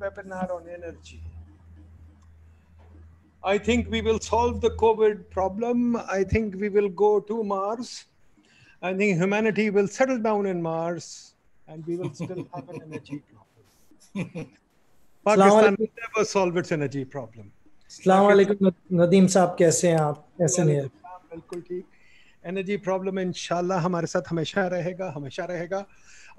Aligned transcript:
webinar 0.00 0.50
on 0.50 0.68
energy. 0.68 1.22
I 3.42 3.58
think 3.58 3.90
we 3.90 4.00
will 4.02 4.18
solve 4.18 4.60
the 4.60 4.70
COVID 4.70 5.30
problem. 5.30 5.96
I 5.96 6.24
think 6.24 6.56
we 6.56 6.68
will 6.68 6.88
go 6.88 7.20
to 7.20 7.44
Mars. 7.44 8.06
I 8.82 8.92
think 8.94 9.18
humanity 9.18 9.70
will 9.70 9.88
settle 9.88 10.18
down 10.18 10.46
in 10.46 10.60
Mars 10.60 11.34
and 11.68 11.86
we 11.86 11.96
will 11.96 12.12
still 12.12 12.46
have 12.54 12.68
an 12.68 12.80
energy 12.82 13.22
problem. 13.32 14.48
Pakistan 15.26 15.76
will 15.78 15.92
never 16.04 16.24
solve 16.24 16.56
its 16.56 16.72
energy 16.72 17.04
problem. 17.04 17.52
Assalamualaikum 17.90 18.72
Nadeem 19.00 19.26
साहब 19.28 19.56
कैसे 19.58 19.88
हैं 19.88 19.98
आप 20.00 20.24
कैसे 20.38 20.62
हैं 20.62 20.86
बिल्कुल 21.32 21.60
ठीक 21.68 21.84
energy 22.50 22.76
problem 22.86 23.18
इंशाल्लाह 23.18 23.80
हमारे 23.84 24.06
साथ 24.12 24.30
हमेशा 24.30 24.66
रहेगा 24.74 25.10
हमेशा 25.16 25.44
रहेगा 25.50 25.84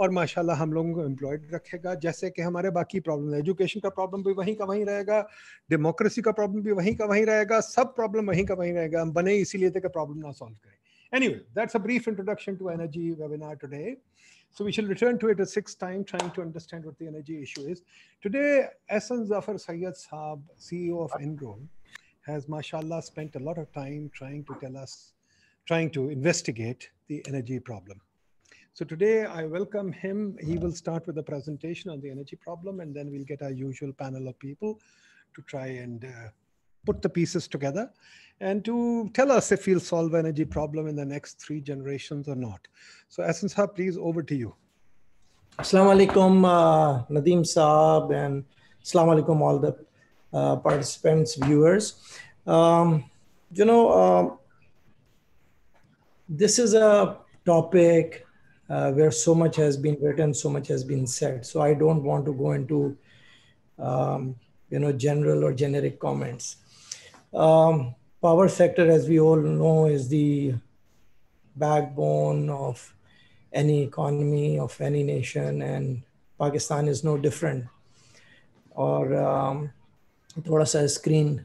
और 0.01 0.11
माशाल्लाह 0.11 0.57
हम 0.57 0.73
लोगों 0.73 0.93
को 0.95 1.05
एम्प्लॉयड 1.05 1.55
रखेगा। 1.55 1.95
जैसे 2.05 2.31
कि 2.31 2.43
हमारे 2.43 2.71
बाकी 2.79 3.01
प्रॉब्लम 3.01 3.35
एजुकेशन 3.35 3.81
का 3.81 3.89
प्रॉब्लम 3.99 4.23
भी 4.25 4.33
वहीं 4.35 4.55
का 4.57 4.65
वहीं 4.65 4.85
रहेगा 4.85 5.21
डेमोक्रेसी 5.71 6.23
का 6.23 6.33
प्रॉब्लम 6.33 6.63
भी 6.63 6.73
वहीं 6.73 6.95
का 6.97 7.05
वहीं 7.07 7.25
रहेगा, 7.27 7.61
सब 7.61 7.95
प्रॉब्लम 7.97 8.31
वहीं 8.31 8.45
का 8.47 8.55
वहीं 8.55 8.73
रहेगा। 8.73 9.01
हम 9.03 9.13
बने 9.13 9.37
इसीलिए 9.39 9.71
थे 9.71 9.81
कि 9.81 9.89
प्रॉब्लम 9.89 10.27
ना 10.27 10.33
सॉल्व 10.33 10.55
करें। 10.55 10.77
Any 11.13 11.29
that's 11.59 11.77
a 11.77 11.79
brief 11.89 12.09
introduction 12.09 12.57
to 12.57 12.71
energy 12.71 13.11
webinar 13.21 13.55
today 13.63 13.97
so 14.57 14.65
we 14.65 14.73
shall 14.73 14.89
return 14.89 15.17
to 15.17 15.29
it 15.31 15.43
six 15.49 15.77
time 15.81 16.03
trying 16.09 16.31
to 16.37 16.43
understand 16.43 16.87
what 16.87 16.95
the 17.03 17.07
energy 17.09 17.37
issue 17.43 17.67
is 17.69 17.81
today 18.23 18.49
S 18.97 19.09
N 19.13 19.25
Zafar 19.27 19.57
Syed 19.69 19.95
साहब 20.07 20.49
C 20.69 20.85
E 20.87 20.91
of 21.05 21.21
Enrom 21.23 21.69
has 22.27 22.45
mashallah 22.53 22.99
spent 23.05 23.37
a 23.39 23.41
lot 23.45 23.57
of 23.61 23.65
time 23.77 24.03
trying 24.17 24.43
to 24.49 24.57
tell 24.59 24.77
us, 24.81 24.93
trying 25.67 25.89
to 25.97 26.03
investigate 26.17 26.85
the 27.09 27.17
energy 27.31 27.57
problem. 27.69 27.99
So 28.75 28.87
today 28.87 29.27
I 29.27 29.45
welcome 29.45 29.93
him. 29.93 30.39
He 30.41 30.57
will 30.57 30.73
start 30.73 31.07
with 31.07 31.19
a 31.19 31.23
presentation 31.23 31.91
on 31.91 32.01
the 32.01 32.11
energy 32.11 32.37
problem, 32.37 32.81
and 32.81 32.97
then 32.97 33.11
we'll 33.13 33.23
get 33.25 33.43
our 33.43 33.51
usual 33.51 33.93
panel 33.93 34.29
of 34.29 34.39
people 34.39 34.81
to 35.37 35.43
try 35.43 35.67
and 35.67 36.03
uh, 36.07 36.29
put 36.87 37.03
the 37.03 37.09
pieces 37.11 37.47
together 37.47 37.91
and 38.41 38.65
to 38.65 39.11
tell 39.13 39.31
us 39.31 39.53
if 39.53 39.67
we'll 39.67 39.79
solve 39.79 40.15
energy 40.15 40.47
problem 40.47 40.87
in 40.87 40.97
the 40.97 41.05
next 41.05 41.39
three 41.39 41.61
generations 41.61 42.29
or 42.29 42.35
not. 42.35 42.67
So 43.11 43.23
Ehsan 43.23 43.55
Saab, 43.55 43.75
please 43.75 43.99
over 43.99 44.23
to 44.23 44.35
you. 44.35 44.55
Assalamu 45.59 46.07
alaikum, 46.07 46.43
uh, 46.47 47.05
Nadeem 47.11 47.43
Saab, 47.43 48.15
and 48.15 48.43
Assalamu 48.83 49.23
alaikum 49.23 49.41
all 49.43 49.59
the 49.59 49.77
uh, 50.33 50.57
participants, 50.57 51.35
viewers. 51.35 52.19
Um, 52.47 53.05
you 53.53 53.67
know, 53.67 53.89
uh, 53.91 54.37
this 56.27 56.59
is 56.59 56.73
a 56.73 57.19
topic 57.45 58.25
uh, 58.72 58.92
where 58.92 59.12
so 59.12 59.34
much 59.36 59.56
has 59.56 59.78
been 59.78 59.98
written, 60.02 60.34
so 60.34 60.50
much 60.50 60.68
has 60.68 60.84
been 60.84 61.08
said. 61.08 61.46
So 61.46 61.62
I 61.62 61.74
don't 61.74 62.04
want 62.04 62.26
to 62.26 62.34
go 62.34 62.52
into, 62.52 62.98
um, 63.80 64.36
you 64.70 64.80
know, 64.80 64.92
general 64.92 65.44
or 65.44 65.54
generic 65.54 66.00
comments. 66.00 66.58
Um, 67.34 67.96
power 68.22 68.48
sector, 68.48 68.90
as 68.90 69.08
we 69.08 69.20
all 69.20 69.38
know, 69.38 69.86
is 69.86 70.10
the 70.10 70.56
backbone 71.56 72.50
of 72.50 72.94
any 73.54 73.84
economy 73.84 74.60
of 74.60 74.80
any 74.82 75.04
nation, 75.04 75.62
and 75.62 76.04
Pakistan 76.40 76.88
is 76.88 77.04
no 77.04 77.18
different. 77.18 77.66
Or 78.72 79.16
um, 79.16 79.72
थोड़ा 80.48 80.66
सा 80.66 80.86
screen 80.86 81.40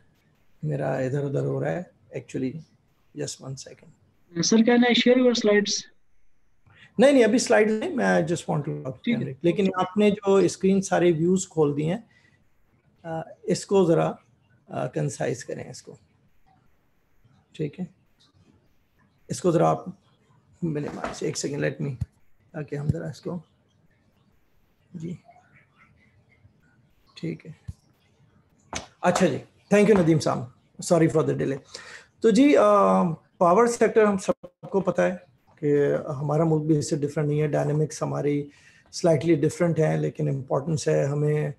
मेरा 0.65 0.99
इधर 1.01 1.25
उधर 1.25 1.45
हो 1.45 1.59
रहा 1.61 1.71
है 1.71 1.91
actually 2.17 2.53
just 3.17 3.41
one 3.43 3.55
second 3.63 4.43
sir 4.45 4.63
can 4.63 4.85
I 4.85 4.95
share 4.95 5.19
your 5.19 5.35
slides 5.35 5.85
नहीं 6.98 7.14
नहीं 7.14 7.24
अभी 7.24 7.40
स्लाइड 7.40 7.70
नहीं 7.72 7.90
मैं 7.96 8.26
जस्ट 8.26 8.50
वांट 8.50 8.66
टू 8.66 9.16
लेकिन 9.44 9.72
आपने 9.80 10.10
जो 10.12 10.48
स्क्रीन 10.50 10.82
सारे 10.82 11.12
व्यूज़ 11.14 11.48
खोल 11.50 11.74
दिए 11.74 11.94
हैं 11.94 13.24
इसको 13.50 13.86
जरा 13.86 14.08
कंसाइज 14.96 15.44
करें 15.44 15.70
इसको। 15.70 15.98
ठीक 17.56 17.80
है? 17.80 17.88
इसको 19.30 19.52
जरा 19.52 19.70
आप 19.70 19.86
मेरे 20.62 20.90
मार्च 20.90 21.24
एक 21.24 21.38
सेकेंड 21.38 21.62
लेट 21.62 21.82
मी 21.82 21.94
ताकि 21.94 22.76
हम 22.76 22.90
जरा 22.90 23.10
इसको 23.10 23.42
जी। 24.96 25.18
ठीक 27.18 27.46
है। 27.46 27.56
अच्छा 29.04 29.28
जी 29.28 29.38
थैंक 29.72 29.90
यू 29.90 29.96
नदीम 29.96 30.20
साहब। 30.20 30.54
सॉरी 30.80 31.08
फॉर 31.08 31.26
द 31.26 31.38
डिले 31.38 31.58
तो 32.24 32.32
जी 32.32 32.54
पावर 32.58 33.68
सेक्टर 33.68 34.06
हम 34.06 34.18
सबको 34.18 34.82
पता 34.82 35.04
है 35.04 35.27
कि 35.62 35.70
हमारा 36.16 36.46
मुल्क 36.46 36.64
भी 36.64 36.78
इससे 36.78 36.96
डिफरेंट 36.98 37.28
नहीं 37.30 37.40
है 37.40 37.48
डायनेमिक्स 37.48 38.04
हमारी 38.04 38.36
स्लाइटली 38.94 39.36
डिफरेंट 39.38 39.80
है, 39.80 39.98
लेकिन 40.00 40.28
इम्पोर्टेंस 40.30 40.88
है 40.88 41.06
हमें 41.06 41.54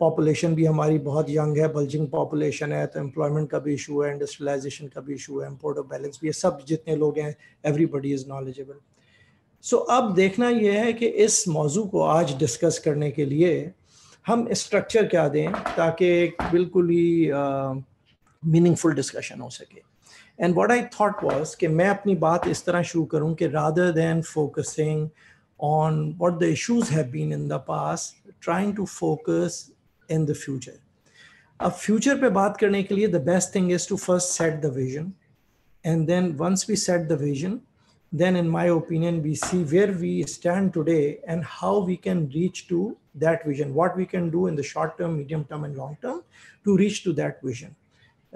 पॉपुलेशन 0.00 0.54
भी 0.54 0.64
हमारी 0.64 0.98
बहुत 1.00 1.26
यंग 1.30 1.58
है 1.58 1.68
बल्जिंग 1.72 2.06
पॉपुलेशन 2.08 2.72
है 2.72 2.86
तो 2.86 3.00
एम्प्लॉयमेंट 3.00 3.48
का 3.50 3.58
भी 3.58 3.74
इशू 3.74 4.02
है 4.02 4.10
इंडस्ट्रियलाइजेशन 4.12 4.88
का 4.88 5.00
भी 5.00 5.14
इशू 5.14 5.40
है 5.40 5.48
इम्पोर्ट 5.48 5.78
ऑफ़ 5.78 5.86
बैलेंस 5.86 6.18
भी 6.22 6.28
है, 6.28 6.32
सब 6.32 6.58
जितने 6.68 6.96
लोग 6.96 7.18
हैं 7.18 7.34
एवरीबडी 7.66 8.12
इज़ 8.14 8.28
नॉलेजेबल 8.28 8.74
सो 9.64 9.76
अब 9.76 10.14
देखना 10.14 10.48
यह 10.50 10.84
है 10.84 10.92
कि 10.92 11.06
इस 11.24 11.48
मौजू 11.48 11.84
को 11.84 12.00
आज 12.02 12.36
डिस्कस 12.38 12.78
करने 12.84 13.10
के 13.10 13.24
लिए 13.24 13.70
हम 14.26 14.46
स्ट्रक्चर 14.54 15.06
क्या 15.06 15.26
दें 15.28 15.52
ताकि 15.76 16.10
बिल्कुल 16.52 16.90
ही 16.90 17.30
मीनिंगफुल 18.42 18.94
डिस्कशन 18.94 19.40
हो 19.40 19.50
सके। 19.50 19.80
And 20.39 20.53
what 20.55 20.71
I 20.71 20.81
thought 20.99 21.23
was 21.23 21.55
कि 21.59 21.67
मैं 21.67 21.87
अपनी 21.89 22.15
बात 22.25 22.47
इस 22.47 22.65
तरह 22.65 22.81
शुरू 22.91 23.05
करूं 23.13 23.33
कि 23.35 23.47
rather 23.47 23.91
than 23.91 24.21
focusing 24.21 25.07
on 25.61 26.15
what 26.17 26.39
the 26.39 26.51
issues 26.51 26.89
have 26.89 27.11
been 27.11 27.31
in 27.31 27.47
the 27.47 27.59
past, 27.59 28.15
trying 28.39 28.75
to 28.75 28.85
focus 28.85 29.71
in 30.09 30.25
the 30.25 30.35
future. 30.35 30.77
अब 31.59 31.71
फ्यूचर 31.71 32.19
पे 32.21 32.29
बात 32.35 32.57
करने 32.57 32.81
के 32.83 32.95
लिए 32.95 33.07
the 33.07 33.21
best 33.25 33.53
thing 33.55 33.71
is 33.71 33.87
to 33.89 33.97
first 33.97 34.29
set 34.37 34.61
the 34.61 34.73
vision 34.75 35.11
and 35.85 36.05
then 36.07 36.31
once 36.37 36.65
we 36.69 36.75
set 36.85 37.07
the 37.07 37.21
vision 37.21 37.59
then 38.11 38.35
in 38.35 38.47
my 38.53 38.63
opinion 38.69 39.19
we 39.25 39.33
see 39.41 39.57
where 39.73 39.91
we 39.99 40.09
stand 40.29 40.71
today 40.77 41.19
and 41.33 41.45
how 41.49 41.69
we 41.89 41.95
can 42.07 42.23
reach 42.31 42.57
to 42.71 42.79
that 43.23 43.45
vision 43.49 43.69
what 43.77 43.95
we 43.99 44.07
can 44.13 44.25
do 44.33 44.41
in 44.47 44.57
the 44.59 44.65
short 44.69 44.97
term 44.97 45.13
medium 45.19 45.45
term 45.51 45.63
and 45.67 45.77
long 45.81 45.93
term 46.01 46.17
to 46.65 46.75
reach 46.81 46.97
to 47.05 47.13
that 47.19 47.39
vision 47.49 47.73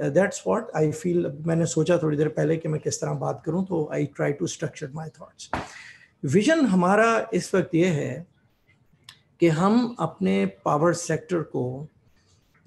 That's 0.03 0.45
what 0.47 0.67
I 0.77 0.93
feel 0.93 1.43
मैंने 1.47 1.67
सोचा 1.67 1.99
थोड़ी 1.99 2.17
देर 2.17 2.29
पहले 2.29 2.57
कि 2.57 2.69
मैं 2.69 2.81
किस 2.81 3.01
तरह 3.01 3.13
बात 3.13 3.43
करूँ 3.47 3.67
तो 3.67 3.91
I 3.93 4.07
try 4.07 4.33
to 4.33 4.47
structure 4.47 4.91
my 4.95 5.11
thoughts 5.21 5.51
vision 6.25 6.67
हमारा 6.67 7.29
इस 7.35 7.55
वक्त 7.55 7.75
ये 7.75 7.87
है 7.87 8.27
कि 9.41 9.49
हम 9.49 9.97
अपने 10.01 10.47
पावर 10.47 10.93
सेक्टर 10.93 11.43
को 11.43 11.87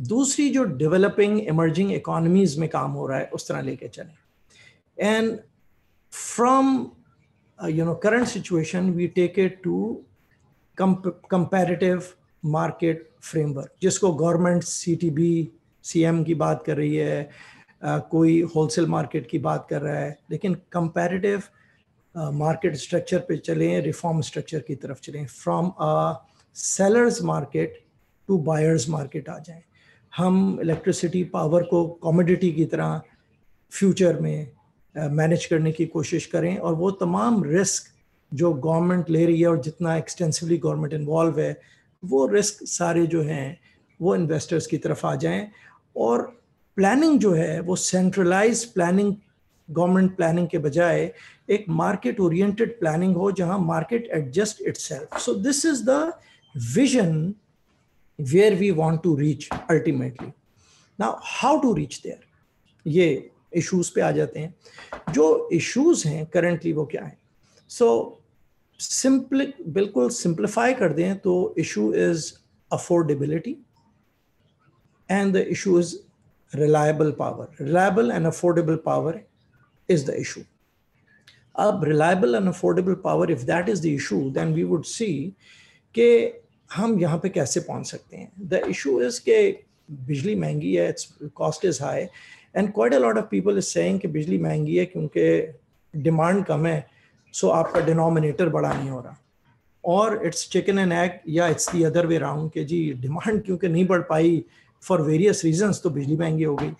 दूसरी 0.02 0.50
जो 0.50 0.64
डेवलपिंग 0.64 1.40
इमर्जिंग 1.40 1.94
इकोनॉमीज 1.94 2.58
में 2.58 2.70
काम 2.70 2.92
हो 2.92 3.08
रहा 3.08 3.18
है, 3.18 3.26
उस 3.26 3.48
तरह 3.48 3.62
लेके 3.62 3.88
चलें। 3.88 4.18
And 5.00 5.40
from 6.12 6.92
you 7.70 7.86
know 7.86 7.96
current 7.96 8.28
situation 8.28 8.90
we 8.90 9.08
take 9.08 9.40
it 9.40 9.62
to 9.64 10.02
comparative 10.82 12.04
market 12.46 13.10
framework 13.22 13.72
जिसको 13.82 14.14
government 14.14 14.64
C 14.64 14.96
T 14.96 15.10
B 15.10 15.52
CM 15.84 16.24
की 16.24 16.36
बात 16.36 16.64
कर 16.64 16.78
रही 16.78 16.96
है 16.96 17.30
कोई 17.86 18.42
होलसेल 18.42 18.86
मार्केट 18.86 19.30
की 19.30 19.40
बात 19.40 19.68
कर 19.70 19.82
रहा 19.82 19.96
है 19.96 20.20
लेकिन 20.32 20.54
कंपैरेटिव 20.72 21.44
मार्केट 22.18 22.76
स्ट्रक्चर 22.76 23.20
पे 23.20 23.38
चलें 23.38 23.82
रिफॉर्म 23.82 24.22
स्ट्रक्चर 24.22 24.60
की 24.60 24.76
तरफ़ 24.76 25.02
चलें 25.02 25.26
from 25.26 25.70
a 25.70 26.24
sellers 26.56 27.22
market 27.22 27.84
to 28.28 28.38
buyers 28.38 28.90
market 28.90 29.30
आ 29.30 29.40
जाएँ। 29.40 29.64
हम 30.18 30.60
इलेक्ट्रिसिटी 30.62 31.24
पावर 31.24 31.64
को 31.64 31.88
कॉमोडिटी 31.88 32.52
की 32.52 32.66
तरह 32.66 33.02
फ्यूचर 33.72 34.20
में 34.20 34.52
मैनेज 34.98 35.40
uh, 35.40 35.46
करने 35.46 35.72
की 35.72 35.86
कोशिश 35.86 36.26
करें 36.26 36.58
और 36.58 36.74
वो 36.74 36.92
तमाम 36.92 37.44
रिस्क 37.44 37.84
जो 38.34 38.54
गवर्नमेंट 38.54 39.10
ले 39.10 39.26
रही 39.26 39.42
है 39.42 39.48
और 39.48 39.62
जितना 39.62 39.96
एक्सटेंसिवली 39.98 40.58
गवर्नमेंट 40.58 40.94
इन्वॉल्व 40.94 41.40
है 41.40 41.62
वो 42.06 42.28
रिस्क 42.28 42.64
सारे 42.64 43.08
जो 43.08 43.22
हैं 43.22 43.60
वो 44.02 44.16
इन्वेस्टर्स 44.16 44.68
की 44.68 44.78
तरफ़ 44.78 45.08
आ 45.08 45.16
जाएँ 45.16 45.52
और 45.98 46.22
प्लानिंग 46.76 47.20
जो 47.20 47.32
है, 47.32 47.60
वो 47.60 47.76
सेंट्रलाइज 47.76 48.66
प्लानिंग 48.66 49.16
गवर्नमेंट 49.72 50.16
प्लानिंग 50.16 50.48
के 50.48 50.58
बजाय 50.58 51.14
एक 51.50 51.66
मार्केट 51.70 52.20
ओरिएंटेड 52.20 52.80
प्लानिंग 52.80 53.16
हो, 53.16 53.32
जहाँ 53.32 53.60
market 53.60 54.10
adjust 54.14 54.62
itself 54.78 55.18
so 55.18 55.34
this 55.34 55.66
is 55.66 55.84
the 55.84 56.14
vision 56.76 57.34
where 58.20 58.56
we 58.56 58.72
want 58.72 59.04
to 59.04 59.16
reach 59.16 59.50
ultimately 59.70 60.32
now 61.00 61.20
how 61.24 61.60
to 61.60 61.74
reach 61.74 62.02
there 62.04 62.90
ये 62.90 63.30
इश्यूज़ 63.54 63.92
पे 63.96 64.02
आ 64.02 64.12
जाते 64.12 64.40
हैं। 64.40 65.14
जो 65.14 65.50
इश्यूज़ 65.54 66.08
हैं 66.08 66.26
करंटली 66.26 66.74
वो 66.74 66.86
क्या 66.86 67.04
है? 67.04 67.18
सो 67.70 68.20
सिंपल 68.80 69.54
बिल्कुल 69.68 70.10
सिंप्लीफाई 70.10 70.74
कर 70.74 70.94
दें 70.94 71.20
तो 71.20 71.56
issue 71.58 71.94
is 71.94 72.34
affordability 72.72 73.58
and 75.14 75.38
the 75.38 75.44
issue 75.56 75.78
is 75.78 75.94
reliable 76.54 77.12
power. 77.12 77.50
Reliable 77.60 78.12
and 78.12 78.26
affordable 78.26 78.84
power 78.84 79.14
is 79.90 80.06
the 80.10 80.20
issue. 80.20 80.46
अब 81.56 81.84
reliable 81.86 82.36
and 82.36 82.48
affordable 82.50 82.96
power, 83.02 83.30
if 83.32 83.46
that 83.46 83.68
is 83.70 83.82
the 83.82 83.94
issue, 83.96 84.32
then 84.32 84.54
we 84.54 84.64
would 84.64 84.86
see 84.86 85.16
कि 85.96 86.08
हम 86.70 87.00
यहाँ 87.00 87.18
पे 87.24 87.30
कैसे 87.30 87.60
पहुँच 87.60 87.86
सकते 87.88 88.18
हैं 88.18 88.48
द 88.50 88.62
इशू 88.70 89.02
इज़ 89.02 89.20
के 89.26 89.40
बिजली 90.08 90.36
महँगी 90.36 90.76
है 90.76 90.88
it's 90.90 91.08
cost 91.36 91.66
is 91.66 91.82
high 91.84 92.02
and 92.56 92.72
quite 92.74 92.94
a 92.94 92.98
lot 93.00 93.18
of 93.18 93.26
people 93.32 93.58
is 93.58 93.66
saying 93.66 94.00
कि 94.00 94.08
बिजली 94.16 94.38
महँगी 94.46 94.78
है 94.78 94.86
क्योंकि 94.86 95.28
डिमांड 95.94 96.44
कम 96.46 96.66
है 96.66 96.86
सो 97.34 97.50
आपका 97.50 97.80
डिनोमिनेटर 97.86 98.50
बड़ा 98.50 98.74
नहीं 98.74 98.90
हो 98.90 99.00
रहा 99.00 99.18
और 99.84 100.22
इट्स 100.26 100.50
चिकन 100.50 100.80
एंड 100.80 100.94
एग 100.94 101.20
या 101.30 101.48
it's 101.48 101.70
the 101.72 101.84
other 101.84 102.06
way 102.08 102.18
round 102.18 102.52
के 102.52 102.64
जी 102.66 102.82
डिमांड 103.02 103.44
क्योंकि 103.46 103.68
नहीं 103.68 103.86
बढ़ 103.88 104.02
पाई 104.10 104.44
for 104.90 104.98
various 105.10 105.44
reasons 105.48 105.82
to 105.86 105.90
bijli 105.98 106.18
mehengi 106.22 106.46
ho 106.52 106.56
gayi. 106.62 106.76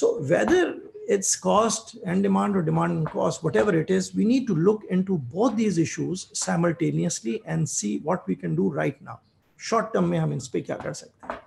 So 0.00 0.06
whether 0.32 0.62
it's 1.16 1.34
cost 1.44 1.96
and 2.04 2.22
demand 2.22 2.56
or 2.56 2.62
demand 2.62 2.96
and 2.96 3.06
cost 3.18 3.42
whatever 3.46 3.72
it 3.82 3.90
is 3.98 4.14
we 4.14 4.24
need 4.32 4.46
to 4.50 4.56
look 4.68 4.82
into 4.96 5.18
both 5.36 5.56
these 5.60 5.78
issues 5.84 6.26
simultaneously 6.46 7.42
and 7.46 7.68
see 7.76 7.92
what 8.10 8.26
we 8.32 8.36
can 8.42 8.54
do 8.62 8.68
right 8.80 9.00
now. 9.10 9.20
Short 9.56 9.92
term 9.94 10.10
mein 10.10 10.20
hum 10.20 10.30
mean, 10.30 10.40
speak, 10.48 10.66
kya 10.68 10.78
kar 10.82 10.92
sakte 11.02 11.40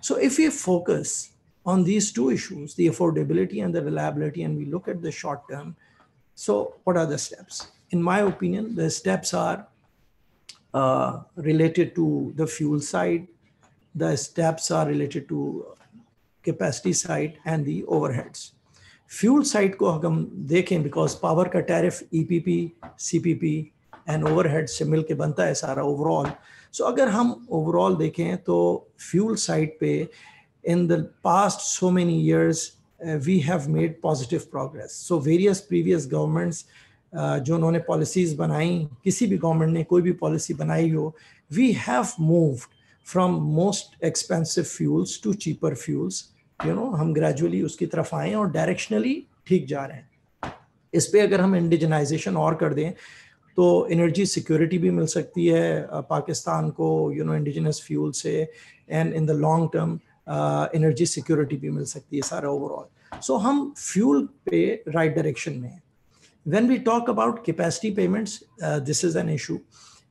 so 0.00 0.16
if 0.16 0.38
we 0.38 0.48
focus 0.50 1.32
on 1.64 1.84
these 1.84 2.10
two 2.12 2.30
issues 2.30 2.74
the 2.74 2.86
affordability 2.88 3.64
and 3.64 3.74
the 3.74 3.82
reliability 3.82 4.42
and 4.42 4.56
we 4.56 4.64
look 4.64 4.88
at 4.88 5.02
the 5.02 5.12
short 5.12 5.42
term 5.50 5.76
so 6.34 6.76
what 6.84 6.96
are 6.96 7.06
the 7.06 7.18
steps? 7.18 7.68
In 7.90 8.02
my 8.02 8.20
opinion 8.20 8.74
the 8.74 8.88
steps 8.90 9.34
are 9.34 9.66
uh, 10.72 11.20
related 11.36 11.94
to 11.96 12.32
the 12.36 12.46
fuel 12.46 12.80
side 12.80 13.26
The 13.95 14.15
steps 14.17 14.71
are 14.71 14.85
related 14.85 15.27
to 15.29 15.65
capacity 16.45 16.93
side 16.93 17.37
and 17.45 17.65
the 17.65 17.83
overheads. 17.89 18.51
Fuel 19.11 19.43
side 19.43 19.75
को 19.77 19.89
हम 19.89 20.15
देखें 20.49 20.81
because 20.83 21.13
power 21.15 21.47
का 21.47 21.59
tariff 21.67 22.01
EPP 22.13 22.59
CPP 22.99 23.55
and 24.09 24.23
overhead 24.27 24.67
से 24.67 24.85
मिलके 24.85 25.13
बनता 25.13 25.43
है 25.45 25.53
सारा 25.53 25.83
overall 25.83 26.31
so 26.73 26.83
so, 26.83 26.91
अगर 26.91 27.07
हम 27.07 27.47
ओवरऑल 27.49 27.95
देखें 27.95 28.37
तो 28.43 28.57
फ्यूल 29.09 29.35
साइड 29.35 29.77
पे 29.79 29.91
in 30.63 30.87
the 30.87 30.99
past 31.23 31.59
so 31.67 31.89
many 31.91 32.19
years 32.21 32.71
we 33.25 33.39
have 33.39 33.69
made 33.69 34.01
positive 34.01 34.47
progress 34.51 34.91
so 35.07 35.19
various 35.19 35.59
previous 35.69 36.07
governments 36.11 36.65
जो 37.13 37.55
उन्होंने 37.55 37.79
पॉलिसीज़ 37.87 38.35
बनाई 38.37 38.87
किसी 39.03 39.27
भी 39.27 39.37
गवर्नमेंट 39.37 39.73
ने 39.73 39.83
कोई 39.83 40.01
भी 40.01 40.11
पॉलिसी 40.21 40.53
बनाई 40.53 40.89
हो 40.91 41.15
we 41.51 41.71
have 41.87 42.07
moved 42.21 42.73
from 43.04 43.32
most 43.32 44.04
expensive 44.04 44.64
fuels 44.64 45.20
to 45.24 45.32
cheaper 45.34 45.74
fuels 45.74 46.24
you 46.66 46.74
know 46.74 46.90
हम 46.90 47.12
ग्रेजुअली 47.14 47.62
उसकी 47.62 47.86
तरफ़ 47.86 48.14
आए 48.14 48.34
और 48.34 48.50
डायरेक्शनली 48.50 49.26
ठीक 49.46 49.66
जा 49.66 49.84
रहे 49.84 49.96
हैं। 49.96 50.10
इस 50.94 51.06
पर 51.06 51.18
अगर 51.18 51.40
हम 51.40 51.56
इंडिजनाइजेशन 51.56 52.36
और 52.36 52.54
कर 52.54 52.74
दें 52.74 52.92
तो 53.56 53.86
एनर्जी 53.86 54.26
सिक्योरिटी 54.26 54.78
भी 54.78 54.90
मिल 54.90 55.06
सकती 55.06 55.46
है 55.46 55.88
पाकिस्तान 55.90 56.70
को 56.70 57.12
यू 57.12 57.24
नो 57.24 57.34
इंडिजिनस 57.34 57.82
फ्यूल 57.86 58.12
से 58.12 58.52
and 58.90 59.14
in 59.14 59.26
the 59.26 59.30
long 59.30 59.70
term 59.72 60.00
energy 60.74 61.06
security 61.06 61.56
भी 61.56 61.70
मिल 61.70 61.84
सकती 61.84 62.16
है 62.16 62.22
सारा 62.22 62.50
ओवरऑल 62.50 63.20
सो 63.20 63.36
हम 63.36 63.74
फ्यूल 63.76 64.28
पे 64.50 64.84
राइट 64.88 65.14
डायरेक्शन 65.14 65.52
में 65.52 65.68
हैं। 65.68 65.82
When 66.46 66.68
talk 66.84 67.08
about 67.08 67.40
capacity 67.46 67.90
payments 67.96 68.42
uh, 68.64 68.80
this 68.80 69.04
is 69.04 69.16
an 69.22 69.28
issue 69.28 69.58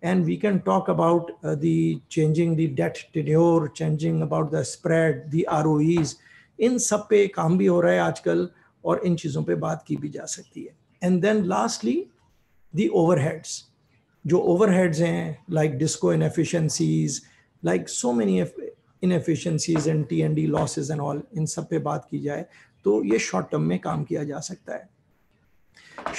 and 0.04 0.26
we 0.26 0.38
can 0.38 0.60
talk 0.62 0.88
about 0.88 1.32
uh, 1.44 1.56
the 1.56 2.02
changing 2.10 2.56
the 2.56 2.68
debt 2.68 3.00
tenure 3.14 3.68
changing 3.70 4.22
about 4.22 4.52
the 4.52 4.64
spread 4.64 5.32
the 5.32 5.46
roes 5.64 6.16
इन 6.60 6.78
सब 6.78 7.06
पे 7.10 7.28
काम 7.28 7.58
भी 7.58 7.66
हो 7.66 7.80
रहा 7.82 7.94
है 7.94 8.00
आजकल 8.00 8.50
और 8.86 9.02
इन 9.06 9.16
चीज़ों 9.16 9.44
पे 9.44 9.56
बात 9.56 9.84
की 9.88 9.96
भी 9.96 10.10
जा 10.10 10.26
सकती 10.26 10.62
है। 10.64 10.76
And 11.04 11.22
then 11.22 11.44
lastly 11.46 12.06
the 12.76 12.88
overheads 12.88 13.66
जो 14.28 14.40
ओवरहेड्स 14.54 15.00
हैं 15.00 15.46
like 15.52 15.78
disco 15.78 16.14
inefficiencies 16.14 17.22
like 17.66 17.90
so 17.90 18.12
many 18.14 18.40
inefficiencies 19.04 19.88
and 19.88 20.08
T 20.08 20.20
and 20.22 20.36
D 20.36 20.46
losses 20.48 20.92
and 20.92 21.02
all 21.02 21.24
in 21.38 21.46
सब 21.46 21.70
पे 21.70 21.80
बात 21.80 22.08
की 22.12 22.20
जाए 22.20 22.46
तो 22.86 23.04
ये 23.04 23.20
शॉर्ट 23.20 23.50
टर्म 23.52 23.62
में 23.62 23.80
काम 23.80 24.04
किया 24.04 24.24
जा 24.24 24.40
सकता 24.40 24.76
है। 24.76 24.90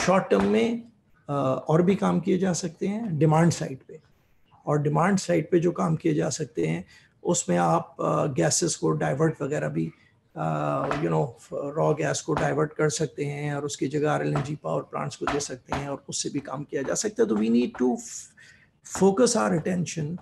शॉर्ट 0.06 0.30
टर्म 0.30 0.44
में 0.44 0.89
और 1.30 1.82
भी 1.82 1.94
काम 1.94 2.20
किए 2.20 2.38
जा 2.38 2.52
सकते 2.52 2.86
हैं 2.86 3.18
डिमांड 3.18 3.52
साइड 3.52 3.78
पे। 3.88 3.98
और 4.66 4.82
डिमांड 4.82 5.18
साइड 5.18 5.50
पे 5.50 5.60
जो 5.60 5.70
काम 5.72 5.96
किए 5.96 6.14
जा 6.14 6.28
सकते 6.30 6.66
हैं, 6.66 6.84
उसमें 7.24 7.56
आप 7.56 7.96
गैसेस 8.36 8.76
को 8.76 8.90
डाइवर्ट 8.90 9.42
वगैरह 9.42 9.68
भी 9.68 9.84
यू 11.04 11.10
नो 11.10 11.38
रॉ 11.52 11.92
गैस 11.94 12.20
को 12.20 12.34
डाइवर्ट 12.34 12.72
कर 12.72 12.88
सकते 12.88 13.24
हैं 13.24 13.54
और 13.54 13.64
उसकी 13.64 13.88
जगह 13.88 14.12
आर 14.12 14.24
पावर 14.62 14.82
प्लांट्स 14.82 15.16
को 15.16 15.26
दे 15.26 15.40
सकते 15.40 15.76
हैं 15.76 15.88
और 15.88 16.04
उससे 16.08 16.30
भी 16.30 16.40
काम 16.40 16.64
किया 16.64 16.82
जा 16.82 16.94
सकता 16.94 17.22
है। 17.22 17.28
तो 17.28 17.36
we 17.36 17.48
need 17.48 17.72
to 17.78 17.96
focus 18.86 19.36
our 19.36 19.52
attention 19.52 20.16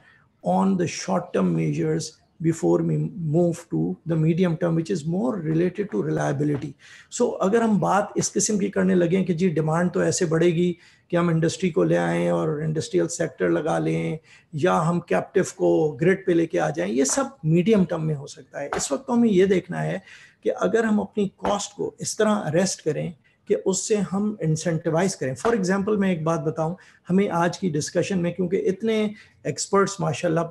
on 0.45 0.77
the 0.77 0.87
short 0.87 1.25
term 1.35 1.47
measures 1.47 2.18
before 2.41 2.83
we 2.83 2.97
move 3.37 3.67
to 3.71 3.97
the 4.07 4.17
medium 4.17 4.57
term, 4.57 4.77
which 4.77 4.91
is 4.91 5.05
more 5.07 5.37
related 5.37 5.91
to 5.91 6.03
reliability. 6.03 6.75
So, 7.11 7.31
अगर 7.43 7.63
हम 7.63 7.79
बात 7.81 8.13
इस 8.17 8.29
किस्म 8.29 8.59
की 8.59 8.69
करने 8.69 8.95
लगे 8.95 9.23
कि 9.25 9.35
जी 9.35 9.49
डिमांड 9.49 9.91
तो 9.91 10.03
ऐसे 10.03 10.27
बढ़ेगी 10.27 10.77
कि 11.11 11.17
हम 11.17 11.31
इंडस्ट्री 11.31 11.71
को 11.71 11.85
ले 11.85 11.97
आएँ 11.97 12.31
और 12.31 12.63
इंडस्ट्रियल 12.63 13.07
सेक्टर 13.07 13.51
लगा 13.51 13.79
लें, 13.79 14.19
या 14.55 14.75
हम 14.75 15.01
कैप्टिव 15.09 15.45
को 15.59 15.91
ग्रिड 15.93 16.27
पे 16.27 16.35
लेके 16.35 16.59
आ 16.59 16.71
जाएँ, 16.71 16.91
ये 16.93 17.05
सब 17.05 17.37
मीडियम 17.45 17.85
टर्म 17.85 18.03
में 18.03 18.15
हो 18.15 18.27
सकता 18.27 18.61
है। 18.61 18.71
इस 18.77 18.93
वक्त 18.93 19.05
तो 19.07 19.13
हमें 19.13 19.29
ये 19.29 19.47
देखना 19.47 19.81
है 19.81 20.03
कि 20.45 20.51
अगर 20.51 20.85
हम 20.85 20.99
अपनी 20.99 21.31
कॉस्ट 21.39 21.77
को 21.77 21.95
इस 22.01 22.19
तरह 22.19 22.31
अरेस्ट 22.31 22.85
करें 22.85 23.15
कि 23.49 23.55
उससे 23.55 23.97
हम 23.97 24.37
इंसेंटिवाइज 24.43 25.15
करें। 25.15 25.35
फॉर 25.35 25.55
एग्ज़ाम्पल 25.55 25.97
मैं 25.97 26.13
एक 26.13 26.25
बात 26.25 26.41
बताऊँ, 26.41 26.77
हमें 27.09 27.29
आज 27.29 27.57
की 27.57 27.71
डिस्कशन 27.71 28.19
में, 28.19 28.33
क्योंकि 28.35 28.57
इतने 28.57 29.15
एक्सपर्ट्स 29.47 30.01
माशाल्लाह 30.01 30.45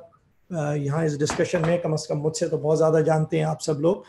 यहाँ 0.50 1.04
इस 1.06 1.16
डिस्कशन 1.18 1.66
में 1.66 1.80
कम 1.80 1.92
अज़ 1.92 2.06
कम 2.08 2.18
मुझसे 2.18 2.48
तो 2.48 2.58
बहुत 2.58 2.76
ज़्यादा 2.76 3.00
जानते 3.00 3.38
हैं 3.38 3.46
आप 3.46 3.60
सब 3.60 3.78
लोग। 3.80 4.04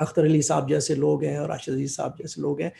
अख्तर 0.00 0.24
अली 0.24 0.42
साहब 0.42 0.68
जैसे 0.68 0.94
लोग 0.94 1.24
हैं 1.24 1.38
और 1.38 1.48
राशिद 1.48 1.74
अज़ीज़ 1.74 1.92
साहब 1.92 2.16
जैसे 2.18 2.40
लोग 2.42 2.60
हैं 2.60 2.72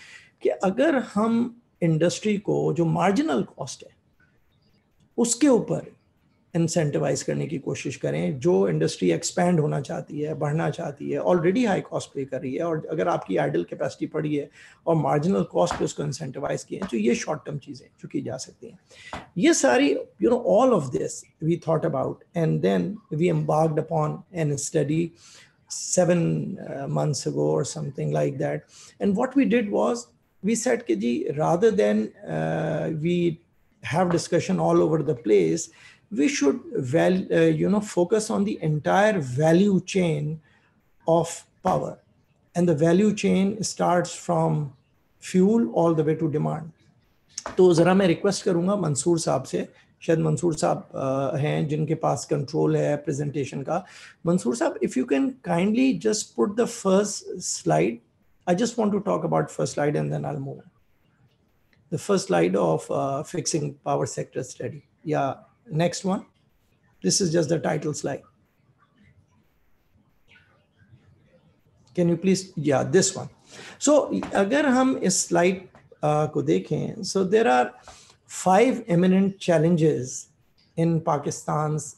कि 0.43 0.49
अगर 0.49 0.97
हम 1.15 1.61
इंडस्ट्री 1.83 2.37
को 2.39 2.73
जो 2.73 2.85
मार्जिनल 2.85 3.43
कॉस्ट 3.57 3.85
है, 3.85 3.91
उसके 5.19 5.49
ऊपर 5.49 5.87
इंसेंटिवाइज 6.55 7.23
करने 7.23 7.47
की 7.47 7.59
कोशिश 7.59 7.97
करें 7.97 8.39
जो 8.41 8.69
इंडस्ट्री 8.69 9.11
एक्सपैंड 9.13 9.61
होना 9.61 9.81
चाहती 9.81 10.21
है 10.21 10.35
बढ़ना 10.39 10.69
चाहती 10.71 11.11
है 11.11 11.19
ऑलरेडी 11.33 11.65
हाई 11.65 11.81
कॉस्ट 11.81 12.11
पे 12.15 12.25
कर 12.25 12.41
रही 12.41 12.55
है 12.55 12.63
और 12.65 12.87
अगर 12.91 13.09
आपकी 13.09 13.37
आइडल 13.37 13.65
कैपेसिटी 13.71 14.07
पड़ी 14.07 14.35
है 14.37 14.49
और 14.87 14.97
मार्जिनल 14.97 15.43
कॉस्ट 15.53 15.75
पे 15.79 15.85
उसको 15.85 16.03
इंसेंटिवाइज 16.03 16.65
किए 16.65 16.81
तो 16.91 16.97
ये 16.97 17.15
शॉर्ट 17.15 17.45
टर्म 17.47 17.59
चीज़ें 17.59 17.87
जो 18.01 18.09
की 18.09 18.21
जा 18.21 18.37
सकती 18.37 18.67
हैं। 18.67 18.79
ये 19.39 19.55
सारी 19.55 19.91
you 20.23 20.31
know 20.31 20.39
all 20.57 20.73
of 20.73 20.91
this 20.97 21.23
we 21.43 21.61
thought 21.69 21.85
about 21.87 22.25
and 22.37 22.61
then 22.61 22.97
we 23.15 23.29
embarked 23.29 23.79
upon 23.79 24.23
an 24.35 24.57
study 24.57 25.11
uh, 26.59 26.87
months 26.89 27.27
ago 27.27 27.47
or 27.57 27.65
something 27.65 28.11
like 28.11 28.39
that. 28.39 28.63
And 29.01 29.17
what 29.17 29.35
we 29.37 29.45
did 29.45 29.71
was 29.71 30.07
we 30.43 30.55
said 30.55 30.87
कि 30.87 30.97
जी 30.97 31.77
than 31.77 32.09
uh, 32.27 32.91
we 33.03 33.41
have 33.83 34.11
discussion 34.11 34.59
all 34.59 34.83
over 34.83 35.03
the 35.03 35.15
place 35.15 35.69
we 36.12 36.28
should 36.28 36.60
val 36.94 37.14
uh, 37.32 37.50
you 37.62 37.70
know 37.70 37.82
focus 37.82 38.30
on 38.30 38.44
the 38.44 38.58
entire 38.62 39.20
value 39.20 39.80
chain 39.94 40.40
of 41.08 41.34
power 41.64 41.98
and 42.56 42.70
the 42.70 42.76
value 42.76 43.14
chain 43.24 43.52
starts 43.64 44.14
from 44.26 44.74
fuel 45.20 45.72
all 45.74 45.94
the 45.94 46.04
way 46.04 46.16
to 46.24 46.32
demand 46.38 46.72
तो 47.58 47.74
ज़रा 47.74 47.94
मैं 47.94 48.08
request 48.08 48.44
करूँगा 48.44 48.76
मंसूर 48.82 49.20
साहब 49.20 49.44
से 49.44 49.68
शायद 50.06 50.20
मंसूर 50.20 50.54
साहब 50.58 51.36
हैं 51.40 51.68
जिनके 51.68 51.96
पास 52.04 52.26
कंट्रोल 52.30 52.76
है 52.78 52.96
प्रेजेंटेशन 53.06 53.62
का 53.70 53.84
मंसूर 54.26 54.56
साहब 54.56 54.80
if 54.84 54.98
you 55.00 55.06
can 55.06 55.30
kindly 55.46 55.94
just 56.06 56.36
put 56.36 56.56
the 56.58 56.66
first 56.66 57.40
slide 57.48 58.00
I 58.48 58.56
just 58.56 58.78
want 58.78 58.92
to 58.92 59.00
talk 59.00 59.24
about 59.24 59.50
first 59.50 59.74
slide 59.74 59.96
and 59.96 60.12
then 60.12 60.26
I'll 60.26 60.40
move. 60.40 60.64
The 61.92 61.98
first 61.98 62.28
slide 62.28 62.56
of 62.56 62.90
uh, 62.92 63.24
fixing 63.24 63.76
power 63.76 64.06
sector 64.06 64.44
study. 64.44 64.84
Yeah, 65.04 65.36
next 65.71 66.05
one. 66.05 66.25
This 67.03 67.21
is 67.21 67.33
just 67.33 67.49
the 67.49 67.59
title 67.59 67.95
slide. 67.95 68.23
Can 71.95 72.09
you 72.09 72.17
please, 72.17 72.53
yeah, 72.57 72.83
this 72.85 73.15
one. 73.15 73.29
So 73.79 74.13
agar 74.33 74.65
hum 74.71 74.99
is 75.03 75.19
slide 75.21 75.69
uh, 76.03 76.29
ko 76.29 76.43
dekhen, 76.43 77.05
so 77.05 77.25
there 77.25 77.49
are 77.49 77.73
five 78.27 78.85
eminent 78.89 79.39
challenges 79.41 80.29
in 80.77 81.01
Pakistan's 81.01 81.97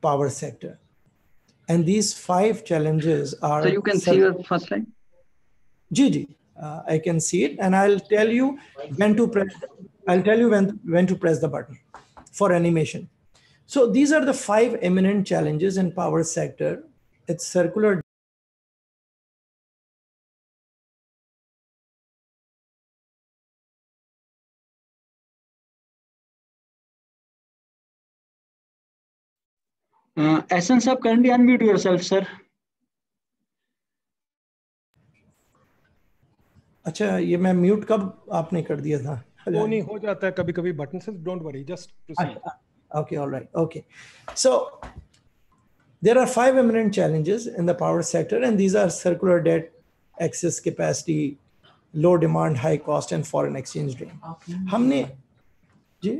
power 0.00 0.28
sector. 0.28 0.78
And 1.68 1.84
these 1.84 2.14
five 2.14 2.64
challenges 2.64 3.34
are- 3.42 3.62
So 3.62 3.68
you 3.68 3.82
can 3.82 3.98
see 3.98 4.16
your 4.16 4.34
first 4.44 4.66
slide? 4.68 4.86
GG. 5.92 6.28
Uh, 6.60 6.82
I 6.88 6.98
can 6.98 7.18
see 7.20 7.44
it 7.44 7.58
and 7.58 7.74
I'll 7.76 7.98
tell 8.00 8.28
you 8.28 8.58
when 8.96 9.16
to 9.16 9.26
press, 9.28 9.52
I'll 10.08 10.22
tell 10.22 10.38
you 10.38 10.48
when, 10.50 10.80
when 10.84 11.06
to 11.06 11.16
press 11.16 11.38
the 11.40 11.48
button 11.48 11.78
for 12.36 12.52
animation. 12.52 13.08
So 13.66 13.86
these 13.98 14.12
are 14.12 14.24
the 14.24 14.34
five 14.34 14.78
eminent 14.82 15.26
challenges 15.26 15.76
in 15.76 15.92
power 15.92 16.22
sector. 16.22 16.84
It's 17.28 17.46
circular 17.46 18.00
Uh, 30.16 30.40
Asan 30.50 30.80
sir, 30.80 30.96
kindly 30.96 31.28
unmute 31.28 31.60
yourself, 31.60 32.02
sir. 32.02 32.26
अच्छा 36.86 37.06
ये 37.18 37.36
मैं 37.36 37.52
mute 37.52 37.84
कब 37.84 38.26
आपने 38.40 38.62
कर 38.62 38.80
दिया 38.80 38.98
था 39.04 39.14
वो 39.48 39.66
नहीं 39.66 39.80
हो 39.82 39.98
जाता 39.98 40.26
है 40.26 40.32
कभी 40.38 40.52
कभी 40.52 40.72
बटन 40.80 40.98
से 40.98 41.12
don't 41.24 41.42
worry 41.42 41.64
just 41.64 41.90
okay 42.90 43.16
all 43.16 43.30
right 43.32 43.56
okay 43.56 43.82
so 44.36 44.80
there 46.02 46.18
are 46.18 46.26
five 46.28 46.58
eminent 46.58 46.92
challenges 46.94 47.46
in 47.58 47.66
the 47.66 47.76
power 47.80 48.02
sector 48.12 48.44
and 48.44 48.56
these 48.56 48.76
are 48.76 48.88
circular 48.90 49.38
debt 49.42 49.72
excess 50.16 50.60
capacity 50.60 51.36
low 51.94 52.14
demand 52.24 52.56
high 52.58 52.76
cost 52.86 53.12
and 53.12 53.24
foreign 53.24 53.56
exchange 53.56 53.96
rate 54.02 54.10
हमने 54.72 55.02
जी? 56.02 56.10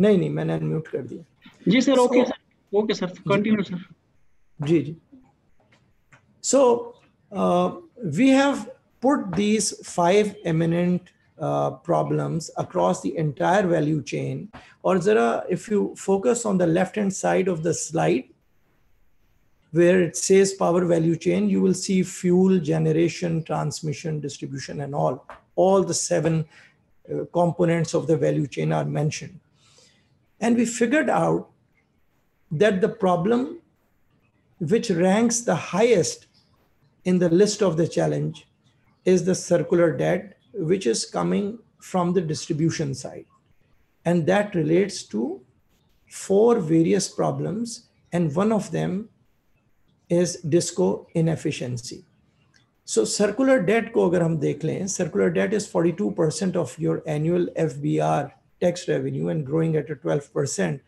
नहीं 0.00 0.18
नहीं 0.18 0.30
मैंने 0.30 0.52
unmute 0.52 0.88
कर 0.88 1.02
दिया। 1.02 1.70
जी 1.70 1.80
sir 1.80 1.98
okay 1.98 2.24
sir. 2.24 2.78
Okay 2.78 2.94
sir 2.94 3.06
continue 3.28 3.62
sir. 3.62 3.84
Ji 4.60 4.80
ji. 4.82 4.96
So 6.44 6.60
we 8.16 8.28
have 8.28 8.64
put 9.02 9.26
these 9.36 9.72
five 9.84 10.34
eminent 10.46 11.10
uh, 11.38 11.70
problems 11.70 12.50
across 12.56 13.02
the 13.02 13.16
entire 13.16 13.66
value 13.66 14.02
chain 14.02 14.50
or 14.82 15.00
zara 15.00 15.44
if 15.50 15.68
you 15.68 15.94
focus 15.96 16.46
on 16.46 16.56
the 16.56 16.66
left 16.66 16.96
hand 16.96 17.14
side 17.14 17.48
of 17.48 17.62
the 17.62 17.74
slide 17.74 18.24
where 19.72 20.00
it 20.02 20.16
says 20.16 20.54
power 20.54 20.84
value 20.86 21.16
chain 21.16 21.48
you 21.48 21.60
will 21.60 21.74
see 21.74 22.02
fuel 22.02 22.58
generation 22.58 23.42
transmission 23.44 24.18
distribution 24.20 24.80
and 24.80 24.94
all 24.94 25.26
all 25.56 25.82
the 25.82 25.94
seven 25.94 26.46
uh, 27.12 27.24
components 27.32 27.94
of 27.94 28.06
the 28.06 28.16
value 28.16 28.46
chain 28.46 28.72
are 28.72 28.84
mentioned. 28.84 29.38
And 30.40 30.56
we 30.56 30.66
figured 30.66 31.08
out 31.08 31.50
that 32.50 32.80
the 32.80 32.88
problem 32.88 33.60
which 34.58 34.90
ranks 34.90 35.40
the 35.40 35.54
highest 35.54 36.26
in 37.04 37.18
the 37.18 37.28
list 37.28 37.62
of 37.62 37.76
the 37.76 37.86
challenge 37.86 38.46
is 39.04 39.24
the 39.24 39.34
circular 39.34 39.96
debt, 39.96 40.35
which 40.55 40.87
is 40.87 41.05
coming 41.05 41.59
from 41.79 42.13
the 42.13 42.21
distribution 42.21 42.93
side. 42.93 43.25
And 44.05 44.25
that 44.27 44.55
relates 44.55 45.03
to 45.03 45.41
four 46.09 46.59
various 46.59 47.07
problems, 47.07 47.87
and 48.11 48.35
one 48.35 48.51
of 48.51 48.71
them 48.71 49.09
is 50.09 50.37
DISCO 50.41 51.07
inefficiency. 51.13 52.03
So 52.83 53.05
circular 53.05 53.61
debt 53.61 53.93
को 53.93 54.09
अगर 54.09 54.21
हम 54.21 54.37
देख 54.39 54.63
लें 54.63 54.87
circular 54.87 55.29
debt 55.29 55.53
is 55.53 55.67
42% 55.71 56.55
of 56.55 56.77
your 56.77 57.01
annual 57.07 57.45
FBR 57.57 58.31
tax 58.59 58.87
revenue 58.89 59.29
and 59.29 59.45
growing 59.45 59.75
at 59.77 59.89
a 59.89 59.95
12% 59.95 60.79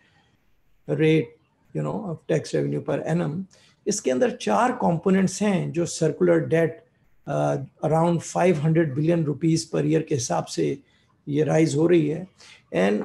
rate 0.88 1.30
you 1.72 1.82
know 1.82 1.96
of 2.12 2.20
tax 2.28 2.54
revenue 2.54 2.82
per 2.82 3.02
annum 3.14 3.46
इसके 3.88 4.12
अंदर 4.12 4.32
चार 4.42 4.78
components 4.82 5.42
हैं 5.42 5.72
जो 5.72 5.86
circular 5.86 6.40
debt 6.50 6.84
around 7.29 8.21
five 8.21 8.61
hundred 8.63 8.95
billion 8.95 9.25
rupees 9.25 9.67
per 9.73 9.87
year 9.87 10.03
के 10.09 10.15
हिसाब 10.15 10.45
से 10.57 10.67
ये 11.27 11.45
rise 11.45 11.75
हो 11.77 11.87
रही 11.87 12.09
है 12.09 12.27
and 12.75 13.05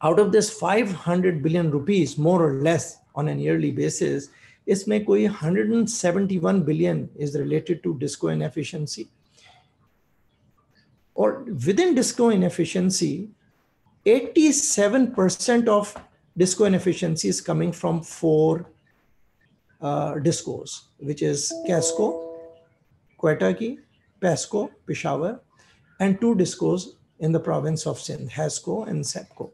out 0.00 0.20
of 0.20 0.30
this 0.32 0.50
500 0.60 1.32
billion 1.42 1.70
rupees 1.70 2.18
more 2.18 2.42
और 2.42 2.60
less 2.62 2.96
on 3.16 3.28
an 3.28 3.40
yearly 3.40 3.70
basis 3.72 4.28
इसमें 4.66 5.04
कोई 5.04 5.28
171 5.28 6.62
billion 6.64 7.08
is 7.20 7.36
related 7.36 7.82
to 7.82 7.92
disco 7.98 8.30
inefficiency 8.30 9.06
और 11.16 11.44
within 11.80 11.94
disco 11.94 12.30
inefficiency 12.32 13.12
87% 14.06 15.68
of 15.68 15.94
disco 16.36 16.64
inefficiency 16.64 17.28
is 17.28 17.40
coming 17.40 17.72
from 17.72 18.00
four 18.00 18.66
uh, 19.82 20.14
discos, 20.14 20.82
which 20.98 21.22
is 21.22 21.52
QESCO, 21.68 22.06
Quetta 23.20 23.50
की 23.52 23.68
PESCO 24.22 24.64
Peshawar 24.86 25.38
and 26.02 26.18
two 26.18 26.32
discos 26.34 26.86
in 27.20 27.32
the 27.32 27.36
province 27.36 27.86
of 27.86 27.98
Sindh 27.98 28.28
HESCO 28.30 28.86
and 28.88 29.04
सेपको 29.04 29.52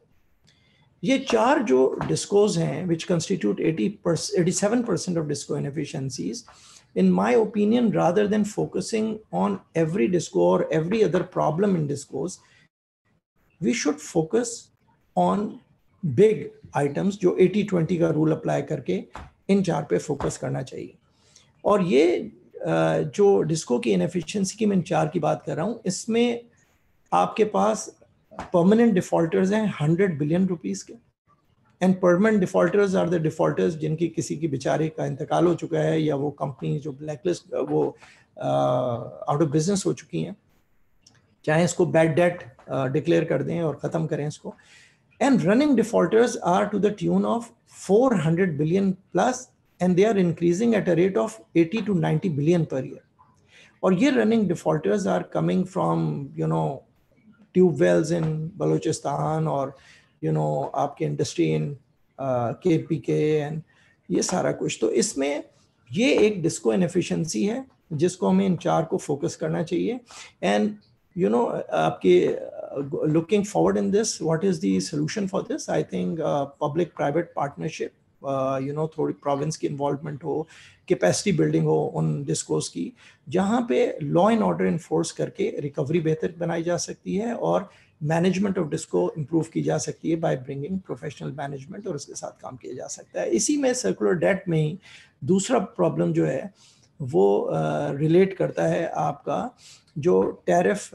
ये 1.05 1.19
चार 1.19 1.63
जो 1.63 1.99
डिस्कोज 2.09 2.59
हैं 2.59 2.87
which 2.87 3.05
constitute 3.05 3.61
eighty 3.61 3.87
eighty 4.39 4.53
seven 4.53 4.83
percent 4.83 5.19
of 5.19 5.27
disco 5.27 5.57
inefficiencies 5.57 6.45
in 6.97 7.13
my 7.13 7.35
opinion 7.35 7.93
rather 7.93 8.27
than 8.27 8.45
focusing 8.45 9.19
on 9.33 9.59
every 9.77 10.07
disco 10.07 10.51
और 10.51 10.69
every 10.73 11.03
other 11.03 11.23
problem 11.23 11.77
in 11.77 11.87
discos 11.87 12.39
we 13.63 13.75
should 13.75 13.95
focus 13.95 14.71
on 15.17 15.61
big 16.05 16.49
items 16.77 17.19
जो 17.19 17.37
eighty 17.37 17.63
twenty 17.63 17.99
का 17.99 18.09
rule 18.11 18.33
apply 18.33 18.63
करके 18.63 19.05
इन 19.49 19.63
चार 19.63 19.87
पे 19.91 19.99
focus 19.99 20.37
करना 20.37 20.63
चाहिए। 20.63 20.95
और 21.65 21.83
ये 21.83 22.33
जो 22.67 23.41
डिस्को 23.43 23.79
की 23.79 23.91
इनएफिशिएंसी 23.93 24.57
की 24.59 24.67
मैं 24.67 24.81
चार 24.83 25.09
की 25.09 25.19
बात 25.21 25.43
कर 25.47 25.57
रहा 25.57 25.67
हूँ, 25.67 25.81
इसमें 25.87 26.41
आपके 27.13 27.45
पास 27.47 27.89
परमानेंट 28.53 28.95
डिफॉल्टर्स 28.95 29.53
हैं 29.53 29.67
हंड्रेड 29.81 30.19
बिलियन 30.19 30.47
रुपीस 30.49 30.83
के। 30.83 30.95
And 31.81 31.95
permanent 32.01 32.41
defaulters 32.41 32.95
are 32.97 33.09
the 33.11 33.21
defaulters 33.23 33.75
जिनकी 33.79 34.09
किसी 34.09 34.37
की 34.37 34.49
बेचारे 34.49 34.89
का 34.89 35.07
इंतकाल 35.07 35.47
हो 35.47 35.55
चुका 35.55 35.79
है 35.79 36.01
या 36.03 36.17
वो 36.17 36.31
कंपनी 36.41 36.79
जो 36.79 36.93
ब्लैकलिस्ट 36.93 37.55
वो 37.69 37.85
आउट 38.37 39.43
ऑफ़ 39.43 39.51
बिज़नेस 39.51 39.83
हो 39.87 39.93
चुकी 39.93 40.23
हैं। 40.23 40.37
चाहे 41.45 41.65
इसको 41.65 41.87
बैड 41.87 42.15
डेट 42.15 42.43
डिक्लेयर 42.93 43.25
कर 43.25 43.43
दें 43.43 43.61
और 43.63 43.79
ख़त्म 43.83 44.07
करें 44.07 44.27
इसको। 44.27 44.55
And 45.21 45.45
running 45.47 45.77
defaulters 45.77 46.37
are 46.45 46.67
to 46.67 46.79
the 46.79 46.95
tune 46.99 47.25
of 47.27 47.51
400 47.81 48.57
billion 48.59 48.91
plus 49.13 49.49
and 49.81 49.97
they 49.97 50.05
are 50.05 50.19
increasing 50.19 50.75
at 50.75 50.89
a 50.89 50.93
rate 50.93 51.17
of 51.19 51.39
80 51.59 51.85
to 51.87 51.95
90 52.01 52.29
billion 52.37 52.65
per 52.65 52.87
year 52.87 53.03
और 53.83 53.95
ये 54.03 54.11
running 54.11 54.47
defaulters 54.49 55.07
are 55.07 55.23
coming 55.33 55.65
from 55.67 56.29
you 56.37 56.47
know 56.47 56.65
tube 57.55 57.75
wells 57.81 58.13
in 58.13 58.25
Balochistan 58.57 59.49
और 59.49 59.77
you 60.25 60.33
know 60.33 60.49
आपके 60.77 61.05
industry 61.05 61.47
in 61.55 61.77
K 62.19 62.77
P 62.89 62.97
K 63.07 63.21
and 63.37 63.61
ये 64.09 64.23
सारा 64.23 64.53
कुछ। 64.53 64.79
तो 64.81 64.91
इसमें 64.91 65.43
ये 65.91 66.15
एक 66.27 66.43
डिस्को 66.43 66.73
इनएफिशिएंसी 66.73 67.45
है, 67.45 67.65
जिसको 67.93 68.29
हमें 68.29 68.47
इन 68.47 68.57
चार 68.57 68.85
को 68.85 68.97
फोकस 68.99 69.37
करना 69.37 69.63
चाहिए। 69.63 70.01
एंड 70.43 70.75
यू 71.17 71.29
नो 71.29 71.45
आपके 71.75 72.17
looking 73.13 73.45
forward 73.45 73.77
in 73.79 73.91
this 73.91 74.21
what 74.23 74.45
is 74.45 74.61
the 74.67 74.79
solution 74.83 75.27
for 75.29 75.43
this 75.49 75.69
I 75.71 75.83
think 75.93 76.19
public 76.61 76.95
private 76.97 77.33
partnership 77.37 77.93
you 78.67 78.75
know 78.75 78.87
थोड़ी 78.99 79.15
प्रोविंस 79.23 79.57
की 79.57 79.67
इन्वॉल्वमेंट 79.67 80.25
हो 80.25 80.47
कैपेसिटी 80.89 81.37
बिल्डिंग 81.39 81.65
हो 81.67 81.79
उन 81.97 82.25
डिस्कोस 82.25 82.69
की, 82.69 82.93
जहाँ 83.29 83.65
पे 83.69 83.99
लॉ 84.03 84.31
एंड 84.31 84.43
ऑर्डर 84.43 84.67
इन्फोर्स 84.67 85.13
करके 85.13 85.49
रिकवरी 85.61 86.01
बेहतर 86.01 86.35
बनाई 86.39 86.63
जा 86.63 86.77
सकती 86.77 87.17
है 87.17 87.35
और 87.35 87.69
मैनेजमेंट 88.03 88.59
ऑफ़ 88.59 88.69
डिस्को 88.69 89.13
इम्प्रूव 89.19 89.45
की 89.53 89.63
जा 89.63 89.79
सकती 89.79 90.11
है 90.11 90.17
बाय 90.17 90.37
ब्रिंगिंग 90.37 90.79
प्रोफेशनल 90.81 91.33
मैनेजमेंट 91.33 91.87
और 91.87 91.95
उसके 91.95 92.15
साथ 92.15 92.41
काम 92.43 92.57
किया 92.57 92.75
जा 92.75 92.87
सकता 92.87 93.21
है। 93.21 93.31
इसी 93.31 93.57
में 93.57 93.73
सर्कुलर 93.75 94.15
डेट 94.15 94.45
में 94.49 94.59
ही 94.59 94.79
दूसरा 95.25 95.59
प्रॉब्लम 95.59 96.13
जो 96.13 96.25
है 96.27 96.53
वो 97.01 97.27
रिलेट 97.99 98.37
करता 98.37 98.67
है 98.67 98.87
आपका 98.97 99.39
जो 99.99 100.21
टैरिफ 100.47 100.91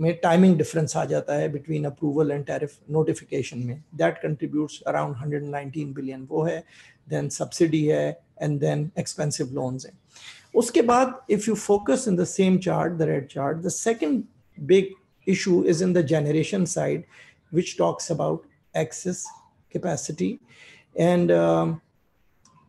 में 0.00 0.12
टाइमिंग 0.22 0.56
डिफरेंस 0.58 0.96
आ 0.96 1.04
जाता 1.04 1.34
है 1.34 1.48
between 1.52 1.84
approval 1.84 2.30
and 2.30 2.44
tariff 2.46 2.78
notification 2.90 3.58
में 3.58 3.82
दैट 3.94 4.18
कंट्रीब्यूट्स 4.22 4.80
अराउंड 4.86 5.16
119 5.16 5.94
बिलियन 5.94 6.26
वो 6.30 6.42
है 6.44 6.62
देन 7.08 7.28
सब्सिडी 7.28 7.84
है 7.86 8.08
एंड 8.42 8.58
देन 8.60 8.90
एक्सपेंसिव 8.98 9.52
लोन्स 9.54 9.86
हैं 9.86 9.98
उसके 10.54 10.82
बाद 10.82 11.18
if 11.30 11.48
you 11.48 11.54
focus 11.54 12.04
in 12.08 12.16
the 12.16 12.24
same 12.24 12.58
chart 12.68 12.92
the 12.92 13.02
red 13.02 13.26
chart 13.28 13.58
the 13.58 13.68
second 13.68 14.22
big 14.58 14.94
is 15.26 15.82
in 15.82 15.92
the 15.92 16.02
generation 16.02 16.66
side, 16.66 17.04
which 17.52 17.76
talks 17.76 18.10
about 18.10 18.44
excess 18.74 19.26
capacity. 19.70 20.40
And 20.96 21.30
um, 21.30 21.80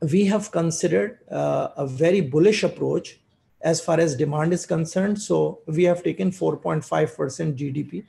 we 0.02 0.26
have 0.26 0.52
considered 0.52 1.20
uh, 1.32 1.70
a 1.78 1.88
very 1.88 2.22
bullish 2.22 2.64
approach 2.64 3.20
as 3.62 3.82
far 3.82 4.00
as 4.00 4.16
demand 4.16 4.54
is 4.54 4.66
concerned. 4.66 5.20
So 5.20 5.60
we 5.66 5.84
have 5.86 6.04
taken 6.04 6.32
4.5% 6.32 6.84
GDP 7.58 8.04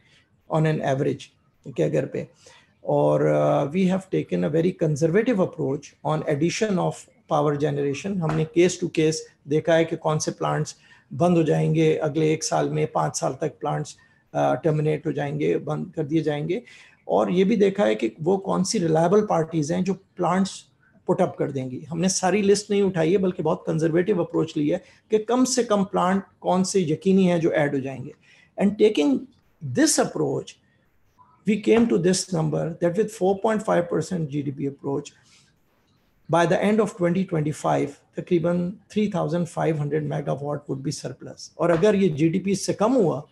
on 0.50 0.66
an 0.66 0.82
average. 0.82 1.32
Okay, 1.66 1.84
agar 1.84 2.28
or 2.82 3.28
uh, 3.28 3.66
we 3.66 3.86
have 3.86 4.08
taken 4.08 4.44
a 4.44 4.50
very 4.50 4.72
conservative 4.72 5.38
approach 5.38 5.94
on 6.04 6.22
addition 6.28 6.78
of 6.78 7.06
power 7.28 7.56
generation 7.56 8.16
हमने 8.18 8.44
case 8.44 8.80
to 8.80 8.88
case 8.88 9.20
देखा 9.48 9.74
है 9.74 9.84
कि 9.84 9.96
कौन 9.96 10.18
से 10.18 10.30
plants 10.30 10.74
बंद 11.12 11.36
हो 11.36 11.42
जाएँगे 11.42 11.94
अगले 12.02 12.32
एक 12.32 12.44
साल 12.44 12.70
में 12.70 12.86
पाँच 12.92 13.16
साल 13.20 13.36
तक 13.40 13.58
प्लांट्स 13.60 13.96
टर्मिनेट 14.36 15.06
हो 15.06 15.12
जाएँगे 15.12 15.56
बंद 15.68 15.92
कर 15.96 16.04
दिए 16.04 16.22
जाएँगे 16.22 16.62
और 17.08 17.30
ये 17.30 17.44
भी 17.44 17.56
देखा 17.56 17.84
है 17.84 17.94
कि 17.94 18.10
वो 18.20 18.36
कौन 18.48 18.64
सी 18.64 18.78
रिलायबल 18.78 19.26
पार्टीज़ 19.26 19.72
हैं 19.72 19.84
जो 19.84 19.94
प्लांट्स 19.94 20.64
पुटअप 21.08 21.36
कर 21.38 21.50
देंगी। 21.52 21.80
हमने 21.80 22.08
सारी 22.08 22.42
लिस्ट 22.42 22.70
नहीं 22.70 22.82
उठाई 22.82 23.12
है 23.12 23.18
बल्कि 23.18 23.42
बहुत 23.42 23.64
कंजर्वेटिव 23.66 24.22
अप्रोच 24.22 24.56
ली 24.56 24.68
है 24.68 24.82
कि 25.10 25.18
कम 25.18 25.44
से 25.44 25.64
कम 25.64 25.84
प्लांट 25.84 26.22
कौन 26.40 26.64
से 26.64 26.80
यकीनी 26.80 27.26
है 27.26 27.40
जो 27.40 27.50
ऐड 27.50 27.74
हो 27.74 27.80
जाएँगे। 27.80 28.14
And 28.58 28.76
taking 28.76 29.18
this 29.64 30.00
approach 30.00 30.56
we 31.46 31.56
came 31.56 31.86
to 31.86 31.98
this 31.98 32.34
number 32.34 32.68
that 32.82 32.98
with 32.98 33.10
4.5 33.22 33.82
percent 33.90 34.28
P 34.56 34.66
approach 34.66 35.12
by 36.30 36.40
the 36.46 36.56
end 36.64 36.80
of 36.80 36.90
2025 36.96 37.92
तकरीबन 38.16 38.58
3500 38.92 40.00
मेगावाट 40.02 40.60
वुड 40.70 40.78
बी 40.78 40.92
सरप्लस 40.92 41.54
और 41.58 41.70
अगर 41.70 41.94
ये 41.94 42.08
जीडीपी 42.08 42.54
से 42.54 42.72
कम 42.72 42.92
हुआ 42.92 43.22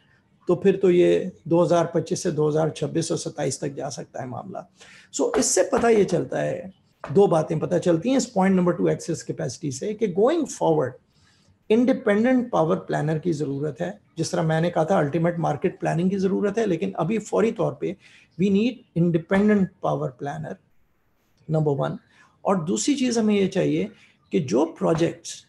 तो 0.48 0.54
फिर 0.54 0.76
तो 0.76 0.90
ये 0.90 1.32
2025 1.48 2.14
से 2.14 2.32
2026 2.32 3.10
और 3.12 3.18
27 3.18 3.60
तक 3.60 3.74
जा 3.74 3.88
सकता 3.88 4.22
है 4.22 4.28
मामला। 4.28 4.66
सो 5.12 5.24
so, 5.24 5.38
इससे 5.38 5.62
पता 5.72 5.88
ये 5.88 6.04
चलता 6.04 6.38
है 6.38 6.72
दो 7.12 7.26
बातें 7.26 7.58
पता 7.60 7.78
चलती 7.78 8.10
हैं 8.10 8.16
इस 8.16 8.26
point 8.26 8.56
number 8.56 8.72
two 8.72 8.88
excess 8.88 9.22
capacity 9.22 9.70
से 9.72 9.92
कि 9.94 10.06
going 10.08 10.46
forward 10.46 10.94
independent 11.70 12.50
power 12.50 12.76
planner 12.78 13.18
की 13.18 13.32
ज़रूरत 13.32 13.80
है। 13.80 13.98
जिस 14.18 14.32
तरह 14.32 14.42
मैंने 14.42 14.70
कहा 14.70 14.84
था 14.84 14.98
अल्टीमेट 14.98 15.38
मार्केट 15.38 15.78
प्लानिंग 15.80 16.10
की 16.10 16.16
ज़रूरत 16.16 16.58
है, 16.58 16.66
लेकिन 16.66 16.92
अभी 16.92 17.18
फौरी 17.18 17.52
तौर 17.52 17.76
पे 17.80 17.96
we 18.38 18.50
need 18.50 18.80
independent 18.96 19.68
power 19.82 20.08
planner 20.08 20.56
number 21.48 21.72
one 21.76 21.98
और 22.44 22.64
दूसरी 22.64 22.94
चीज़ 22.94 23.18
हमें 23.18 23.34
ये 23.34 23.46
चाहिए 23.48 23.90
कि 24.32 24.40
जो 24.42 24.64
प्रोजेक्ट्स 24.78 25.44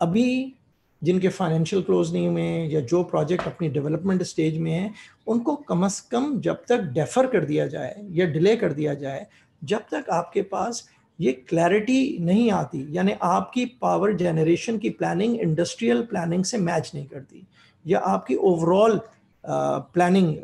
अभी 0.00 0.54
जिनके 1.02 1.28
फाइनेंशियल 1.28 1.82
क्लोज 1.82 2.12
नहीं 2.12 2.28
हुए 2.28 2.48
या 2.68 2.80
जो 2.80 3.02
प्रोजेक्ट 3.04 3.46
अपनी 3.46 3.68
डेवलपमेंट 3.68 4.22
स्टेज 4.22 4.58
में 4.58 4.72
है, 4.72 4.92
उनको 5.26 5.56
कम 5.68 5.84
अज़ 5.84 6.00
कम 6.10 6.40
जब 6.40 6.64
तक 6.68 6.80
डेफर 6.94 7.26
कर 7.26 7.44
दिया 7.44 7.66
जाए 7.66 7.94
या 8.10 8.26
डिले 8.26 8.56
कर 8.56 8.72
दिया 8.72 8.94
जाए, 8.94 9.26
जब 9.62 9.82
तक 9.90 10.10
आपके 10.10 10.42
पास 10.42 10.88
ये 11.22 11.32
क्लैरिटी 11.48 12.18
नहीं 12.20 12.50
आती, 12.52 12.86
यानी 12.90 13.12
आपकी 13.22 13.64
पावर 13.82 14.12
जनरेशन 14.16 14.78
की 14.78 14.90
प्लानिंग 14.92 15.38
इंडस्ट्रियल 15.40 16.02
प्लानिंग 16.10 16.44
से 16.44 16.58
मैच 16.60 16.90
नहीं 16.94 17.06
करती, 17.06 17.46
या 17.84 17.98
आपकी 17.98 18.34
ओवरऑल 18.50 19.00
प्लानिंग 19.44 20.34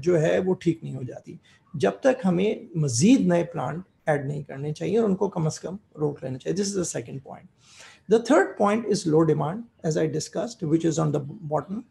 जो 0.00 0.16
है 0.16 0.38
वो 0.40 0.54
ठीक 0.62 0.80
नहीं 0.84 0.94
हो 0.94 1.04
जाती। 1.04 1.38
जब 1.74 2.00
तक 2.04 2.20
हमें 2.24 2.68
मज़ीद 2.76 3.26
नए 3.32 3.42
प्लांट 3.52 3.82
ऐड 4.08 4.26
नहीं 4.26 4.42
करने 4.44 4.72
चाहिए 4.72 4.96
और 4.98 5.04
उनको 5.04 5.28
कम 5.28 5.46
अज़ 5.46 5.60
कम 5.62 5.78
रोक 5.98 6.22
लेना 6.24 6.38
चाहिए। 6.38 6.56
This 6.56 6.68
is 6.68 6.78
the 6.80 6.82
second 6.84 7.20
point 7.22 7.48
the 8.10 8.24
third 8.30 8.56
point 8.58 8.86
is 8.86 9.08
low 9.10 9.20
demand 9.32 9.62
as 9.86 9.98
I 9.98 10.06
discussed 10.08 10.64
which 10.68 10.86
is 10.86 11.00
on 11.00 11.12
the 11.12 11.16
bottom 11.50 11.82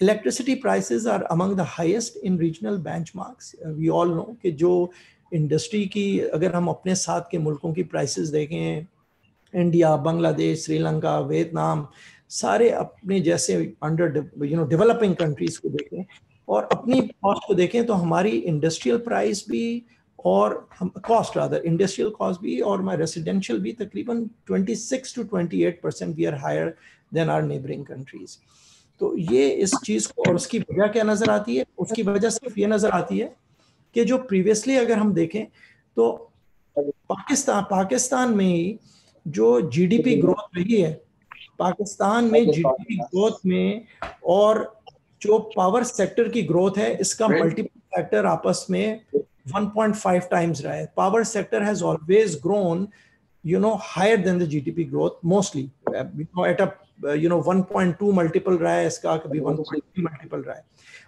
electricity 0.00 0.54
prices 0.54 1.06
are 1.06 1.22
among 1.24 1.56
the 1.56 1.64
highest 1.68 2.16
in 2.24 2.38
regional 2.38 2.76
benchmarks 2.82 3.54
we 3.66 3.88
all 3.98 4.14
know 4.14 4.22
कि 4.42 4.50
जो 4.64 4.72
industry 5.32 5.84
की, 5.86 6.18
अगर 6.18 6.54
हम 6.54 6.68
अपने 6.68 6.94
साथ 6.94 7.30
के 7.30 7.38
मुल्कों 7.38 7.72
की 7.72 7.82
प्राइसेस 7.82 8.28
देखें 8.28 8.86
इंडिया 9.54 9.96
बांग्लादेश 9.96 10.64
श्रीलंका 10.64 11.18
वियतनाम 11.20 11.86
सारे 12.30 12.70
अपने 12.70 13.20
जैसे 13.20 13.54
under 13.82 14.30
you 14.44 14.56
know 14.56 14.64
developing 14.64 15.14
countries 15.16 15.60
को 15.60 15.68
देखें 15.68 16.04
और 16.48 16.68
अपनी 16.72 17.00
कॉस्ट 17.00 17.48
को 17.48 17.54
देखें 17.54 17.84
तो 17.86 17.94
हमारी 17.94 18.30
इंडस्ट्रियल 18.30 18.98
प्राइस 18.98 19.44
भी 19.50 19.84
और 20.24 20.68
हम 20.78 20.88
कॉस्ट 21.06 21.36
रादर 21.36 21.62
इंडस्ट्रियल 21.66 22.10
कॉस्ट 22.10 22.40
भी 22.40 22.60
और 22.60 22.78
हमारे 22.80 22.98
रेसिडेंशियल 22.98 23.60
भी 23.60 23.72
तकरीबन 23.72 24.24
26 24.50 25.14
to 25.14 25.24
28 25.24 25.72
percent 25.82 26.16
we 26.16 26.24
are 26.24 26.34
higher 26.34 26.74
than 27.14 27.30
our 27.30 27.42
neighbouring 27.42 27.84
countries 27.86 28.36
तो 29.00 29.16
ये 29.16 29.48
इस 29.48 29.74
चीज़ 29.84 30.08
को 30.08 30.22
और 30.28 30.34
उसकी 30.34 30.58
वजह 30.58 30.86
क्या 30.86 31.04
नज़र 31.04 31.30
आती 31.30 31.56
है? 31.56 31.64
उसकी 31.78 32.02
वजह 32.02 32.30
सिर्फ़ 32.30 32.58
ये 32.60 32.66
नज़र 32.66 32.90
आती 32.90 33.18
है 33.18 33.34
कि 33.98 34.04
जो 34.04 34.18
प्रीवियसली 34.18 34.76
अगर 34.76 34.98
हम 34.98 35.12
देखें 35.14 35.44
तो 35.96 36.32
पाकिस्तान 36.78 37.62
पाकिस्तान 37.62 38.34
में 38.36 38.46
ही 38.46 38.78
जो 39.28 39.60
जीडीपी 39.60 40.14
ग्रोथ 40.14 40.56
रही 40.56 40.80
है 40.80 40.92
पाकिस्तान 41.58 42.24
में 42.24 42.50
जीडीपी 42.50 42.96
ग्रोथ 42.96 43.46
में 43.46 43.84
और 44.24 44.80
जो 45.22 45.38
पावर 45.56 45.84
सेक्टर 45.84 46.28
की 46.28 46.42
ग्रोथ 46.42 46.78
है 46.78 46.96
इसका 47.00 47.28
मल्टीपल 47.28 47.80
फैक्टर 47.96 48.26
आपस 48.26 48.66
में 48.70 49.00
1.5 49.14 50.28
times 50.34 50.60
रहा 50.60 50.74
है। 50.74 50.92
Power 50.96 51.24
sector 51.24 51.62
has 51.62 51.84
always 51.84 52.40
grown 52.42 52.88
you 53.44 53.58
know 53.58 53.76
higher 53.88 54.16
than 54.22 54.38
the 54.38 54.46
gdp 54.52 54.84
growth 54.92 55.18
mostly 55.32 55.70
you 55.90 56.26
know 56.36 56.44
at 56.44 56.60
a 56.60 56.66
you 57.16 57.28
know 57.32 57.38
1.2 57.42 58.08
multiple 58.18 58.60
रहा 58.60 58.72
है 58.72 58.86
इसका 58.86 59.16
कभी 59.16 59.40
1.3 59.40 60.04
multiple 60.06 60.46
रहा 60.46 60.56
है। 60.56 60.64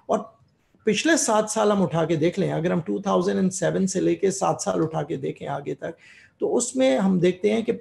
और 0.09 0.40
पिछले 0.87 1.17
सात 1.17 1.51
साल 1.51 1.73
हम 1.73 1.83
उठा 1.83 2.05
के 2.05 2.17
देख 2.17 2.39
लें, 2.39 2.51
अगर 2.53 2.73
हम 2.73 2.81
2007 2.83 3.87
से 3.89 4.01
लेके 4.01 4.31
सात 4.31 4.61
साल 4.61 4.81
उठा 4.83 5.03
के 5.03 5.17
देखें 5.17 5.47
आगे 5.49 5.75
तक 5.75 5.95
तो 6.41 6.49
उसमें 6.49 6.99
हम 6.99 7.19
देखते 7.21 7.51
हैं 7.51 7.65
कि 7.65 7.73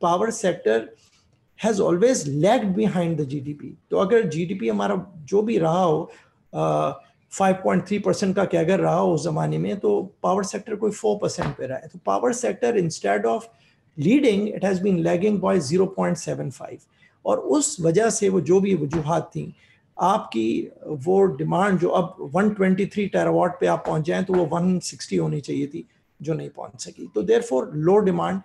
power 0.00 0.30
sector 0.30 0.88
has 1.58 1.80
always 1.82 2.28
lagged 2.28 2.74
behind 2.76 3.20
the 3.20 3.24
GDP 3.24 3.74
तो 3.90 3.96
अगर 3.96 4.28
जीडीपी 4.28 4.68
हमारा 4.68 4.96
जो 5.24 5.42
भी 5.42 5.58
रहा 5.58 5.82
हो 5.82 6.10
फाइव 7.32 7.54
पॉइंट 7.54 7.86
थ्री 7.86 7.98
परसेंट 7.98 8.34
का 8.36 8.44
कैगर 8.44 8.80
रहा 8.80 8.96
हो 8.96 9.14
उस 9.14 9.24
जमाने 9.24 9.58
में 9.58 9.76
तो 9.80 10.00
पावर 10.22 10.44
सेक्टर 10.44 10.76
कोई 10.76 10.90
फोर 10.90 11.16
परसेंट 11.22 11.56
पे 11.56 11.66
रहा 11.66 11.78
है। 11.78 11.88
तो 11.88 11.98
power 12.06 12.32
sector 12.32 12.76
instead 12.76 13.26
of 13.26 13.46
leading 13.98 14.48
it 14.48 14.64
has 14.64 14.82
been 14.82 14.98
lagging 14.98 15.38
by 15.40 15.60
zero 15.60 15.86
point 15.86 16.16
seven 16.16 16.50
five 16.50 16.78
और 17.24 17.38
उस 17.38 17.76
वजह 17.80 18.10
से 18.10 18.28
वो 18.28 18.40
जो 18.40 18.60
भी 18.60 18.74
वजूहत 18.74 19.30
थी 19.36 19.52
आपकी 19.96 20.68
वो 21.04 21.22
डिमांड 21.36 21.78
जो 21.78 21.88
अब 21.90 22.30
123 22.36 23.08
टेरावाट 23.12 23.58
पे 23.60 23.66
आप 23.66 23.84
पहुँच 23.86 24.04
जाए 24.06 24.22
तो 24.22 24.34
वो 24.34 24.46
160 24.48 25.18
होनी 25.18 25.40
चाहिए 25.40 25.66
थी, 25.66 25.86
जो 26.20 26.34
नहीं 26.34 26.48
पहुँच 26.50 26.84
सकी। 26.84 27.06
तो 27.14 27.22
therefore 27.42 27.70
low 27.76 27.96
demand 28.00 28.40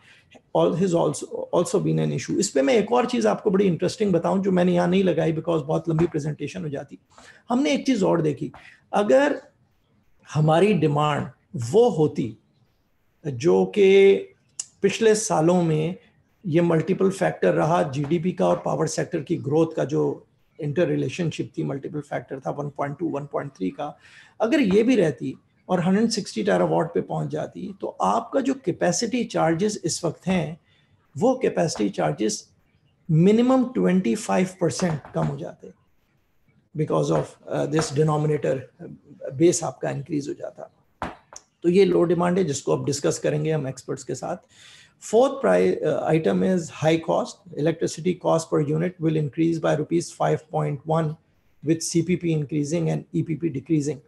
also 0.55 1.79
been 1.79 1.99
an 1.99 2.13
issue 2.13 2.33
इस 2.39 2.49
पर 2.49 2.62
मैं 2.62 2.73
एक 2.73 2.91
और 2.91 3.05
चीज़ 3.05 3.27
आपको 3.27 3.51
बड़ी 3.51 3.65
इंटरेस्टिंग 3.65 4.13
बताऊँ, 4.13 4.41
जो 4.43 4.51
मैंने 4.51 4.73
यहाँ 4.73 4.88
नहीं 4.88 5.03
लगाई 5.03 5.31
बिकॉज़ 5.31 5.63
बहुत 5.63 5.89
लंबी 5.89 6.07
प्रेजेंटेशन 6.07 6.63
हो 6.63 6.69
जाती। 6.69 6.99
हमने 7.49 7.73
एक 7.73 7.85
चीज़ 7.85 8.05
और 8.05 8.21
देखी। 8.21 8.51
अगर 8.93 9.41
हमारी 10.29 10.73
डिमांड 10.75 11.27
वो 11.71 11.89
होती, 11.89 12.35
जो 13.25 13.65
कि 13.65 14.15
पिछले 14.81 15.13
सालों 15.15 15.62
में 15.63 15.95
ये 16.45 16.62
मल्टीपल 16.62 17.09
फैक्टर 17.12 17.53
रहा 17.53 17.81
जीडीपी 17.85 18.31
का 18.31 18.47
और 18.47 18.62
पावर 18.65 18.88
सेक्टर 18.88 19.21
की 19.21 19.35
ग्रोथ 19.38 19.75
का, 19.75 19.83
जो 19.85 20.25
इंटर 20.62 20.88
रिलेशनशिप 20.88 21.52
थी 21.58 21.63
मल्टीपल 21.63 22.02
फैक्टर 22.02 22.39
था 22.39 22.56
1.2 22.58 23.10
1.3 23.12 23.69
का। 23.72 23.95
अगर 24.39 24.60
ये 24.60 24.84
भी 24.84 24.95
रहती 24.95 25.36
और 25.69 25.82
160 25.82 26.45
टेरावाट 26.45 26.93
पे 26.93 27.02
पहुँच 27.02 27.30
जाती 27.30 27.74
तो 27.82 27.88
आपका 28.04 28.39
जो 28.41 28.54
कैपेसिटी 28.65 29.24
चार्जेस 29.26 29.82
इस 29.86 30.04
वक्त 30.06 30.28
हैं, 30.28 30.60
वो 31.15 31.34
कैपेसिटी 31.41 31.89
चार्जेस 31.89 32.48
मिनिमम 33.10 33.63
25 33.76 34.56
परसेंट 34.62 35.02
कम 35.15 35.26
हो 35.26 35.38
जाते 35.38 35.72
because 36.76 37.12
of 37.13 37.36
this 37.67 37.93
denominator 37.93 38.67
base 39.34 39.63
आपका 39.63 39.89
इंक्रीज 39.89 40.28
हो 40.28 40.34
जाता। 40.34 40.72
तो 41.63 41.69
ये 41.69 41.86
लो 41.86 42.04
डिमांड 42.04 42.38
है, 42.38 42.43
जिसको 42.43 42.76
आप 42.76 42.86
डिस्कस 42.86 43.19
करेंगे 43.19 43.52
हम 43.52 43.67
एक्सपर्ट्स 43.67 44.04
के 44.04 44.15
साथ। 44.15 44.38
Fourth 44.99 45.39
price, 45.39 45.77
uh, 45.83 46.03
item 46.05 46.43
is 46.43 46.69
high 46.69 46.97
cost. 46.97 47.39
Electricity 47.55 48.15
cost 48.15 48.49
per 48.49 48.59
unit 48.59 48.99
will 48.99 49.15
increase 49.15 49.57
by 49.57 49.75
rupees 49.75 50.13
5.1 50.13 51.17
with 51.63 51.79
CPP 51.79 52.31
increasing 52.31 52.89
and 52.89 53.05
EPP 53.13 53.53
decreasing. 53.53 54.01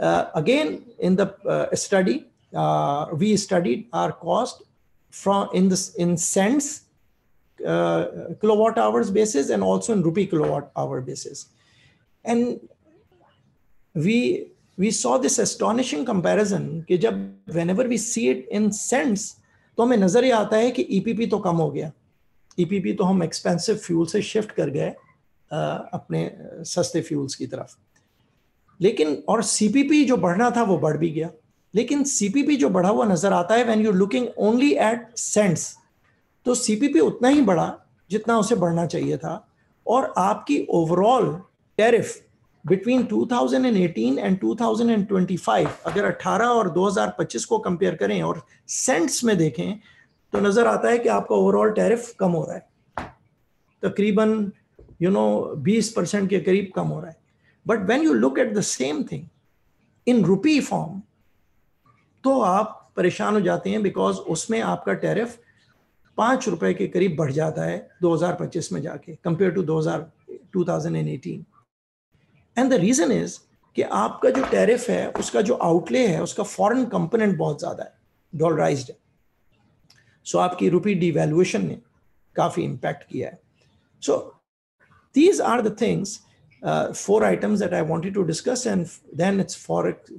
Uh, 0.00 0.26
again, 0.34 0.84
in 0.98 1.14
the 1.14 1.36
uh, 1.46 1.74
study, 1.76 2.26
uh, 2.54 3.06
we 3.12 3.36
studied 3.36 3.86
our 3.92 4.12
cost 4.12 4.62
from 5.10 5.48
in 5.52 5.68
this 5.68 5.94
in 5.94 6.16
cents 6.16 6.84
uh, 7.64 8.06
kilowatt 8.40 8.78
hours 8.78 9.10
basis 9.10 9.50
and 9.50 9.62
also 9.62 9.92
in 9.92 10.02
rupee 10.02 10.26
kilowatt 10.26 10.70
hour 10.76 11.00
basis, 11.00 11.46
and 12.24 12.60
we 13.94 14.50
we 14.76 14.90
saw 14.90 15.18
this 15.18 15.38
astonishing 15.38 16.04
comparison. 16.04 16.84
Whenever 17.46 17.84
we 17.84 17.96
see 17.96 18.28
it 18.30 18.48
in 18.50 18.72
cents, 18.72 19.36
तो 19.78 19.82
हमें 19.82 19.96
नज़र 19.96 20.24
ये 20.24 20.30
आता 20.32 20.56
है 20.56 20.70
कि 20.70 20.82
EPP 20.90 21.26
तो 21.26 21.38
कम 21.38 21.56
हो 21.56 21.70
गया। 21.70 21.90
ईपीपी 22.58 22.92
तो 22.92 23.04
हम 23.04 23.22
एक्सपेंसिव 23.22 23.76
फ्यूल 23.76 24.06
से 24.06 24.22
शिफ्ट 24.22 24.50
कर 24.50 24.70
गए 24.70 24.88
अपने 25.50 26.30
सस्ते 26.64 27.00
फ्यूल्स 27.00 27.34
की 27.34 27.46
तरफ़। 27.46 27.76
लेकिन, 28.80 29.14
और 29.28 29.42
सीपीपी 29.42 30.04
जो 30.04 30.16
बढ़ना 30.16 30.50
था 30.50 30.62
वो 30.62 30.78
बढ़ 30.78 30.96
भी 30.96 31.10
गया। 31.10 31.30
लेकिन 31.74 32.04
सीपीपी 32.04 32.56
जो 32.56 32.68
बढ़ा 32.70 32.88
हुआ 32.88 33.04
नज़र 33.06 33.32
आता 33.32 33.54
है 33.54 33.64
when 33.64 33.80
you 33.80 33.92
looking 33.92 34.26
only 34.38 34.72
at 34.72 35.16
cents 35.18 35.74
तो 36.46 36.54
सीपीपी 36.54 37.00
उतना 37.00 37.28
ही 37.28 37.42
बढ़ा 37.42 37.72
जितना 38.10 38.38
उसे 38.38 38.54
बढ़ना 38.56 38.86
चाहिए 38.86 39.16
था। 39.16 39.46
और 39.86 40.12
आपकी 40.18 40.58
ओवरऑल 40.70 41.32
टेरिफ 41.78 42.23
बिटवीन 42.66 43.02
2018 43.06 44.18
एंड 44.18 44.38
2025 44.40 45.66
अगर 45.86 46.10
18 46.10 46.50
और 46.50 46.68
2025 46.74 47.44
को 47.44 47.58
कंपेयर 47.58 47.94
करें 47.94 48.22
और 48.22 48.42
सेंट्स 48.68 49.24
में 49.24 49.36
देखें 49.38 49.74
तो 50.32 50.40
नज़र 50.40 50.66
आता 50.66 50.90
है 50.90 50.98
कि 50.98 51.08
आपका 51.08 51.34
ओवरऑल 51.34 51.70
टैरिफ 51.70 52.14
कम 52.18 52.30
हो 52.30 52.44
रहा 52.44 52.54
है। 52.54 52.66
तकरीबन 53.82 54.52
यू 55.02 55.10
नो 55.10 55.54
20 55.68 55.88
परसेंट 55.88 56.28
के 56.30 56.40
करीब 56.40 56.70
कम 56.76 56.86
हो 56.86 57.00
रहा 57.00 57.10
है। 57.10 57.16
But 57.66 57.86
when 57.86 58.02
you 58.02 58.12
look 58.12 58.38
at 58.38 58.54
the 58.54 58.60
same 58.60 59.02
thing 59.02 59.26
in 60.06 60.24
rupee 60.24 60.60
form 60.60 61.00
तो 62.24 62.40
आप 62.40 62.92
परेशान 62.96 63.34
हो 63.34 63.40
जाते 63.40 63.70
हैं 63.70 63.82
बिकॉज़ 63.82 64.16
उसमें 64.34 64.60
आपका 64.60 64.92
टैरिफ 65.04 65.38
पाँच 66.18 66.48
रुपए 66.48 66.74
के 66.74 66.86
करीब 66.88 67.16
बढ़ 67.16 67.32
जाता 67.32 67.62
है 67.62 67.88
2025 68.04 68.72
में 68.72 68.80
जाके 68.82 69.14
compare 69.24 69.50
to 69.50 69.62
2000 69.62 70.04
2018 70.56 71.42
and 72.56 72.70
the 72.70 72.74
reason 72.80 73.12
is 73.12 73.38
कि 73.76 73.82
आपका 73.82 74.30
जो 74.30 74.44
टैरिफ 74.50 74.88
है 74.90 75.06
उसका 75.20 75.40
जो 75.42 75.54
आउटले 75.62 76.06
है 76.08 76.22
उसका 76.22 76.42
फॉरेन 76.42 76.84
कंपोनेंट 76.88 77.36
बहुत 77.38 77.58
ज़्यादा 77.58 77.84
है 77.84 77.92
डॉलराइज 78.32 78.86
है। 78.90 78.96
सो 80.26 80.38
so, 80.38 80.44
आपकी 80.44 80.68
रुपी 80.68 80.94
डिवेल्युएशन 80.94 81.66
ने 81.66 81.78
काफ़ी 82.36 82.62
इम्पैक्ट 82.62 83.02
किया 83.08 83.28
है। 83.28 83.40
So 84.02 84.16
these 85.14 85.40
are 85.40 85.62
the 85.62 85.76
things 85.80 86.20
four 86.62 87.24
items 87.24 87.60
that 87.60 87.72
I 87.74 87.80
wanted 87.80 88.14
to 88.14 88.22
discuss 88.22 88.66
and 88.66 88.86
then 89.16 89.40
it's 89.40 89.56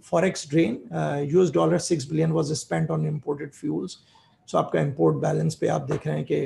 forex 0.04 0.50
drain 0.50 1.28
US 1.32 1.52
dollar 1.52 1.80
six 1.80 2.10
billion 2.10 2.32
was 2.32 2.52
spent 2.60 2.91
on 2.91 3.08
imported 3.08 3.54
fuels 3.54 3.98
so 4.50 4.58
आपका 4.58 4.80
import 4.80 5.15
balance 5.17 5.56
पे 5.56 5.67
आप 5.67 5.89
देख 5.91 6.08
रहे 6.08 6.15
हैं 6.15 6.26
कि 6.26 6.45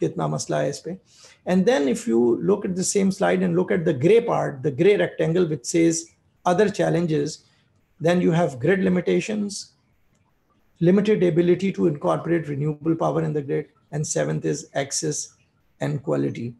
कितना 0.00 0.26
मसला 0.28 0.58
है 0.58 0.70
इस 0.70 0.78
पर 0.78 0.98
And 1.48 1.64
then 1.64 1.88
if 1.88 2.06
you 2.06 2.36
look 2.42 2.66
at 2.66 2.76
the 2.76 2.84
same 2.84 3.10
slide 3.10 3.42
and 3.42 3.56
look 3.56 3.72
at 3.72 3.86
the 3.86 3.94
gray 3.94 4.20
part, 4.20 4.62
the 4.62 4.70
gray 4.70 4.98
rectangle 4.98 5.46
which 5.46 5.64
says 5.64 6.10
other 6.44 6.68
challenges, 6.68 7.44
then 7.98 8.20
you 8.20 8.32
have 8.32 8.60
grid 8.60 8.84
limitations, 8.84 9.72
limited 10.80 11.22
ability 11.22 11.72
to 11.72 11.86
incorporate 11.86 12.48
renewable 12.48 12.94
power 12.94 13.22
in 13.22 13.32
the 13.32 13.40
grid, 13.40 13.68
and 13.92 14.06
seventh 14.06 14.44
is 14.44 14.68
access 14.74 15.36
and 15.80 16.02
quality. 16.02 16.54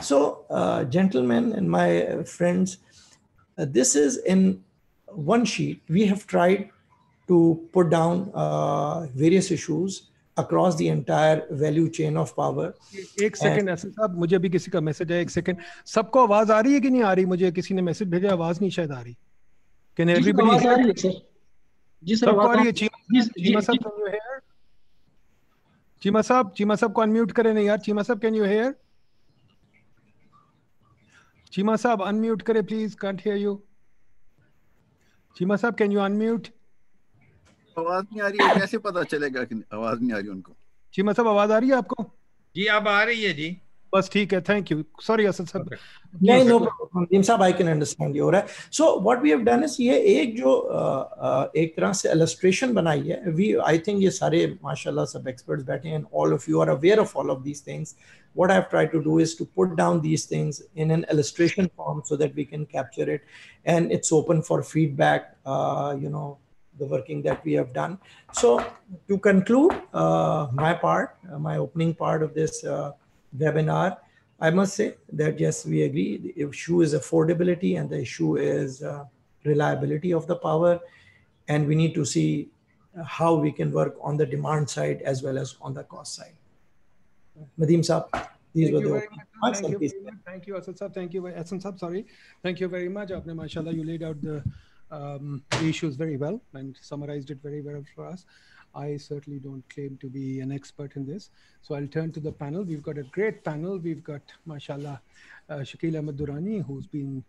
So, 0.00 0.44
uh, 0.48 0.84
gentlemen 0.84 1.52
and 1.54 1.68
my 1.68 2.22
friends, 2.22 2.78
uh, 3.58 3.66
this 3.68 3.96
is 3.96 4.18
in 4.18 4.62
one 5.06 5.44
sheet. 5.44 5.82
We 5.88 6.06
have 6.06 6.28
tried 6.28 6.70
to 7.26 7.68
put 7.72 7.90
down 7.90 8.30
uh, 8.32 9.08
various 9.08 9.50
issues 9.50 10.02
across 10.42 10.76
the 10.80 10.88
entire 10.94 11.38
value 11.62 11.88
chain 11.98 12.16
of 12.22 12.32
power. 12.38 12.66
एक 13.22 13.36
second 13.36 13.68
ऐसे 13.70 13.88
साहब 13.90 14.18
मुझे 14.18 14.36
अभी 14.36 14.50
किसी 14.50 14.70
का 14.70 14.80
message 14.88 15.12
है 15.12 15.20
एक 15.22 15.30
second 15.30 15.62
सबको 15.94 16.22
आवाज़ 16.26 16.52
आ 16.52 16.60
रही 16.60 16.74
है 16.74 16.80
कि 16.80 16.90
नहीं 16.90 17.02
आ 17.02 17.12
रही? 17.12 17.24
मुझे 17.24 17.50
किसी 17.52 17.74
ने 17.74 17.82
मैसेज 17.82 18.08
भेजा 18.10 18.32
आवाज़ 18.32 18.60
नहीं 18.60 18.70
शायद 18.70 18.92
आ 18.92 19.00
रही। 19.00 19.16
कैन 19.98 20.08
एवरीबॉडी 20.08 20.48
आवाज़ 20.50 20.66
आ 20.66 20.74
रही 20.74 20.88
है 20.88 20.94
सर 20.94 21.20
जी 22.02 22.16
सर 22.16 22.26
सबको 22.26 22.48
आ 22.48 22.52
रही 22.54 22.66
है 22.66 22.72
चीमा 22.72 23.22
चीमा 23.22 23.60
साहब 23.60 23.78
कैन 23.84 24.00
यू 24.00 24.06
हेयर 24.06 24.40
चीमा 26.02 26.20
साहब 26.22 26.52
चीमा 26.56 26.74
साहब 26.74 26.92
को 26.92 27.02
अनम्यूट 27.02 27.32
करें 27.32 27.52
नहीं 27.54 27.66
यार। 27.66 27.78
चीमा 27.86 28.02
साहब 28.02 28.20
कैन 28.20 28.34
यू 28.34 28.44
हेयर 28.44 28.74
चीमा 31.52 31.74
साहब 31.82 32.02
अनम्यूट 32.02 32.42
करें 32.42 32.64
please 32.66 32.96
can't 32.96 33.22
hear 33.24 33.36
you 33.36 33.54
Cheema 35.36 35.56
साहब 35.56 35.74
कैन 35.74 35.92
यू 35.92 36.00
अनम्यूट 36.00 36.48
आवाज़ 37.78 38.04
नहीं 38.10 38.22
आ 38.22 38.28
रही 38.28 38.46
है 38.46 38.54
कैसे 38.60 38.78
पता 38.88 39.02
चलेगा 39.14 39.44
कि 39.44 39.62
आवाज़ 39.74 40.00
नहीं 40.00 40.12
आ 40.12 40.18
रही 40.18 40.28
उनको 40.36 40.56
चीमा 40.94 41.12
साहब 41.12 41.28
आवाज़ 41.28 41.52
आ 41.52 41.58
रही 41.58 41.70
है 41.70 41.76
आपको 41.76 42.04
जी 42.56 42.66
अब 42.76 42.88
आ 42.88 43.02
रही 43.04 43.24
है 43.24 43.32
जी 43.40 43.56
बस 43.94 44.10
ठीक 44.12 44.32
है 44.32 44.40
थैंक 44.48 44.70
यू 44.72 44.84
सॉरी 45.02 45.24
असद 45.26 45.46
साहब 45.46 45.70
no 46.48 46.58
problem. 46.60 47.06
Nadeem 47.06 47.24
साहब, 47.24 47.42
I 47.42 47.52
can 47.52 47.68
understand 47.68 48.16
you. 48.16 48.30
Right? 48.30 48.48
So 48.70 48.98
what 49.06 49.22
we 49.22 49.30
have 49.30 49.44
done 49.44 49.64
is 49.64 49.76
ये 49.80 49.98
एक 50.12 50.36
जो 50.36 50.54
uh, 50.78 51.04
uh, 51.28 51.56
एक 51.56 51.74
तरह 51.76 51.92
से 51.92 52.12
illustration 52.12 52.72
बनाई 52.74 53.02
है. 53.08 53.34
We, 53.36 53.48
I 53.70 53.76
think 53.78 54.02
ये 54.02 54.10
सारे 54.10 54.46
माशाल्लाह 54.64 55.04
सब 55.12 55.28
experts 55.32 55.66
बैठे 55.66 55.88
हैं 55.88 56.04
all 56.12 56.32
of 56.38 56.48
you 56.48 56.62
are 56.64 56.70
aware 56.76 57.00
of 57.00 57.14
all 57.16 57.30
of 57.36 57.44
these 57.44 57.60
things. 57.60 57.94
What 58.34 58.50
I've 58.50 58.68
tried 58.70 58.92
to 58.92 59.02
do 59.02 59.18
is 59.18 59.34
to 59.36 59.46
put 59.60 59.76
down 59.76 60.00
these 60.00 60.26
things 60.32 60.62
in 60.76 60.90
an 60.90 61.04
illustration 61.12 61.70
form 61.76 62.02
so 62.04 62.16
that 62.16 62.34
we 62.34 62.44
can 62.44 62.66
capture 62.66 63.10
it, 63.10 63.22
and 63.66 63.92
it's 63.92 64.12
open 64.12 64.42
for 64.42 64.62
feedback. 64.62 65.32
Uh, 65.46 65.96
you 65.98 66.10
know 66.16 66.38
the 66.78 66.86
working 66.86 67.22
that 67.22 67.44
we 67.44 67.52
have 67.54 67.72
done. 67.72 67.98
So 68.32 68.64
to 69.08 69.18
conclude 69.18 69.72
uh, 69.92 70.48
my 70.52 70.74
part, 70.74 71.16
uh, 71.32 71.38
my 71.38 71.56
opening 71.58 71.94
part 71.94 72.22
of 72.22 72.34
this 72.34 72.64
uh, 72.64 72.92
webinar, 73.36 73.98
I 74.40 74.50
must 74.50 74.74
say 74.74 74.94
that 75.12 75.40
yes, 75.40 75.66
we 75.66 75.82
agree. 75.82 76.18
The 76.18 76.48
issue 76.48 76.82
is 76.82 76.94
affordability 76.94 77.78
and 77.78 77.90
the 77.90 78.00
issue 78.00 78.36
is 78.36 78.82
uh, 78.82 79.04
reliability 79.44 80.12
of 80.12 80.26
the 80.26 80.36
power. 80.36 80.80
And 81.48 81.66
we 81.66 81.74
need 81.74 81.94
to 81.94 82.04
see 82.04 82.50
how 83.04 83.34
we 83.34 83.50
can 83.50 83.72
work 83.72 83.96
on 84.00 84.16
the 84.16 84.26
demand 84.26 84.70
side 84.70 85.02
as 85.02 85.22
well 85.22 85.38
as 85.38 85.56
on 85.60 85.74
the 85.74 85.84
cost 85.84 86.14
side. 86.14 86.34
Nadeem 87.58 87.80
Saab, 87.80 88.28
these 88.54 88.70
Thank 88.70 88.74
were 88.74 88.80
you 88.80 88.86
the 88.86 88.92
very 88.94 89.08
much. 89.42 89.58
Thank 89.58 89.72
you 89.72 89.78
please- 89.78 89.92
very 89.92 90.04
much. 90.04 90.14
Thank 90.24 90.46
you, 90.46 90.56
Asad 90.56 90.76
Saab. 90.76 90.94
Thank 90.94 91.14
you, 91.14 91.26
Asad 91.28 91.60
Saab. 91.60 91.78
Sorry. 91.78 92.06
Thank 92.42 92.60
you 92.60 92.68
very 92.68 92.88
much. 92.88 93.10
Aapne, 93.10 93.34
mashallah, 93.34 93.72
you 93.72 93.84
laid 93.84 94.02
out 94.02 94.20
the, 94.20 94.42
um, 94.90 95.42
the 95.50 95.68
issues 95.68 95.96
very 95.96 96.16
well 96.16 96.40
and 96.54 96.76
summarized 96.80 97.30
it 97.30 97.38
very 97.42 97.60
well 97.62 97.82
for 97.94 98.06
us. 98.06 98.24
I 98.74 98.96
certainly 98.96 99.38
don't 99.38 99.64
claim 99.68 99.98
to 100.00 100.08
be 100.08 100.40
an 100.40 100.52
expert 100.52 100.96
in 100.96 101.06
this. 101.06 101.30
So 101.62 101.74
I'll 101.74 101.86
turn 101.86 102.12
to 102.12 102.20
the 102.20 102.32
panel. 102.32 102.64
We've 102.64 102.82
got 102.82 102.98
a 102.98 103.02
great 103.02 103.42
panel. 103.44 103.78
We've 103.78 104.04
got, 104.04 104.22
mashallah, 104.46 105.00
uh, 105.48 105.54
Durrani, 105.56 106.64
who's 106.64 106.86
been 106.86 107.24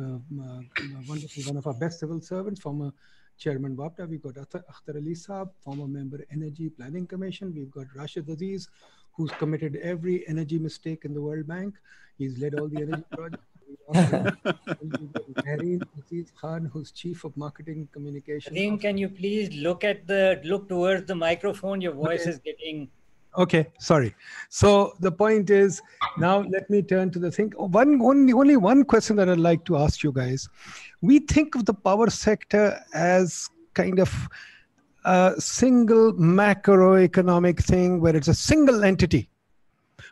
uh, 0.00 0.16
uh, 0.42 0.60
wonderful, 1.08 1.42
one 1.44 1.56
of 1.56 1.66
our 1.66 1.74
best 1.74 2.00
civil 2.00 2.20
servants, 2.20 2.60
former 2.60 2.92
Chairman 3.38 3.76
WAPDA. 3.76 4.08
We've 4.08 4.22
got 4.22 4.34
Akhtar 4.34 4.96
Ali 4.96 5.14
Saab, 5.14 5.50
former 5.62 5.86
member 5.86 6.24
Energy 6.30 6.70
Planning 6.70 7.06
Commission. 7.06 7.52
We've 7.54 7.70
got 7.70 7.86
Rashid 7.94 8.28
Aziz, 8.28 8.68
who's 9.12 9.30
committed 9.32 9.76
every 9.76 10.26
energy 10.28 10.58
mistake 10.58 11.04
in 11.04 11.12
the 11.14 11.20
World 11.20 11.46
Bank. 11.46 11.74
He's 12.18 12.38
led 12.38 12.58
all 12.58 12.68
the 12.68 12.82
energy 12.82 13.04
projects. 13.12 13.55
Aziz 15.98 16.32
Khan, 16.40 16.70
who's 16.72 16.90
chief 16.90 17.24
of 17.24 17.36
marketing 17.36 17.88
communication. 17.92 18.54
Nadeem, 18.54 18.80
can 18.80 18.98
you 18.98 19.08
please 19.08 19.54
look 19.54 19.84
at 19.84 20.06
the 20.06 20.40
look 20.44 20.68
towards 20.68 21.06
the 21.06 21.14
microphone? 21.14 21.80
Your 21.80 21.92
voice 21.92 22.22
Okay. 22.22 22.30
is 22.30 22.38
getting 22.38 22.88
Okay, 23.38 23.66
sorry. 23.78 24.14
So 24.48 24.94
the 25.00 25.12
point 25.12 25.50
is 25.50 25.82
now 26.16 26.40
let 26.40 26.70
me 26.70 26.80
turn 26.82 27.10
to 27.10 27.18
the 27.18 27.30
thing. 27.30 27.52
One 27.56 28.00
only 28.00 28.32
only 28.32 28.56
one 28.56 28.82
question 28.84 29.16
that 29.16 29.28
I'd 29.28 29.38
like 29.38 29.64
to 29.66 29.76
ask 29.76 30.02
you 30.02 30.10
guys. 30.10 30.48
We 31.02 31.18
think 31.18 31.54
of 31.54 31.66
the 31.66 31.74
power 31.74 32.08
sector 32.08 32.80
as 32.94 33.50
kind 33.74 33.98
of 33.98 34.28
a 35.04 35.34
single 35.38 36.14
macroeconomic 36.14 37.62
thing 37.62 38.00
where 38.00 38.16
it's 38.16 38.28
a 38.28 38.34
single 38.34 38.84
entity. 38.84 39.28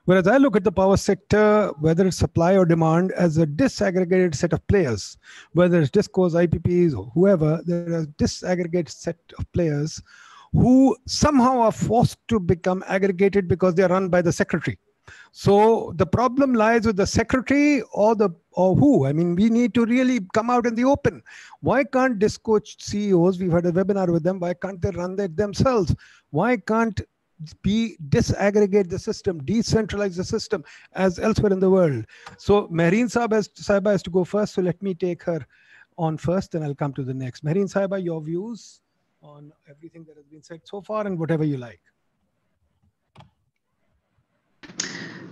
Whereas 0.07 0.27
I 0.27 0.37
look 0.37 0.55
at 0.55 0.65
the 0.65 0.73
power 0.73 0.99
sector, 0.99 1.73
whether 1.81 2.07
it's 2.07 2.19
supply 2.19 2.57
or 2.57 2.67
demand, 2.67 3.13
as 3.13 3.39
a 3.39 3.47
disaggregated 3.47 4.35
set 4.35 4.53
of 4.53 4.67
players, 4.67 5.17
whether 5.53 5.81
it's 5.81 5.91
discos, 5.91 6.33
IPPs, 6.33 6.97
or 6.97 7.11
whoever, 7.15 7.63
there 7.65 8.01
are 8.01 8.07
disaggregated 8.19 8.91
set 8.91 9.17
of 9.39 9.51
players 9.53 10.03
who 10.53 10.97
somehow 11.07 11.59
are 11.61 11.73
forced 11.73 12.19
to 12.29 12.39
become 12.39 12.85
aggregated 12.87 13.49
because 13.49 13.75
they 13.75 13.83
are 13.83 13.89
run 13.89 14.09
by 14.09 14.21
the 14.21 14.33
secretary. 14.33 14.79
So 15.33 15.93
the 15.97 16.07
problem 16.07 16.55
lies 16.55 16.87
with 16.87 16.97
the 16.97 17.07
secretary 17.07 17.83
or 17.93 18.15
the 18.15 18.31
or 18.53 18.77
who. 18.77 19.07
I 19.07 19.13
mean, 19.13 19.35
we 19.35 19.51
need 19.51 19.75
to 19.75 19.85
really 19.85 20.21
come 20.33 20.49
out 20.49 20.67
in 20.67 20.75
the 20.75 20.85
open. 20.85 21.23
Why 21.61 21.85
can't 21.85 22.19
disco 22.19 22.61
CEOs? 22.63 23.39
We've 23.39 23.53
had 23.53 23.67
a 23.67 23.73
webinar 23.73 24.11
with 24.11 24.23
them. 24.23 24.39
Why 24.39 24.55
can't 24.55 24.81
they 24.81 24.91
run 24.91 25.17
that 25.17 25.37
themselves? 25.37 25.95
Why 26.31 26.57
can't 26.57 27.01
be 27.63 27.97
disaggregate 28.09 28.89
the 28.89 28.99
system, 28.99 29.41
decentralize 29.43 30.17
the 30.17 30.25
system 30.25 30.65
as 30.93 31.19
elsewhere 31.19 31.53
in 31.53 31.61
the 31.61 31.71
world? 31.71 32.05
So 32.39 32.69
Mehreen 32.69 33.07
Saab 33.07 33.33
has, 33.33 33.51
has 33.69 34.03
to 34.03 34.11
go 34.11 34.25
first. 34.25 34.55
So 34.55 34.63
let 34.63 34.83
me 34.83 34.95
take 34.95 35.23
her 35.25 35.47
on 35.99 36.17
first, 36.17 36.55
and 36.55 36.65
I'll 36.65 36.75
come 36.75 36.93
to 36.95 37.03
the 37.03 37.15
next. 37.15 37.45
Mehreen 37.45 37.73
Saiba, 37.73 38.03
your 38.03 38.21
views 38.21 38.81
on 39.23 39.53
everything 39.69 40.05
that 40.05 40.17
has 40.17 40.27
been 40.27 40.43
said 40.43 40.61
so 40.65 40.83
far 40.83 41.07
and 41.07 41.19
whatever 41.19 41.45
you 41.45 41.57
like. 41.57 41.81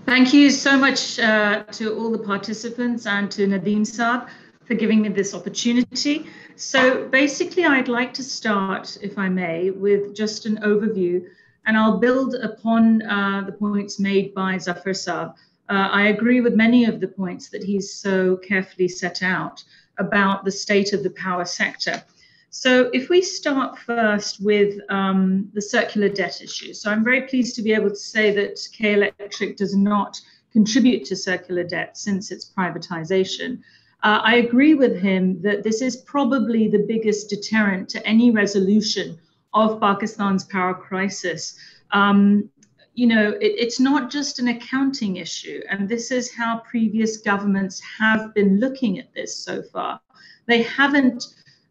Thank 0.07 0.33
you 0.33 0.51
so 0.51 0.77
much 0.77 1.18
uh, 1.18 1.62
to 1.72 1.94
all 1.96 2.11
the 2.11 2.18
participants 2.18 3.07
and 3.07 3.31
to 3.31 3.46
Nadeem 3.46 3.83
Saab 3.83 4.29
for 4.64 4.75
giving 4.75 5.03
me 5.03 5.09
this 5.09 5.35
opportunity. 5.35 6.27
So 6.57 7.09
basically, 7.09 7.64
I'd 7.64 7.88
like 7.88 8.14
to 8.14 8.22
start, 8.22 8.98
if 9.03 9.18
I 9.18 9.29
may, 9.29 9.70
with 9.70 10.14
just 10.14 10.46
an 10.46 10.59
overview, 10.59 11.27
and 11.66 11.77
I'll 11.77 11.98
build 11.98 12.35
upon 12.35 13.03
uh, 13.03 13.42
the 13.46 13.53
points 13.53 13.98
made 14.01 14.35
by 14.35 14.59
Zafar 14.59 14.92
Saab. 14.92 15.35
Uh, 15.68 15.88
I 15.90 16.09
agree 16.09 16.40
with 16.40 16.55
many 16.55 16.85
of 16.85 17.01
the 17.01 17.09
points 17.09 17.48
that 17.51 17.62
he's 17.62 17.92
so 17.92 18.37
carefully 18.38 18.88
set 18.88 19.22
out 19.22 19.62
about 19.98 20.44
the 20.44 20.51
state 20.51 20.92
of 20.92 21.03
the 21.03 21.11
power 21.11 21.44
sector. 21.44 22.03
So 22.51 22.90
if 22.92 23.09
we 23.09 23.22
start 23.22 23.79
first 23.79 24.42
with 24.42 24.79
um, 24.90 25.48
the 25.55 25.62
circular 25.62 26.11
debt 26.11 26.42
issue. 26.42 26.75
So 26.75 26.90
I'm 26.90 27.03
very 27.03 27.22
pleased 27.22 27.57
to 27.57 27.62
be 27.62 27.72
able 27.72 27.88
to 27.90 27.96
say 27.96 28.31
that 28.33 28.61
K 28.72 28.92
Electric 28.92 29.57
does 29.57 29.75
not 29.75 30.20
contribute 30.53 31.07
to 31.07 31.16
circular 31.16 31.64
debt 31.64 31.96
since 31.96 32.31
its 32.31 32.53
privatization. 32.55 33.61
Uh, 34.03 34.20
I 34.22 34.35
agree 34.37 34.75
with 34.75 35.01
him 35.01 35.40
that 35.42 35.62
this 35.62 35.81
is 35.81 35.96
probably 35.96 36.68
the 36.68 36.85
biggest 36.87 37.31
deterrent 37.31 37.88
to 37.90 38.07
any 38.07 38.31
resolution 38.31 39.18
of 39.54 39.80
Pakistan's 39.80 40.44
power 40.44 40.74
crisis. 40.74 41.56
Um, 41.90 42.48
you 42.94 43.06
know, 43.06 43.30
it, 43.40 43.52
it's 43.56 43.80
not 43.80 44.10
just 44.10 44.38
an 44.38 44.48
accounting 44.48 45.16
issue, 45.16 45.60
and 45.70 45.88
this 45.88 46.10
is 46.10 46.34
how 46.34 46.58
previous 46.60 47.18
governments 47.18 47.80
have 47.98 48.34
been 48.34 48.60
looking 48.60 48.98
at 48.98 49.12
this 49.14 49.36
so 49.36 49.62
far. 49.62 50.00
They 50.46 50.62
haven't 50.62 51.24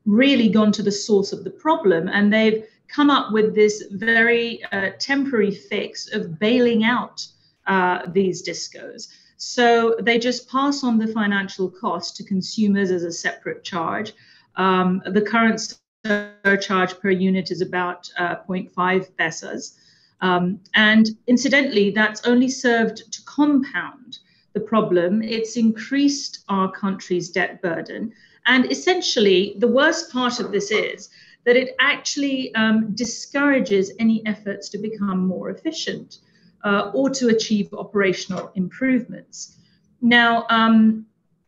really 0.05 0.49
gone 0.49 0.71
to 0.71 0.83
the 0.83 0.91
source 0.91 1.31
of 1.31 1.43
the 1.43 1.51
problem 1.51 2.07
and 2.07 2.33
they've 2.33 2.65
come 2.87 3.09
up 3.09 3.31
with 3.31 3.55
this 3.55 3.83
very 3.91 4.63
uh, 4.71 4.91
temporary 4.99 5.51
fix 5.51 6.11
of 6.13 6.39
bailing 6.39 6.83
out 6.83 7.25
uh, 7.67 7.99
these 8.11 8.45
discos. 8.45 9.07
So 9.37 9.95
they 10.01 10.19
just 10.19 10.49
pass 10.49 10.83
on 10.83 10.97
the 10.97 11.07
financial 11.07 11.69
cost 11.69 12.15
to 12.17 12.23
consumers 12.23 12.91
as 12.91 13.03
a 13.03 13.11
separate 13.11 13.63
charge. 13.63 14.13
Um, 14.55 15.01
the 15.05 15.21
current 15.21 15.79
surcharge 16.05 16.99
per 16.99 17.11
unit 17.11 17.51
is 17.51 17.61
about 17.61 18.09
uh, 18.17 18.35
0.5 18.47 19.15
pesos. 19.17 19.77
Um, 20.21 20.59
and 20.75 21.09
incidentally, 21.27 21.91
that's 21.91 22.25
only 22.27 22.49
served 22.49 23.11
to 23.11 23.23
compound 23.23 24.19
the 24.53 24.59
problem. 24.59 25.21
It's 25.21 25.57
increased 25.57 26.43
our 26.49 26.71
country's 26.71 27.29
debt 27.29 27.61
burden. 27.61 28.13
And 28.45 28.71
essentially, 28.71 29.55
the 29.59 29.67
worst 29.67 30.11
part 30.11 30.39
of 30.39 30.51
this 30.51 30.71
is 30.71 31.09
that 31.45 31.55
it 31.55 31.75
actually 31.79 32.53
um, 32.55 32.93
discourages 32.93 33.91
any 33.99 34.25
efforts 34.25 34.69
to 34.69 34.77
become 34.77 35.25
more 35.25 35.49
efficient 35.49 36.17
uh, 36.63 36.91
or 36.93 37.09
to 37.09 37.29
achieve 37.29 37.73
operational 37.73 38.51
improvements. 38.55 39.57
Now, 40.01 40.45
um, 40.49 41.05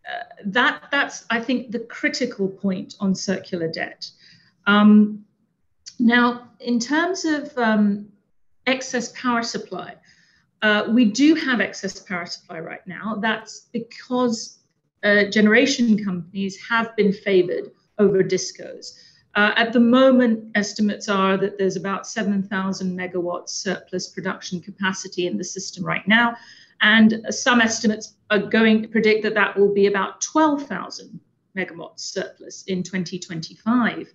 uh, 0.07 0.23
that 0.45 0.83
that's 0.91 1.25
I 1.29 1.39
think 1.39 1.71
the 1.71 1.79
critical 1.79 2.49
point 2.49 2.95
on 2.99 3.15
circular 3.15 3.67
debt. 3.67 4.09
Um, 4.65 5.25
now, 5.99 6.49
in 6.59 6.79
terms 6.79 7.25
of 7.25 7.55
um, 7.57 8.07
excess 8.65 9.11
power 9.11 9.43
supply, 9.43 9.95
uh, 10.61 10.85
we 10.89 11.05
do 11.05 11.35
have 11.35 11.59
excess 11.59 11.99
power 11.99 12.25
supply 12.25 12.59
right 12.59 12.85
now. 12.87 13.15
That's 13.15 13.67
because 13.73 14.59
uh, 15.03 15.25
generation 15.25 16.03
companies 16.03 16.57
have 16.69 16.95
been 16.95 17.11
favored 17.11 17.71
over 17.99 18.23
discos. 18.23 18.97
Uh, 19.35 19.51
at 19.55 19.73
the 19.73 19.79
moment, 19.79 20.51
estimates 20.55 21.09
are 21.09 21.37
that 21.37 21.57
there's 21.57 21.75
about 21.75 22.07
7,000 22.07 22.97
megawatts 22.97 23.49
surplus 23.49 24.07
production 24.07 24.61
capacity 24.61 25.27
in 25.27 25.37
the 25.37 25.43
system 25.43 25.83
right 25.83 26.07
now. 26.07 26.35
And 26.81 27.25
some 27.29 27.59
estimates 27.59 28.15
are 28.29 28.39
going 28.39 28.81
to 28.83 28.87
predict 28.87 29.23
that 29.23 29.33
that 29.33 29.57
will 29.57 29.73
be 29.73 29.87
about 29.87 30.21
12,000 30.21 31.19
megawatts 31.57 31.99
surplus 31.99 32.63
in 32.67 32.83
2025. 32.83 34.13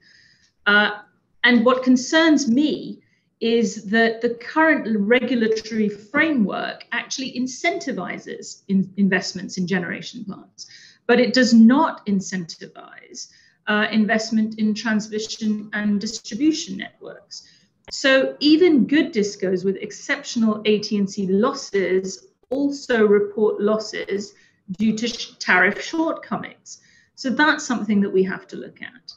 Uh, 0.66 0.98
and 1.44 1.64
what 1.64 1.82
concerns 1.82 2.48
me 2.48 3.00
is 3.40 3.84
that 3.84 4.20
the 4.20 4.30
current 4.30 4.86
regulatory 4.98 5.88
framework 5.88 6.84
actually 6.92 7.32
incentivizes 7.32 8.62
in 8.68 8.92
investments 8.96 9.58
in 9.58 9.66
generation 9.66 10.24
plants, 10.24 10.66
but 11.06 11.20
it 11.20 11.32
does 11.32 11.54
not 11.54 12.04
incentivize 12.06 13.28
uh, 13.68 13.86
investment 13.92 14.58
in 14.58 14.74
transmission 14.74 15.70
and 15.72 16.00
distribution 16.00 16.76
networks. 16.76 17.46
So 17.90 18.36
even 18.40 18.86
good 18.86 19.14
discos 19.14 19.64
with 19.64 19.76
exceptional 19.76 20.62
AT&C 20.66 21.26
losses 21.28 22.26
also 22.50 23.06
report 23.06 23.60
losses 23.60 24.34
due 24.78 24.96
to 24.96 25.08
sh 25.08 25.36
tariff 25.38 25.82
shortcomings. 25.82 26.80
So 27.14 27.30
that's 27.30 27.66
something 27.66 28.00
that 28.02 28.10
we 28.10 28.22
have 28.24 28.46
to 28.48 28.56
look 28.56 28.82
at. 28.82 29.12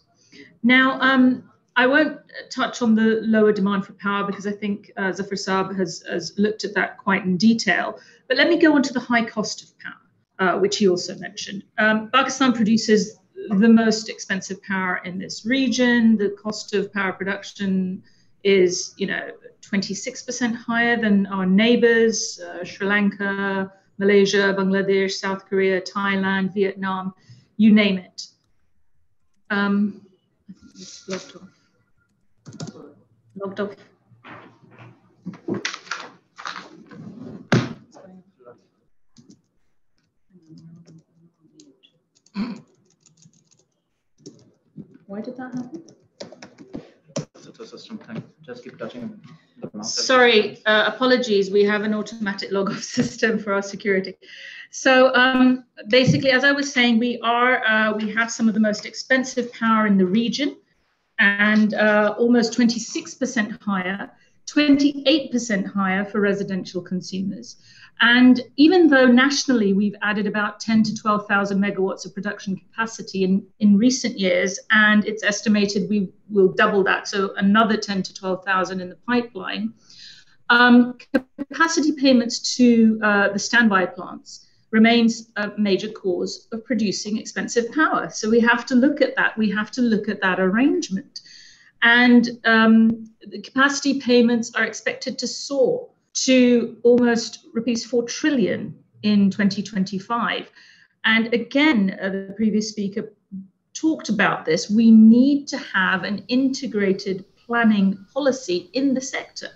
Now, 0.64 1.00
um, 1.02 1.50
I 1.76 1.88
won't 1.88 2.20
touch 2.50 2.82
on 2.82 2.96
the 2.96 3.22
lower 3.24 3.52
demand 3.52 3.86
for 3.86 3.94
power 3.94 4.26
because 4.26 4.46
I 4.46 4.52
think 4.52 4.92
uh, 4.98 5.12
Zafar 5.12 5.38
Saab 5.38 5.78
has, 5.78 6.04
has 6.10 6.34
looked 6.38 6.64
at 6.64 6.74
that 6.76 6.98
quite 6.98 7.24
in 7.24 7.38
detail. 7.38 7.98
But 8.28 8.38
let 8.38 8.50
me 8.50 8.58
go 8.58 8.76
on 8.76 8.84
to 8.84 8.94
the 8.94 9.00
high 9.00 9.26
cost 9.26 9.64
of 9.64 9.70
power, 9.80 10.56
uh, 10.56 10.60
which 10.60 10.78
he 10.78 10.88
also 10.88 11.16
mentioned. 11.16 11.64
Um, 11.78 12.10
Pakistan 12.12 12.54
produces 12.54 13.18
the 13.50 13.70
most 13.70 14.10
expensive 14.10 14.62
power 14.64 15.02
in 15.06 15.18
this 15.18 15.46
region. 15.46 16.18
The 16.18 16.30
cost 16.42 16.76
of 16.76 16.94
power 16.94 17.14
production 17.14 18.04
is, 18.44 18.94
you 18.98 19.08
know, 19.08 19.32
26% 19.62 20.56
higher 20.56 21.00
than 21.00 21.26
our 21.28 21.46
neighbors, 21.46 22.40
uh, 22.40 22.64
Sri 22.64 22.88
Lanka, 22.88 23.72
Malaysia, 23.98 24.54
Bangladesh, 24.58 25.12
South 25.12 25.46
Korea, 25.46 25.80
Thailand, 25.82 26.54
Vietnam, 26.54 27.14
you 27.58 27.72
name 27.72 27.98
it. 28.00 28.28
Um, 29.50 30.02
it's 30.76 31.08
logged 31.08 31.36
off. 31.36 31.50
Logged 33.36 33.60
off. 33.60 33.76
Why 45.08 45.22
did 45.22 45.36
that 45.38 45.54
happen? 45.54 45.84
Just 48.44 48.64
keep 48.64 48.78
touching 48.78 49.22
Sorry, 49.84 50.58
uh, 50.66 50.86
apologies. 50.88 51.52
We 51.52 51.64
have 51.64 51.84
an 51.84 51.94
automatic 51.94 52.52
log 52.52 52.72
off 52.72 52.84
system 52.98 53.40
for 53.40 53.54
our 53.54 53.62
security. 53.62 54.16
So 54.72 55.14
um, 55.16 55.66
basically, 55.90 56.32
as 56.32 56.44
I 56.44 56.52
was 56.52 56.72
saying, 56.72 56.98
we 56.98 57.20
are 57.22 57.66
uh, 57.66 57.94
we 57.94 58.12
have 58.14 58.32
some 58.32 58.48
of 58.48 58.54
the 58.54 58.60
most 58.60 58.86
expensive 58.86 59.52
power 59.54 59.86
in 59.86 59.98
the 59.98 60.06
region, 60.06 60.58
and 61.22 61.76
uh, 61.76 62.16
almost 62.18 62.58
26% 62.58 63.62
higher, 63.62 64.10
28% 64.48 65.72
higher 65.72 66.04
for 66.04 66.20
residential 66.20 66.82
consumers. 66.82 67.58
And 68.02 68.42
even 68.58 68.88
though 68.88 69.06
nationally 69.06 69.74
we've 69.74 69.96
added 70.02 70.26
about 70.26 70.60
10 70.60 70.82
to 70.84 70.96
12,000 70.96 71.60
megawatts 71.60 72.08
of 72.08 72.16
production 72.16 72.58
capacity 72.58 73.24
in, 73.24 73.46
in 73.60 73.78
recent 73.78 74.20
years, 74.20 74.60
and 74.72 75.06
it's 75.06 75.24
estimated 75.24 75.88
we 75.88 76.10
will 76.28 76.52
double 76.54 76.84
that, 76.86 77.08
so 77.08 77.36
another 77.38 77.78
10 77.78 78.02
to 78.02 78.14
12,000 78.16 78.82
in 78.82 78.90
the 78.90 78.98
pipeline, 79.08 79.74
um, 80.50 80.98
capacity 81.38 81.92
payments 81.92 82.56
to 82.56 83.00
uh, 83.04 83.30
the 83.30 83.40
standby 83.40 83.86
plants 83.86 84.48
remains 84.72 85.30
a 85.36 85.52
major 85.58 85.90
cause 85.90 86.48
of 86.52 86.64
producing 86.66 87.18
expensive 87.18 87.72
power. 87.74 88.10
So 88.10 88.30
we 88.30 88.40
have 88.40 88.66
to 88.68 88.76
look 88.76 89.02
at 89.02 89.16
that. 89.18 89.38
We 89.38 89.52
have 89.52 89.70
to 89.72 89.82
look 89.82 90.08
at 90.08 90.22
that 90.22 90.40
arrangement. 90.40 91.22
And 91.82 92.30
um, 92.46 93.10
the 93.28 93.42
capacity 93.42 94.00
payments 94.00 94.56
are 94.56 94.64
expected 94.64 95.18
to 95.20 95.28
soar 95.28 95.90
to 96.14 96.78
almost 96.84 97.46
rupees 97.54 97.86
4 97.86 98.04
trillion 98.04 98.76
in 99.04 99.30
2025. 99.30 100.50
And 101.04 101.34
again, 101.34 101.98
uh, 102.02 102.10
the 102.10 102.34
previous 102.36 102.70
speaker 102.70 103.12
talked 103.74 104.10
about 104.10 104.46
this. 104.46 104.70
We 104.70 104.92
need 104.92 105.48
to 105.48 105.58
have 105.58 106.04
an 106.04 106.24
integrated 106.28 107.26
planning 107.46 108.06
policy 108.14 108.70
in 108.74 108.94
the 108.94 109.02
sector. 109.02 109.50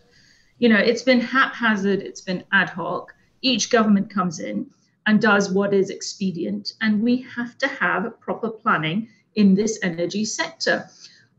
You 0.57 0.69
know, 0.69 0.77
it's 0.77 1.03
been 1.03 1.19
haphazard, 1.19 1.99
it's 1.99 2.21
been 2.21 2.43
ad 2.51 2.69
hoc. 2.69 3.13
Each 3.41 3.69
government 3.69 4.09
comes 4.09 4.39
in 4.39 4.69
and 5.07 5.21
does 5.21 5.51
what 5.51 5.73
is 5.73 5.89
expedient, 5.89 6.73
and 6.81 7.01
we 7.01 7.21
have 7.35 7.57
to 7.59 7.67
have 7.67 8.19
proper 8.19 8.49
planning 8.49 9.07
in 9.35 9.53
this 9.53 9.79
energy 9.83 10.25
sector. 10.25 10.89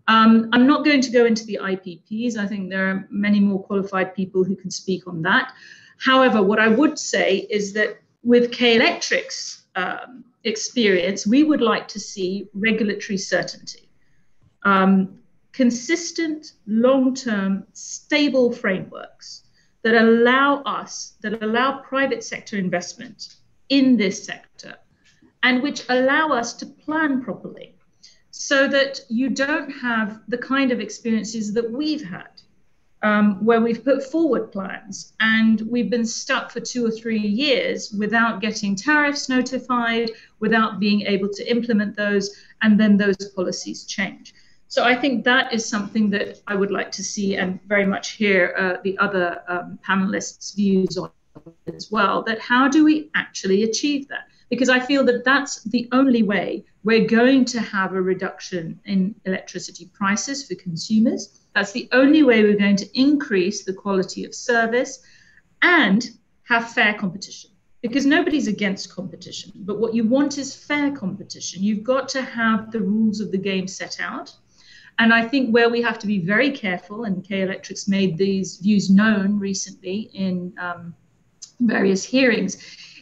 Um, 0.09 0.49
I'm 0.53 0.67
not 0.67 0.85
going 0.85 1.01
to 1.01 1.11
go 1.11 1.25
into 1.25 1.45
the 1.45 1.59
IPPs. 1.61 2.37
I 2.37 2.47
think 2.47 2.71
there 2.71 2.89
are 2.89 3.09
many 3.11 3.41
more 3.41 3.63
qualified 3.63 4.15
people 4.15 4.45
who 4.45 4.55
can 4.55 4.71
speak 4.71 5.07
on 5.09 5.23
that. 5.23 5.53
However, 5.99 6.43
what 6.43 6.61
I 6.61 6.69
would 6.69 6.99
say 6.99 7.47
is 7.51 7.73
that 7.73 7.99
with 8.23 8.53
K 8.53 8.77
Electric's 8.77 9.65
um, 9.75 10.25
experience, 10.45 11.27
we 11.27 11.43
would 11.43 11.61
like 11.61 11.89
to 11.89 11.99
see 12.01 12.49
regulatory 12.55 13.19
certainty, 13.19 13.89
um, 14.65 15.19
consistent, 15.53 16.53
long 16.67 17.15
term, 17.15 17.67
stable 17.73 18.53
frameworks 18.53 19.43
that 19.83 19.95
allow 19.95 20.63
us, 20.63 21.15
that 21.23 21.43
allow 21.43 21.79
private 21.79 22.23
sector 22.23 22.57
investment 22.59 23.36
in 23.69 23.97
this 23.97 24.25
sector, 24.25 24.75
and 25.43 25.63
which 25.63 25.85
allow 25.89 26.29
us 26.29 26.55
to 26.55 26.67
plan 26.67 27.23
properly 27.23 27.75
so 28.31 28.69
that 28.69 29.01
you 29.09 29.31
don't 29.31 29.71
have 29.71 30.21
the 30.29 30.39
kind 30.39 30.71
of 30.71 30.81
experiences 30.81 31.55
that 31.55 31.71
we've 31.71 32.05
had, 32.05 32.29
um, 33.03 33.45
where 33.45 33.61
we've 33.61 33.85
put 33.85 34.05
forward 34.05 34.53
plans 34.53 35.15
and 35.21 35.63
we've 35.63 35.91
been 35.91 36.05
stuck 36.05 36.51
for 36.51 36.61
two 36.61 36.85
or 36.85 36.91
three 36.91 37.19
years 37.19 37.93
without 37.93 38.41
getting 38.41 38.77
tariffs 38.77 39.29
notified, 39.29 40.11
without 40.41 40.81
being 40.81 41.03
able 41.03 41.29
to 41.29 41.51
implement 41.51 41.97
those, 41.97 42.37
and 42.63 42.79
then 42.79 42.97
those 42.97 43.17
policies 43.35 43.85
change. 43.85 44.35
So 44.69 44.85
I 44.85 44.95
think 44.95 45.25
that 45.25 45.53
is 45.53 45.65
something 45.65 46.11
that 46.11 46.41
I 46.47 46.57
would 46.57 46.71
like 46.71 46.91
to 46.93 47.05
see 47.05 47.37
and 47.37 47.61
very 47.67 47.87
much 47.87 48.13
hear 48.13 48.55
uh, 48.59 48.83
the 48.83 48.99
other 48.99 49.43
um, 49.49 49.79
panelists' 49.87 50.55
views 50.57 50.99
on 50.99 51.11
as 51.75 51.91
well. 51.91 52.23
That 52.23 52.41
how 52.41 52.69
do 52.69 52.85
we 52.85 53.11
actually 53.15 53.63
achieve 53.65 54.09
that? 54.09 54.29
Because 54.51 54.69
I 54.69 54.79
feel 54.79 55.05
that 55.05 55.25
that's 55.25 55.63
the 55.65 55.89
only 55.93 56.23
way 56.23 56.65
we're 56.85 57.07
going 57.07 57.45
to 57.47 57.61
have 57.61 57.95
a 57.95 58.01
reduction 58.01 58.79
in 58.85 59.15
electricity 59.25 59.91
prices 59.93 60.47
for 60.47 60.55
consumers. 60.55 61.41
That's 61.55 61.73
the 61.73 61.89
only 61.93 62.23
way 62.23 62.43
we're 62.43 62.57
going 62.57 62.77
to 62.77 63.01
increase 63.01 63.65
the 63.65 63.73
quality 63.73 64.25
of 64.25 64.35
service 64.35 65.01
and 65.63 66.09
have 66.45 66.71
fair 66.73 66.95
competition. 66.95 67.51
Because 67.83 68.07
nobody's 68.07 68.49
against 68.49 68.95
competition, 68.95 69.53
but 69.57 69.79
what 69.79 69.95
you 69.95 70.05
want 70.05 70.39
is 70.39 70.57
fair 70.57 70.91
competition. 70.91 71.63
You've 71.63 71.85
got 71.85 72.09
to 72.11 72.23
have 72.23 72.71
the 72.73 72.81
rules 72.81 73.21
of 73.21 73.31
the 73.31 73.39
game 73.39 73.69
set 73.69 74.01
out. 74.01 74.35
And 74.99 75.13
I 75.13 75.27
think 75.29 75.53
where 75.53 75.69
we 75.69 75.83
have 75.83 75.99
to 76.01 76.07
be 76.07 76.19
very 76.19 76.51
careful, 76.51 77.05
and 77.05 77.23
K 77.23 77.43
Electrics 77.43 77.87
made 77.87 78.17
these 78.17 78.57
views 78.57 78.91
known 78.91 79.39
recently 79.39 80.11
in 80.15 80.55
um, 80.59 80.95
various 81.61 82.05
hearings, 82.05 82.57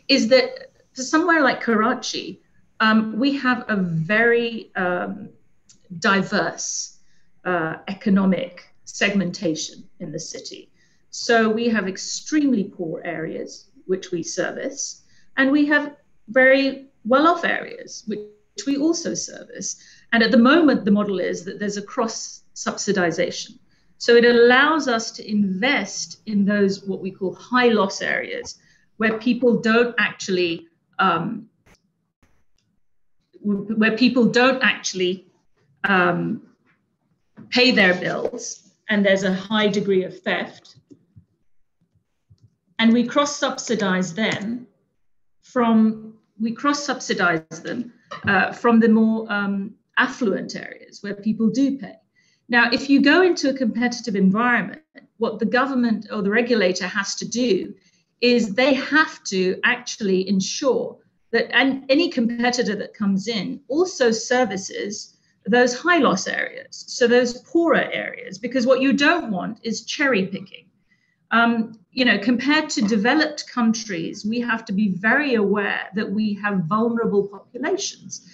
is 0.08 0.28
that 0.28 0.70
somewhere 0.92 1.42
like 1.42 1.60
Karachi, 1.60 2.40
um, 2.80 3.18
we 3.18 3.36
have 3.36 3.64
a 3.68 3.76
very 3.76 4.70
um, 4.76 5.28
diverse 5.98 6.98
uh, 7.44 7.76
economic 7.88 8.74
segmentation 8.84 9.84
in 10.00 10.12
the 10.12 10.20
city. 10.20 10.70
So 11.10 11.48
we 11.48 11.68
have 11.68 11.88
extremely 11.88 12.64
poor 12.64 13.00
areas, 13.04 13.70
which 13.86 14.10
we 14.10 14.22
service, 14.22 15.02
and 15.36 15.50
we 15.50 15.66
have 15.66 15.96
very 16.28 16.86
well 17.04 17.26
off 17.26 17.44
areas, 17.44 18.04
which 18.06 18.66
we 18.66 18.76
also 18.76 19.14
service. 19.14 19.76
And 20.12 20.22
at 20.22 20.30
the 20.30 20.38
moment, 20.38 20.84
the 20.84 20.90
model 20.90 21.20
is 21.20 21.44
that 21.44 21.58
there's 21.58 21.76
a 21.76 21.82
cross 21.82 22.42
subsidization. 22.54 23.58
So 24.04 24.16
it 24.16 24.26
allows 24.26 24.86
us 24.86 25.12
to 25.12 25.26
invest 25.26 26.20
in 26.26 26.44
those 26.44 26.84
what 26.84 27.00
we 27.00 27.10
call 27.10 27.34
high 27.36 27.70
loss 27.70 28.02
areas 28.02 28.58
where 28.98 29.16
people 29.16 29.62
don't 29.62 29.94
actually 29.98 30.66
um, 30.98 31.48
where 33.40 33.96
people 33.96 34.26
don't 34.26 34.62
actually 34.62 35.24
um, 35.84 36.42
pay 37.48 37.70
their 37.70 37.94
bills 37.94 38.74
and 38.90 39.06
there's 39.06 39.22
a 39.22 39.32
high 39.32 39.68
degree 39.68 40.04
of 40.04 40.20
theft. 40.20 40.76
And 42.78 42.92
we 42.92 43.06
cross 43.06 43.34
subsidize 43.34 44.12
them 44.12 44.66
from 45.40 46.18
we 46.38 46.52
cross 46.52 46.84
subsidize 46.84 47.62
them 47.62 47.94
uh, 48.28 48.52
from 48.52 48.80
the 48.80 48.90
more 48.90 49.32
um, 49.32 49.76
affluent 49.96 50.56
areas 50.56 51.02
where 51.02 51.14
people 51.14 51.48
do 51.48 51.78
pay 51.78 51.96
now 52.48 52.70
if 52.72 52.90
you 52.90 53.00
go 53.02 53.22
into 53.22 53.50
a 53.50 53.54
competitive 53.54 54.16
environment 54.16 54.82
what 55.18 55.38
the 55.38 55.46
government 55.46 56.06
or 56.12 56.22
the 56.22 56.30
regulator 56.30 56.86
has 56.86 57.14
to 57.14 57.26
do 57.26 57.74
is 58.20 58.54
they 58.54 58.74
have 58.74 59.22
to 59.24 59.58
actually 59.64 60.28
ensure 60.28 60.96
that 61.30 61.54
and 61.54 61.84
any 61.88 62.08
competitor 62.08 62.76
that 62.76 62.94
comes 62.94 63.28
in 63.28 63.60
also 63.68 64.10
services 64.10 65.14
those 65.46 65.78
high 65.78 65.98
loss 65.98 66.26
areas, 66.26 66.84
so 66.88 67.06
those 67.06 67.40
poorer 67.42 67.88
areas, 67.92 68.38
because 68.38 68.66
what 68.66 68.80
you 68.80 68.92
don't 68.92 69.30
want 69.30 69.60
is 69.62 69.84
cherry 69.84 70.26
picking. 70.26 70.66
Um, 71.30 71.78
you 71.90 72.04
know, 72.04 72.18
compared 72.18 72.70
to 72.70 72.82
developed 72.82 73.48
countries, 73.52 74.24
we 74.24 74.40
have 74.40 74.64
to 74.66 74.72
be 74.72 74.94
very 74.96 75.34
aware 75.34 75.88
that 75.94 76.10
we 76.10 76.34
have 76.34 76.64
vulnerable 76.64 77.28
populations, 77.28 78.26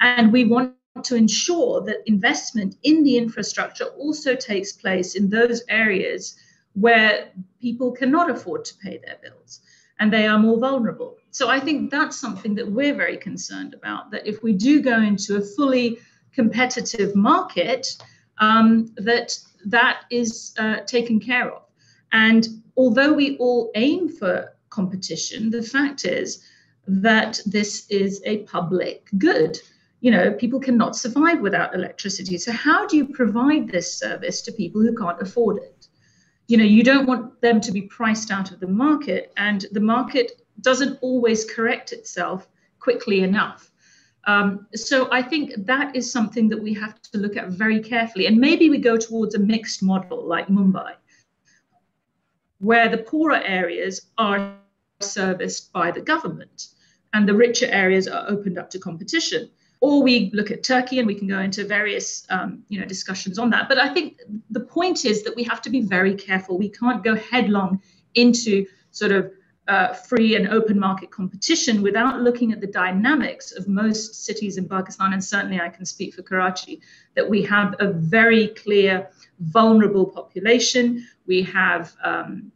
and 0.00 0.32
we 0.32 0.44
want 0.44 0.74
to 1.02 1.16
ensure 1.16 1.80
that 1.82 2.06
investment 2.06 2.76
in 2.84 3.02
the 3.02 3.16
infrastructure 3.16 3.86
also 3.98 4.34
takes 4.34 4.72
place 4.72 5.16
in 5.16 5.28
those 5.28 5.62
areas 5.68 6.36
where 6.74 7.30
people 7.60 7.92
cannot 7.92 8.30
afford 8.30 8.64
to 8.64 8.74
pay 8.76 8.98
their 8.98 9.16
bills 9.22 9.60
and 9.98 10.12
they 10.12 10.26
are 10.26 10.38
more 10.38 10.58
vulnerable. 10.58 11.16
So 11.30 11.48
I 11.48 11.60
think 11.60 11.90
that's 11.90 12.18
something 12.18 12.54
that 12.56 12.70
we're 12.70 12.94
very 12.94 13.16
concerned 13.16 13.74
about. 13.74 14.10
That 14.10 14.26
if 14.26 14.42
we 14.42 14.52
do 14.52 14.80
go 14.80 15.00
into 15.00 15.36
a 15.36 15.40
fully 15.40 15.98
competitive 16.32 17.14
market, 17.14 17.86
um, 18.38 18.92
that 18.96 19.38
that 19.66 20.02
is 20.10 20.54
uh, 20.58 20.80
taken 20.80 21.20
care 21.20 21.50
of. 21.50 21.62
And 22.12 22.46
although 22.76 23.12
we 23.12 23.36
all 23.38 23.70
aim 23.74 24.08
for 24.08 24.54
competition, 24.70 25.50
the 25.50 25.62
fact 25.62 26.04
is 26.04 26.44
that 26.86 27.40
this 27.46 27.86
is 27.88 28.20
a 28.24 28.38
public 28.38 29.08
good. 29.18 29.60
You 30.04 30.10
know, 30.10 30.32
people 30.32 30.60
cannot 30.60 30.96
survive 30.96 31.40
without 31.40 31.74
electricity. 31.74 32.36
So 32.36 32.52
how 32.52 32.86
do 32.86 32.94
you 32.98 33.06
provide 33.06 33.70
this 33.70 33.98
service 33.98 34.42
to 34.42 34.52
people 34.52 34.82
who 34.82 34.94
can't 34.94 35.22
afford 35.26 35.56
it? 35.56 35.88
You 36.46 36.58
know, 36.58 36.64
you 36.76 36.82
don't 36.84 37.06
want 37.06 37.40
them 37.40 37.58
to 37.62 37.72
be 37.72 37.80
priced 37.80 38.30
out 38.30 38.50
of 38.52 38.60
the 38.60 38.66
market, 38.66 39.32
and 39.38 39.64
the 39.72 39.80
market 39.80 40.42
doesn't 40.60 40.98
always 41.00 41.46
correct 41.46 41.94
itself 41.94 42.46
quickly 42.80 43.22
enough. 43.22 43.70
Um, 44.26 44.66
so 44.74 45.08
I 45.10 45.22
think 45.22 45.52
that 45.56 45.96
is 45.96 46.12
something 46.12 46.50
that 46.50 46.62
we 46.62 46.74
have 46.74 47.00
to 47.00 47.16
look 47.16 47.38
at 47.38 47.48
very 47.48 47.80
carefully. 47.80 48.26
And 48.26 48.36
maybe 48.36 48.68
we 48.68 48.76
go 48.76 48.98
towards 48.98 49.34
a 49.34 49.38
mixed 49.38 49.82
model 49.82 50.22
like 50.28 50.48
Mumbai, 50.48 50.96
where 52.58 52.90
the 52.90 52.98
poorer 52.98 53.40
areas 53.42 54.02
are 54.18 54.54
serviced 55.00 55.72
by 55.72 55.90
the 55.90 56.02
government 56.02 56.68
and 57.14 57.26
the 57.26 57.34
richer 57.34 57.68
areas 57.70 58.06
are 58.06 58.28
opened 58.28 58.58
up 58.58 58.68
to 58.68 58.78
competition. 58.78 59.48
Or 59.86 60.02
we 60.02 60.30
look 60.32 60.50
at 60.50 60.62
Turkey 60.62 60.98
and 60.98 61.06
we 61.06 61.14
can 61.14 61.28
go 61.28 61.40
into 61.40 61.62
various 61.62 62.26
um, 62.30 62.62
you 62.70 62.80
know, 62.80 62.86
discussions 62.86 63.38
on 63.38 63.50
that. 63.50 63.68
But 63.68 63.78
I 63.78 63.92
think 63.92 64.18
the 64.48 64.60
point 64.60 65.04
is 65.04 65.22
that 65.24 65.36
we 65.36 65.44
have 65.44 65.60
to 65.60 65.68
be 65.68 65.82
very 65.82 66.14
careful. 66.14 66.56
We 66.56 66.70
can't 66.70 67.04
go 67.04 67.14
headlong 67.16 67.82
into 68.14 68.64
sort 68.92 69.12
of 69.12 69.30
uh, 69.68 69.92
free 69.92 70.36
and 70.36 70.48
open 70.48 70.78
market 70.78 71.10
competition 71.10 71.82
without 71.82 72.22
looking 72.22 72.50
at 72.50 72.62
the 72.62 72.66
dynamics 72.66 73.52
of 73.52 73.68
most 73.68 74.24
cities 74.24 74.56
in 74.56 74.66
Pakistan, 74.66 75.12
and 75.12 75.22
certainly 75.22 75.60
I 75.60 75.68
can 75.68 75.84
speak 75.84 76.14
for 76.14 76.22
Karachi, 76.22 76.80
that 77.14 77.28
we 77.28 77.42
have 77.42 77.74
a 77.78 77.88
very 77.92 78.48
clear 78.48 79.10
vulnerable 79.40 80.06
population. 80.06 81.06
We 81.26 81.42
have 81.42 81.94
um, 82.02 82.50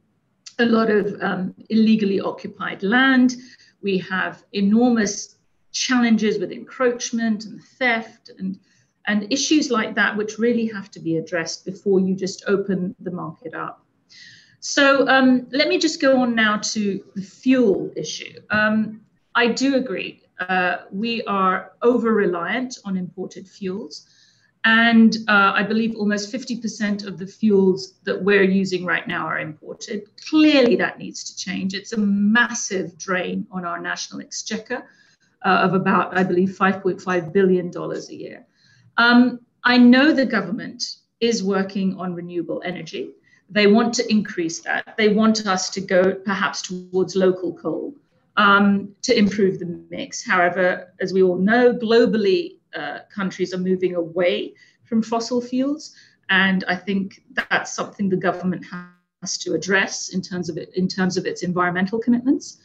a 0.58 0.64
lot 0.64 0.88
of 0.90 1.04
um, 1.20 1.54
illegally 1.68 2.20
occupied 2.20 2.82
land. 2.82 3.36
We 3.82 3.98
have 3.98 4.44
enormous 4.52 5.37
challenges 5.72 6.38
with 6.38 6.50
encroachment 6.52 7.44
and 7.44 7.62
theft 7.62 8.30
and 8.38 8.58
and 9.06 9.32
issues 9.32 9.70
like 9.70 9.94
that, 9.94 10.16
which 10.16 10.38
really 10.38 10.66
have 10.66 10.90
to 10.90 11.00
be 11.00 11.16
addressed 11.16 11.64
before 11.64 11.98
you 11.98 12.14
just 12.14 12.44
open 12.46 12.94
the 13.00 13.10
market 13.10 13.54
up. 13.54 13.82
So 14.60 15.08
um, 15.08 15.46
let 15.50 15.68
me 15.68 15.78
just 15.78 16.00
go 16.00 16.20
on 16.20 16.34
now 16.34 16.58
to 16.58 17.02
the 17.16 17.22
fuel 17.22 17.90
issue. 17.96 18.38
Um, 18.50 19.00
I 19.34 19.46
do 19.48 19.76
agree. 19.76 20.22
Uh, 20.38 20.78
we 20.92 21.22
are 21.22 21.72
over 21.80 22.12
reliant 22.12 22.78
on 22.84 22.96
imported 22.96 23.48
fuels. 23.48 24.06
And 24.64 25.16
uh, 25.28 25.52
I 25.54 25.62
believe 25.62 25.94
almost 25.94 26.32
50% 26.32 27.06
of 27.06 27.16
the 27.16 27.26
fuels 27.26 27.94
that 28.02 28.22
we're 28.22 28.42
using 28.42 28.84
right 28.84 29.06
now 29.06 29.26
are 29.26 29.38
imported. 29.38 30.02
Clearly, 30.28 30.76
that 30.76 30.98
needs 30.98 31.24
to 31.24 31.36
change. 31.36 31.72
It's 31.72 31.92
a 31.92 31.96
massive 31.96 32.98
drain 32.98 33.46
on 33.50 33.64
our 33.64 33.80
national 33.80 34.20
exchequer 34.20 34.84
uh, 35.44 35.60
of 35.62 35.74
about, 35.74 36.16
I 36.16 36.22
believe, 36.22 36.50
$5.5 36.50 37.32
billion 37.32 37.72
a 37.76 38.12
year. 38.12 38.46
Um, 38.96 39.40
I 39.64 39.78
know 39.78 40.12
the 40.12 40.26
government 40.26 40.82
is 41.20 41.42
working 41.42 41.98
on 41.98 42.14
renewable 42.14 42.62
energy. 42.64 43.10
They 43.50 43.66
want 43.66 43.94
to 43.94 44.10
increase 44.10 44.60
that. 44.60 44.94
They 44.96 45.08
want 45.08 45.46
us 45.46 45.70
to 45.70 45.80
go 45.80 46.14
perhaps 46.14 46.62
towards 46.62 47.16
local 47.16 47.54
coal 47.54 47.94
um, 48.36 48.94
to 49.02 49.16
improve 49.16 49.58
the 49.58 49.84
mix. 49.90 50.24
However, 50.24 50.92
as 51.00 51.12
we 51.12 51.22
all 51.22 51.38
know, 51.38 51.72
globally, 51.72 52.58
uh, 52.74 53.00
countries 53.12 53.54
are 53.54 53.58
moving 53.58 53.94
away 53.94 54.54
from 54.84 55.02
fossil 55.02 55.40
fuels. 55.40 55.94
And 56.30 56.64
I 56.68 56.76
think 56.76 57.22
that's 57.50 57.72
something 57.74 58.08
the 58.08 58.16
government 58.16 58.64
has 59.22 59.38
to 59.38 59.54
address 59.54 60.10
in 60.10 60.20
terms 60.20 60.48
of 60.48 60.56
it, 60.56 60.70
in 60.74 60.86
terms 60.86 61.16
of 61.16 61.26
its 61.26 61.42
environmental 61.42 61.98
commitments. 61.98 62.58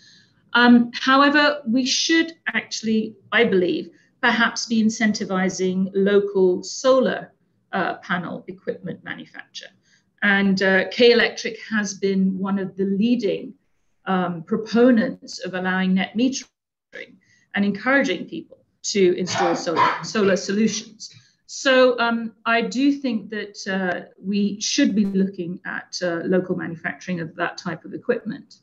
Um, 0.54 0.92
however, 0.94 1.62
we 1.68 1.86
should 1.86 2.34
actually, 2.48 3.16
I 3.32 3.44
believe, 3.44 3.90
perhaps 4.22 4.66
be 4.68 4.84
incentivizing 4.84 5.90
local 5.94 6.64
solar 6.64 7.34
uh, 7.72 7.96
panel 7.96 8.46
equipment 8.48 9.04
manufacture. 9.04 9.68
And 10.22 10.62
uh, 10.62 10.90
K 10.90 11.12
Electric 11.12 11.58
has 11.70 11.96
been 11.96 12.38
one 12.38 12.58
of 12.60 12.78
the 12.78 12.86
leading 12.86 13.54
um, 14.06 14.44
proponents 14.44 15.40
of 15.40 15.54
allowing 15.54 15.96
net 15.96 16.16
metering 16.16 17.16
and 17.56 17.66
encouraging 17.66 18.26
people 18.26 18.60
to 18.84 19.18
install 19.18 19.56
solar, 19.56 19.90
solar 20.04 20.36
solutions. 20.36 21.10
So 21.46 22.00
um, 22.00 22.34
I 22.46 22.62
do 22.62 22.92
think 22.94 23.30
that 23.30 23.58
uh, 23.68 24.10
we 24.22 24.60
should 24.60 24.96
be 24.96 25.06
looking 25.06 25.60
at 25.66 25.98
uh, 26.02 26.22
local 26.26 26.56
manufacturing 26.56 27.20
of 27.20 27.36
that 27.36 27.58
type 27.58 27.86
of 27.86 27.94
equipment. 27.94 28.60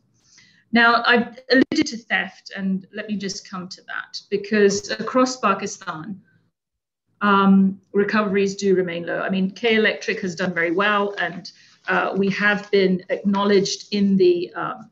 Now, 0.73 1.03
I've 1.05 1.41
alluded 1.51 1.87
to 1.89 1.97
theft, 1.97 2.53
and 2.57 2.87
let 2.95 3.09
me 3.09 3.17
just 3.17 3.49
come 3.49 3.69
to 3.69 3.83
that 3.89 4.21
because 4.31 4.91
across 4.91 5.37
Pakistan, 5.37 6.21
um, 7.23 7.81
recoveries 7.93 8.57
do 8.57 8.75
remain 8.75 9.05
low. 9.05 9.21
I 9.21 9.31
mean, 9.31 9.51
K 9.51 9.75
Electric 9.75 10.21
has 10.21 10.35
done 10.35 10.55
very 10.55 10.71
well, 10.71 11.15
and 11.19 11.51
uh, 11.89 12.15
we 12.17 12.31
have 12.31 12.71
been 12.71 13.05
acknowledged 13.09 13.93
in 13.93 14.17
the 14.17 14.53
um, 14.55 14.91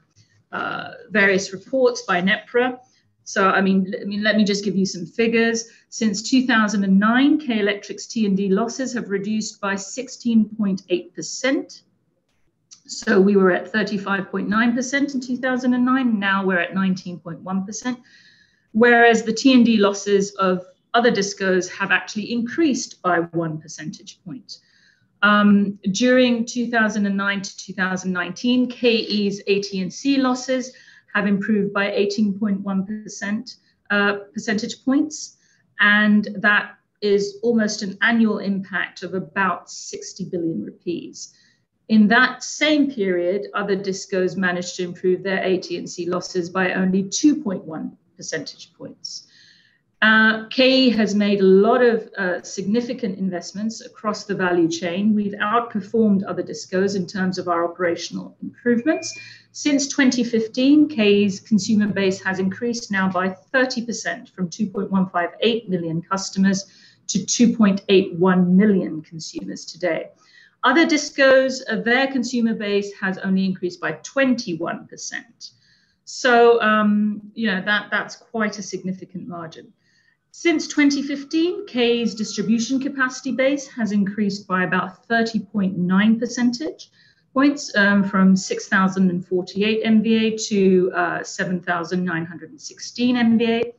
uh, 0.51 0.93
various 1.11 1.53
reports 1.53 2.03
by 2.03 2.20
NEPRA. 2.20 2.81
So, 3.24 3.49
I 3.49 3.61
mean, 3.61 3.95
I 4.01 4.05
mean, 4.05 4.22
let 4.22 4.37
me 4.37 4.45
just 4.45 4.64
give 4.64 4.74
you 4.74 4.87
some 4.87 5.07
figures. 5.07 5.68
Since 5.91 6.29
2009, 6.31 7.41
K 7.41 7.61
Electric's 7.61 8.07
T&D 8.07 8.49
losses 8.49 8.95
have 8.95 9.11
reduced 9.11 9.61
by 9.61 9.74
16.8%. 9.74 11.83
So 12.89 13.20
we 13.20 13.36
were 13.36 13.51
at 13.51 13.70
35.9% 13.70 15.14
in 15.14 15.20
2009. 15.20 16.18
Now 16.18 16.45
we're 16.45 16.59
at 16.59 16.72
19.1%. 16.72 17.99
Whereas 18.72 19.22
the 19.22 19.32
T&D 19.32 19.76
losses 19.76 20.34
of 20.36 20.64
other 20.95 21.12
discos 21.12 21.68
have 21.70 21.91
actually 21.91 22.32
increased 22.32 23.03
by 23.03 23.18
one 23.18 23.61
percentage 23.61 24.20
point. 24.24 24.59
Um, 25.22 25.78
during 25.93 26.47
2009 26.47 27.43
to 27.43 27.57
2019, 27.57 28.70
KE's 28.70 29.41
AT&C 29.41 30.16
losses 30.18 30.72
have 31.14 31.26
improved 31.26 31.74
by 31.74 31.91
18.1% 31.91 33.57
uh, 33.91 34.14
percentage 34.32 34.84
points, 34.84 35.36
and 35.80 36.28
that 36.36 36.76
is 37.03 37.39
almost 37.43 37.82
an 37.82 37.99
annual 38.01 38.39
impact 38.39 39.03
of 39.03 39.14
about 39.14 39.70
60 39.70 40.24
billion 40.30 40.64
rupees. 40.64 41.34
In 41.89 42.09
that 42.09 42.45
same 42.45 42.91
period, 42.91 43.47
other 43.55 43.76
discos 43.76 44.36
managed 44.36 44.76
to 44.76 44.84
improve 44.84 45.22
their 45.22 45.43
AT&C 45.43 46.07
losses 46.07 46.51
by 46.51 46.72
only 46.72 47.05
2.1 47.05 47.97
percentage 48.16 48.74
points. 48.74 49.26
Uh, 50.01 50.47
KE 50.49 50.91
has 50.91 51.14
made 51.14 51.41
a 51.41 51.45
lot 51.45 51.82
of 51.82 52.09
uh, 52.16 52.41
significant 52.43 53.18
investments 53.18 53.80
across 53.80 54.24
the 54.24 54.34
value 54.34 54.68
chain. 54.68 55.12
We've 55.14 55.32
outperformed 55.32 56.22
other 56.28 56.43
discos 56.43 56.95
in 56.95 57.07
terms 57.07 57.36
of 57.36 57.49
our 57.49 57.64
operational 57.64 58.36
improvements. 58.41 59.18
Since 59.51 59.89
2015, 59.89 60.89
KE's 60.89 61.41
consumer 61.41 61.89
base 61.89 62.22
has 62.22 62.39
increased 62.39 62.93
now 62.93 63.09
by 63.09 63.34
30% 63.53 64.28
from 64.28 64.49
2.158 64.51 65.68
million 65.68 66.03
customers 66.03 66.66
to 67.09 67.18
2.81 67.18 68.47
million 68.47 69.03
consumers 69.03 69.64
today. 69.64 70.11
Other 70.65 70.87
discos, 70.87 71.61
uh, 71.69 71.77
their 71.83 72.09
consumer 72.09 72.55
base 72.55 72.93
has 72.95 73.19
only 73.19 73.45
increased 73.45 73.81
by 73.81 73.93
21%. 73.93 74.89
So, 76.05 76.61
um, 76.61 77.21
you 77.35 77.47
know, 77.49 77.63
that, 77.65 77.89
that's 77.91 78.17
quite 78.17 78.59
a 78.59 78.63
significant 78.63 79.29
margin. 79.29 79.73
Since 80.31 80.69
2015, 80.69 81.67
K's 81.67 82.15
distribution 82.15 82.81
capacity 82.81 83.33
base 83.33 83.67
has 83.69 83.93
increased 83.93 84.47
by 84.47 84.65
about 84.65 85.09
30.9 85.09 86.19
percentage 86.19 86.91
points 87.33 87.75
um, 87.77 88.05
from 88.05 88.37
6,048 88.37 89.85
MVA 89.85 90.49
to 90.49 90.93
uh, 90.95 91.23
7,916 91.23 93.17
MVA, 93.17 93.73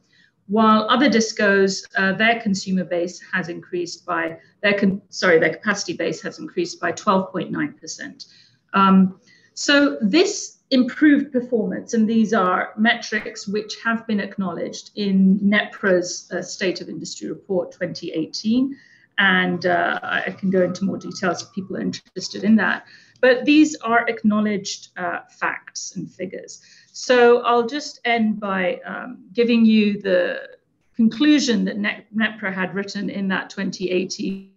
while 0.50 0.88
other 0.90 1.10
discos, 1.10 1.86
uh, 1.96 2.14
their 2.14 2.42
consumer 2.42 2.84
base 2.84 3.22
has 3.32 3.50
increased 3.50 4.06
by 4.06 4.38
their 4.62 4.78
con- 4.78 5.02
sorry 5.10 5.40
their 5.40 5.54
capacity 5.54 5.94
base 5.94 6.22
has 6.22 6.40
increased 6.40 6.82
by 6.82 6.92
12.9 6.92 7.80
percent. 7.80 8.26
Um, 8.74 9.20
so 9.54 9.98
this 10.02 10.58
improved 10.72 11.32
performance, 11.32 11.94
and 11.94 12.08
these 12.08 12.34
are 12.34 12.74
metrics 12.78 13.48
which 13.48 13.76
have 13.84 14.06
been 14.08 14.20
acknowledged 14.20 14.92
in 14.96 15.40
NEPRA's 15.40 16.32
uh, 16.32 16.42
State 16.42 16.82
of 16.82 16.90
Industry 16.90 17.30
Report 17.30 17.72
2018. 17.72 18.76
And 19.18 19.66
uh, 19.66 20.00
I 20.02 20.32
can 20.32 20.50
go 20.50 20.64
into 20.64 20.86
more 20.86 20.98
details 20.98 21.44
if 21.44 21.52
people 21.52 21.76
are 21.76 21.82
interested 21.82 22.46
in 22.46 22.56
that. 22.56 22.86
But 23.20 23.44
these 23.44 23.76
are 23.78 24.08
acknowledged 24.08 24.98
uh, 24.98 25.20
facts 25.30 25.96
and 25.96 26.10
figures. 26.10 26.62
So 27.02 27.42
I'll 27.44 27.66
just 27.66 28.02
end 28.04 28.42
by 28.42 28.82
um, 28.86 29.24
giving 29.32 29.66
you 29.66 30.02
the 30.02 30.50
conclusion 30.98 31.64
that 31.64 31.78
NEPRA 32.14 32.54
had 32.54 32.76
written 32.76 33.10
in 33.10 33.30
that 33.30 33.50
2018 33.50 34.52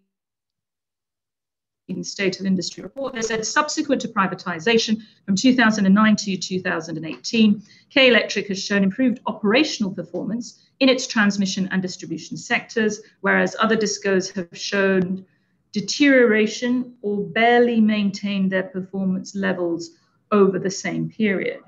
State 2.03 2.40
of 2.40 2.47
Industry 2.47 2.82
report. 2.82 3.14
They 3.14 3.22
said 3.22 3.47
subsequent 3.47 4.03
to 4.03 4.09
privatization 4.09 5.03
from 5.24 5.36
2009 5.36 6.16
to 6.16 6.36
2018, 6.36 7.62
K 7.90 8.09
Electric 8.09 8.49
has 8.49 8.61
shown 8.61 8.82
improved 8.82 9.20
operational 9.26 9.93
performance 9.93 10.66
in 10.80 10.88
its 10.88 11.07
transmission 11.07 11.68
and 11.70 11.80
distribution 11.80 12.36
sectors, 12.36 13.03
whereas 13.20 13.55
other 13.61 13.76
discos 13.76 14.32
have 14.34 14.49
shown 14.53 15.24
deterioration 15.70 16.97
or 17.03 17.20
barely 17.20 17.80
maintained 17.80 18.51
their 18.51 18.64
performance 18.64 19.36
levels 19.36 19.90
over 20.32 20.59
the 20.59 20.70
same 20.70 21.09
period. 21.09 21.61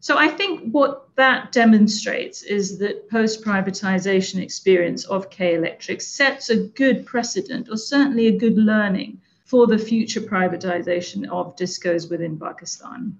So 0.00 0.18
I 0.18 0.28
think 0.28 0.70
what 0.72 1.08
that 1.16 1.52
demonstrates 1.52 2.42
is 2.42 2.78
that 2.78 3.08
post 3.10 3.42
privatization 3.42 4.40
experience 4.40 5.04
of 5.06 5.30
K 5.30 5.54
Electric 5.54 6.00
sets 6.00 6.50
a 6.50 6.56
good 6.56 7.06
precedent 7.06 7.68
or 7.70 7.76
certainly 7.76 8.26
a 8.26 8.38
good 8.38 8.56
learning 8.56 9.20
for 9.44 9.66
the 9.66 9.78
future 9.78 10.20
privatization 10.20 11.28
of 11.28 11.56
discos 11.56 12.10
within 12.10 12.38
Pakistan. 12.38 13.16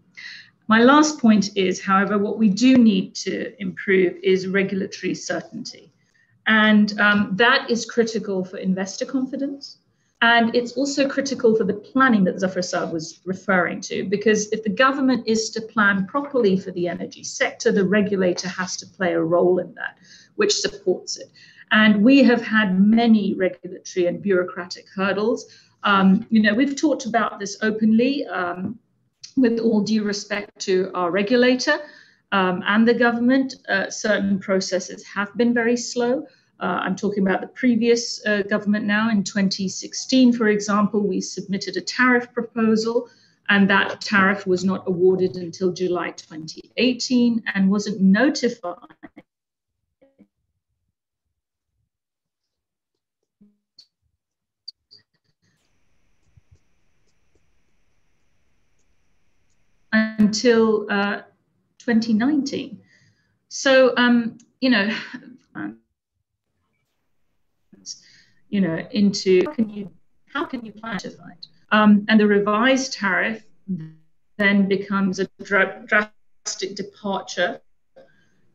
My 0.68 0.83
last 0.83 1.20
point 1.20 1.57
is, 1.57 1.81
however, 1.81 2.18
what 2.18 2.39
we 2.39 2.49
do 2.49 2.77
need 2.77 3.14
to 3.16 3.55
improve 3.62 4.16
is 4.22 4.49
regulatory 4.49 5.14
certainty. 5.14 5.93
And 6.47 6.99
um, 7.01 7.33
that 7.37 7.70
is 7.70 7.87
critical 7.87 8.45
for 8.45 8.59
investor 8.59 9.07
confidence. 9.07 9.79
And 10.22 10.54
it's 10.56 10.72
also 10.72 11.08
critical 11.08 11.54
for 11.54 11.64
the 11.64 11.74
planning 11.74 12.24
that 12.24 12.40
Zafar 12.40 12.62
Saab 12.62 12.92
was 12.92 13.20
referring 13.26 13.82
to, 13.82 14.04
because 14.04 14.50
if 14.50 14.62
the 14.62 14.70
government 14.70 15.24
is 15.26 15.50
to 15.50 15.60
plan 15.60 16.06
properly 16.06 16.56
for 16.56 16.70
the 16.70 16.88
energy 16.88 17.22
sector, 17.22 17.70
the 17.70 17.84
regulator 17.84 18.48
has 18.48 18.76
to 18.78 18.86
play 18.86 19.12
a 19.12 19.20
role 19.20 19.58
in 19.58 19.74
that, 19.74 19.98
which 20.36 20.54
supports 20.54 21.18
it. 21.18 21.30
And 21.70 22.02
we 22.02 22.22
have 22.22 22.40
had 22.40 22.80
many 22.80 23.34
regulatory 23.34 24.06
and 24.06 24.22
bureaucratic 24.22 24.86
hurdles 24.94 25.46
um, 25.86 26.26
you 26.30 26.42
know, 26.42 26.52
we've 26.52 26.76
talked 26.76 27.06
about 27.06 27.38
this 27.38 27.56
openly 27.62 28.26
um, 28.26 28.78
with 29.36 29.60
all 29.60 29.82
due 29.82 30.02
respect 30.02 30.58
to 30.62 30.90
our 30.94 31.10
regulator 31.12 31.78
um, 32.32 32.62
and 32.66 32.86
the 32.86 32.94
government. 32.94 33.54
Uh, 33.68 33.88
certain 33.88 34.40
processes 34.40 35.04
have 35.06 35.34
been 35.36 35.54
very 35.54 35.76
slow. 35.76 36.26
Uh, 36.59 36.80
I'm 36.82 36.96
talking 36.96 37.26
about 37.26 37.42
the 37.42 37.48
previous 37.48 38.24
uh, 38.26 38.42
government 38.42 38.86
now. 38.86 39.11
In 39.11 39.22
2016, 39.22 40.32
for 40.32 40.48
example, 40.48 41.07
we 41.07 41.20
submitted 41.20 41.76
a 41.76 41.80
tariff 41.80 42.32
proposal, 42.32 43.09
and 43.48 43.68
that 43.68 44.00
tariff 44.00 44.46
was 44.46 44.64
not 44.64 44.84
awarded 44.86 45.36
until 45.36 45.72
July 45.72 46.12
2018 46.12 47.42
and 47.54 47.70
wasn't 47.70 48.00
notified 48.00 48.76
until 59.92 60.86
uh, 60.90 61.22
2019. 61.78 62.80
So, 63.48 63.94
um, 63.96 64.38
you 64.61 64.70
know, 64.70 64.90
you 68.49 68.61
know, 68.61 68.86
into 68.90 69.42
how 69.47 69.53
can 69.53 69.70
you 69.70 69.90
how 70.32 70.44
can 70.44 70.64
you 70.64 70.72
plan 70.72 70.99
to 70.99 71.11
fight? 71.11 71.47
Um, 71.72 72.05
and 72.09 72.20
the 72.20 72.26
revised 72.26 72.92
tariff 72.92 73.42
then 74.36 74.68
becomes 74.68 75.18
a 75.18 75.28
drastic 75.42 76.74
departure 76.74 77.61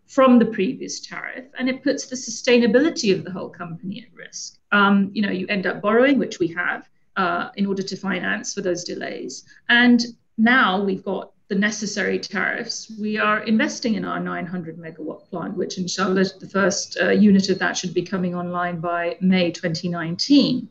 from 0.08 0.40
the 0.40 0.46
previous 0.46 1.00
tariff, 1.00 1.46
and 1.58 1.70
it 1.70 1.84
puts 1.84 2.06
the 2.06 2.16
sustainability 2.16 3.18
of 3.18 3.24
the 3.24 3.32
whole 3.32 3.50
company 3.50 4.06
at 4.06 4.14
risk. 4.14 4.60
Um, 4.72 5.10
you 5.14 5.22
know, 5.22 5.32
you 5.32 5.48
end 5.48 5.66
up 5.66 5.82
borrowing, 5.82 6.20
which 6.20 6.40
we 6.40 6.48
have, 6.50 6.90
uh, 7.16 7.50
in 7.56 7.66
order 7.66 7.82
to 7.82 7.96
finance 7.96 8.54
for 8.54 8.62
those 8.62 8.84
delays, 8.84 9.46
and 9.70 10.02
now 10.38 10.84
we've 10.84 11.04
got 11.04 11.31
the 11.52 11.60
necessary 11.60 12.18
tariffs, 12.18 12.90
we 12.98 13.18
are 13.18 13.44
investing 13.44 13.96
in 13.96 14.06
our 14.06 14.22
900 14.22 14.78
megawatt 14.78 15.30
plant, 15.30 15.58
which 15.58 15.78
inshallah 15.78 16.24
the 16.40 16.48
first 16.48 16.98
uh, 17.02 17.10
unit 17.10 17.50
of 17.50 17.60
that 17.60 17.76
should 17.76 17.94
be 17.94 18.04
coming 18.04 18.34
online 18.34 18.80
by 18.80 19.18
May 19.20 19.52
2019. 19.52 20.70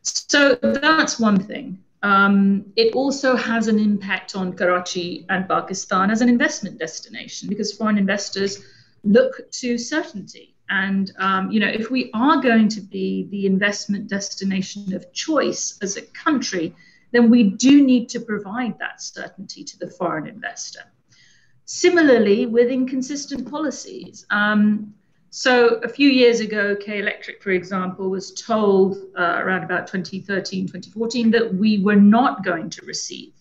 So 0.00 0.54
that's 0.54 1.20
one 1.20 1.38
thing. 1.38 1.80
Um, 2.02 2.72
it 2.76 2.94
also 2.94 3.36
has 3.36 3.68
an 3.68 3.78
impact 3.78 4.34
on 4.34 4.54
Karachi 4.54 5.26
and 5.28 5.46
Pakistan 5.46 6.10
as 6.10 6.22
an 6.22 6.30
investment 6.30 6.78
destination 6.78 7.50
because 7.50 7.70
foreign 7.70 7.98
investors 7.98 8.64
look 9.02 9.50
to 9.60 9.76
certainty. 9.76 10.54
And 10.70 11.12
um, 11.18 11.50
you 11.50 11.60
know, 11.60 11.68
if 11.68 11.90
we 11.90 12.10
are 12.14 12.40
going 12.40 12.68
to 12.70 12.80
be 12.80 13.28
the 13.30 13.44
investment 13.44 14.08
destination 14.08 14.94
of 14.94 15.12
choice 15.12 15.78
as 15.82 15.98
a 15.98 16.02
country, 16.24 16.74
then 17.14 17.30
we 17.30 17.44
do 17.44 17.84
need 17.84 18.08
to 18.08 18.18
provide 18.18 18.76
that 18.80 19.00
certainty 19.00 19.62
to 19.62 19.78
the 19.78 19.88
foreign 19.88 20.26
investor. 20.26 20.80
Similarly, 21.64 22.46
with 22.46 22.68
inconsistent 22.68 23.48
policies. 23.48 24.26
Um, 24.30 24.92
so 25.30 25.80
a 25.84 25.88
few 25.88 26.08
years 26.08 26.40
ago, 26.40 26.74
K 26.76 26.98
Electric, 26.98 27.40
for 27.40 27.50
example, 27.50 28.10
was 28.10 28.34
told 28.34 28.96
uh, 29.16 29.36
around 29.42 29.62
about 29.62 29.86
2013, 29.86 30.66
2014 30.66 31.30
that 31.30 31.54
we 31.54 31.78
were 31.78 31.96
not 31.96 32.44
going 32.44 32.68
to 32.70 32.84
receive 32.84 33.32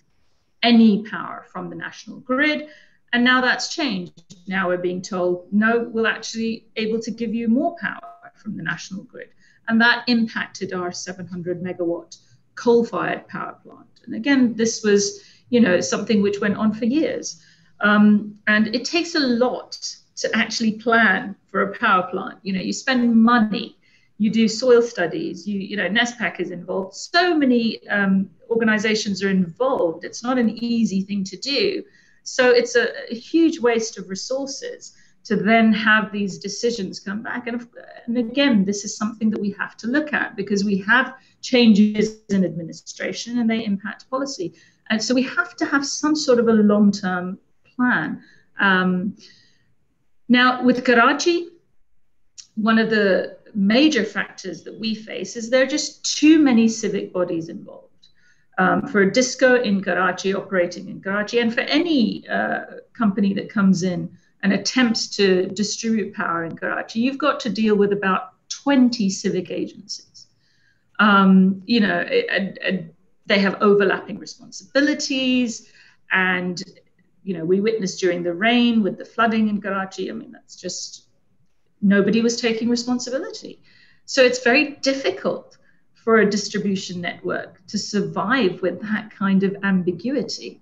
any 0.61 1.03
power 1.03 1.45
from 1.51 1.69
the 1.69 1.75
national 1.75 2.19
grid. 2.19 2.67
And 3.11 3.23
now 3.23 3.41
that's 3.41 3.75
changed. 3.75 4.35
Now 4.47 4.67
we're 4.67 4.77
being 4.77 5.01
told, 5.01 5.47
no, 5.51 5.89
we'll 5.91 6.07
actually 6.07 6.67
able 6.75 6.99
to 7.01 7.11
give 7.11 7.33
you 7.33 7.47
more 7.47 7.75
power 7.81 8.31
from 8.35 8.55
the 8.55 8.63
national 8.63 9.03
grid. 9.03 9.29
And 9.67 9.81
that 9.81 10.03
impacted 10.07 10.73
our 10.73 10.91
700 10.91 11.61
megawatt 11.61 12.17
coal-fired 12.55 13.27
power 13.27 13.57
plant. 13.63 13.87
And 14.05 14.15
again, 14.15 14.55
this 14.55 14.83
was, 14.83 15.21
you 15.49 15.59
know, 15.59 15.81
something 15.81 16.21
which 16.21 16.39
went 16.39 16.57
on 16.57 16.73
for 16.73 16.85
years. 16.85 17.41
Um, 17.81 18.37
and 18.47 18.73
it 18.75 18.85
takes 18.85 19.15
a 19.15 19.19
lot 19.19 19.77
to 20.17 20.35
actually 20.35 20.73
plan 20.73 21.35
for 21.47 21.63
a 21.63 21.77
power 21.77 22.07
plant. 22.09 22.39
You 22.43 22.53
know, 22.53 22.61
you 22.61 22.73
spend 22.73 23.21
money, 23.21 23.77
you 24.17 24.29
do 24.29 24.47
soil 24.47 24.81
studies, 24.81 25.47
you, 25.47 25.59
you 25.59 25.75
know, 25.75 25.89
NESPAK 25.89 26.39
is 26.39 26.51
involved. 26.51 26.95
So 26.95 27.35
many 27.35 27.85
um, 27.89 28.29
organizations 28.49 29.23
are 29.23 29.29
involved. 29.29 30.05
It's 30.05 30.23
not 30.23 30.37
an 30.37 30.49
easy 30.49 31.01
thing 31.01 31.23
to 31.25 31.37
do. 31.37 31.83
So 32.23 32.49
it's 32.49 32.75
a, 32.75 33.11
a 33.11 33.15
huge 33.15 33.59
waste 33.59 33.97
of 33.97 34.09
resources 34.09 34.93
to 35.23 35.35
then 35.35 35.71
have 35.71 36.11
these 36.11 36.37
decisions 36.37 36.99
come 36.99 37.23
back. 37.23 37.47
And, 37.47 37.67
and 38.05 38.17
again, 38.17 38.65
this 38.65 38.83
is 38.83 38.97
something 38.97 39.29
that 39.29 39.39
we 39.39 39.51
have 39.57 39.77
to 39.77 39.87
look 39.87 40.13
at 40.13 40.35
because 40.35 40.65
we 40.65 40.77
have 40.79 41.15
changes 41.41 42.19
in 42.29 42.43
administration 42.43 43.39
and 43.39 43.49
they 43.49 43.63
impact 43.65 44.09
policy. 44.09 44.53
And 44.89 45.01
so 45.01 45.15
we 45.15 45.23
have 45.23 45.55
to 45.57 45.65
have 45.65 45.85
some 45.85 46.15
sort 46.15 46.39
of 46.39 46.47
a 46.47 46.53
long 46.53 46.91
term 46.91 47.39
plan. 47.75 48.21
Um, 48.59 49.15
now, 50.27 50.63
with 50.63 50.83
Karachi, 50.83 51.49
one 52.55 52.77
of 52.77 52.89
the 52.89 53.37
major 53.55 54.03
factors 54.03 54.63
that 54.63 54.77
we 54.77 54.95
face 54.95 55.35
is 55.35 55.49
there 55.49 55.63
are 55.63 55.67
just 55.67 56.17
too 56.17 56.39
many 56.39 56.67
civic 56.67 57.13
bodies 57.13 57.49
involved. 57.49 57.81
Um, 58.59 58.87
for 58.87 59.01
a 59.01 59.11
disco 59.11 59.61
in 59.61 59.81
Karachi, 59.81 60.35
operating 60.35 60.87
in 60.87 61.01
Karachi, 61.01 61.39
and 61.39 61.51
for 61.51 61.61
any 61.61 62.27
uh, 62.27 62.65
company 62.93 63.33
that 63.33 63.49
comes 63.49 63.81
in 63.81 64.15
and 64.43 64.51
attempts 64.53 65.07
to 65.07 65.47
distribute 65.47 66.13
power 66.13 66.43
in 66.43 66.55
Karachi, 66.55 66.99
you've 66.99 67.17
got 67.17 67.39
to 67.39 67.49
deal 67.49 67.75
with 67.75 67.93
about 67.93 68.33
20 68.49 69.09
civic 69.09 69.49
agencies. 69.49 70.27
Um, 70.99 71.63
you 71.65 71.79
know, 71.79 71.99
and, 72.01 72.57
and 72.59 72.93
they 73.25 73.39
have 73.39 73.61
overlapping 73.61 74.19
responsibilities. 74.19 75.69
And, 76.11 76.61
you 77.23 77.37
know, 77.37 77.45
we 77.45 77.61
witnessed 77.61 77.99
during 77.99 78.21
the 78.21 78.33
rain 78.33 78.83
with 78.83 78.97
the 78.97 79.05
flooding 79.05 79.47
in 79.47 79.61
Karachi. 79.61 80.11
I 80.11 80.13
mean, 80.13 80.33
that's 80.33 80.57
just 80.57 81.07
nobody 81.81 82.21
was 82.21 82.39
taking 82.39 82.69
responsibility. 82.69 83.61
So 84.05 84.21
it's 84.21 84.43
very 84.43 84.75
difficult 84.81 85.57
for 85.93 86.17
a 86.17 86.29
distribution 86.29 86.99
network 86.99 87.65
to 87.67 87.77
survive 87.77 88.61
with 88.61 88.81
that 88.81 89.09
kind 89.09 89.43
of 89.43 89.55
ambiguity. 89.63 90.61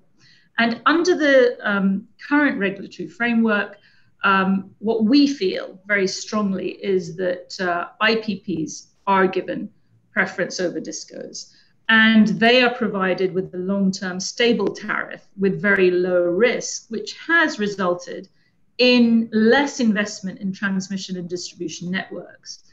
And 0.62 0.80
under 0.86 1.16
the 1.16 1.58
um, 1.68 2.08
current 2.30 2.60
regulatory 2.60 3.10
framework, 3.10 3.78
um, 4.24 4.70
what 4.78 5.06
we 5.06 5.26
feel 5.26 5.80
very 5.88 6.08
strongly 6.08 6.74
is 6.84 7.16
that 7.16 7.60
uh, 7.60 7.88
IPPs 8.00 8.90
are 9.08 9.26
given 9.26 9.72
preference 10.14 10.60
over 10.60 10.80
discos. 10.80 11.52
And 11.90 12.28
they 12.28 12.62
are 12.62 12.76
provided 12.76 13.34
with 13.34 13.52
a 13.56 13.58
long 13.58 13.92
term 13.92 14.20
stable 14.20 14.68
tariff 14.68 15.28
with 15.36 15.60
very 15.60 15.90
low 15.90 16.26
risk, 16.26 16.86
which 16.90 17.18
has 17.28 17.58
resulted 17.58 18.30
in 18.78 19.30
less 19.34 19.80
investment 19.80 20.42
in 20.42 20.54
transmission 20.54 21.18
and 21.18 21.28
distribution 21.28 21.90
networks, 21.90 22.66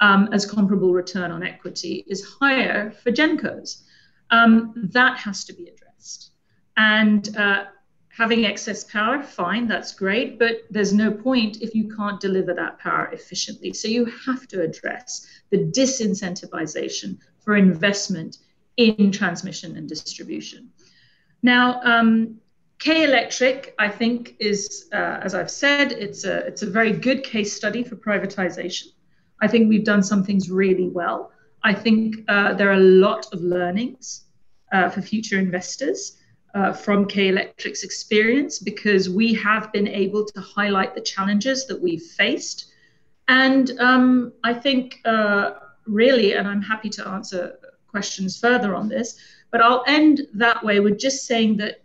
um, 0.00 0.30
as 0.32 0.46
comparable 0.46 0.94
return 0.94 1.30
on 1.30 1.42
equity 1.42 2.02
is 2.08 2.24
higher 2.40 2.92
for 2.92 3.12
GenCos. 3.12 3.82
Um, 4.30 4.72
that 4.94 5.18
has 5.18 5.44
to 5.44 5.52
be 5.52 5.68
addressed. 5.68 6.30
And 6.76 7.36
uh, 7.36 7.64
having 8.16 8.46
excess 8.46 8.84
power, 8.84 9.22
fine, 9.22 9.66
that's 9.66 9.92
great, 9.94 10.38
but 10.38 10.62
there's 10.70 10.92
no 10.92 11.10
point 11.10 11.58
if 11.60 11.74
you 11.74 11.94
can't 11.94 12.20
deliver 12.20 12.54
that 12.54 12.78
power 12.78 13.10
efficiently. 13.12 13.72
So 13.72 13.88
you 13.88 14.06
have 14.26 14.48
to 14.48 14.62
address 14.62 15.26
the 15.50 15.58
disincentivization 15.58 17.18
for 17.38 17.56
investment 17.56 18.38
in 18.76 19.10
transmission 19.10 19.76
and 19.76 19.88
distribution. 19.88 20.70
Now, 21.42 21.80
um, 21.82 22.40
K 22.78 23.04
Electric, 23.04 23.74
I 23.78 23.88
think, 23.88 24.36
is, 24.38 24.88
uh, 24.92 25.20
as 25.22 25.34
I've 25.34 25.50
said, 25.50 25.92
it's 25.92 26.24
a, 26.24 26.38
it's 26.46 26.62
a 26.62 26.70
very 26.70 26.92
good 26.92 27.22
case 27.22 27.52
study 27.54 27.82
for 27.82 27.96
privatization. 27.96 28.88
I 29.40 29.48
think 29.48 29.68
we've 29.68 29.84
done 29.84 30.02
some 30.02 30.24
things 30.24 30.50
really 30.50 30.88
well. 30.88 31.32
I 31.62 31.74
think 31.74 32.16
uh, 32.28 32.54
there 32.54 32.68
are 32.70 32.74
a 32.74 32.80
lot 33.06 33.26
of 33.32 33.40
learnings 33.40 34.24
uh, 34.72 34.88
for 34.90 35.02
future 35.02 35.38
investors 35.38 36.18
uh, 36.56 36.72
from 36.72 37.06
K 37.06 37.28
Electric's 37.28 37.82
experience 37.82 38.58
because 38.58 39.10
we 39.10 39.34
have 39.34 39.70
been 39.72 39.86
able 39.86 40.24
to 40.24 40.40
highlight 40.40 40.94
the 40.94 41.02
challenges 41.02 41.66
that 41.66 41.78
we've 41.80 42.02
faced. 42.02 42.72
And 43.28 43.78
um, 43.78 44.32
I 44.42 44.54
think, 44.54 45.00
uh, 45.04 45.50
really, 45.86 46.32
and 46.32 46.48
I'm 46.48 46.62
happy 46.62 46.88
to 46.90 47.06
answer 47.06 47.58
questions 47.86 48.38
further 48.38 48.74
on 48.74 48.88
this, 48.88 49.18
but 49.50 49.60
I'll 49.60 49.84
end 49.86 50.22
that 50.32 50.64
way 50.64 50.80
with 50.80 50.98
just 50.98 51.26
saying 51.26 51.58
that 51.58 51.82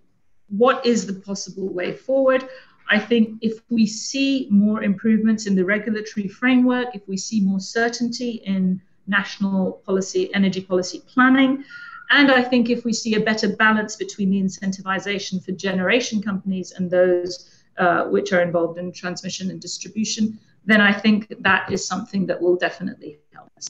what 0.48 0.86
is 0.86 1.06
the 1.06 1.14
possible 1.14 1.68
way 1.74 1.92
forward? 1.92 2.48
I 2.90 2.98
think 3.00 3.40
if 3.42 3.62
we 3.70 3.86
see 3.86 4.48
more 4.50 4.84
improvements 4.84 5.48
in 5.48 5.56
the 5.56 5.66
regulatory 5.66 6.30
framework, 6.30 6.96
if 6.96 7.06
we 7.10 7.18
see 7.18 7.42
more 7.42 7.60
certainty 7.60 8.42
in 8.46 8.82
national 9.08 9.82
policy, 9.86 10.34
energy 10.34 10.62
policy 10.62 11.04
planning, 11.08 11.66
and 12.12 12.30
I 12.30 12.44
think 12.44 12.70
if 12.70 12.84
we 12.84 12.94
see 12.94 13.16
a 13.16 13.20
better 13.22 13.56
balance 13.56 13.96
between 13.96 14.32
the 14.32 14.42
incentivization 14.42 15.44
for 15.44 15.54
generation 15.54 16.22
companies 16.22 16.74
and 16.74 16.92
those 16.92 17.50
uh, 17.78 18.04
which 18.06 18.34
are 18.34 18.42
involved 18.42 18.78
in 18.78 18.92
transmission 18.92 19.50
and 19.50 19.62
distribution, 19.62 20.38
then 20.66 20.82
I 20.82 20.92
think 20.92 21.34
that 21.40 21.72
is 21.72 21.86
something 21.86 22.26
that 22.28 22.40
will 22.42 22.58
definitely 22.58 23.20
help 23.34 23.50
us. 23.58 23.70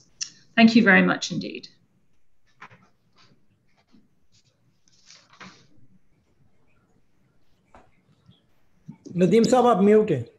Thank 0.55 0.75
you 0.75 0.83
very 0.83 1.03
much 1.03 1.31
indeed. 1.31 1.67
Nadeem, 9.15 9.43
साहब 9.43 9.65
you 9.65 9.69
are 9.69 9.81
muted. 9.81 10.29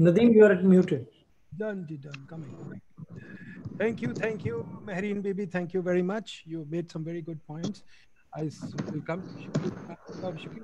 Nadeem 0.00 0.34
you 0.34 0.44
are 0.44 0.54
muted. 0.62 1.06
Done. 1.58 1.86
Done. 2.02 2.26
Coming. 2.28 2.80
Thank 3.82 4.00
you, 4.00 4.14
thank 4.14 4.44
you, 4.44 4.64
Mehreen 4.86 5.20
Bibi. 5.22 5.46
Thank 5.46 5.74
you 5.74 5.82
very 5.82 6.02
much. 6.02 6.44
You 6.46 6.64
made 6.70 6.88
some 6.88 7.02
very 7.02 7.20
good 7.20 7.44
points. 7.48 7.82
I 8.32 8.42
will 8.92 9.00
come 9.00 9.22
to 9.22 9.58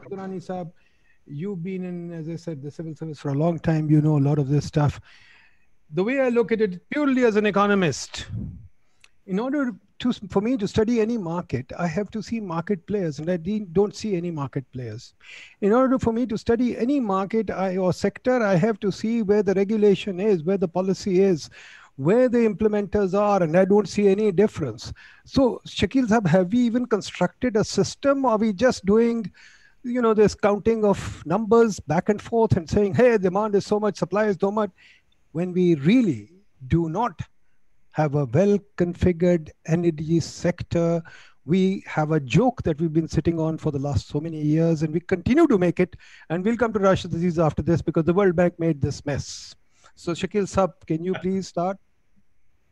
Durrani 0.08 0.40
Saab. 0.40 0.70
You've 1.26 1.60
been 1.60 1.84
in, 1.84 2.12
as 2.12 2.28
I 2.28 2.36
said, 2.36 2.62
the 2.62 2.70
civil 2.70 2.94
service 2.94 3.18
for 3.18 3.30
a 3.30 3.34
long 3.34 3.58
time. 3.58 3.90
You 3.90 4.00
know 4.00 4.18
a 4.18 4.24
lot 4.28 4.38
of 4.38 4.48
this 4.48 4.66
stuff. 4.66 5.00
The 5.94 6.04
way 6.04 6.20
I 6.20 6.28
look 6.28 6.52
at 6.52 6.60
it 6.60 6.88
purely 6.90 7.24
as 7.24 7.34
an 7.34 7.44
economist, 7.44 8.26
in 9.26 9.40
order 9.40 9.72
to, 9.98 10.12
for 10.12 10.40
me 10.40 10.56
to 10.56 10.68
study 10.68 11.00
any 11.00 11.18
market, 11.18 11.72
I 11.76 11.88
have 11.88 12.12
to 12.12 12.22
see 12.22 12.38
market 12.38 12.86
players, 12.86 13.18
and 13.18 13.28
I 13.28 13.36
don't 13.72 13.96
see 13.96 14.14
any 14.16 14.30
market 14.30 14.64
players. 14.72 15.14
In 15.60 15.72
order 15.72 15.98
for 15.98 16.12
me 16.12 16.24
to 16.26 16.38
study 16.38 16.78
any 16.78 17.00
market 17.00 17.50
I, 17.50 17.78
or 17.78 17.92
sector, 17.92 18.40
I 18.40 18.54
have 18.54 18.78
to 18.78 18.92
see 18.92 19.22
where 19.22 19.42
the 19.42 19.54
regulation 19.54 20.20
is, 20.20 20.44
where 20.44 20.56
the 20.56 20.68
policy 20.68 21.20
is, 21.20 21.50
where 21.98 22.28
the 22.28 22.38
implementers 22.38 23.12
are, 23.12 23.42
and 23.42 23.56
I 23.56 23.64
don't 23.64 23.88
see 23.88 24.06
any 24.06 24.30
difference. 24.30 24.92
So, 25.24 25.60
Shakil 25.66 26.06
Sahab, 26.06 26.28
have 26.28 26.52
we 26.52 26.60
even 26.60 26.86
constructed 26.86 27.56
a 27.56 27.64
system? 27.64 28.24
Or 28.24 28.30
are 28.32 28.38
we 28.38 28.52
just 28.52 28.86
doing, 28.86 29.28
you 29.82 30.00
know, 30.00 30.14
this 30.14 30.36
counting 30.36 30.84
of 30.84 31.26
numbers 31.26 31.80
back 31.80 32.08
and 32.08 32.22
forth 32.22 32.56
and 32.56 32.70
saying, 32.70 32.94
hey, 32.94 33.18
demand 33.18 33.56
is 33.56 33.66
so 33.66 33.80
much, 33.80 33.96
supply 33.96 34.26
is 34.26 34.36
so 34.40 34.52
much, 34.52 34.70
when 35.32 35.52
we 35.52 35.74
really 35.74 36.30
do 36.68 36.88
not 36.88 37.20
have 37.90 38.14
a 38.14 38.26
well 38.26 38.60
configured 38.76 39.50
energy 39.66 40.20
sector. 40.20 41.02
We 41.46 41.82
have 41.86 42.12
a 42.12 42.20
joke 42.20 42.62
that 42.62 42.80
we've 42.80 42.92
been 42.92 43.08
sitting 43.08 43.40
on 43.40 43.58
for 43.58 43.72
the 43.72 43.80
last 43.80 44.06
so 44.06 44.20
many 44.20 44.40
years, 44.40 44.84
and 44.84 44.94
we 44.94 45.00
continue 45.00 45.48
to 45.48 45.58
make 45.58 45.80
it. 45.80 45.96
And 46.30 46.44
we'll 46.44 46.56
come 46.56 46.72
to 46.74 46.78
Rashid 46.78 47.12
Aziz 47.12 47.40
after 47.40 47.62
this 47.62 47.82
because 47.82 48.04
the 48.04 48.14
World 48.14 48.36
Bank 48.36 48.56
made 48.60 48.80
this 48.80 49.04
mess. 49.04 49.56
So, 49.96 50.12
Shakil 50.12 50.46
Sab, 50.46 50.86
can 50.86 51.02
you 51.02 51.14
please 51.14 51.48
start? 51.48 51.76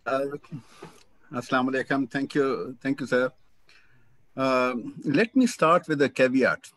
Uh, 0.06 0.26
Assalamu 1.32 1.70
alaikum. 1.70 2.08
Thank 2.08 2.36
you. 2.36 2.76
Thank 2.80 3.00
you, 3.00 3.08
sir. 3.08 3.32
Um, 4.36 4.94
let 5.04 5.34
me 5.34 5.48
start 5.48 5.88
with 5.88 6.00
a 6.00 6.08
caveat. 6.08 6.70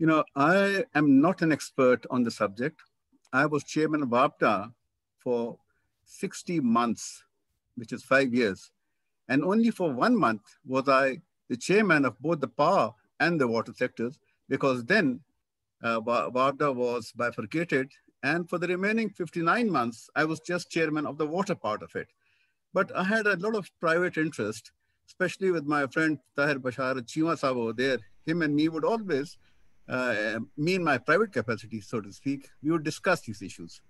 You 0.00 0.08
know, 0.08 0.24
I 0.34 0.84
am 0.96 1.20
not 1.20 1.42
an 1.42 1.52
expert 1.52 2.04
on 2.10 2.24
the 2.24 2.32
subject. 2.32 2.80
I 3.32 3.46
was 3.46 3.62
chairman 3.62 4.02
of 4.02 4.08
WAPDA 4.08 4.72
for 5.20 5.58
60 6.06 6.58
months, 6.58 7.22
which 7.76 7.92
is 7.92 8.02
five 8.02 8.34
years. 8.34 8.72
And 9.28 9.44
only 9.44 9.70
for 9.70 9.92
one 9.92 10.18
month 10.18 10.42
was 10.66 10.88
I 10.88 11.18
the 11.48 11.56
chairman 11.56 12.04
of 12.04 12.18
both 12.18 12.40
the 12.40 12.48
power 12.48 12.92
and 13.20 13.40
the 13.40 13.46
water 13.46 13.72
sectors, 13.76 14.18
because 14.48 14.84
then 14.84 15.20
uh, 15.84 16.00
was 16.02 17.12
bifurcated. 17.14 17.92
And 18.24 18.48
for 18.50 18.58
the 18.58 18.66
remaining 18.66 19.10
59 19.10 19.70
months, 19.70 20.10
I 20.16 20.24
was 20.24 20.40
just 20.40 20.70
chairman 20.70 21.06
of 21.06 21.16
the 21.16 21.26
water 21.26 21.54
part 21.54 21.82
of 21.82 21.94
it. 21.94 22.08
But 22.74 22.94
I 22.94 23.04
had 23.04 23.26
a 23.28 23.36
lot 23.36 23.54
of 23.54 23.70
private 23.80 24.18
interest, 24.18 24.72
especially 25.06 25.52
with 25.52 25.64
my 25.64 25.86
friend 25.86 26.18
Tahir 26.36 26.58
Basharat 26.58 27.06
Cheema 27.06 27.38
Sabo 27.38 27.72
there. 27.72 27.98
Him 28.26 28.42
and 28.42 28.54
me 28.54 28.68
would 28.68 28.84
always, 28.84 29.38
uh, 29.88 30.40
me 30.56 30.74
in 30.74 30.82
my 30.82 30.98
private 30.98 31.32
capacity, 31.32 31.80
so 31.80 32.00
to 32.00 32.12
speak, 32.12 32.48
we 32.62 32.72
would 32.72 32.82
discuss 32.82 33.20
these 33.20 33.42
issues. 33.42 33.80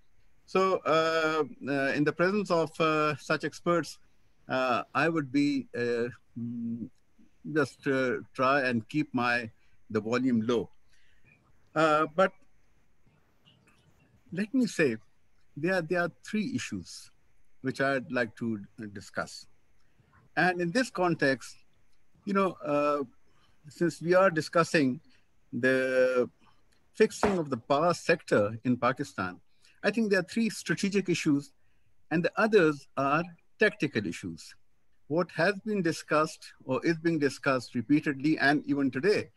So 0.45 0.81
uh, 0.85 1.45
uh, 1.67 1.93
in 1.97 2.05
the 2.05 2.13
presence 2.13 2.51
of 2.51 2.79
uh, 2.79 3.17
such 3.17 3.45
experts, 3.45 3.99
uh, 4.49 4.83
I 4.95 5.09
would 5.09 5.33
be 5.33 5.67
uh, 5.75 6.09
mm, 6.39 6.91
just 7.55 7.81
try 8.35 8.69
and 8.69 8.87
keep 8.91 9.09
my 9.15 9.51
the 9.91 10.01
volume 10.01 10.43
low. 10.47 10.69
but 11.73 12.33
let 14.33 14.53
me 14.53 14.67
say, 14.67 14.97
there, 15.57 15.81
there 15.81 16.01
are 16.01 16.11
three 16.27 16.53
issues 16.55 17.11
which 17.65 17.81
I'd 17.81 18.13
like 18.13 18.37
to 18.37 18.61
discuss. 18.93 19.47
And 20.37 20.61
in 20.61 20.71
this 20.71 20.91
context, 20.91 21.57
you 22.27 22.35
know, 22.35 22.57
uh, 22.65 23.05
since 23.69 24.03
we 24.03 24.15
are 24.15 24.31
discussing 24.31 25.01
the 25.53 26.29
fixing 26.93 27.39
of 27.39 27.49
the 27.49 27.57
power 27.57 27.95
sector 27.95 28.59
in 28.65 28.77
Pakistan, 28.77 29.41
I 29.83 29.91
think 29.91 30.11
there 30.11 30.21
are 30.21 30.31
three 30.35 30.51
strategic 30.51 31.09
issues 31.09 31.53
and 32.11 32.23
the 32.23 32.33
others 32.37 32.87
are 32.99 33.25
tactical 33.59 34.07
issues. 34.07 34.55
What 35.09 35.31
has 35.33 35.55
been 35.65 35.81
discussed 35.81 36.53
or 36.65 36.85
is 36.85 36.99
being 36.99 37.19
discussed 37.19 37.75
repeatedly 37.75 38.39
and 38.39 38.63
even 38.67 38.91
today, 38.91 39.31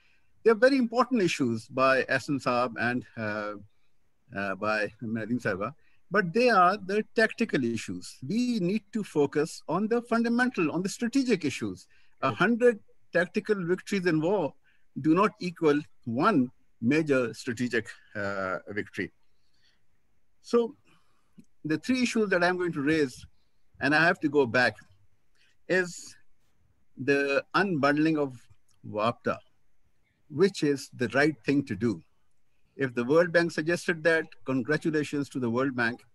they're 0.44 0.56
very 0.56 0.78
important 0.78 1.22
issues 1.22 1.68
by 1.68 2.04
Ahsan 2.04 2.42
Saab 2.44 2.74
and 2.80 3.06
uh, 3.16 3.54
uh, 4.38 4.56
by 4.56 4.92
Nadeem 5.02 5.42
Saiba, 5.42 5.74
but 6.10 6.34
they 6.34 6.50
are 6.50 6.78
the 6.78 7.04
tactical 7.16 7.64
issues. 7.64 8.18
We 8.26 8.60
need 8.60 8.84
to 8.94 9.04
focus 9.04 9.62
on 9.68 9.88
the 9.88 10.02
fundamental, 10.02 10.72
on 10.72 10.82
the 10.84 10.90
strategic 10.90 11.44
issues. 11.44 11.88
A 12.22 12.32
hundred 12.32 12.80
tactical 13.14 13.56
victories 13.66 14.06
in 14.06 14.22
war 14.22 14.54
do 15.02 15.14
not 15.14 15.32
equal 15.40 15.80
one 16.06 16.52
major 16.82 17.34
strategic 17.34 17.90
uh, 18.16 18.60
victory. 18.70 19.12
So 20.42 20.76
the 21.66 21.78
three 21.78 22.04
issues 22.04 22.30
that 22.30 22.44
I'm 22.44 22.58
going 22.58 22.72
to 22.74 22.82
raise, 22.82 23.26
and 23.82 23.94
I 23.94 24.04
have 24.04 24.20
to 24.22 24.30
go 24.30 24.46
back, 24.46 24.76
is 25.68 26.16
the 26.98 27.44
unbundling 27.56 28.18
of 28.18 28.40
WAPDA, 28.90 29.38
which 30.30 30.64
is 30.64 30.90
the 30.96 31.10
right 31.10 31.36
thing 31.46 31.66
to 31.66 31.76
do. 31.76 32.02
If 32.78 32.94
the 32.94 33.04
World 33.04 33.32
Bank 33.32 33.52
suggested 33.52 34.04
that, 34.04 34.26
congratulations 34.46 35.30
to 35.30 35.40
the 35.40 35.50
World 35.50 35.76
Bank. 35.76 36.06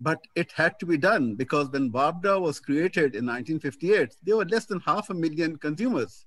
But 0.00 0.20
it 0.36 0.52
had 0.52 0.78
to 0.78 0.86
be 0.86 0.96
done 0.96 1.34
because 1.34 1.68
when 1.70 1.90
WAPDA 1.90 2.40
was 2.40 2.60
created 2.60 3.16
in 3.16 3.26
1958, 3.26 4.16
there 4.22 4.36
were 4.36 4.44
less 4.44 4.66
than 4.66 4.80
half 4.80 5.10
a 5.10 5.14
million 5.14 5.56
consumers. 5.56 6.26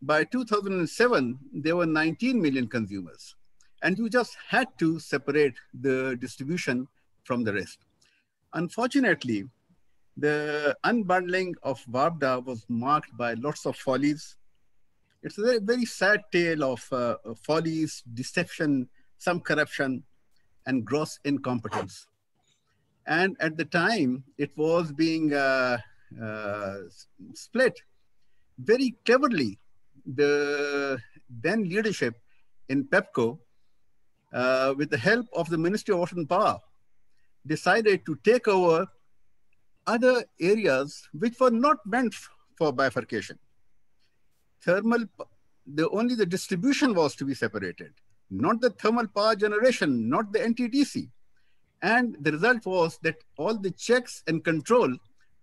By 0.00 0.22
2007, 0.24 1.38
there 1.52 1.74
were 1.74 1.86
19 1.86 2.40
million 2.40 2.68
consumers. 2.68 3.34
And 3.82 3.98
you 3.98 4.08
just 4.08 4.36
had 4.46 4.68
to 4.78 5.00
separate 5.00 5.54
the 5.74 6.16
distribution 6.20 6.86
from 7.24 7.42
the 7.42 7.54
rest. 7.54 7.78
Unfortunately, 8.54 9.48
the 10.16 10.76
unbundling 10.84 11.54
of 11.62 11.84
WAPDA 11.86 12.44
was 12.44 12.64
marked 12.68 13.16
by 13.16 13.34
lots 13.34 13.66
of 13.66 13.76
follies. 13.76 14.36
It's 15.22 15.36
a 15.38 15.58
very, 15.60 15.84
sad 15.84 16.22
tale 16.30 16.62
of 16.62 16.86
uh, 16.92 17.16
follies, 17.42 18.04
deception, 18.14 18.88
some 19.18 19.40
corruption, 19.40 20.04
and 20.66 20.84
gross 20.84 21.18
incompetence. 21.24 22.06
And 23.06 23.36
at 23.40 23.56
the 23.56 23.64
time, 23.64 24.22
it 24.36 24.56
was 24.56 24.92
being 24.92 25.34
uh, 25.34 25.78
uh, 26.22 26.76
split 27.34 27.80
very 28.58 28.94
cleverly. 29.04 29.58
The 30.06 30.98
then 31.28 31.64
leadership 31.64 32.14
in 32.68 32.84
PEPCO, 32.84 33.38
uh, 34.32 34.74
with 34.76 34.90
the 34.90 34.98
help 34.98 35.26
of 35.34 35.50
the 35.50 35.58
Ministry 35.58 35.94
of 35.94 36.00
Water 36.00 36.16
and 36.16 36.28
Power, 36.28 36.60
decided 37.46 38.06
to 38.06 38.16
take 38.22 38.46
over 38.46 38.86
other 39.86 40.24
areas 40.40 41.08
which 41.12 41.40
were 41.40 41.50
not 41.50 41.78
meant 41.86 42.14
for 42.56 42.72
bifurcation. 42.72 43.38
Thermal, 44.62 45.04
the 45.66 45.88
only 45.90 46.14
the 46.14 46.26
distribution 46.26 46.94
was 46.94 47.14
to 47.16 47.24
be 47.24 47.34
separated, 47.34 47.92
not 48.30 48.60
the 48.60 48.70
thermal 48.70 49.06
power 49.06 49.34
generation, 49.36 50.08
not 50.08 50.32
the 50.32 50.40
NTDC. 50.40 51.08
And 51.82 52.16
the 52.20 52.32
result 52.32 52.66
was 52.66 52.98
that 53.02 53.16
all 53.36 53.56
the 53.56 53.70
checks 53.70 54.22
and 54.26 54.44
control 54.44 54.92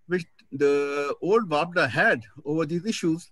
which 0.08 0.26
the 0.52 1.16
old 1.22 1.50
WAPDA 1.50 1.90
had 1.90 2.24
over 2.46 2.66
these 2.66 2.86
issues, 2.86 3.32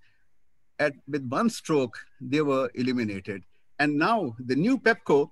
at, 0.79 0.93
with 1.07 1.27
one 1.29 1.49
stroke, 1.49 1.97
they 2.19 2.41
were 2.41 2.69
eliminated. 2.73 3.43
And 3.79 3.97
now 3.97 4.35
the 4.39 4.55
new 4.55 4.79
PEPCO 4.79 5.29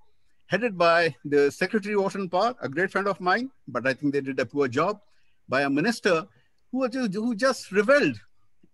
headed 0.47 0.77
by 0.77 1.15
the 1.25 1.49
Secretary 1.51 1.95
of 1.95 2.01
Water 2.01 2.19
and 2.19 2.31
Power, 2.31 2.53
a 2.61 2.69
great 2.69 2.91
friend 2.91 3.07
of 3.07 3.19
mine, 3.19 3.49
but 3.67 3.87
I 3.87 3.93
think 3.93 4.13
they 4.13 4.21
did 4.21 4.39
a 4.39 4.45
poor 4.45 4.67
job, 4.67 4.99
by 5.47 5.63
a 5.63 5.69
minister 5.69 6.25
who, 6.71 6.87
just, 6.87 7.13
who 7.13 7.35
just 7.35 7.71
reveled 7.71 8.19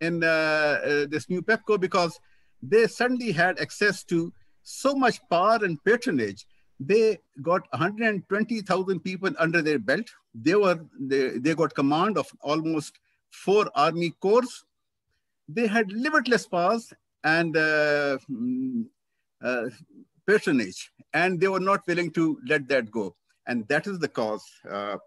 in 0.02 0.24
uh, 0.24 0.28
uh, 0.28 1.06
this 1.10 1.30
new 1.30 1.42
PEPCO 1.42 1.80
because 1.80 2.20
they 2.62 2.88
suddenly 2.88 3.32
had 3.32 3.60
access 3.60 4.04
to 4.06 4.34
so 4.64 4.94
much 4.94 5.20
power 5.30 5.60
and 5.64 5.84
patronage. 5.84 6.46
They 6.80 7.20
got 7.42 7.62
120,000 7.72 9.00
people 9.00 9.32
under 9.40 9.62
their 9.62 9.80
belt. 9.80 10.08
They 10.36 10.56
were 10.56 10.80
they, 11.00 11.40
they 11.40 11.56
got 11.56 11.74
command 11.74 12.18
of 12.18 12.28
almost 12.42 13.00
four 13.32 13.70
army 13.76 14.12
corps. 14.22 14.66
They 15.48 15.68
had 15.68 15.92
limitless 15.92 16.46
powers 16.48 16.94
and 17.24 17.56
uh, 17.58 18.18
mm, 18.30 18.86
uh, 19.42 19.66
patronage, 20.28 20.92
and 21.14 21.40
they 21.40 21.48
were 21.48 21.60
not 21.60 21.88
willing 21.88 22.12
to 22.12 22.40
let 22.48 22.68
that 22.68 22.92
go. 22.92 23.16
And 23.48 23.68
that 23.70 23.88
is 23.88 23.98
the 24.00 24.10
cause 24.10 24.44
uh, 24.70 24.98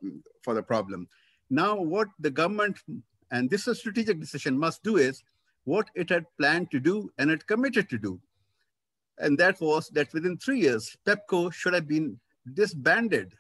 for 0.43 0.55
the 0.55 0.63
problem. 0.63 1.09
Now, 1.51 1.77
what 1.77 2.09
the 2.19 2.31
government, 2.31 2.79
and 3.31 3.49
this 3.49 3.65
strategic 3.65 4.21
decision, 4.21 4.59
must 4.59 4.83
do 4.83 4.97
is 4.97 5.23
what 5.65 5.89
it 5.95 6.09
had 6.11 6.25
planned 6.39 6.71
to 6.71 6.81
do 6.81 7.11
and 7.19 7.31
it 7.31 7.47
committed 7.47 7.89
to 7.91 7.99
do. 7.99 8.21
And 9.19 9.37
that 9.39 9.61
was 9.61 9.89
that 9.91 10.13
within 10.13 10.39
three 10.39 10.61
years, 10.61 10.97
PEPCO 11.07 11.53
should 11.53 11.75
have 11.75 11.87
been 11.87 12.19
disbanded 12.55 13.35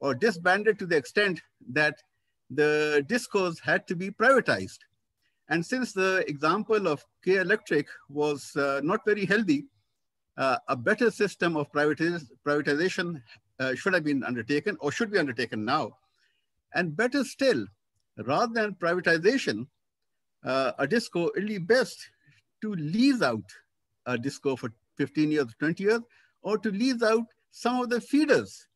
or 0.00 0.14
disbanded 0.14 0.78
to 0.78 0.86
the 0.86 0.96
extent 0.96 1.42
that 1.72 2.02
the 2.50 3.04
discos 3.08 3.60
had 3.60 3.86
to 3.88 3.96
be 3.96 4.10
privatized. 4.10 4.78
And 5.48 5.64
since 5.64 5.92
the 5.92 6.24
example 6.28 6.86
of 6.88 7.04
K 7.24 7.36
Electric 7.36 7.86
was 8.08 8.54
uh, 8.56 8.80
not 8.82 9.04
very 9.04 9.26
healthy, 9.26 9.64
uh, 10.36 10.58
a 10.68 10.76
better 10.76 11.10
system 11.10 11.56
of 11.56 11.70
privatiz 11.72 12.26
privatization 12.46 13.20
uh, 13.60 13.74
should 13.74 13.94
have 13.94 14.04
been 14.04 14.24
undertaken 14.24 14.76
or 14.80 14.90
should 14.90 15.10
be 15.10 15.18
undertaken 15.18 15.64
now. 15.64 15.96
And 16.74 16.96
better 16.96 17.24
still, 17.24 17.66
rather 18.18 18.52
than 18.52 18.74
privatization, 18.74 19.66
uh, 20.44 20.72
a 20.78 20.86
disco, 20.86 21.28
it 21.28 21.34
would 21.36 21.46
be 21.46 21.58
best 21.58 21.98
to 22.62 22.74
lease 22.74 23.22
out 23.22 23.44
a 24.06 24.18
disco 24.18 24.56
for 24.56 24.70
15 24.96 25.30
years, 25.30 25.46
20 25.58 25.82
years, 25.82 26.00
or 26.42 26.58
to 26.58 26.70
lease 26.70 27.02
out 27.02 27.24
some 27.50 27.80
of 27.80 27.88
the 27.88 28.00
feeders. 28.00 28.68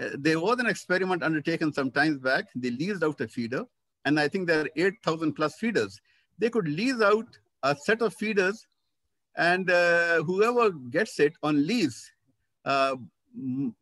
Uh, 0.00 0.10
there 0.18 0.40
was 0.40 0.58
an 0.58 0.66
experiment 0.66 1.22
undertaken 1.22 1.72
some 1.72 1.90
times 1.90 2.18
back. 2.18 2.46
They 2.54 2.70
leased 2.70 3.02
out 3.02 3.20
a 3.20 3.28
feeder, 3.28 3.64
and 4.04 4.18
I 4.18 4.28
think 4.28 4.46
there 4.46 4.62
are 4.62 4.70
8,000 4.76 5.32
plus 5.34 5.54
feeders. 5.54 6.00
They 6.38 6.50
could 6.50 6.68
lease 6.68 7.00
out 7.00 7.26
a 7.62 7.74
set 7.74 8.02
of 8.02 8.14
feeders 8.14 8.66
and 9.36 9.70
uh, 9.70 10.22
whoever 10.22 10.70
gets 10.70 11.20
it 11.20 11.34
on 11.42 11.66
lease 11.66 12.10
uh, 12.64 12.96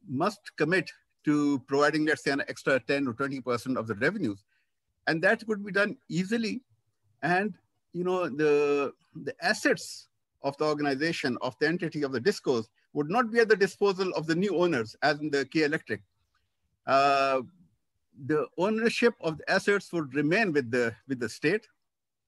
must 0.08 0.40
commit 0.56 0.90
to 1.24 1.60
providing, 1.66 2.04
let's 2.04 2.24
say, 2.24 2.32
an 2.32 2.42
extra 2.48 2.80
10 2.80 3.08
or 3.08 3.14
20% 3.14 3.76
of 3.76 3.86
the 3.86 3.94
revenues. 3.94 4.44
And 5.06 5.22
that 5.22 5.46
could 5.46 5.64
be 5.64 5.72
done 5.72 5.96
easily. 6.08 6.62
And, 7.22 7.54
you 7.92 8.04
know, 8.04 8.28
the, 8.28 8.92
the 9.14 9.34
assets 9.44 10.08
of 10.42 10.56
the 10.58 10.64
organization, 10.64 11.38
of 11.40 11.56
the 11.58 11.68
entity 11.68 12.02
of 12.02 12.12
the 12.12 12.20
discos 12.20 12.66
would 12.92 13.10
not 13.10 13.30
be 13.30 13.40
at 13.40 13.48
the 13.48 13.56
disposal 13.56 14.12
of 14.14 14.26
the 14.26 14.34
new 14.34 14.56
owners, 14.56 14.94
as 15.02 15.20
in 15.20 15.30
the 15.30 15.44
K 15.46 15.64
Electric. 15.64 16.00
Uh, 16.86 17.42
the 18.26 18.46
ownership 18.58 19.14
of 19.20 19.38
the 19.38 19.50
assets 19.50 19.92
would 19.92 20.14
remain 20.14 20.52
with 20.52 20.70
the, 20.70 20.94
with 21.08 21.18
the 21.18 21.28
state, 21.28 21.66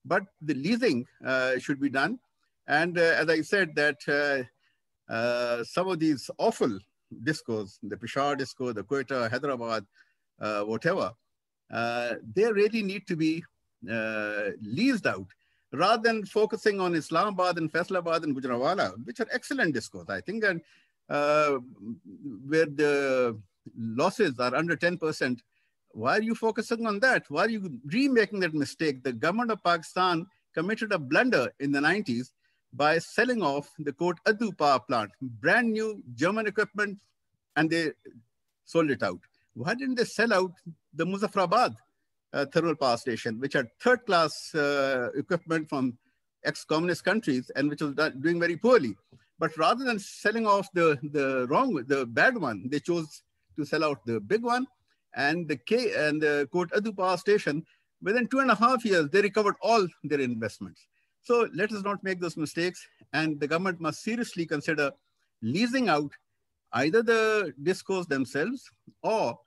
but 0.03 0.23
the 0.41 0.53
leasing 0.55 1.05
uh, 1.25 1.57
should 1.59 1.79
be 1.79 1.89
done 1.89 2.19
and 2.67 2.97
uh, 2.97 3.01
as 3.01 3.29
I 3.29 3.41
said, 3.41 3.75
that 3.75 3.97
uh, 4.07 5.11
uh, 5.11 5.63
some 5.63 5.87
of 5.87 5.99
these 5.99 6.29
awful 6.37 6.77
discos, 7.23 7.79
the 7.81 7.95
Peshawar 7.95 8.35
disco, 8.35 8.73
the 8.73 8.83
Quetta, 8.83 9.29
Hyderabad, 9.29 9.85
whatever, 10.65 11.11
they 11.69 12.51
really 12.51 12.83
need 12.83 13.07
to 13.07 13.15
be 13.15 13.43
leased 14.61 15.05
out 15.05 15.27
rather 15.73 16.01
than 16.01 16.25
focusing 16.25 16.79
on 16.79 16.95
Islamabad 16.95 17.57
and 17.57 17.71
Faisalabad 17.71 18.23
and 18.23 18.35
Gujranwala, 18.35 18.93
which 19.05 19.19
are 19.19 19.27
excellent 19.31 19.75
discos, 19.75 20.09
I 20.09 20.21
think, 20.21 20.43
and 20.43 20.61
uh, 21.09 21.57
where 22.47 22.65
the 22.65 23.37
losses 23.77 24.39
are 24.39 24.55
under 24.55 24.75
10%, 24.75 25.39
why 25.91 26.17
are 26.17 26.21
you 26.21 26.35
focusing 26.35 26.85
on 26.85 26.99
that? 26.99 27.25
Why 27.29 27.45
are 27.45 27.49
you 27.49 27.79
remaking 27.85 28.39
that 28.41 28.53
mistake? 28.53 29.03
The 29.03 29.13
government 29.13 29.51
of 29.51 29.63
Pakistan 29.63 30.27
committed 30.53 30.91
a 30.93 30.99
blunder 30.99 31.51
in 31.59 31.71
the 31.71 31.79
90s 31.79 32.31
by 32.73 32.99
selling 32.99 33.41
off 33.41 33.73
the 33.79 33.93
Kot 33.93 34.17
Addu 34.25 34.57
power 34.57 34.79
plant, 34.79 35.11
brand 35.21 35.71
new 35.71 36.03
German 36.15 36.47
equipment, 36.47 36.99
and 37.55 37.69
they 37.69 37.91
sold 38.65 38.91
it 38.91 39.01
out. 39.01 39.19
Why 39.53 39.73
didn't 39.73 39.95
they 39.95 40.03
sell 40.03 40.33
out 40.33 40.51
the 40.97 41.05
Muzaffargarh 41.05 41.75
uh, 42.33 42.45
thermal 42.47 42.75
power 42.75 42.97
station, 42.97 43.39
which 43.39 43.53
had 43.53 43.67
third 43.79 44.05
class 44.05 44.53
uh, 44.55 45.09
equipment 45.15 45.69
from 45.69 45.97
ex-communist 46.45 47.03
countries 47.03 47.49
and 47.55 47.69
which 47.69 47.81
was 47.81 47.93
doing 48.19 48.39
very 48.39 48.57
poorly? 48.57 48.95
But 49.39 49.55
rather 49.57 49.85
than 49.85 49.99
selling 49.99 50.47
off 50.47 50.67
the, 50.73 50.97
the 51.11 51.47
wrong, 51.49 51.75
the 51.87 52.05
bad 52.05 52.37
one, 52.37 52.67
they 52.69 52.79
chose 52.79 53.21
to 53.55 53.65
sell 53.65 53.83
out 53.83 54.05
the 54.05 54.19
big 54.19 54.43
one 54.43 54.65
and 55.15 55.47
the 55.47 55.57
K 55.57 55.93
and 55.95 56.21
the 56.21 56.49
Kot 56.51 56.69
Addu 56.71 56.95
power 56.95 57.17
station. 57.17 57.65
Within 58.01 58.27
two 58.27 58.39
and 58.39 58.51
a 58.51 58.55
half 58.55 58.85
years, 58.85 59.09
they 59.09 59.21
recovered 59.21 59.55
all 59.61 59.87
their 60.03 60.19
investments. 60.19 60.87
So 61.21 61.49
let 61.53 61.71
us 61.71 61.83
not 61.83 62.03
make 62.03 62.19
those 62.19 62.37
mistakes. 62.37 62.87
And 63.13 63.39
the 63.39 63.47
government 63.47 63.81
must 63.81 64.03
seriously 64.03 64.45
consider 64.45 64.91
leasing 65.41 65.89
out 65.89 66.11
either 66.73 67.01
the 67.01 67.53
discos 67.63 68.07
themselves 68.07 68.69
or 69.03 69.37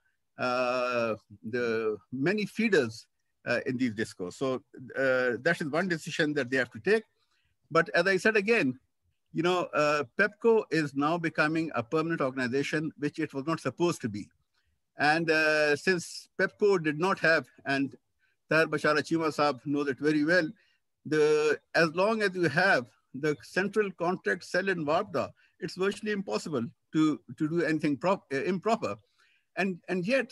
the 0.41 1.97
many 2.11 2.45
feeders 2.45 3.07
uh, 3.45 3.59
in 3.65 3.77
these 3.77 3.93
discos. 3.93 4.33
So 4.33 4.55
uh, 4.97 5.37
that 5.41 5.57
is 5.59 5.67
one 5.67 5.87
decision 5.87 6.33
that 6.33 6.49
they 6.49 6.57
have 6.57 6.71
to 6.71 6.79
take. 6.79 7.03
But 7.69 7.89
as 7.95 8.05
I 8.07 8.17
said 8.17 8.35
again, 8.35 8.79
you 9.33 9.43
know, 9.43 9.69
uh, 9.73 10.03
PEPCO 10.19 10.63
is 10.71 10.93
now 10.93 11.17
becoming 11.17 11.71
a 11.73 11.83
permanent 11.83 12.21
organization, 12.21 12.91
which 12.97 13.17
it 13.17 13.33
was 13.33 13.45
not 13.47 13.59
supposed 13.59 14.01
to 14.01 14.09
be. 14.09 14.27
And 14.97 15.31
uh, 15.31 15.75
since 15.75 16.29
PEPCO 16.39 16.83
did 16.83 16.99
not 16.99 17.17
have, 17.19 17.47
and 17.65 17.95
Tahir 18.49 18.67
Basharat 18.67 19.07
Cheema 19.07 19.33
Saab 19.33 19.65
knows 19.65 19.87
it 19.87 19.99
very 19.99 20.25
well, 20.25 20.49
the 21.05 21.57
as 21.75 21.95
long 21.95 22.21
as 22.21 22.35
you 22.35 22.49
have 22.49 22.85
the 23.15 23.35
central 23.41 23.89
contract 23.91 24.43
cell 24.43 24.67
in 24.69 24.85
WAPDA, 24.85 25.31
it's 25.59 25.75
virtually 25.75 26.11
impossible 26.11 26.65
to, 26.93 27.19
to 27.37 27.47
do 27.47 27.63
anything 27.63 27.97
prop, 27.97 28.25
uh, 28.33 28.43
improper. 28.43 28.95
And, 29.57 29.79
and 29.89 30.05
yet, 30.05 30.31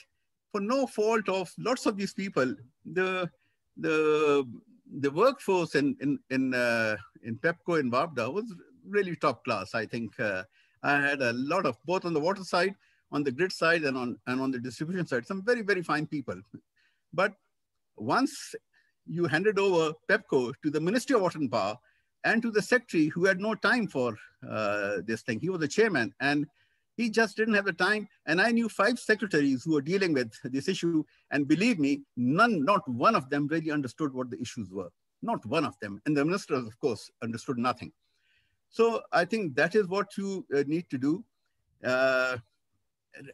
for 0.52 0.62
no 0.62 0.88
fault 0.88 1.30
of 1.30 1.52
lots 1.58 1.86
of 1.86 1.98
these 1.98 2.14
people, 2.14 2.56
the, 2.86 3.30
the, 3.78 4.48
the 5.00 5.12
workforce 5.12 5.76
in, 5.76 5.96
in, 6.02 6.20
in, 6.30 6.54
uh, 6.54 6.98
in 7.24 7.38
PEPCO 7.38 7.80
in 7.80 7.92
WAPDA 7.92 8.34
was 8.34 8.54
really 8.88 9.16
top 9.16 9.44
class. 9.44 9.76
I 9.76 9.86
think 9.86 10.20
uh, 10.20 10.44
I 10.84 11.00
had 11.00 11.22
a 11.22 11.34
lot 11.34 11.66
of 11.66 11.78
both 11.86 12.06
on 12.06 12.14
the 12.14 12.20
water 12.20 12.44
side, 12.44 12.76
on 13.12 13.24
the 13.24 13.32
grid 13.32 13.52
side, 13.52 13.84
and 13.84 13.98
on 13.98 14.18
and 14.28 14.40
on 14.42 14.52
the 14.52 14.60
distribution 14.60 15.06
side. 15.06 15.26
Some 15.26 15.44
very 15.44 15.62
very 15.62 15.82
fine 15.82 16.08
people. 16.08 16.40
But 17.14 17.34
once 17.98 18.56
you 19.10 19.26
handed 19.26 19.60
over 19.60 19.94
PEPCO 20.08 20.54
to 20.64 20.70
the 20.70 20.80
Ministry 20.80 21.16
of 21.16 21.22
Water 21.22 21.40
and 21.40 21.52
Power 21.52 21.78
and 22.24 22.42
to 22.42 22.52
the 22.52 22.62
secretary 22.62 23.08
who 23.08 23.26
had 23.26 23.40
no 23.40 23.56
time 23.56 23.88
for 23.88 24.16
uh, 24.48 24.98
this 25.06 25.22
thing. 25.22 25.40
He 25.40 25.50
was 25.50 25.60
the 25.60 25.68
chairman 25.68 26.14
and 26.20 26.46
he 27.00 27.10
just 27.10 27.38
didn't 27.38 27.54
have 27.54 27.64
the 27.64 27.72
time. 27.72 28.10
And 28.26 28.42
I 28.42 28.52
knew 28.52 28.68
five 28.68 29.00
secretaries 29.00 29.64
who 29.64 29.74
were 29.76 29.82
dealing 29.82 30.12
with 30.14 30.34
this 30.44 30.68
issue. 30.68 31.06
And 31.32 31.48
believe 31.48 31.80
me, 31.80 32.02
none, 32.18 32.66
not 32.66 32.86
one 32.90 33.16
of 33.16 33.30
them 33.30 33.48
really 33.48 33.72
understood 33.72 34.14
what 34.14 34.30
the 34.30 34.42
issues 34.42 34.70
were. 34.70 34.90
Not 35.22 35.46
one 35.46 35.64
of 35.64 35.80
them. 35.80 36.02
And 36.06 36.16
the 36.16 36.26
ministers, 36.26 36.68
of 36.68 36.78
course, 36.82 37.10
understood 37.24 37.58
nothing. 37.58 37.94
So 38.70 39.02
I 39.14 39.24
think 39.24 39.56
that 39.56 39.76
is 39.76 39.88
what 39.88 40.18
you 40.18 40.46
uh, 40.54 40.64
need 40.68 40.90
to 40.90 40.98
do. 40.98 41.24
Uh, 41.84 42.38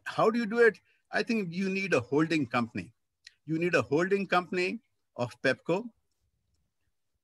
how 0.03 0.30
do 0.30 0.38
you 0.38 0.45
do 0.45 0.59
it? 0.59 0.78
I 1.11 1.24
think 1.24 1.51
you 1.51 1.68
need 1.68 1.95
a 1.95 2.01
holding 2.01 2.45
company. 2.45 2.91
You 3.47 3.57
need 3.57 3.74
a 3.74 3.82
holding 3.82 4.28
company 4.28 4.80
of 5.18 5.36
PEPCO, 5.41 5.89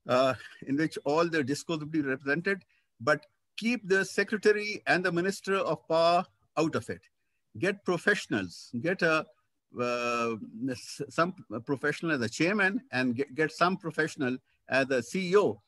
uh, 0.07 0.33
in 0.65 0.75
which 0.75 0.97
all 1.05 1.29
the 1.29 1.43
discos 1.43 1.79
will 1.81 1.85
be 1.85 2.01
represented, 2.01 2.63
but 2.99 3.27
keep 3.61 3.87
the 3.87 4.03
secretary 4.03 4.81
and 4.87 5.05
the 5.05 5.11
minister 5.11 5.55
of 5.55 5.87
power 5.87 6.25
out 6.57 6.75
of 6.75 6.89
it. 6.89 7.03
Get 7.59 7.85
professionals, 7.85 8.71
get 8.81 9.01
a 9.03 9.25
uh, 9.79 10.35
some 11.09 11.33
professional 11.65 12.11
as 12.11 12.21
a 12.21 12.27
chairman 12.27 12.81
and 12.91 13.15
get, 13.15 13.33
get 13.35 13.51
some 13.51 13.77
professional 13.77 14.37
as 14.67 14.85
a 14.89 15.01
CEO 15.11 15.59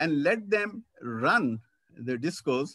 and 0.00 0.22
let 0.24 0.50
them 0.50 0.84
run 1.00 1.60
the 1.96 2.16
discos 2.16 2.70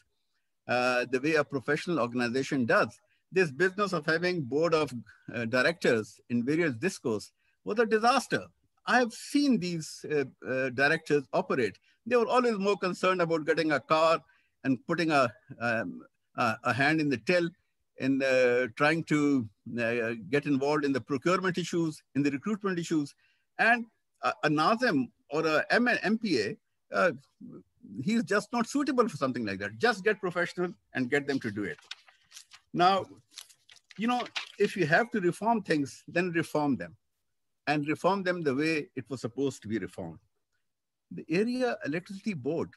uh, 0.67 1.05
the 1.11 1.19
way 1.19 1.33
a 1.33 1.43
professional 1.43 1.99
organization 1.99 2.65
does. 2.65 3.01
This 3.31 3.51
business 3.51 3.91
of 3.91 4.05
having 4.05 4.43
board 4.43 4.73
of 4.73 4.93
uh, 5.33 5.45
directors 5.45 6.21
in 6.29 6.45
various 6.45 6.73
discos 6.75 7.31
was 7.65 7.79
a 7.79 7.85
disaster. 7.85 8.45
I 8.85 8.99
have 8.99 9.11
seen 9.11 9.59
these 9.59 10.05
uh, 10.09 10.23
uh, 10.49 10.69
directors 10.69 11.23
operate. 11.33 11.77
They 12.05 12.15
were 12.15 12.27
always 12.27 12.57
more 12.57 12.77
concerned 12.77 13.21
about 13.21 13.45
getting 13.45 13.73
a 13.73 13.81
car 13.81 14.21
and 14.63 14.85
putting 14.87 15.11
a, 15.11 15.31
um, 15.59 16.01
a, 16.35 16.73
hand 16.73 16.99
in 16.99 17.09
the 17.09 17.17
till 17.17 17.49
and 17.99 18.21
uh, 18.23 18.67
trying 18.75 19.03
to 19.05 19.47
uh, 19.79 20.11
get 20.29 20.45
involved 20.45 20.85
in 20.85 20.93
the 20.93 21.01
procurement 21.01 21.57
issues, 21.57 22.01
in 22.15 22.23
the 22.23 22.31
recruitment 22.31 22.77
issues. 22.77 23.13
And 23.59 23.85
a, 24.23 24.33
a 24.43 24.49
NAZIM 24.49 25.09
or 25.29 25.45
a 25.45 25.65
MPA, 25.71 26.57
uh, 26.93 27.11
he's 28.03 28.23
just 28.23 28.51
not 28.53 28.67
suitable 28.67 29.07
for 29.07 29.17
something 29.17 29.45
like 29.45 29.59
that. 29.59 29.77
Just 29.77 30.03
get 30.03 30.19
professional 30.19 30.73
and 30.93 31.09
get 31.09 31.27
them 31.27 31.39
to 31.39 31.51
do 31.51 31.63
it. 31.63 31.77
Now, 32.73 33.05
you 33.97 34.07
know, 34.07 34.21
if 34.59 34.77
you 34.77 34.85
have 34.85 35.09
to 35.11 35.19
reform 35.19 35.63
things, 35.63 36.03
then 36.07 36.31
reform 36.31 36.75
them 36.75 36.95
and 37.65 37.87
reform 37.87 38.23
them 38.23 38.41
the 38.41 38.55
way 38.55 38.89
it 38.95 39.05
was 39.09 39.21
supposed 39.21 39.61
to 39.61 39.67
be 39.67 39.77
reformed. 39.79 40.19
The 41.11 41.25
area 41.29 41.77
electricity 41.85 42.33
board, 42.33 42.69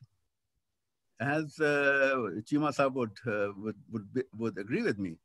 as 1.20 1.60
uh, 1.60 2.16
Cheema 2.46 2.74
Saab 2.74 2.94
would, 2.94 3.16
uh, 3.26 3.52
would, 3.56 3.76
would, 3.92 4.24
would 4.38 4.58
agree 4.58 4.82
with 4.82 4.98
me, 4.98 5.16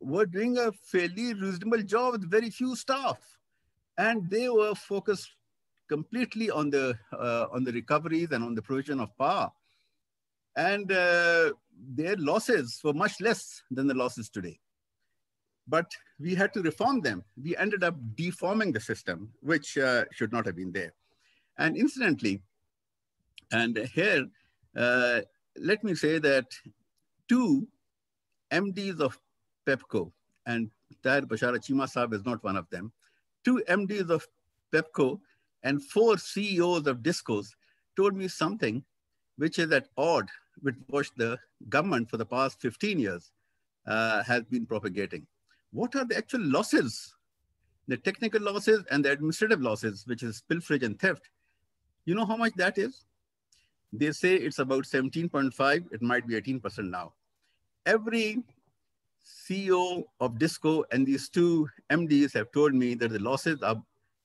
were 0.00 0.26
doing 0.26 0.58
a 0.58 0.72
fairly 0.72 1.34
reasonable 1.34 1.82
job 1.82 2.12
with 2.12 2.30
very 2.30 2.50
few 2.50 2.74
staff. 2.74 3.18
And 3.98 4.28
they 4.30 4.48
were 4.48 4.74
focused 4.74 5.30
completely 5.88 6.50
on 6.50 6.70
the, 6.70 6.98
uh, 7.12 7.46
on 7.52 7.62
the 7.62 7.72
recoveries 7.72 8.30
and 8.32 8.42
on 8.42 8.54
the 8.54 8.62
provision 8.62 9.00
of 9.00 9.16
power. 9.18 9.52
And 10.56 10.88
their 10.88 12.16
losses 12.16 12.80
were 12.82 12.94
much 12.94 13.20
less 13.20 13.62
than 13.70 13.86
the 13.86 13.94
losses 13.94 14.28
today 14.28 14.58
but 15.68 15.90
we 16.18 16.34
had 16.34 16.52
to 16.54 16.62
reform 16.62 17.00
them. 17.00 17.24
We 17.42 17.56
ended 17.56 17.84
up 17.84 17.94
deforming 18.14 18.72
the 18.72 18.80
system, 18.80 19.30
which 19.40 19.78
uh, 19.78 20.04
should 20.12 20.32
not 20.32 20.46
have 20.46 20.56
been 20.56 20.72
there. 20.72 20.92
And 21.58 21.76
incidentally, 21.76 22.42
and 23.52 23.76
here, 23.94 24.26
uh, 24.76 25.20
let 25.56 25.82
me 25.84 25.94
say 25.94 26.18
that 26.18 26.46
two 27.28 27.66
MDs 28.50 29.00
of 29.00 29.18
PEPCO, 29.66 30.10
and 30.46 30.70
Tahir 31.02 31.22
Basharat 31.22 31.64
Cheema 31.64 31.86
Saab 31.92 32.14
is 32.14 32.24
not 32.24 32.42
one 32.42 32.56
of 32.56 32.68
them, 32.70 32.92
two 33.44 33.62
MDs 33.68 34.10
of 34.10 34.26
PEPCO 34.72 35.20
and 35.62 35.82
four 35.82 36.18
CEOs 36.18 36.86
of 36.86 36.98
DISCOs 36.98 37.48
told 37.96 38.16
me 38.16 38.28
something 38.28 38.82
which 39.36 39.58
is 39.58 39.70
at 39.72 39.88
odd 39.96 40.28
with 40.62 40.76
what 40.88 41.08
the 41.16 41.38
government 41.68 42.10
for 42.10 42.16
the 42.16 42.26
past 42.26 42.60
15 42.60 42.98
years 42.98 43.32
uh, 43.86 44.22
has 44.24 44.42
been 44.44 44.66
propagating 44.66 45.26
what 45.72 45.96
are 45.96 46.04
the 46.04 46.16
actual 46.16 46.42
losses, 46.42 47.14
the 47.88 47.96
technical 47.96 48.40
losses 48.40 48.84
and 48.90 49.04
the 49.04 49.10
administrative 49.10 49.60
losses, 49.60 50.06
which 50.06 50.22
is 50.22 50.42
pilferage 50.48 50.82
and 50.82 50.98
theft. 51.00 51.28
You 52.04 52.14
know 52.14 52.26
how 52.26 52.36
much 52.36 52.52
that 52.56 52.78
is? 52.78 53.04
They 53.92 54.12
say 54.12 54.34
it's 54.36 54.58
about 54.58 54.84
17.5, 54.84 55.92
it 55.92 56.02
might 56.02 56.26
be 56.26 56.40
18% 56.40 56.90
now. 56.90 57.12
Every 57.84 58.42
CEO 59.26 60.04
of 60.20 60.38
Disco 60.38 60.84
and 60.92 61.06
these 61.06 61.28
two 61.28 61.68
MDs 61.90 62.32
have 62.32 62.50
told 62.52 62.74
me 62.74 62.94
that 62.94 63.10
the 63.10 63.18
losses 63.18 63.62
are 63.62 63.82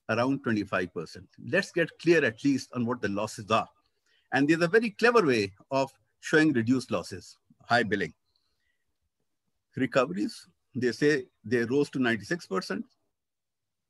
around 0.09 0.43
25%. 0.43 1.17
Let's 1.49 1.71
get 1.71 1.89
clear 1.99 2.23
at 2.23 2.43
least 2.43 2.69
on 2.73 2.85
what 2.85 3.01
the 3.01 3.09
losses 3.09 3.51
are. 3.51 3.67
And 4.31 4.47
there's 4.47 4.61
a 4.61 4.67
very 4.67 4.91
clever 4.91 5.25
way 5.25 5.53
of 5.71 5.91
showing 6.21 6.53
reduced 6.53 6.91
losses, 6.91 7.37
high 7.65 7.83
billing. 7.83 8.13
Recoveries, 9.75 10.47
they 10.75 10.91
say 10.91 11.25
they 11.43 11.63
rose 11.65 11.89
to 11.91 11.99
96%. 11.99 12.83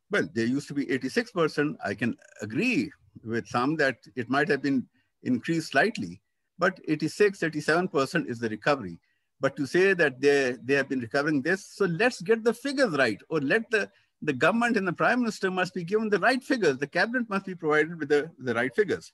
Well, 0.09 0.27
they 0.33 0.45
used 0.45 0.67
to 0.69 0.73
be 0.73 0.85
86%. 0.85 1.75
I 1.83 1.93
can 1.93 2.17
agree 2.41 2.91
with 3.23 3.47
some 3.47 3.75
that 3.77 3.97
it 4.15 4.29
might 4.29 4.49
have 4.49 4.61
been 4.61 4.87
increased 5.23 5.71
slightly, 5.71 6.21
but 6.59 6.79
86, 6.87 7.39
87% 7.39 8.27
is 8.27 8.39
the 8.39 8.49
recovery. 8.49 8.99
But 9.39 9.55
to 9.57 9.65
say 9.65 9.93
that 9.93 10.19
they, 10.19 10.55
they 10.63 10.73
have 10.73 10.89
been 10.89 10.99
recovering 10.99 11.41
this, 11.41 11.65
so 11.65 11.85
let's 11.85 12.21
get 12.21 12.43
the 12.43 12.53
figures 12.53 12.97
right, 12.97 13.19
or 13.29 13.39
let 13.39 13.69
the, 13.69 13.89
the 14.21 14.33
government 14.33 14.77
and 14.77 14.87
the 14.87 14.93
prime 14.93 15.19
minister 15.19 15.51
must 15.51 15.73
be 15.73 15.83
given 15.83 16.09
the 16.09 16.19
right 16.19 16.43
figures. 16.43 16.77
The 16.77 16.87
cabinet 16.87 17.29
must 17.29 17.45
be 17.45 17.55
provided 17.55 17.99
with 17.99 18.09
the, 18.09 18.31
the 18.39 18.53
right 18.53 18.73
figures. 18.75 19.13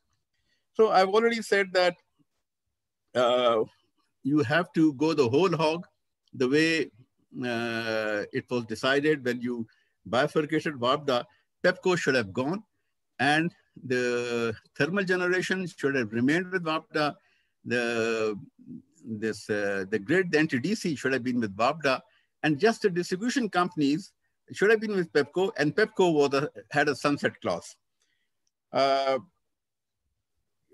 So 0.73 0.91
I've 0.91 1.09
already 1.09 1.41
said 1.41 1.73
that 1.73 1.97
uh, 3.13 3.63
you 4.23 4.39
have 4.39 4.71
to 4.73 4.93
go 4.93 5.13
the 5.13 5.27
whole 5.27 5.55
hog, 5.55 5.85
the 6.33 6.47
way 6.47 6.91
uh, 7.45 8.23
it 8.31 8.45
was 8.49 8.65
decided 8.65 9.25
when 9.25 9.41
you 9.41 9.67
bifurcated 10.05 10.75
WAPDA, 10.75 11.25
PEPCO 11.63 11.97
should 11.97 12.15
have 12.15 12.33
gone 12.33 12.63
and 13.19 13.53
the 13.85 14.55
thermal 14.77 15.03
generation 15.03 15.67
should 15.67 15.95
have 15.95 16.13
remained 16.13 16.51
with 16.51 16.63
WAPDA. 16.63 17.15
The, 17.65 18.37
this, 19.05 19.49
uh, 19.49 19.85
the 19.89 19.99
grid, 19.99 20.31
the 20.31 20.37
NTDC 20.39 20.97
should 20.97 21.13
have 21.13 21.23
been 21.23 21.39
with 21.39 21.55
WAPDA 21.55 22.01
and 22.43 22.59
just 22.59 22.81
the 22.81 22.89
distribution 22.89 23.49
companies 23.49 24.11
should 24.51 24.69
have 24.69 24.81
been 24.81 24.95
with 24.95 25.11
PEPCO 25.13 25.51
and 25.57 25.75
PEPCO 25.75 26.13
was 26.13 26.33
a, 26.33 26.49
had 26.71 26.89
a 26.89 26.95
sunset 26.95 27.39
clause. 27.41 27.75
Uh, 28.71 29.19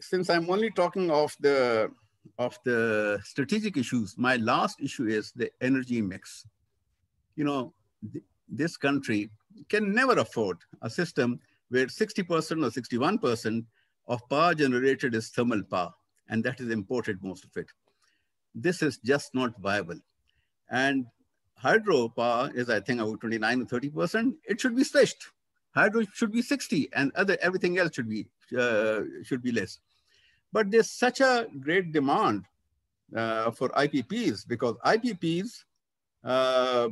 since 0.01 0.29
I'm 0.29 0.49
only 0.49 0.71
talking 0.71 1.11
of 1.11 1.35
the 1.39 1.91
of 2.37 2.57
the 2.63 3.19
strategic 3.23 3.77
issues, 3.77 4.17
my 4.17 4.35
last 4.37 4.81
issue 4.81 5.07
is 5.07 5.31
the 5.35 5.49
energy 5.61 6.01
mix. 6.01 6.45
You 7.35 7.45
know, 7.45 7.73
th 8.11 8.23
this 8.47 8.77
country 8.77 9.29
can 9.67 9.93
never 9.93 10.15
afford 10.25 10.57
a 10.81 10.89
system 10.89 11.39
where 11.69 11.85
60% 11.85 12.29
or 12.29 12.69
61% 12.69 13.65
of 14.07 14.27
power 14.29 14.55
generated 14.55 15.15
is 15.15 15.29
thermal 15.29 15.63
power, 15.63 15.93
and 16.29 16.43
that 16.43 16.59
is 16.59 16.71
imported 16.71 17.23
most 17.23 17.45
of 17.45 17.51
it. 17.55 17.67
this 18.55 18.81
is 18.81 18.97
just 18.97 19.35
not 19.35 19.57
viable. 19.59 19.99
And 20.69 21.05
hydropower 21.63 22.53
is, 22.55 22.69
I 22.69 22.79
think, 22.79 22.99
about 22.99 23.21
29 23.21 23.61
or 23.61 23.65
30%. 23.65 24.33
It 24.45 24.59
should 24.59 24.75
be 24.75 24.83
switched. 24.83 25.23
Hydro 25.75 26.03
should 26.13 26.31
be 26.31 26.41
60 26.41 26.89
and 26.93 27.11
other 27.15 27.37
everything 27.41 27.77
else 27.77 27.93
should 27.93 28.09
be, 28.09 28.27
uh, 28.57 29.01
should 29.23 29.43
be 29.43 29.51
less. 29.51 29.79
But 30.51 30.71
there's 30.71 30.89
such 30.89 31.21
a 31.21 31.47
great 31.59 31.91
demand 31.91 32.45
uh, 33.15 33.51
for 33.51 33.69
IPPs 33.69 34.47
because 34.47 34.75
IPPs, 34.85 35.63
uh, 36.23 36.89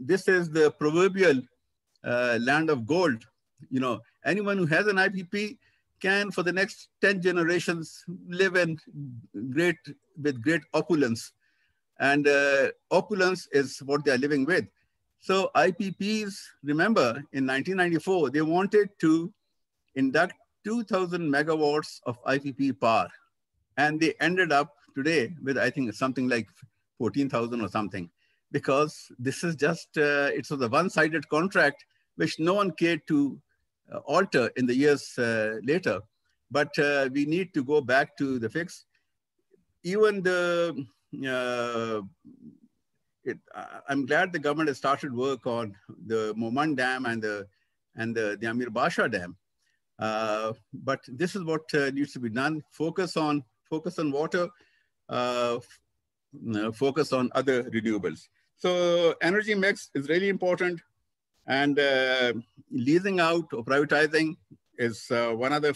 this 0.00 0.26
is 0.26 0.50
the 0.50 0.70
proverbial 0.72 1.40
uh, 2.06 2.38
land 2.40 2.70
of 2.70 2.86
gold. 2.86 3.24
You 3.70 3.80
know, 3.80 4.00
anyone 4.24 4.56
who 4.56 4.66
has 4.66 4.86
an 4.86 4.96
IPP 4.96 5.58
can, 6.00 6.30
for 6.30 6.42
the 6.42 6.52
next 6.52 6.88
10 7.00 7.22
generations, 7.22 8.04
live 8.28 8.56
in 8.56 8.78
great, 9.50 9.76
with 10.22 10.42
great 10.42 10.62
opulence. 10.74 11.32
And 11.98 12.28
uh, 12.28 12.68
opulence 12.90 13.48
is 13.52 13.78
what 13.78 14.04
they're 14.04 14.18
living 14.18 14.44
with. 14.44 14.66
So 15.20 15.50
IPPs, 15.56 16.34
remember, 16.62 17.08
in 17.32 17.46
1994, 17.46 18.30
they 18.30 18.42
wanted 18.42 18.90
to 19.00 19.32
induct 19.94 20.34
2,000 20.64 21.20
megawatts 21.32 22.00
of 22.06 22.22
IPP 22.24 22.78
power. 22.80 23.08
And 23.78 23.98
they 23.98 24.14
ended 24.20 24.52
up 24.52 24.74
today 24.94 25.34
with, 25.42 25.58
I 25.58 25.70
think, 25.70 25.92
something 25.94 26.28
like 26.28 26.48
14,000 26.98 27.60
or 27.60 27.68
something, 27.68 28.10
because 28.52 29.10
this 29.18 29.44
is 29.44 29.54
just, 29.56 29.88
uh, 29.96 30.30
it's 30.32 30.50
a 30.50 30.56
one-sided 30.68 31.28
contract, 31.28 31.84
which 32.16 32.38
no 32.38 32.54
one 32.54 32.72
cared 32.72 33.06
to 33.08 33.40
uh, 33.92 33.98
alter 33.98 34.50
in 34.56 34.66
the 34.66 34.74
years 34.74 35.16
uh, 35.18 35.58
later. 35.62 36.00
But 36.50 36.76
uh, 36.78 37.08
we 37.12 37.24
need 37.24 37.54
to 37.54 37.62
go 37.64 37.80
back 37.80 38.16
to 38.18 38.38
the 38.38 38.48
fix. 38.48 38.84
Even 39.84 40.22
the, 40.22 40.84
uh, 41.26 42.02
it, 43.24 43.38
I'm 43.88 44.06
glad 44.06 44.32
the 44.32 44.38
government 44.38 44.68
has 44.68 44.78
started 44.78 45.14
work 45.14 45.46
on 45.46 45.76
the 46.06 46.34
Mohmand 46.36 46.76
Dam 46.76 47.06
and 47.06 47.22
the, 47.22 47.46
and 47.96 48.14
the, 48.14 48.36
the 48.40 48.48
Amir 48.48 48.70
Basha 48.70 49.08
Dam. 49.08 49.36
But 49.98 51.00
this 51.08 51.36
is 51.36 51.44
what 51.44 51.62
needs 51.72 52.12
to 52.12 52.20
be 52.20 52.30
done. 52.30 52.62
Focus 52.72 53.16
on 53.16 53.44
focus 53.70 53.98
on 53.98 54.12
water, 54.12 54.48
focus 56.74 57.12
on 57.12 57.30
other 57.34 57.64
renewables. 57.64 58.28
So 58.56 59.14
energy 59.22 59.54
mix 59.54 59.90
is 59.94 60.08
really 60.08 60.28
important, 60.28 60.80
and 61.46 61.78
uh, 61.78 62.32
leasing 62.70 63.20
out 63.20 63.46
or 63.52 63.64
privatizing 63.64 64.36
is 64.78 65.06
uh, 65.10 65.30
one 65.30 65.52
other 65.52 65.72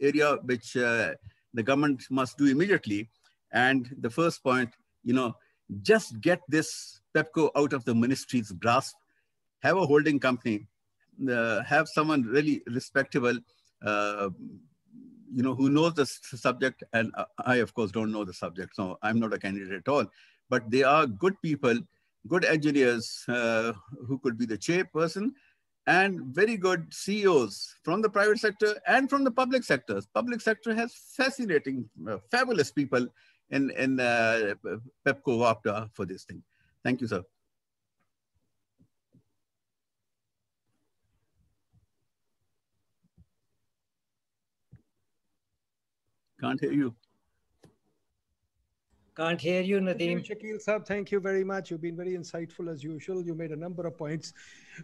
area 0.00 0.36
which 0.44 0.76
uh, 0.76 1.12
the 1.54 1.62
government 1.62 2.02
must 2.10 2.38
do 2.38 2.46
immediately. 2.46 3.08
And 3.52 3.88
the 4.00 4.10
first 4.10 4.42
point, 4.42 4.70
you 5.02 5.12
know, 5.12 5.34
just 5.82 6.20
get 6.20 6.40
this 6.48 7.00
PEPCO 7.14 7.50
out 7.56 7.72
of 7.72 7.84
the 7.84 7.94
ministry's 7.94 8.52
grasp, 8.52 8.94
have 9.62 9.76
a 9.76 9.86
holding 9.86 10.20
company, 10.20 10.66
uh, 11.30 11.62
have 11.62 11.88
someone 11.88 12.22
really 12.22 12.62
respectable, 12.66 13.36
uh, 13.84 14.30
you 15.32 15.42
know, 15.42 15.54
who 15.54 15.68
knows 15.70 15.94
the 15.94 16.06
subject. 16.06 16.82
And 16.92 17.12
I, 17.38 17.56
of 17.56 17.74
course, 17.74 17.90
don't 17.90 18.12
know 18.12 18.24
the 18.24 18.34
subject, 18.34 18.76
so 18.76 18.98
I'm 19.02 19.18
not 19.18 19.34
a 19.34 19.38
candidate 19.38 19.72
at 19.72 19.88
all. 19.88 20.06
But 20.48 20.70
they 20.70 20.82
are 20.82 21.06
good 21.06 21.34
people, 21.42 21.78
good 22.28 22.44
engineers 22.44 23.24
uh, 23.28 23.72
who 24.06 24.18
could 24.18 24.36
be 24.38 24.46
the 24.46 24.58
chairperson, 24.58 25.30
and 25.86 26.20
very 26.34 26.56
good 26.56 26.92
CEOs 26.92 27.74
from 27.82 28.02
the 28.02 28.08
private 28.08 28.38
sector 28.38 28.78
and 28.86 29.08
from 29.08 29.24
the 29.24 29.30
public 29.30 29.64
sectors. 29.64 30.06
Public 30.06 30.40
sector 30.40 30.74
has 30.74 30.94
fascinating, 31.16 31.88
uh, 32.08 32.18
fabulous 32.30 32.70
people 32.70 33.08
in, 33.50 33.70
in 33.70 33.98
uh, 33.98 34.54
PEPCO 35.06 35.38
WAPDA 35.38 35.90
for 35.94 36.04
this 36.04 36.24
thing. 36.24 36.42
Thank 36.84 37.00
you, 37.00 37.06
sir. 37.06 37.24
Can't 46.40 46.60
hear 46.60 46.72
you. 46.72 46.94
Can't 49.20 49.38
hear 49.38 49.60
you, 49.60 49.80
Nadeem. 49.80 50.26
Shakil 50.26 50.64
Saab, 50.64 50.86
thank 50.86 51.10
you 51.10 51.20
very 51.20 51.44
much. 51.44 51.70
You've 51.70 51.82
been 51.82 51.94
very 51.94 52.12
insightful 52.12 52.72
as 52.72 52.82
usual. 52.82 53.22
You 53.22 53.34
made 53.34 53.50
a 53.50 53.56
number 53.56 53.86
of 53.86 53.98
points 53.98 54.32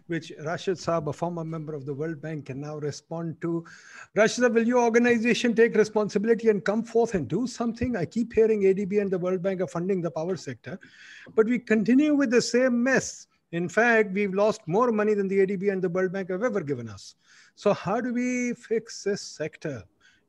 which 0.05 0.31
Rashid 0.45 0.77
Saab, 0.77 1.07
a 1.07 1.13
former 1.13 1.43
member 1.43 1.73
of 1.73 1.87
the 1.87 1.93
World 1.95 2.21
Bank, 2.21 2.45
can 2.45 2.61
now 2.61 2.75
respond 2.77 3.41
to. 3.41 3.65
Rashid, 4.13 4.53
will 4.53 4.67
your 4.67 4.83
organization 4.83 5.55
take 5.55 5.73
responsibility 5.73 6.49
and 6.49 6.63
come 6.63 6.83
forth 6.83 7.15
and 7.15 7.27
do 7.27 7.47
something? 7.47 7.95
I 7.97 8.05
keep 8.05 8.31
hearing 8.31 8.61
ADB 8.61 9.01
and 9.01 9.09
the 9.09 9.17
World 9.17 9.41
Bank 9.41 9.59
are 9.61 9.67
funding 9.67 10.01
the 10.01 10.11
power 10.11 10.35
sector, 10.35 10.79
but 11.33 11.47
we 11.47 11.57
continue 11.57 12.13
with 12.13 12.29
the 12.29 12.43
same 12.43 12.83
mess. 12.83 13.25
In 13.53 13.67
fact, 13.67 14.11
we've 14.11 14.35
lost 14.35 14.61
more 14.67 14.91
money 14.91 15.15
than 15.15 15.27
the 15.27 15.39
ADB 15.39 15.71
and 15.71 15.81
the 15.81 15.89
World 15.89 16.11
Bank 16.11 16.29
have 16.29 16.43
ever 16.43 16.61
given 16.61 16.89
us. 16.89 17.15
So 17.55 17.73
how 17.73 17.99
do 18.01 18.13
we 18.13 18.53
fix 18.53 19.03
this 19.03 19.23
sector? 19.23 19.83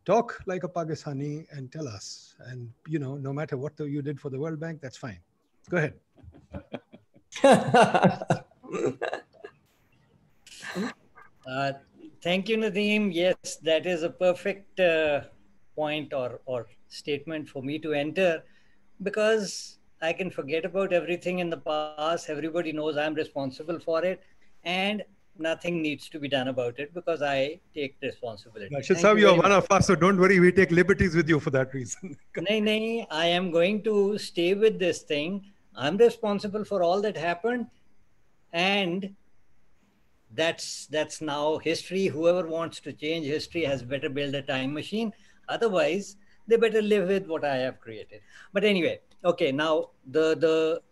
Talk 0.08 0.40
like 0.46 0.64
a 0.64 0.68
Pakistani 0.68 1.46
and 1.52 1.70
tell 1.70 1.86
us. 1.86 2.34
And 2.46 2.72
you 2.88 2.98
know, 2.98 3.16
no 3.16 3.32
matter 3.32 3.56
what 3.56 3.78
you 3.78 4.02
did 4.02 4.18
for 4.18 4.30
the 4.30 4.40
World 4.40 4.58
Bank, 4.58 4.80
that's 4.80 4.96
fine. 4.96 5.20
Go 5.68 5.76
ahead. 5.76 5.94
uh, 11.46 11.72
thank 12.22 12.48
you, 12.48 12.56
Nadeem. 12.56 13.12
Yes, 13.12 13.58
that 13.62 13.84
is 13.84 14.02
a 14.02 14.08
perfect 14.08 14.80
uh, 14.80 15.20
point 15.76 16.14
or 16.14 16.40
or 16.46 16.66
statement 16.88 17.50
for 17.50 17.62
me 17.62 17.78
to 17.80 17.92
enter, 17.92 18.42
because 19.02 19.78
I 20.00 20.14
can 20.14 20.30
forget 20.30 20.64
about 20.64 20.94
everything 20.94 21.40
in 21.40 21.50
the 21.50 21.58
past. 21.58 22.30
Everybody 22.30 22.72
knows 22.72 22.96
I'm 22.96 23.14
responsible 23.14 23.78
for 23.78 24.02
it, 24.04 24.22
and 24.64 25.04
nothing 25.38 25.82
needs 25.82 26.08
to 26.08 26.18
be 26.18 26.28
done 26.28 26.48
about 26.48 26.78
it 26.78 26.92
because 26.94 27.22
I 27.22 27.60
take 27.74 27.96
responsibility. 28.02 28.74
Rashid 28.74 28.98
Saab, 28.98 29.18
you 29.18 29.28
are 29.28 29.36
one 29.36 29.52
of 29.52 29.66
us, 29.70 29.86
so 29.86 29.94
don't 29.94 30.18
worry. 30.18 30.40
We 30.40 30.52
take 30.52 30.70
liberties 30.70 31.14
with 31.14 31.28
you 31.28 31.40
for 31.40 31.50
that 31.50 31.72
reason. 31.74 32.16
nay, 32.36 32.60
nay, 32.60 33.06
I 33.10 33.26
am 33.26 33.50
going 33.50 33.82
to 33.84 34.18
stay 34.18 34.54
with 34.54 34.78
this 34.78 35.02
thing. 35.02 35.44
I'm 35.74 35.96
responsible 35.96 36.64
for 36.64 36.82
all 36.82 37.00
that 37.02 37.16
happened, 37.16 37.66
and 38.52 39.14
that's 40.34 40.86
that's 40.86 41.20
now 41.20 41.58
history. 41.58 42.06
Whoever 42.06 42.46
wants 42.46 42.80
to 42.80 42.92
change 42.92 43.26
history 43.26 43.64
has 43.64 43.82
better 43.82 44.08
build 44.08 44.34
a 44.34 44.42
time 44.42 44.72
machine. 44.74 45.12
Otherwise, 45.48 46.16
they 46.46 46.56
better 46.56 46.82
live 46.82 47.08
with 47.08 47.26
what 47.26 47.44
I 47.44 47.56
have 47.56 47.80
created. 47.80 48.20
But 48.52 48.64
anyway, 48.64 49.00
okay. 49.24 49.52
Now 49.52 49.90
the 50.06 50.34
the 50.34 50.82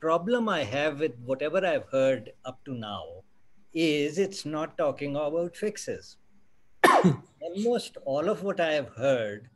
problem 0.00 0.48
I 0.48 0.62
have 0.62 1.00
with 1.00 1.18
whatever 1.24 1.64
I've 1.66 1.86
heard 1.90 2.32
up 2.44 2.64
to 2.64 2.74
now 2.74 3.04
is 3.72 4.18
it's 4.18 4.44
not 4.44 4.76
talking 4.78 5.16
about 5.16 5.56
fixes. 5.56 6.16
Almost 7.40 7.98
all 8.04 8.28
of 8.28 8.42
what 8.42 8.60
I 8.60 8.72
have 8.72 8.88
heard 8.90 9.50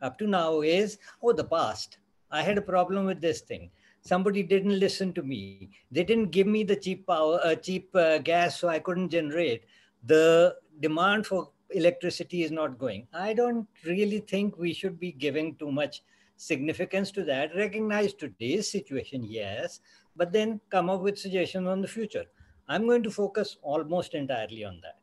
up 0.00 0.18
to 0.18 0.26
now 0.26 0.60
is, 0.60 0.98
oh, 1.22 1.32
the 1.32 1.44
past. 1.44 1.98
I 2.30 2.42
had 2.42 2.58
a 2.58 2.62
problem 2.62 3.06
with 3.06 3.20
this 3.20 3.40
thing. 3.40 3.70
Somebody 4.02 4.42
didn't 4.42 4.78
listen 4.78 5.12
to 5.14 5.22
me. 5.22 5.70
They 5.90 6.04
didn't 6.04 6.30
give 6.30 6.46
me 6.46 6.62
the 6.62 6.76
cheap 6.76 7.06
power, 7.06 7.40
uh, 7.42 7.54
cheap 7.56 7.94
uh, 7.94 8.18
gas, 8.18 8.60
so 8.60 8.68
I 8.68 8.78
couldn't 8.78 9.10
generate. 9.10 9.64
The 10.04 10.56
demand 10.80 11.26
for 11.26 11.50
electricity 11.70 12.42
is 12.42 12.50
not 12.50 12.78
going. 12.78 13.06
I 13.12 13.34
don't 13.34 13.66
really 13.84 14.20
think 14.20 14.56
we 14.56 14.72
should 14.72 14.98
be 15.00 15.12
giving 15.12 15.56
too 15.56 15.72
much 15.72 16.02
significance 16.36 17.10
to 17.12 17.24
that. 17.24 17.54
Recognize 17.56 18.14
today's 18.14 18.70
situation, 18.70 19.24
yes, 19.24 19.80
but 20.16 20.32
then 20.32 20.60
come 20.70 20.88
up 20.88 21.00
with 21.00 21.18
suggestions 21.18 21.66
on 21.66 21.82
the 21.82 21.88
future. 21.88 22.24
I'm 22.68 22.86
going 22.86 23.02
to 23.02 23.10
focus 23.10 23.56
almost 23.62 24.14
entirely 24.14 24.64
on 24.64 24.80
that. 24.82 24.98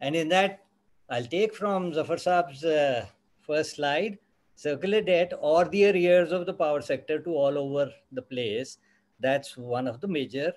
And 0.00 0.14
in 0.14 0.28
that, 0.28 0.64
I'll 1.10 1.24
take 1.24 1.54
from 1.54 1.92
Zafar 1.92 2.16
Saab's 2.16 2.64
uh, 2.64 3.06
first 3.40 3.76
slide, 3.76 4.18
circular 4.54 5.00
debt 5.00 5.32
or 5.40 5.64
the 5.64 5.90
arrears 5.90 6.30
of 6.30 6.46
the 6.46 6.52
power 6.52 6.80
sector 6.80 7.18
to 7.20 7.30
all 7.30 7.58
over 7.58 7.90
the 8.12 8.22
place. 8.22 8.78
That's 9.18 9.56
one 9.56 9.88
of 9.88 10.00
the 10.00 10.06
major 10.06 10.52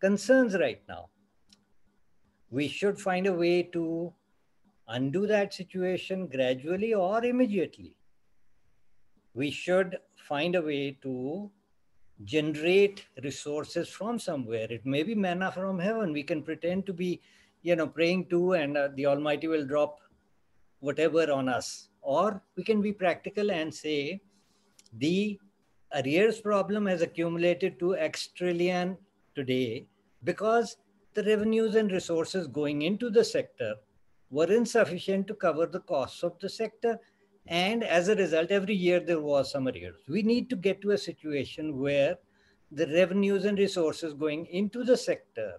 concerns 0.00 0.54
right 0.54 0.82
now. 0.88 1.08
We 2.50 2.68
should 2.68 3.00
find 3.00 3.26
a 3.26 3.32
way 3.32 3.62
to 3.72 4.12
undo 4.88 5.26
that 5.26 5.54
situation 5.54 6.26
gradually 6.26 6.92
or 6.94 7.24
immediately. 7.24 7.96
We 9.34 9.50
should 9.50 9.98
find 10.16 10.54
a 10.54 10.62
way 10.62 10.98
to 11.02 11.50
generate 12.24 13.04
resources 13.22 13.88
from 13.88 14.18
somewhere. 14.18 14.66
It 14.70 14.86
may 14.86 15.02
be 15.02 15.14
manna 15.14 15.52
from 15.52 15.78
heaven. 15.78 16.12
We 16.12 16.22
can 16.22 16.42
pretend 16.42 16.86
to 16.86 16.92
be, 16.92 17.20
you 17.62 17.76
know, 17.76 17.86
praying 17.86 18.26
to, 18.26 18.54
and 18.54 18.76
uh, 18.76 18.88
the 18.94 19.06
Almighty 19.06 19.48
will 19.48 19.66
drop 19.66 20.00
whatever 20.80 21.30
on 21.30 21.48
us. 21.48 21.88
Or 22.00 22.42
we 22.56 22.64
can 22.64 22.80
be 22.80 22.92
practical 22.92 23.50
and 23.50 23.74
say 23.74 24.20
the 24.98 25.38
arrears 25.94 26.40
problem 26.40 26.86
has 26.86 27.02
accumulated 27.02 27.78
to 27.80 27.96
X 27.96 28.28
trillion 28.28 28.96
today 29.34 29.86
because 30.24 30.76
the 31.14 31.22
revenues 31.24 31.74
and 31.74 31.90
resources 31.90 32.46
going 32.46 32.82
into 32.82 33.10
the 33.10 33.24
sector 33.24 33.74
were 34.30 34.52
insufficient 34.52 35.26
to 35.26 35.34
cover 35.34 35.66
the 35.66 35.80
costs 35.80 36.22
of 36.22 36.38
the 36.40 36.48
sector. 36.48 36.98
And 37.48 37.84
as 37.84 38.08
a 38.08 38.16
result, 38.16 38.50
every 38.50 38.74
year 38.74 39.00
there 39.00 39.20
was 39.20 39.50
some 39.50 39.68
arrears. 39.68 39.96
We 40.08 40.22
need 40.22 40.50
to 40.50 40.56
get 40.56 40.80
to 40.82 40.92
a 40.92 40.98
situation 40.98 41.78
where 41.78 42.16
the 42.72 42.86
revenues 42.88 43.44
and 43.44 43.58
resources 43.58 44.14
going 44.14 44.46
into 44.46 44.82
the 44.82 44.96
sector 44.96 45.58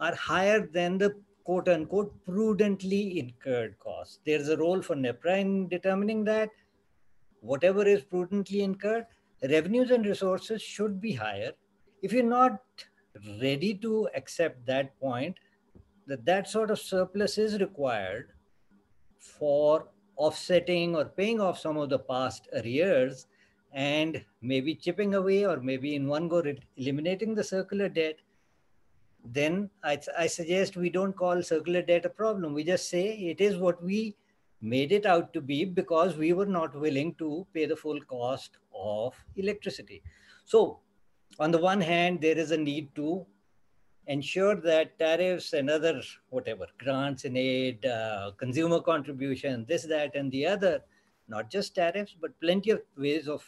are 0.00 0.14
higher 0.14 0.66
than 0.66 0.98
the 0.98 1.14
quote 1.44 1.68
unquote 1.68 2.12
prudently 2.24 3.20
incurred 3.20 3.78
costs. 3.78 4.18
There's 4.26 4.48
a 4.48 4.56
role 4.56 4.82
for 4.82 4.96
NEPRA 4.96 5.38
in 5.38 5.68
determining 5.68 6.24
that 6.24 6.50
whatever 7.40 7.86
is 7.86 8.02
prudently 8.02 8.62
incurred, 8.62 9.06
revenues 9.48 9.92
and 9.92 10.04
resources 10.04 10.60
should 10.60 11.00
be 11.00 11.12
higher. 11.12 11.52
If 12.02 12.12
you're 12.12 12.24
not 12.24 12.58
ready 13.40 13.74
to 13.74 14.08
accept 14.14 14.66
that 14.66 14.98
point, 14.98 15.36
that 16.08 16.24
that 16.24 16.48
sort 16.48 16.70
of 16.70 16.80
surplus 16.80 17.38
is 17.38 17.60
required 17.60 18.30
for 19.18 19.88
offsetting 20.16 20.96
or 20.96 21.04
paying 21.04 21.40
off 21.40 21.58
some 21.58 21.76
of 21.76 21.88
the 21.88 21.98
past 21.98 22.48
arrears 22.54 23.26
and 23.72 24.24
maybe 24.40 24.74
chipping 24.74 25.14
away 25.14 25.44
or 25.44 25.58
maybe 25.58 25.94
in 25.94 26.06
one 26.06 26.28
go 26.28 26.42
eliminating 26.76 27.34
the 27.34 27.44
circular 27.44 27.88
debt, 27.88 28.16
then 29.32 29.68
I, 29.84 29.98
I 30.18 30.26
suggest 30.26 30.76
we 30.76 30.88
don't 30.88 31.16
call 31.16 31.42
circular 31.42 31.82
debt 31.82 32.06
a 32.06 32.08
problem. 32.08 32.54
We 32.54 32.64
just 32.64 32.88
say 32.88 33.16
it 33.16 33.40
is 33.40 33.56
what 33.56 33.82
we 33.82 34.16
made 34.62 34.92
it 34.92 35.04
out 35.04 35.32
to 35.34 35.40
be 35.40 35.64
because 35.64 36.16
we 36.16 36.32
were 36.32 36.46
not 36.46 36.74
willing 36.74 37.14
to 37.16 37.46
pay 37.52 37.66
the 37.66 37.76
full 37.76 38.00
cost 38.02 38.56
of 38.74 39.14
electricity. 39.36 40.02
So 40.44 40.78
on 41.38 41.50
the 41.50 41.58
one 41.58 41.80
hand, 41.80 42.20
there 42.20 42.38
is 42.38 42.50
a 42.52 42.56
need 42.56 42.94
to 42.94 43.26
ensure 44.06 44.56
that 44.56 44.98
tariffs 44.98 45.52
and 45.52 45.68
other 45.68 46.00
whatever 46.30 46.66
grants 46.78 47.24
and 47.24 47.36
aid, 47.36 47.84
uh, 47.86 48.30
consumer 48.36 48.80
contribution, 48.80 49.64
this, 49.68 49.84
that, 49.84 50.14
and 50.14 50.30
the 50.30 50.46
other, 50.46 50.80
not 51.28 51.50
just 51.50 51.74
tariffs, 51.74 52.14
but 52.20 52.38
plenty 52.40 52.70
of 52.70 52.80
ways 52.96 53.28
of 53.28 53.44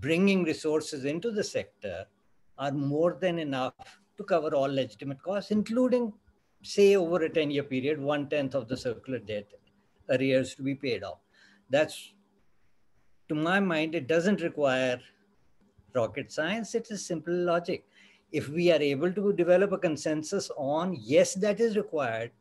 bringing 0.00 0.44
resources 0.44 1.04
into 1.04 1.30
the 1.30 1.42
sector 1.42 2.06
are 2.58 2.72
more 2.72 3.18
than 3.20 3.38
enough 3.38 3.74
to 4.16 4.24
cover 4.24 4.54
all 4.54 4.72
legitimate 4.72 5.22
costs, 5.22 5.50
including, 5.50 6.12
say, 6.62 6.96
over 6.96 7.22
a 7.24 7.28
10 7.28 7.50
year 7.50 7.62
period, 7.64 8.00
one 8.00 8.28
tenth 8.28 8.54
of 8.54 8.68
the 8.68 8.76
circular 8.76 9.18
debt 9.18 9.48
arrears 10.10 10.54
to 10.54 10.62
be 10.62 10.74
paid 10.74 11.02
off. 11.02 11.18
That's, 11.70 12.12
to 13.28 13.34
my 13.34 13.58
mind, 13.58 13.94
it 13.94 14.06
doesn't 14.06 14.42
require 14.42 15.00
rocket 15.94 16.30
science, 16.30 16.74
it 16.74 16.86
is 16.90 17.00
a 17.00 17.04
simple 17.04 17.34
logic 17.34 17.84
if 18.32 18.48
we 18.48 18.72
are 18.72 18.80
able 18.80 19.12
to 19.12 19.32
develop 19.34 19.72
a 19.72 19.78
consensus 19.78 20.50
on 20.56 20.96
yes, 20.98 21.34
that 21.34 21.60
is 21.60 21.76
required, 21.76 22.32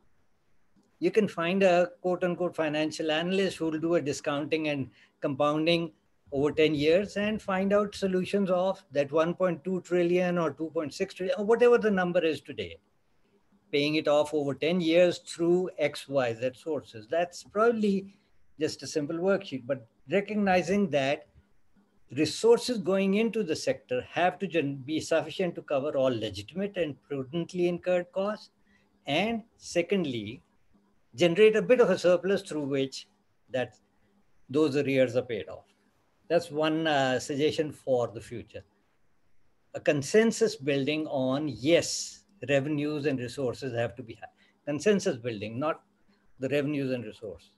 you 1.00 1.12
can 1.12 1.28
find 1.28 1.64
a 1.64 1.90
quote 2.02 2.24
unquote 2.24 2.56
financial 2.56 3.12
analyst 3.12 3.58
who 3.58 3.66
will 3.66 3.80
do 3.80 3.96
a 3.96 4.02
discounting 4.02 4.70
and 4.70 4.90
compounding 5.20 5.92
over 6.32 6.52
10 6.52 6.74
years 6.76 7.18
and 7.18 7.42
find 7.42 7.74
out 7.74 7.94
solutions 7.94 8.50
of 8.50 8.82
that 8.92 9.10
1.2 9.10 9.84
trillion 9.84 10.38
or 10.38 10.52
2.6 10.52 11.14
trillion 11.14 11.36
or 11.38 11.46
whatever 11.46 11.78
the 11.78 11.92
number 11.92 12.24
is 12.24 12.40
today 12.40 12.78
paying 13.72 13.96
it 13.96 14.08
off 14.08 14.34
over 14.34 14.54
10 14.54 14.80
years 14.80 15.20
through 15.20 15.70
x 15.78 16.08
y 16.08 16.34
z 16.34 16.52
sources. 16.54 17.08
That's 17.10 17.44
probably 17.44 18.14
just 18.60 18.84
a 18.84 18.88
simple 18.88 19.18
worksheet 19.18 19.64
but 19.66 19.86
recognizing 20.10 20.90
that 20.92 21.28
resources 22.18 22.78
going 22.78 23.16
into 23.16 23.42
the 23.44 23.56
sector 23.56 24.06
have 24.10 24.38
to 24.40 24.74
be 24.86 25.00
sufficient 25.00 25.56
to 25.56 25.62
cover 25.62 25.96
all 25.98 26.10
legitimate 26.10 26.76
and 26.76 27.02
prudently 27.04 27.68
incurred 27.68 28.12
costs. 28.12 28.50
And 29.08 29.44
secondly, 29.58 30.42
generate 31.16 31.56
a 31.56 31.62
bit 31.62 31.80
of 31.80 31.90
a 31.90 31.98
surplus 31.98 32.42
through 32.42 32.66
which 32.66 33.08
that 33.52 33.76
those 34.50 34.76
arrears 34.76 35.16
are 35.16 35.22
paid 35.22 35.48
off. 35.48 35.66
That's 36.30 36.52
one 36.52 36.88
uh, 36.88 37.20
suggestion 37.20 37.72
for 37.72 38.08
the 38.08 38.22
future. 38.22 38.64
A 39.74 39.80
consensus 39.80 40.56
building 40.56 41.08
on 41.08 41.48
yes, 41.48 42.26
revenues 42.50 43.06
and 43.06 43.20
resources 43.20 43.74
have 43.74 43.96
to 43.96 44.04
be 44.04 44.16
high. 44.16 44.28
Consensus 44.66 45.18
building, 45.18 45.60
not 45.60 45.82
the 46.40 46.50
revenues 46.50 46.92
and 46.92 47.06
resources. 47.06 47.52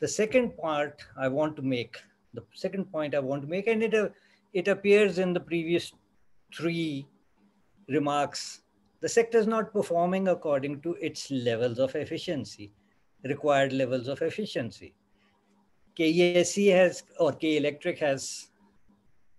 The 0.00 0.08
second 0.08 0.56
part 0.56 1.04
I 1.16 1.28
want 1.28 1.54
to 1.56 1.62
make 1.62 1.96
the 2.34 2.44
second 2.54 2.90
point 2.90 3.14
I 3.14 3.18
want 3.18 3.42
to 3.42 3.48
make, 3.48 3.66
and 3.66 3.82
it, 3.82 3.94
uh, 3.94 4.08
it 4.52 4.68
appears 4.68 5.18
in 5.18 5.32
the 5.32 5.40
previous 5.40 5.92
three 6.54 7.06
remarks, 7.88 8.62
the 9.00 9.08
sector 9.08 9.38
is 9.38 9.46
not 9.46 9.72
performing 9.72 10.28
according 10.28 10.80
to 10.82 10.94
its 10.94 11.30
levels 11.30 11.78
of 11.78 11.94
efficiency, 11.94 12.72
required 13.24 13.72
levels 13.72 14.08
of 14.08 14.22
efficiency. 14.22 14.94
KESC 15.98 16.72
has, 16.72 17.02
or 17.18 17.32
K 17.32 17.56
Electric 17.56 17.98
has, 17.98 18.48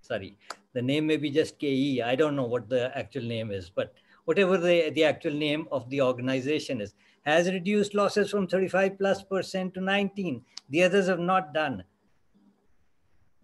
sorry, 0.02 0.38
the 0.74 0.82
name 0.82 1.08
may 1.08 1.18
be 1.18 1.32
just 1.32 1.58
KE. 1.60 2.02
I 2.02 2.16
don't 2.16 2.36
know 2.36 2.46
what 2.46 2.70
the 2.70 2.96
actual 2.98 3.24
name 3.24 3.52
is, 3.52 3.70
but 3.70 3.94
whatever 4.26 4.58
the, 4.58 4.91
the 4.91 5.04
actual 5.04 5.34
name 5.34 5.68
of 5.72 5.89
the 5.89 6.02
organization 6.02 6.82
is, 6.82 6.94
has 7.26 7.50
reduced 7.50 7.94
losses 7.96 8.30
from 8.30 8.48
35 8.48 8.98
plus 8.98 9.24
percent 9.24 9.74
to 9.74 9.82
19. 9.82 10.44
The 10.70 10.84
others 10.84 11.08
have 11.08 11.20
not 11.20 11.54
done 11.54 11.84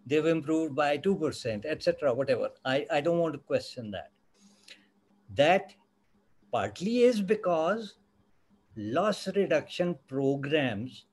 they've 0.10 0.26
improved 0.26 0.76
by 0.76 0.98
2%, 0.98 1.66
etc., 1.66 2.14
whatever. 2.14 2.50
I, 2.66 2.86
I 2.92 3.02
don't 3.02 3.20
want 3.20 3.34
to 3.34 3.40
question 3.40 3.92
that. 3.92 4.12
That 5.36 5.74
partly 6.52 7.04
is 7.04 7.22
because 7.22 7.96
loss 8.76 9.28
reduction 9.28 9.96
programs 10.08 11.06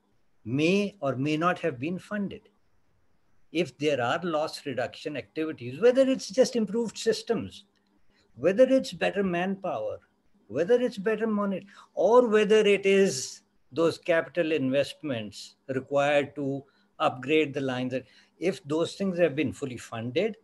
may 0.43 0.97
or 0.99 1.15
may 1.15 1.37
not 1.37 1.59
have 1.59 1.79
been 1.79 1.99
funded. 1.99 2.49
If 3.51 3.77
there 3.77 4.01
are 4.01 4.19
loss 4.23 4.65
reduction 4.65 5.15
activities, 5.15 5.79
whether 5.79 6.01
it's 6.01 6.29
just 6.29 6.55
improved 6.55 6.97
systems, 6.97 7.65
whether 8.35 8.63
it's 8.63 8.93
better 8.93 9.23
manpower, 9.23 9.99
whether 10.47 10.81
it's 10.81 10.97
better 10.97 11.27
money, 11.27 11.65
or 11.93 12.27
whether 12.27 12.59
it 12.59 12.85
is 12.85 13.41
those 13.71 13.97
capital 13.97 14.51
investments 14.51 15.55
required 15.67 16.35
to 16.35 16.63
upgrade 16.99 17.53
the 17.53 17.61
lines 17.61 17.93
if 18.39 18.63
those 18.63 18.95
things 18.95 19.17
have 19.19 19.35
been 19.35 19.53
fully 19.53 19.77
funded, 19.77 20.37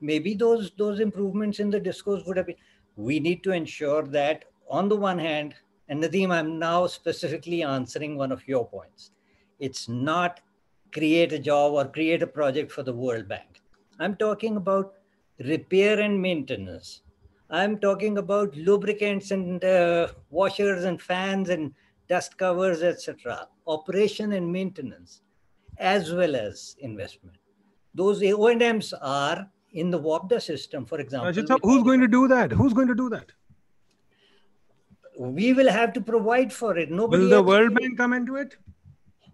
maybe 0.00 0.34
those 0.34 0.72
those 0.76 1.00
improvements 1.00 1.58
in 1.58 1.70
the 1.70 1.80
discos 1.80 2.26
would 2.26 2.36
have 2.36 2.46
been. 2.46 2.56
We 2.96 3.20
need 3.20 3.42
to 3.44 3.52
ensure 3.52 4.06
that 4.08 4.44
on 4.68 4.88
the 4.88 4.96
one 4.96 5.18
hand, 5.18 5.54
and 5.88 6.02
Nadeem, 6.02 6.30
I'm 6.30 6.58
now 6.58 6.86
specifically 6.86 7.62
answering 7.62 8.16
one 8.16 8.32
of 8.32 8.46
your 8.48 8.66
points. 8.66 9.10
It's 9.58 9.88
not 9.88 10.40
create 10.92 11.32
a 11.32 11.38
job 11.38 11.74
or 11.74 11.86
create 11.86 12.22
a 12.22 12.26
project 12.26 12.72
for 12.72 12.82
the 12.82 12.92
World 12.92 13.28
Bank. 13.28 13.62
I'm 13.98 14.16
talking 14.16 14.56
about 14.56 14.94
repair 15.38 16.00
and 16.00 16.20
maintenance. 16.20 17.02
I'm 17.50 17.78
talking 17.78 18.18
about 18.18 18.56
lubricants 18.56 19.30
and 19.30 19.62
uh, 19.64 20.08
washers 20.30 20.84
and 20.84 21.00
fans 21.00 21.48
and 21.48 21.72
dust 22.08 22.36
covers, 22.38 22.82
etc. 22.82 23.46
Operation 23.66 24.32
and 24.32 24.50
maintenance 24.50 25.22
as 25.78 26.12
well 26.12 26.36
as 26.36 26.76
investment. 26.80 27.36
Those 27.94 28.22
O&Ms 28.22 28.94
are 29.00 29.50
in 29.72 29.90
the 29.90 30.00
WAPDA 30.00 30.40
system, 30.42 30.84
for 30.84 31.00
example. 31.00 31.30
Ajita, 31.30 31.58
who's 31.62 31.82
going 31.82 32.00
to 32.00 32.08
do 32.08 32.28
that? 32.28 32.52
Who's 32.52 32.72
going 32.72 32.88
to 32.88 32.94
do 32.94 33.08
that? 33.10 33.32
We 35.18 35.52
will 35.54 35.70
have 35.70 35.92
to 35.94 36.00
provide 36.00 36.52
for 36.52 36.76
it. 36.76 36.90
Nobody 36.90 37.22
will 37.22 37.30
the 37.30 37.42
World 37.42 37.74
Bank 37.74 37.96
come 37.96 38.12
into 38.12 38.36
it? 38.36 38.56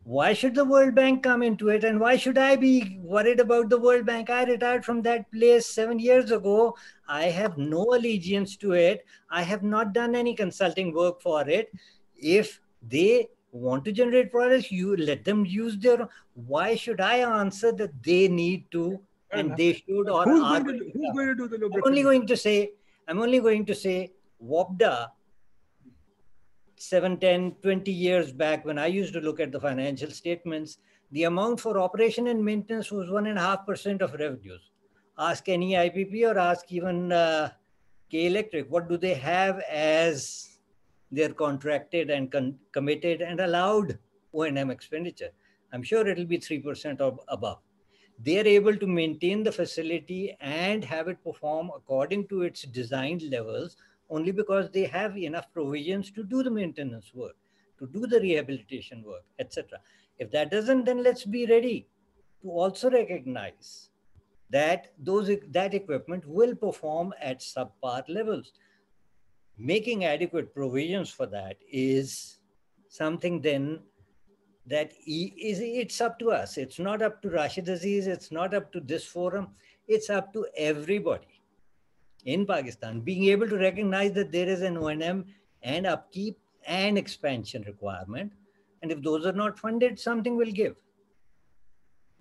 Why 0.05 0.32
should 0.32 0.55
the 0.57 0.64
World 0.64 0.97
Bank 0.97 1.22
come 1.22 1.43
into 1.43 1.68
it? 1.68 1.84
And 1.84 2.01
why 2.01 2.16
should 2.16 2.36
I 2.36 2.57
be 2.57 2.99
worried 3.01 3.38
about 3.38 3.68
the 3.68 3.78
World 3.78 4.05
Bank? 4.05 4.30
I 4.30 4.45
retired 4.45 4.84
from 4.84 5.03
that 5.03 5.30
place 5.30 5.66
seven 5.66 5.99
years 5.99 6.32
ago. 6.32 6.76
I 7.09 7.24
have 7.24 7.57
no 7.57 7.82
allegiance 7.95 8.57
to 8.59 8.72
it. 8.72 9.05
I 9.30 9.43
have 9.43 9.62
not 9.62 9.93
done 9.93 10.16
any 10.16 10.34
consulting 10.34 10.93
work 10.93 11.22
for 11.22 11.49
it. 11.49 11.72
If 12.16 12.61
they 12.88 13.28
want 13.53 13.84
to 13.84 13.93
generate 13.93 14.32
products, 14.32 14.72
you 14.72 14.97
let 14.97 15.24
them 15.24 15.47
use 15.47 15.78
their. 15.78 16.09
Why 16.35 16.74
should 16.74 17.01
I 17.01 17.18
answer 17.18 17.72
that 17.72 18.03
they 18.03 18.28
need 18.28 18.70
to 18.72 19.01
and 19.30 19.57
they 19.57 19.74
should 19.74 20.09
or 20.09 20.24
who's 20.24 20.43
are? 20.43 20.61
Going 20.61 20.78
to, 20.78 20.91
who's 20.93 21.12
going 21.14 21.28
to 21.28 21.35
do 21.35 21.49
the 21.49 21.59
lubrication? 21.59 21.83
I'm 21.85 21.89
only 21.89 22.03
going 22.03 22.26
to 22.26 22.37
say. 22.37 22.72
I'm 23.09 23.20
only 23.20 23.41
going 23.41 23.66
to 23.66 23.74
say 23.74 24.12
WAPDA 24.43 25.09
7, 26.76 27.16
10, 27.16 27.57
20 27.62 27.93
years 27.93 28.33
back 28.33 28.64
when 28.64 28.78
I 28.78 28.87
used 28.87 29.12
to 29.14 29.20
look 29.20 29.41
at 29.41 29.53
the 29.53 29.61
financial 29.61 30.11
statements, 30.11 30.78
the 31.11 31.24
amount 31.24 31.61
for 31.61 31.78
operation 31.78 32.28
and 32.28 32.45
maintenance 32.45 32.91
was 32.91 33.09
1.5% 33.09 34.03
of 34.03 34.14
revenues. 34.14 34.70
Ask 35.18 35.49
any 35.49 35.72
IPP 35.72 36.24
or 36.28 36.39
ask 36.39 36.70
even 36.72 37.12
uh, 37.12 37.51
K 38.11 38.26
Electric, 38.26 38.70
what 38.70 38.89
do 38.89 38.97
they 38.97 39.14
have 39.14 39.61
as 39.70 40.53
they're 41.12 41.35
contracted 41.35 42.11
and 42.11 42.35
committed 42.72 43.20
and 43.20 43.41
allowed 43.41 43.99
O&M 44.35 44.70
expenditure. 44.70 45.30
I'm 45.72 45.82
sure 45.82 46.06
it'll 46.06 46.26
be 46.26 46.38
3% 46.38 47.00
or 47.00 47.18
above. 47.28 47.58
They're 48.18 48.46
able 48.46 48.76
to 48.76 48.86
maintain 48.86 49.42
the 49.42 49.52
facility 49.52 50.36
and 50.40 50.84
have 50.84 51.08
it 51.08 51.24
perform 51.24 51.70
according 51.74 52.28
to 52.28 52.42
its 52.42 52.62
designed 52.62 53.22
levels 53.30 53.76
only 54.10 54.30
because 54.30 54.70
they 54.70 54.84
have 54.84 55.16
enough 55.16 55.50
provisions 55.52 56.10
to 56.12 56.22
do 56.22 56.42
the 56.42 56.50
maintenance 56.50 57.12
work, 57.14 57.36
to 57.78 57.86
do 57.86 58.06
the 58.06 58.20
rehabilitation 58.20 59.02
work, 59.02 59.24
etc. 59.38 59.80
If 60.18 60.30
that 60.32 60.50
doesn't, 60.50 60.84
then 60.84 61.02
let's 61.02 61.24
be 61.24 61.46
ready 61.46 61.88
to 62.42 62.50
also 62.50 62.90
recognize 62.90 63.88
that 64.50 64.92
those 64.98 65.30
that 65.48 65.72
equipment 65.72 66.26
will 66.26 66.54
perform 66.54 67.14
at 67.20 67.40
subpar 67.40 68.04
levels. 68.08 68.52
Making 69.56 70.04
adequate 70.04 70.54
provisions 70.54 71.10
for 71.10 71.26
that 71.26 71.56
is 71.70 72.38
something 72.88 73.40
then 73.40 73.80
that 74.66 74.92
is 75.06 75.60
it's 75.60 76.00
up 76.00 76.18
to 76.20 76.30
us. 76.30 76.56
It's 76.56 76.78
not 76.78 77.02
up 77.02 77.20
to 77.22 77.30
Rashid 77.30 77.68
Aziz. 77.68 78.06
It's 78.06 78.30
not 78.30 78.54
up 78.54 78.72
to 78.72 78.80
this 78.80 79.04
forum. 79.04 79.48
It's 79.88 80.08
up 80.10 80.32
to 80.34 80.46
everybody 80.56 81.40
in 82.24 82.46
Pakistan 82.46 83.00
being 83.00 83.24
able 83.24 83.48
to 83.48 83.56
recognize 83.56 84.12
that 84.12 84.30
there 84.30 84.48
is 84.48 84.62
an 84.62 84.76
O&M 84.76 85.24
and 85.62 85.86
upkeep 85.86 86.38
and 86.66 86.96
expansion 86.96 87.64
requirement. 87.66 88.32
And 88.82 88.92
if 88.92 89.02
those 89.02 89.26
are 89.26 89.32
not 89.32 89.58
funded, 89.58 89.98
something 89.98 90.36
will 90.36 90.50
give. 90.50 90.76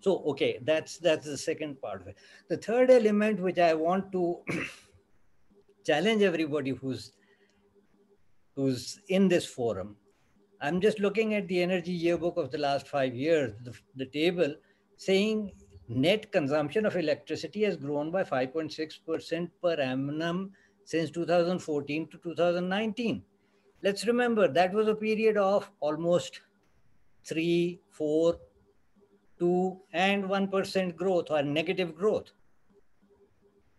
So, 0.01 0.23
okay, 0.25 0.57
that's 0.63 0.97
that's 0.97 1.25
the 1.27 1.37
second 1.37 1.79
part 1.79 2.01
of 2.01 2.07
it. 2.07 2.17
The 2.47 2.57
third 2.57 2.89
element 2.89 3.39
which 3.39 3.59
I 3.59 3.75
want 3.75 4.11
to 4.13 4.39
challenge 5.85 6.23
everybody 6.23 6.71
who's 6.71 7.11
who's 8.55 8.99
in 9.09 9.27
this 9.27 9.45
forum 9.45 9.95
I'm 10.63 10.79
just 10.79 10.99
looking 10.99 11.33
at 11.33 11.47
the 11.47 11.61
energy 11.61 11.91
yearbook 11.91 12.37
of 12.37 12.51
the 12.51 12.59
last 12.59 12.87
five 12.87 13.15
years, 13.15 13.53
the, 13.63 13.73
the 13.95 14.05
table 14.05 14.53
saying 14.95 15.51
net 15.89 16.31
consumption 16.31 16.85
of 16.85 16.95
electricity 16.95 17.63
has 17.63 17.75
grown 17.75 18.11
by 18.11 18.23
5.6% 18.23 19.49
per 19.61 19.73
annum 19.73 20.51
since 20.85 21.09
2014 21.09 22.07
to 22.09 22.17
2019. 22.19 23.23
Let's 23.81 24.05
remember 24.05 24.47
that 24.47 24.71
was 24.71 24.87
a 24.87 24.93
period 24.93 25.35
of 25.35 25.69
almost 25.79 26.41
three, 27.25 27.81
four, 27.89 28.37
two, 29.39 29.79
and 29.93 30.25
1% 30.25 30.95
growth 30.95 31.31
or 31.31 31.41
negative 31.41 31.95
growth. 31.95 32.31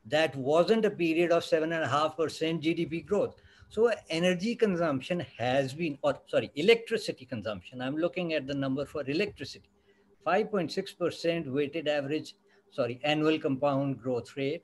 That 0.06 0.34
wasn't 0.34 0.84
a 0.84 0.90
period 0.90 1.30
of 1.30 1.44
7.5% 1.44 2.60
GDP 2.60 3.06
growth. 3.06 3.36
So 3.72 3.90
energy 4.10 4.54
consumption 4.54 5.24
has 5.38 5.72
been, 5.72 5.96
or 6.02 6.20
sorry, 6.26 6.50
electricity 6.56 7.24
consumption. 7.24 7.80
I'm 7.80 7.96
looking 7.96 8.34
at 8.34 8.46
the 8.46 8.52
number 8.52 8.84
for 8.84 9.02
electricity. 9.08 9.70
5.6% 10.26 11.50
weighted 11.50 11.88
average, 11.88 12.34
sorry, 12.70 13.00
annual 13.02 13.38
compound 13.38 13.98
growth 13.98 14.36
rate, 14.36 14.62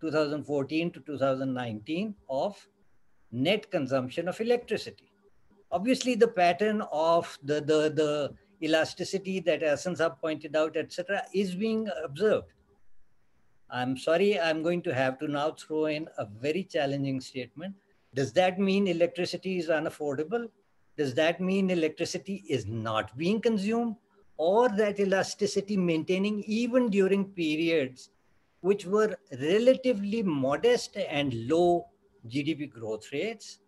2014 0.00 0.92
to 0.92 1.00
2019 1.00 2.14
of 2.30 2.68
net 3.32 3.68
consumption 3.72 4.28
of 4.28 4.40
electricity. 4.40 5.10
Obviously, 5.72 6.14
the 6.14 6.28
pattern 6.28 6.82
of 6.92 7.36
the, 7.42 7.54
the, 7.54 7.90
the 8.00 8.32
elasticity 8.64 9.40
that 9.40 9.62
Ahsan 9.62 9.98
Saab 9.98 10.20
pointed 10.20 10.54
out, 10.54 10.76
etc., 10.76 11.24
is 11.34 11.56
being 11.56 11.88
observed. 12.04 12.52
I'm 13.68 13.98
sorry, 13.98 14.38
I'm 14.38 14.62
going 14.62 14.82
to 14.82 14.94
have 14.94 15.18
to 15.18 15.26
now 15.26 15.50
throw 15.50 15.86
in 15.86 16.06
a 16.16 16.26
very 16.26 16.62
challenging 16.62 17.20
statement 17.20 17.74
does 18.16 18.32
that 18.32 18.58
mean 18.58 18.88
electricity 18.88 19.58
is 19.58 19.68
unaffordable? 19.68 20.48
Does 20.96 21.12
that 21.14 21.38
mean 21.38 21.68
electricity 21.68 22.42
is 22.48 22.66
not 22.66 23.16
being 23.18 23.42
consumed? 23.42 23.96
Or 24.38 24.70
that 24.70 24.98
elasticity 24.98 25.76
maintaining 25.76 26.42
even 26.44 26.88
during 26.88 27.26
periods 27.26 28.10
which 28.60 28.86
were 28.86 29.16
relatively 29.40 30.22
modest 30.22 30.96
and 30.96 31.34
low 31.46 31.86
GDP 32.26 32.70
growth 32.70 33.12
rates 33.12 33.58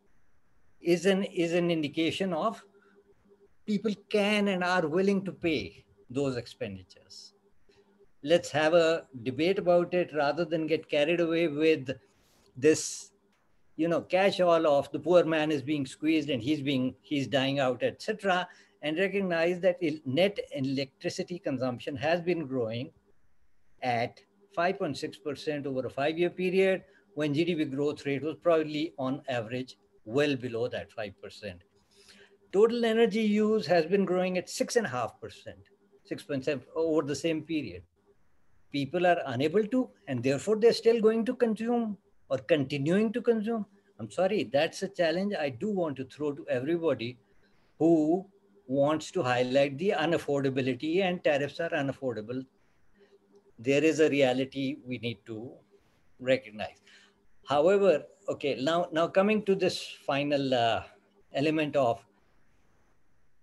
is 0.81 1.05
an, 1.05 1.25
is 1.25 1.53
an 1.53 1.71
indication 1.71 2.33
of 2.33 2.63
people 3.67 3.93
can 4.09 4.49
and 4.49 4.65
are 4.65 4.87
willing 4.87 5.25
to 5.27 5.33
pay 5.33 5.85
those 6.09 6.37
expenditures. 6.37 7.35
Let's 8.23 8.51
have 8.51 8.73
a 8.73 9.05
debate 9.23 9.59
about 9.59 9.93
it 9.93 10.15
rather 10.15 10.47
than 10.47 10.67
get 10.67 10.89
carried 10.89 11.21
away 11.21 11.49
with 11.49 11.91
this 12.57 13.11
you 13.79 13.87
know, 13.87 14.01
cash 14.01 14.41
all 14.41 14.67
off, 14.67 14.91
the 14.91 14.99
poor 14.99 15.25
man 15.25 15.53
is 15.53 15.63
being 15.63 15.87
squeezed 15.87 16.31
and 16.31 16.43
he's 16.43 16.61
being, 16.61 16.97
he's 17.01 17.29
dying 17.29 17.61
out, 17.61 17.85
etc. 17.85 18.47
And 18.83 18.99
recognize 18.99 19.61
that 19.61 19.79
net 20.05 20.37
electricity 20.53 21.39
consumption 21.39 21.95
has 21.95 22.21
been 22.21 22.47
growing 22.47 22.91
at 23.81 24.21
5.6% 24.57 25.65
over 25.65 25.87
a 25.87 25.91
five-year 25.91 26.31
period 26.31 26.83
when 27.15 27.33
GDP 27.33 27.71
growth 27.73 28.05
rate 28.05 28.23
was 28.23 28.35
probably 28.43 28.95
on 28.99 29.23
average 29.29 29.77
well 30.05 30.35
below 30.35 30.67
that 30.67 30.89
5%. 30.91 31.13
Total 32.53 32.85
energy 32.85 33.23
use 33.23 33.65
has 33.67 33.87
been 33.87 34.05
growing 34.05 34.39
at 34.39 34.49
6.5%, 34.49 35.13
6.7 36.11 36.63
over 36.75 37.03
the 37.03 37.15
same 37.15 37.43
period. 37.43 37.85
People 38.73 39.07
are 39.07 39.23
unable 39.27 39.65
to, 39.65 39.89
and 40.09 40.21
therefore 40.21 40.57
they're 40.57 40.73
still 40.73 41.01
going 41.01 41.25
to 41.27 41.35
consume 41.37 41.97
or 42.31 42.39
continuing 42.39 43.13
to 43.13 43.21
consume? 43.21 43.67
I'm 43.99 44.11
sorry, 44.11 44.45
that's 44.45 44.83
a 44.83 44.89
challenge 44.89 45.35
I 45.35 45.49
do 45.49 45.71
want 45.71 45.97
to 45.97 46.05
throw 46.05 46.33
to 46.33 46.47
everybody 46.49 47.19
who 47.79 48.27
wants 48.67 49.11
to 49.13 49.23
highlight 49.23 49.79
the 49.79 49.95
unaffordability 49.97 51.03
and 51.03 51.23
tariffs 51.25 51.59
are 51.59 51.71
unaffordable. 51.71 52.45
There 53.59 53.83
is 53.83 53.99
a 54.01 54.09
reality 54.09 54.77
we 54.87 54.99
need 54.99 55.19
to 55.27 55.51
recognize. 56.21 56.77
However, 57.49 58.05
okay, 58.29 58.61
now, 58.61 58.89
now 58.93 59.09
coming 59.09 59.43
to 59.47 59.55
this 59.55 59.97
final 60.07 60.55
uh, 60.55 60.83
element 61.33 61.77
of 61.77 62.05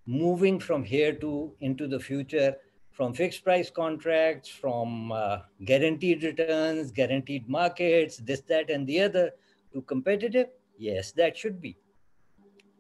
moving 0.06 0.60
from 0.60 0.84
here 0.84 1.14
to 1.14 1.54
into 1.60 1.88
the 1.88 2.00
future, 2.00 2.56
from 2.96 3.14
fixed 3.14 3.44
price 3.44 3.70
contracts, 3.70 4.48
from 4.48 5.12
uh, 5.12 5.40
guaranteed 5.66 6.24
returns, 6.24 6.92
guaranteed 6.92 7.48
markets, 7.50 8.18
this, 8.18 8.40
that, 8.48 8.70
and 8.70 8.88
the 8.88 9.02
other, 9.02 9.32
to 9.74 9.82
competitive? 9.82 10.48
Yes, 10.78 11.12
that 11.12 11.38
should 11.38 11.60
be. 11.60 11.78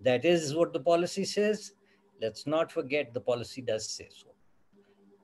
That 0.02 0.24
is 0.24 0.56
what 0.56 0.72
the 0.72 0.80
policy 0.80 1.26
says. 1.26 1.74
Let's 2.22 2.48
not 2.48 2.72
forget 2.72 3.14
the 3.14 3.20
policy 3.20 3.62
does 3.62 3.90
say 3.90 4.08
so. 4.10 4.28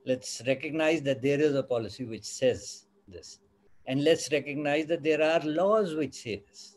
Let's 0.04 0.42
recognize 0.46 1.00
that 1.02 1.22
there 1.22 1.40
is 1.40 1.54
a 1.54 1.62
policy 1.62 2.04
which 2.04 2.24
says 2.24 2.86
this. 3.08 3.38
And 3.86 4.04
let's 4.04 4.30
recognize 4.30 4.86
that 4.86 5.02
there 5.02 5.22
are 5.22 5.40
laws 5.40 5.94
which 5.94 6.14
say 6.14 6.42
this. 6.46 6.76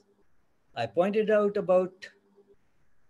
I 0.74 0.86
pointed 0.86 1.30
out 1.30 1.57
about 1.57 2.07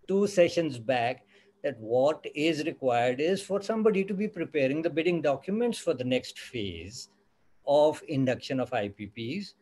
two 0.08 0.26
sessions 0.26 0.78
back 0.78 1.25
that 1.66 1.80
what 1.80 2.24
is 2.32 2.64
required 2.64 3.20
is 3.20 3.42
for 3.42 3.60
somebody 3.60 4.04
to 4.04 4.14
be 4.14 4.28
preparing 4.28 4.82
the 4.82 4.90
bidding 4.98 5.20
documents 5.20 5.78
for 5.78 5.94
the 5.94 6.04
next 6.04 6.38
phase 6.38 7.08
of 7.66 8.00
induction 8.06 8.60
of 8.60 8.70
IPPs. 8.70 9.54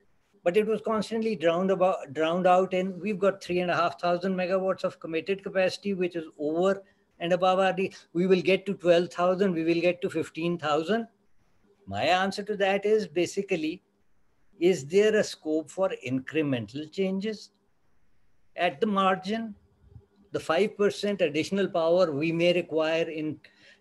But 0.42 0.58
it 0.58 0.66
was 0.66 0.82
constantly 0.82 1.34
drowned, 1.34 1.70
about, 1.70 2.12
drowned 2.12 2.46
out 2.46 2.74
and 2.74 3.00
we've 3.00 3.18
got 3.18 3.42
three 3.42 3.60
and 3.60 3.70
a 3.70 3.74
half 3.74 3.98
thousand 3.98 4.34
megawatts 4.34 4.84
of 4.84 5.00
committed 5.00 5.42
capacity, 5.42 5.94
which 5.94 6.14
is 6.14 6.26
over 6.38 6.82
and 7.20 7.32
above 7.32 7.58
our, 7.58 7.74
we 8.12 8.26
will 8.26 8.42
get 8.42 8.66
to 8.66 8.74
12,000, 8.74 9.54
we 9.54 9.64
will 9.64 9.80
get 9.80 10.02
to 10.02 10.10
15,000. 10.10 11.08
My 11.86 12.02
answer 12.02 12.42
to 12.42 12.56
that 12.56 12.84
is 12.84 13.08
basically, 13.08 13.82
is 14.60 14.84
there 14.84 15.16
a 15.16 15.24
scope 15.24 15.70
for 15.70 15.90
incremental 16.06 16.92
changes 16.92 17.50
at 18.56 18.78
the 18.78 18.86
margin? 18.86 19.54
The 20.34 20.40
5% 20.40 21.20
additional 21.20 21.68
power 21.68 22.10
we 22.10 22.32
may 22.32 22.52
require 22.52 23.08
in 23.08 23.38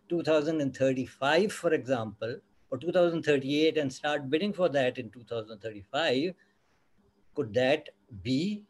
2035, 0.08 1.52
for 1.52 1.74
example, 1.74 2.36
or 2.70 2.78
2038 2.78 3.78
and 3.78 3.92
start 3.92 4.30
bidding 4.30 4.54
for 4.54 4.70
that 4.70 5.00
in 5.00 5.10
2035, 5.10 6.36
could 7.34 7.54
that 7.56 7.90
be 8.22 8.64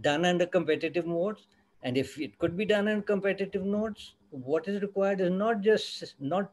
done 0.00 0.24
under 0.24 0.46
competitive 0.46 1.06
modes? 1.06 1.46
And 1.82 1.98
if 1.98 2.18
it 2.18 2.38
could 2.38 2.56
be 2.56 2.64
done 2.64 2.88
in 2.88 3.02
competitive 3.02 3.66
modes, 3.66 4.14
what 4.30 4.66
is 4.66 4.80
required 4.80 5.20
is 5.20 5.30
not 5.30 5.60
just 5.60 6.14
not 6.18 6.50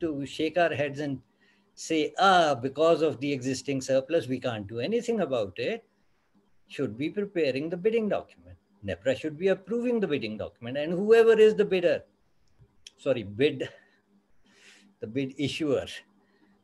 to 0.00 0.26
shake 0.26 0.58
our 0.58 0.74
heads 0.74 0.98
and 0.98 1.20
say, 1.76 2.12
ah, 2.18 2.56
because 2.60 3.02
of 3.02 3.20
the 3.20 3.32
existing 3.32 3.80
surplus, 3.80 4.26
we 4.26 4.40
can't 4.40 4.66
do 4.66 4.80
anything 4.80 5.20
about 5.20 5.56
it. 5.58 5.84
Should 6.66 6.98
be 6.98 7.08
preparing 7.08 7.70
the 7.70 7.76
bidding 7.76 8.08
document. 8.08 8.58
NEPRA 8.86 9.18
should 9.18 9.38
be 9.38 9.48
approving 9.48 10.00
the 10.00 10.06
bidding 10.06 10.36
document 10.36 10.76
and 10.76 10.92
whoever 10.92 11.38
is 11.38 11.54
the 11.54 11.64
bidder, 11.64 12.02
sorry, 12.98 13.22
bid, 13.22 13.68
the 15.00 15.06
bid 15.06 15.34
issuer, 15.38 15.86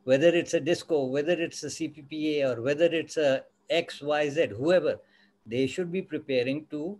whether 0.03 0.27
it's 0.29 0.53
a 0.53 0.59
DISCO, 0.59 1.09
whether 1.09 1.33
it's 1.33 1.63
a 1.63 1.67
CPPA 1.67 2.55
or 2.55 2.61
whether 2.61 2.85
it's 2.85 3.17
a 3.17 3.43
XYZ, 3.71 4.49
whoever, 4.51 4.99
they 5.45 5.65
should 5.65 5.91
be 5.91 6.01
preparing 6.01 6.65
to 6.67 6.99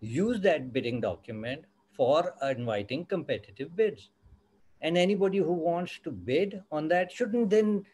use 0.00 0.40
that 0.40 0.72
bidding 0.72 1.00
document 1.00 1.64
for 1.96 2.34
inviting 2.42 3.04
competitive 3.06 3.74
bids. 3.74 4.10
And 4.82 4.98
anybody 4.98 5.38
who 5.38 5.52
wants 5.52 5.98
to 6.04 6.10
bid 6.10 6.62
on 6.70 6.88
that 6.88 7.10
shouldn't 7.10 7.50
then 7.50 7.84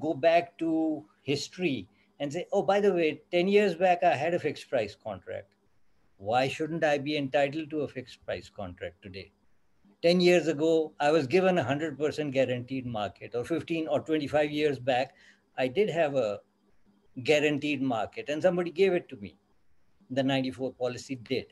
go 0.00 0.14
back 0.14 0.58
to 0.58 1.04
history 1.22 1.88
and 2.18 2.32
say, 2.32 2.46
oh, 2.52 2.62
by 2.62 2.80
the 2.80 2.92
way, 2.92 3.22
10 3.30 3.48
years 3.48 3.74
back, 3.74 4.02
I 4.02 4.14
had 4.14 4.34
a 4.34 4.38
fixed 4.38 4.68
price 4.68 4.96
contract. 5.02 5.52
Why 6.20 6.48
shouldn't 6.48 6.84
I 6.84 6.98
be 6.98 7.16
entitled 7.16 7.70
to 7.70 7.80
a 7.80 7.88
fixed 7.88 8.22
price 8.26 8.50
contract 8.50 9.00
today? 9.00 9.32
10 10.02 10.20
years 10.20 10.48
ago, 10.48 10.92
I 11.00 11.10
was 11.10 11.26
given 11.26 11.56
a 11.56 11.64
100% 11.64 12.30
guaranteed 12.30 12.84
market, 12.84 13.34
or 13.34 13.42
15 13.42 13.88
or 13.88 14.00
25 14.00 14.50
years 14.50 14.78
back, 14.78 15.14
I 15.56 15.66
did 15.66 15.88
have 15.88 16.16
a 16.16 16.40
guaranteed 17.24 17.80
market, 17.80 18.28
and 18.28 18.42
somebody 18.42 18.70
gave 18.70 18.92
it 18.92 19.08
to 19.08 19.16
me. 19.16 19.38
The 20.10 20.22
94 20.22 20.74
policy 20.74 21.14
did. 21.14 21.46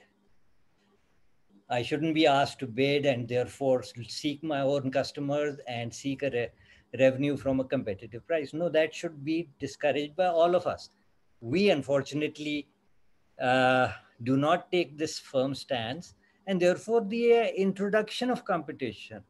I 1.70 1.82
shouldn't 1.82 2.14
be 2.14 2.26
asked 2.26 2.58
to 2.58 2.66
bid 2.66 3.06
and 3.06 3.26
therefore 3.26 3.82
seek 3.82 4.42
my 4.42 4.60
own 4.60 4.90
customers 4.90 5.56
and 5.66 5.94
seek 5.94 6.22
a 6.22 6.30
re 6.30 6.48
revenue 6.98 7.38
from 7.38 7.60
a 7.60 7.64
competitive 7.64 8.26
price. 8.26 8.52
No, 8.52 8.68
that 8.68 8.94
should 8.94 9.24
be 9.24 9.48
discouraged 9.58 10.14
by 10.14 10.26
all 10.26 10.54
of 10.54 10.66
us. 10.66 10.90
We 11.40 11.70
unfortunately 11.70 12.68
uh, 13.40 13.92
do 14.22 14.36
not 14.36 14.70
take 14.72 14.98
this 14.98 15.18
firm 15.18 15.54
stance, 15.54 16.14
and 16.46 16.60
therefore 16.60 17.02
the 17.02 17.32
uh, 17.34 17.44
introduction 17.56 18.30
of 18.30 18.44
competition, 18.44 19.22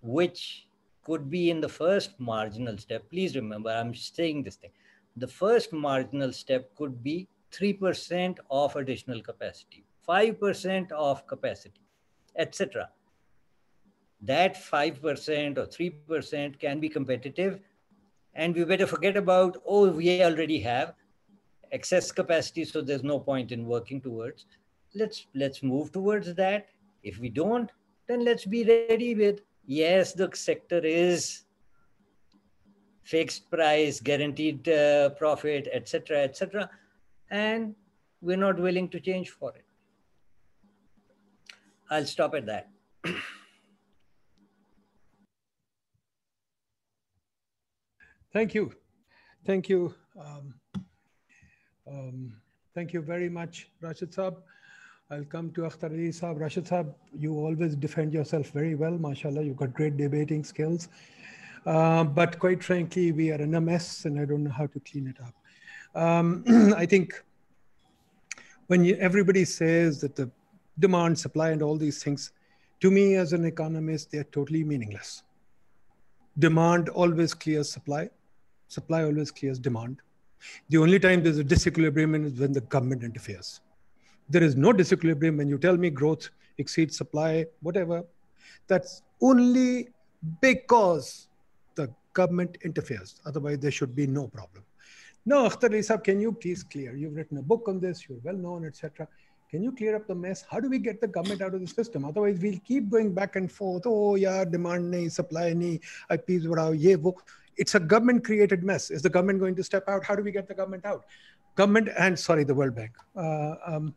which 0.00 0.66
could 1.04 1.30
be 1.30 1.50
in 1.50 1.60
the 1.60 1.68
first 1.68 2.18
marginal 2.18 2.78
step. 2.78 3.08
Please 3.10 3.34
remember, 3.34 3.70
I'm 3.70 3.94
saying 3.94 4.44
this 4.44 4.56
thing. 4.56 4.70
The 5.16 5.28
first 5.28 5.72
marginal 5.72 6.32
step 6.32 6.74
could 6.76 7.02
be 7.02 7.28
3% 7.52 8.38
of 8.50 8.76
additional 8.76 9.20
capacity, 9.20 9.84
5% 10.08 10.92
of 10.92 11.26
capacity, 11.26 11.80
etc. 12.36 12.88
That 14.22 14.54
5% 14.54 15.58
or 15.58 15.66
3% 15.66 16.58
can 16.58 16.80
be 16.80 16.88
competitive. 16.88 17.60
And 18.34 18.54
we 18.54 18.64
better 18.64 18.86
forget 18.86 19.16
about, 19.16 19.60
oh, 19.66 19.90
we 19.90 20.22
already 20.22 20.60
have 20.60 20.94
excess 21.72 22.12
capacity, 22.12 22.64
so 22.64 22.80
there's 22.80 23.02
no 23.02 23.18
point 23.18 23.50
in 23.50 23.66
working 23.66 24.00
towards. 24.00 24.46
Let's 24.94 25.26
let's 25.34 25.62
move 25.62 25.90
towards 25.90 26.34
that. 26.34 26.68
If 27.02 27.18
we 27.18 27.28
don't, 27.28 27.70
then 28.06 28.24
let's 28.24 28.44
be 28.44 28.64
ready 28.64 29.14
with 29.14 29.40
yes, 29.66 30.12
the 30.12 30.30
sector 30.34 30.78
is 30.78 31.44
fixed 33.02 33.50
price, 33.50 34.00
guaranteed 34.00 34.68
uh, 34.68 35.10
profit, 35.10 35.68
etc., 35.72 36.18
etc., 36.18 36.70
and 37.30 37.74
we're 38.20 38.36
not 38.36 38.58
willing 38.58 38.88
to 38.90 39.00
change 39.00 39.30
for 39.30 39.50
it. 39.50 39.64
I'll 41.90 42.06
stop 42.06 42.34
at 42.34 42.46
that. 42.46 42.68
Thank 48.32 48.54
you. 48.54 48.72
Thank 49.44 49.68
you. 49.68 49.94
Um, 50.18 50.54
um, 51.92 52.32
thank 52.74 52.92
you 52.92 53.00
very 53.00 53.28
much, 53.28 53.68
Rashid 53.80 54.12
Saab. 54.12 54.36
I'll 55.10 55.24
come 55.24 55.50
to 55.52 55.62
Akhtar 55.62 55.90
Ali 55.90 56.08
Saab. 56.08 56.40
Rashid 56.40 56.64
Saab, 56.64 56.94
you 57.18 57.34
always 57.34 57.76
defend 57.76 58.14
yourself 58.14 58.50
very 58.50 58.74
well, 58.74 58.92
mashallah. 58.92 59.42
You've 59.42 59.56
got 59.56 59.74
great 59.74 59.96
debating 59.96 60.42
skills. 60.42 60.88
Uh, 61.66 62.04
but 62.04 62.38
quite 62.38 62.64
frankly, 62.64 63.12
we 63.12 63.30
are 63.30 63.40
in 63.40 63.54
a 63.54 63.60
mess 63.60 64.04
and 64.04 64.18
I 64.18 64.24
don't 64.24 64.44
know 64.44 64.50
how 64.50 64.66
to 64.66 64.80
clean 64.80 65.06
it 65.06 65.18
up. 65.20 65.34
Um, 66.02 66.44
I 66.76 66.86
think 66.86 67.22
when 68.68 68.84
you, 68.84 68.96
everybody 68.96 69.44
says 69.44 70.00
that 70.00 70.16
the 70.16 70.30
demand, 70.78 71.18
supply, 71.18 71.50
and 71.50 71.62
all 71.62 71.76
these 71.76 72.02
things, 72.02 72.32
to 72.80 72.90
me 72.90 73.16
as 73.16 73.32
an 73.32 73.44
economist, 73.44 74.10
they're 74.10 74.24
totally 74.24 74.64
meaningless. 74.64 75.22
Demand 76.38 76.88
always 76.88 77.34
clears 77.34 77.70
supply, 77.70 78.08
supply 78.68 79.04
always 79.04 79.30
clears 79.30 79.58
demand. 79.58 79.98
The 80.68 80.78
only 80.78 80.98
time 80.98 81.22
there's 81.22 81.38
a 81.38 81.44
disequilibrium 81.44 82.26
is 82.26 82.38
when 82.40 82.52
the 82.52 82.60
government 82.60 83.02
interferes. 83.02 83.60
There 84.28 84.42
is 84.42 84.56
no 84.56 84.72
disequilibrium 84.72 85.36
when 85.36 85.48
you 85.48 85.58
tell 85.58 85.76
me 85.76 85.90
growth 85.90 86.30
exceeds 86.58 86.96
supply, 86.96 87.46
whatever. 87.60 88.04
That's 88.66 89.02
only 89.20 89.88
because 90.40 91.28
the 91.74 91.92
government 92.12 92.58
interferes. 92.62 93.20
Otherwise, 93.26 93.58
there 93.58 93.70
should 93.70 93.94
be 93.94 94.06
no 94.06 94.28
problem. 94.28 94.64
Now, 95.24 95.48
Akhtar 95.48 95.70
Isab, 95.70 96.04
can 96.04 96.20
you 96.20 96.32
please 96.32 96.62
clear? 96.64 96.96
You've 96.96 97.14
written 97.14 97.38
a 97.38 97.42
book 97.42 97.64
on 97.68 97.78
this, 97.78 98.08
you're 98.08 98.18
well 98.22 98.36
known, 98.36 98.66
etc. 98.66 99.06
Can 99.52 99.62
you 99.62 99.70
clear 99.70 99.94
up 99.94 100.06
the 100.06 100.14
mess? 100.14 100.46
How 100.50 100.60
do 100.60 100.70
we 100.70 100.78
get 100.78 100.98
the 101.02 101.06
government 101.06 101.42
out 101.42 101.52
of 101.52 101.60
the 101.60 101.66
system? 101.66 102.06
Otherwise, 102.06 102.38
we'll 102.40 102.58
keep 102.66 102.88
going 102.88 103.12
back 103.12 103.36
and 103.36 103.52
forth. 103.52 103.82
Oh, 103.84 104.14
yeah, 104.14 104.46
demand 104.46 104.94
nahi, 104.94 105.12
supply 105.12 105.52
nahi, 105.52 105.74
IPs 106.10 106.46
badao, 106.46 106.72
ye 106.84 106.96
wo. 106.96 107.14
It's 107.58 107.74
a 107.74 107.80
government 107.80 108.24
created 108.24 108.64
mess. 108.64 108.90
Is 108.90 109.02
the 109.02 109.10
government 109.10 109.40
going 109.40 109.54
to 109.56 109.62
step 109.62 109.86
out? 109.88 110.06
How 110.06 110.14
do 110.14 110.22
we 110.22 110.32
get 110.32 110.48
the 110.48 110.54
government 110.54 110.86
out? 110.86 111.04
Government 111.54 111.90
and, 111.98 112.18
sorry, 112.18 112.44
the 112.44 112.54
World 112.54 112.74
Bank. 112.74 112.92
Uh, 113.14 113.56
um, 113.66 113.94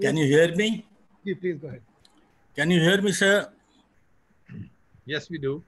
Can 0.00 0.16
you 0.16 0.26
hear 0.26 0.54
me? 0.54 0.86
Yeah, 1.24 1.34
please 1.40 1.58
go 1.58 1.66
ahead. 1.66 1.82
Can 2.54 2.70
you 2.70 2.78
hear 2.78 3.02
me, 3.02 3.10
sir? 3.10 3.50
Yes, 5.06 5.28
we 5.28 5.38
do. 5.38 5.64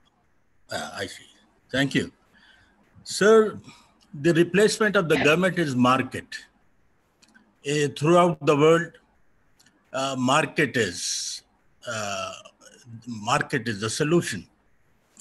Uh, 0.70 0.90
I 0.94 1.07
see. 1.07 1.27
Thank 1.73 1.97
you. 1.97 2.12
Sir, 3.02 3.59
the 4.15 4.32
replacement 4.35 4.94
of 4.94 5.09
the 5.09 5.16
government 5.16 5.59
is 5.59 5.74
market. 5.74 6.44
Uh, 7.67 7.88
throughout 7.97 8.45
the 8.45 8.55
world, 8.55 8.91
uh, 9.93 10.15
market 10.17 10.77
is 10.77 11.43
uh, 11.88 12.31
market 13.07 13.67
is 13.67 13.80
the 13.81 13.89
solution. 13.89 14.45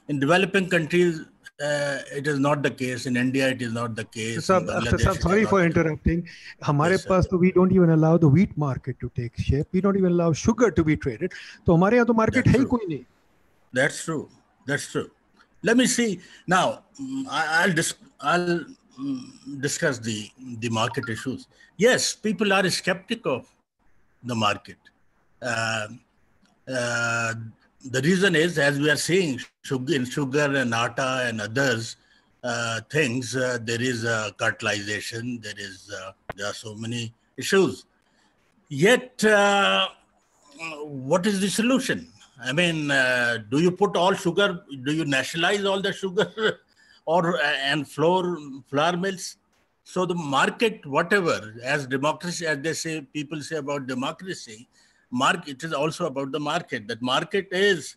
In 0.08 0.20
developing 0.20 0.68
countries, 0.68 1.20
uh, 1.62 1.98
it 2.14 2.26
is 2.26 2.38
not 2.38 2.62
the 2.62 2.70
case. 2.70 3.06
In 3.06 3.16
India, 3.16 3.48
it 3.48 3.62
is 3.62 3.72
not 3.72 3.94
the 3.96 4.04
case. 4.04 4.44
Sir, 4.44 4.60
sir, 4.90 4.98
sir 4.98 5.14
sorry 5.14 5.44
for 5.46 5.64
interrupting. 5.64 6.26
हमारे 6.64 6.98
yes, 6.98 7.06
पास 7.06 7.26
तो 7.30 7.40
we 7.40 7.52
don't 7.52 7.72
even 7.72 7.90
allow 7.90 8.18
the 8.18 8.28
wheat 8.28 8.56
market 8.58 9.00
to 9.00 9.10
take 9.16 9.38
shape. 9.38 9.66
We 9.72 9.80
don't 9.80 9.96
even 9.96 10.12
allow 10.12 10.32
sugar 10.32 10.70
to 10.70 10.84
be 10.84 10.96
traded. 10.96 11.32
तो 11.66 11.76
हमारे 11.76 11.96
यहाँ 11.96 12.06
तो 12.06 12.14
market 12.14 12.46
है 12.46 12.58
ही 12.58 12.64
कोई 12.64 12.88
नहीं. 12.88 13.04
That's 13.72 14.04
true. 14.04 14.28
That's 14.66 14.90
true. 14.90 15.10
Let 15.62 15.78
me 15.78 15.86
see 15.86 16.20
now. 16.46 16.82
Mm, 17.00 17.26
I, 17.30 17.74
discuss 19.59 19.99
the 19.99 20.29
the 20.59 20.69
market 20.69 21.09
issues. 21.09 21.47
Yes, 21.77 22.15
people 22.15 22.53
are 22.53 22.69
skeptical 22.69 23.35
of 23.37 23.47
the 24.23 24.35
market. 24.35 24.77
Uh, 25.41 25.87
uh, 26.71 27.33
the 27.85 28.01
reason 28.01 28.35
is, 28.35 28.57
as 28.57 28.79
we 28.79 28.89
are 28.89 28.97
seeing, 28.97 29.39
sugar, 29.63 29.95
in 29.95 30.05
sugar 30.05 30.53
and 30.55 30.73
atta 30.73 31.25
and 31.27 31.39
others 31.41 31.95
uh, 32.43 32.81
things, 32.89 33.35
uh, 33.35 33.57
there 33.61 33.81
is 33.81 34.03
a 34.03 34.33
cartelization. 34.37 35.41
There 35.41 35.57
is 35.57 35.91
uh, 35.93 36.11
there 36.35 36.47
are 36.47 36.53
so 36.53 36.75
many 36.75 37.13
issues. 37.37 37.85
Yet, 38.69 39.23
uh, 39.23 39.87
what 40.83 41.25
is 41.25 41.39
the 41.39 41.49
solution? 41.49 42.11
I 42.41 42.53
mean, 42.53 42.87
do 43.49 43.59
you 43.59 43.71
put 43.71 43.97
all 43.97 44.13
sugar? 44.13 44.63
Do 44.83 44.93
you 44.93 45.05
nationalize 45.05 45.65
all 45.65 45.81
the 45.81 45.91
sugar, 45.91 46.59
or 47.13 47.21
uh, 47.37 47.53
and 47.71 47.87
flour 47.95 48.37
flour 48.69 48.97
mills? 49.03 49.37
So 49.83 50.05
the 50.05 50.15
market, 50.15 50.85
whatever, 50.85 51.37
as 51.63 51.87
democracy, 51.87 52.45
as 52.45 52.59
they 52.65 52.73
say, 52.73 53.01
people 53.01 53.41
say 53.41 53.57
about 53.57 53.87
democracy, 53.87 54.57
market 55.09 55.49
it 55.49 55.63
is 55.63 55.73
also 55.73 56.05
about 56.05 56.31
the 56.31 56.39
market. 56.39 56.87
That 56.87 57.01
market 57.01 57.47
is 57.51 57.95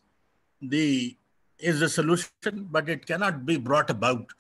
the 0.75 1.17
is 1.59 1.81
the 1.81 1.89
solution, 1.89 2.69
but 2.77 2.89
it 2.89 3.07
cannot 3.07 3.45
be 3.47 3.57
brought 3.57 3.91
about 3.91 4.33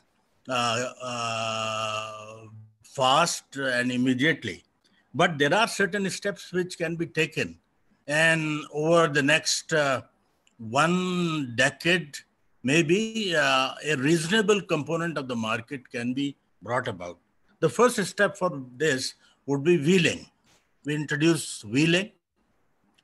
uh, 0.48 0.84
uh, 1.12 2.46
fast 2.82 3.56
and 3.56 3.92
immediately. 3.92 4.64
But 5.14 5.38
there 5.38 5.54
are 5.54 5.68
certain 5.68 6.08
steps 6.10 6.52
which 6.52 6.78
can 6.78 6.96
be 6.96 7.06
taken 7.06 7.58
and 8.06 8.64
over 8.72 9.08
the 9.08 9.22
next 9.22 9.72
uh, 9.72 10.02
one 10.58 11.54
decade, 11.56 12.16
maybe 12.62 13.34
uh, 13.36 13.74
a 13.84 13.96
reasonable 13.96 14.60
component 14.60 15.18
of 15.18 15.28
the 15.28 15.36
market 15.36 15.88
can 15.90 16.14
be 16.14 16.36
brought 16.62 16.88
about. 16.88 17.18
The 17.60 17.68
first 17.68 18.02
step 18.04 18.36
for 18.36 18.62
this 18.76 19.14
would 19.46 19.64
be 19.64 19.76
wheeling. 19.76 20.26
We 20.84 20.94
introduce 20.94 21.64
wheeling 21.64 22.12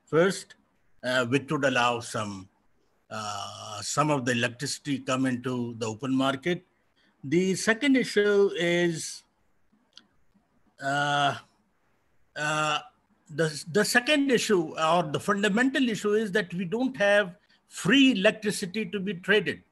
first, 0.06 0.54
uh, 1.02 1.26
which 1.26 1.50
would 1.50 1.64
allow 1.64 2.00
some 2.00 2.48
uh, 3.10 3.80
some 3.80 4.10
of 4.10 4.24
the 4.26 4.32
electricity 4.32 4.98
come 4.98 5.24
into 5.24 5.74
the 5.78 5.86
open 5.86 6.14
market. 6.14 6.66
The 7.24 7.54
second 7.54 7.96
issue 7.96 8.50
is 8.56 9.22
uh, 10.82 11.34
uh 12.36 12.78
the, 13.30 13.64
the 13.72 13.84
second 13.84 14.30
issue 14.30 14.74
or 14.78 15.02
the 15.02 15.20
fundamental 15.20 15.88
issue 15.88 16.14
is 16.14 16.32
that 16.32 16.52
we 16.54 16.64
don't 16.64 16.96
have 16.96 17.34
free 17.68 18.12
electricity 18.12 18.84
to 18.86 18.98
be 18.98 19.14
traded. 19.14 19.62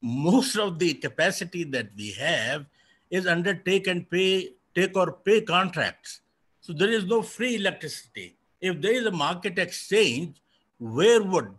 Most 0.00 0.56
of 0.56 0.78
the 0.78 0.94
capacity 0.94 1.64
that 1.64 1.88
we 1.96 2.12
have 2.12 2.66
is 3.10 3.26
under 3.26 3.54
take 3.54 3.86
and 3.86 4.08
pay, 4.08 4.50
take 4.74 4.96
or 4.96 5.12
pay 5.12 5.40
contracts. 5.40 6.20
So 6.60 6.72
there 6.72 6.90
is 6.90 7.04
no 7.04 7.22
free 7.22 7.56
electricity. 7.56 8.36
If 8.60 8.80
there 8.80 8.94
is 8.94 9.06
a 9.06 9.10
market 9.10 9.58
exchange, 9.58 10.36
where 10.78 11.22
would 11.22 11.50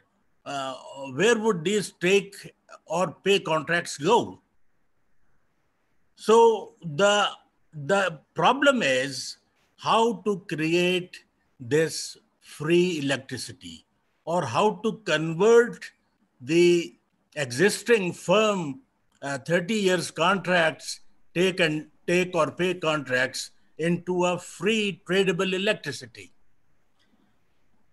uh, 0.46 0.76
where 1.14 1.38
would 1.40 1.64
these 1.64 1.92
take 2.00 2.36
or 2.86 3.16
pay 3.24 3.40
contracts 3.40 3.98
go? 3.98 4.42
So 6.16 6.74
the 6.82 7.30
the 7.74 8.20
problem 8.34 8.82
is 8.82 9.38
how 9.78 10.22
to 10.26 10.44
create 10.48 11.24
this 11.60 12.18
free 12.42 13.00
electricity. 13.00 13.85
Or 14.26 14.46
how 14.46 14.82
to 14.84 14.94
convert 15.06 15.92
the 16.42 16.96
existing 17.36 18.12
firm 18.12 18.82
uh, 19.22 19.38
30 19.38 19.74
years 19.74 20.12
contracts 20.12 21.02
take 21.34 21.60
and 21.60 21.88
take 22.08 22.36
or 22.36 22.52
pay 22.52 22.74
contracts 22.74 23.52
into 23.78 24.26
a 24.26 24.38
free 24.38 25.02
tradable 25.08 25.54
electricity. 25.54 26.32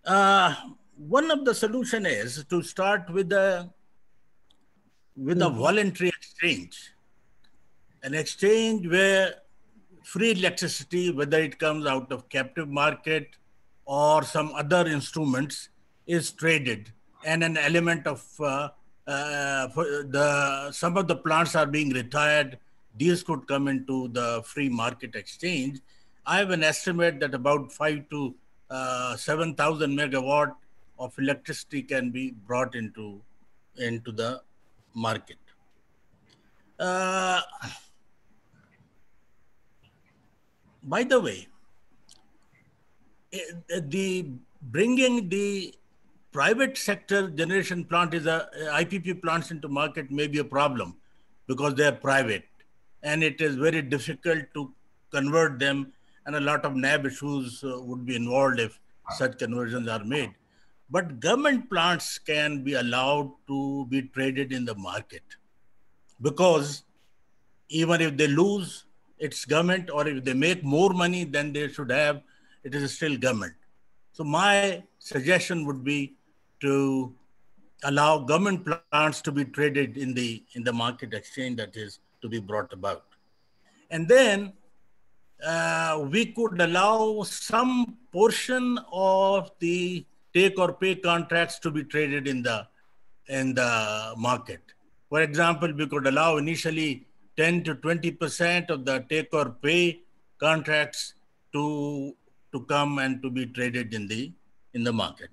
Uh, 0.05 0.55
one 0.97 1.31
of 1.31 1.45
the 1.45 1.55
solution 1.55 2.07
is 2.07 2.45
to 2.49 2.63
start 2.63 3.11
with 3.11 3.33
a 3.33 3.71
with 5.17 5.43
a 5.43 5.51
voluntary 5.51 6.09
exchange, 6.09 6.93
an 8.03 8.15
exchange 8.15 8.87
where 8.89 9.35
free 10.05 10.31
electricity, 10.31 11.11
whether 11.11 11.39
it 11.39 11.59
comes 11.59 11.87
out 11.87 12.11
of 12.11 12.29
captive 12.29 12.69
market 12.69 13.29
or 13.85 14.23
some 14.23 14.53
other 14.55 14.87
instruments, 14.87 15.69
is 16.12 16.30
traded, 16.30 16.93
and 17.24 17.43
an 17.43 17.56
element 17.56 18.06
of 18.06 18.22
uh, 18.40 18.68
uh, 19.06 19.66
the 20.16 20.70
some 20.70 20.97
of 20.97 21.09
the 21.09 21.16
plants 21.16 21.55
are 21.56 21.66
being 21.66 21.90
retired. 21.90 22.59
These 22.97 23.22
could 23.22 23.47
come 23.48 23.68
into 23.68 24.09
the 24.09 24.43
free 24.44 24.68
market 24.68 25.14
exchange. 25.16 25.80
I 26.26 26.39
have 26.39 26.51
an 26.51 26.62
estimate 26.62 27.18
that 27.20 27.34
about 27.34 27.72
five 27.72 28.09
to 28.10 28.34
uh, 28.70 29.16
seven 29.16 29.55
thousand 29.55 29.97
megawatt 29.97 30.55
of 30.98 31.18
electricity 31.18 31.82
can 31.82 32.10
be 32.10 32.32
brought 32.47 32.74
into 32.74 33.20
into 33.76 34.12
the 34.12 34.40
market. 34.94 35.39
Uh, 36.78 37.40
by 40.82 41.02
the 41.05 41.20
way, 41.20 41.47
eh, 43.32 43.80
the 43.80 44.26
bringing 44.62 45.28
the 45.28 45.74
private 46.33 46.79
sector 46.79 47.29
generation 47.29 47.85
plant 47.85 48.15
is 48.15 48.27
a 48.27 48.49
IPP 48.81 49.23
plants 49.23 49.51
into 49.51 49.69
market 49.69 50.11
may 50.11 50.27
be 50.27 50.39
a 50.39 50.45
problem 50.45 50.97
because 51.47 51.75
they 51.75 51.87
are 51.87 51.93
private 51.93 52.45
and 53.03 53.23
it 53.23 53.41
is 53.41 53.57
very 53.57 53.83
difficult 53.83 54.45
to 54.55 54.73
convert 55.11 55.59
them 55.59 55.93
and 56.27 56.37
a 56.37 56.41
lot 56.41 56.65
of 56.65 56.75
NAB 56.75 57.07
issues 57.07 57.63
uh, 57.65 57.81
would 57.83 58.07
be 58.07 58.17
involved 58.17 58.61
if 58.61 58.79
such 59.17 59.39
conversions 59.39 59.89
are 59.89 60.05
made. 60.05 60.33
But 60.89 61.21
government 61.21 61.69
plants 61.69 62.19
can 62.19 62.63
be 62.63 62.75
allowed 62.75 63.33
to 63.49 63.87
be 63.87 64.03
traded 64.03 64.53
in 64.53 64.65
the 64.65 64.75
market 64.75 65.23
because 66.21 66.85
even 67.69 68.01
if 68.01 68.17
they 68.17 68.29
lose, 68.29 68.85
it's 69.19 69.45
government, 69.45 69.91
or 69.91 70.07
if 70.07 70.25
they 70.25 70.35
make 70.35 70.63
more 70.63 70.91
money 70.91 71.25
than 71.25 71.53
they 71.53 71.69
should 71.69 71.91
have, 71.91 72.23
it 72.65 72.75
is 72.75 72.95
still 72.95 73.17
government. 73.17 73.55
So 74.13 74.25
my 74.25 74.83
suggestion 74.99 75.65
would 75.67 75.83
be 75.83 76.15
to 76.62 77.12
allow 77.84 78.18
government 78.18 78.64
plants 78.64 79.20
to 79.20 79.32
be 79.32 79.44
traded 79.44 79.97
in 79.97 80.14
the 80.14 80.43
in 80.55 80.64
the 80.64 80.72
market 80.72 81.12
exchange 81.12 81.56
that 81.56 81.76
is 81.76 81.98
to 82.22 82.28
be 82.28 82.39
brought 82.39 82.72
about. 82.72 83.05
And 83.90 84.09
then 84.09 84.52
uh, 85.44 86.06
we 86.10 86.26
could 86.26 86.60
allow 86.60 87.22
some 87.24 87.98
portion 88.12 88.78
of 88.93 89.51
the 89.59 90.06
take 90.32 90.59
or 90.59 90.72
pay 90.72 90.94
contracts 90.94 91.59
to 91.59 91.70
be 91.70 91.82
traded 91.84 92.28
in 92.28 92.43
the 92.43 92.66
in 93.28 93.55
the 93.55 94.14
market. 94.16 94.62
For 95.09 95.20
example 95.22 95.72
we 95.72 95.86
could 95.86 96.06
allow 96.06 96.36
initially 96.36 97.06
10 97.36 97.64
to 97.64 97.74
20 97.74 98.12
percent 98.12 98.70
of 98.70 98.84
the 98.84 99.05
take 99.09 99.34
or 99.34 99.51
pay 99.51 100.01
contracts 100.39 101.14
to 101.52 102.14
to 102.52 102.60
come 102.66 102.98
and 102.98 103.22
to 103.22 103.30
be 103.30 103.47
traded 103.47 103.94
in 103.94 104.06
the 104.06 104.32
in 104.74 104.84
the 104.84 104.93
market 104.93 105.30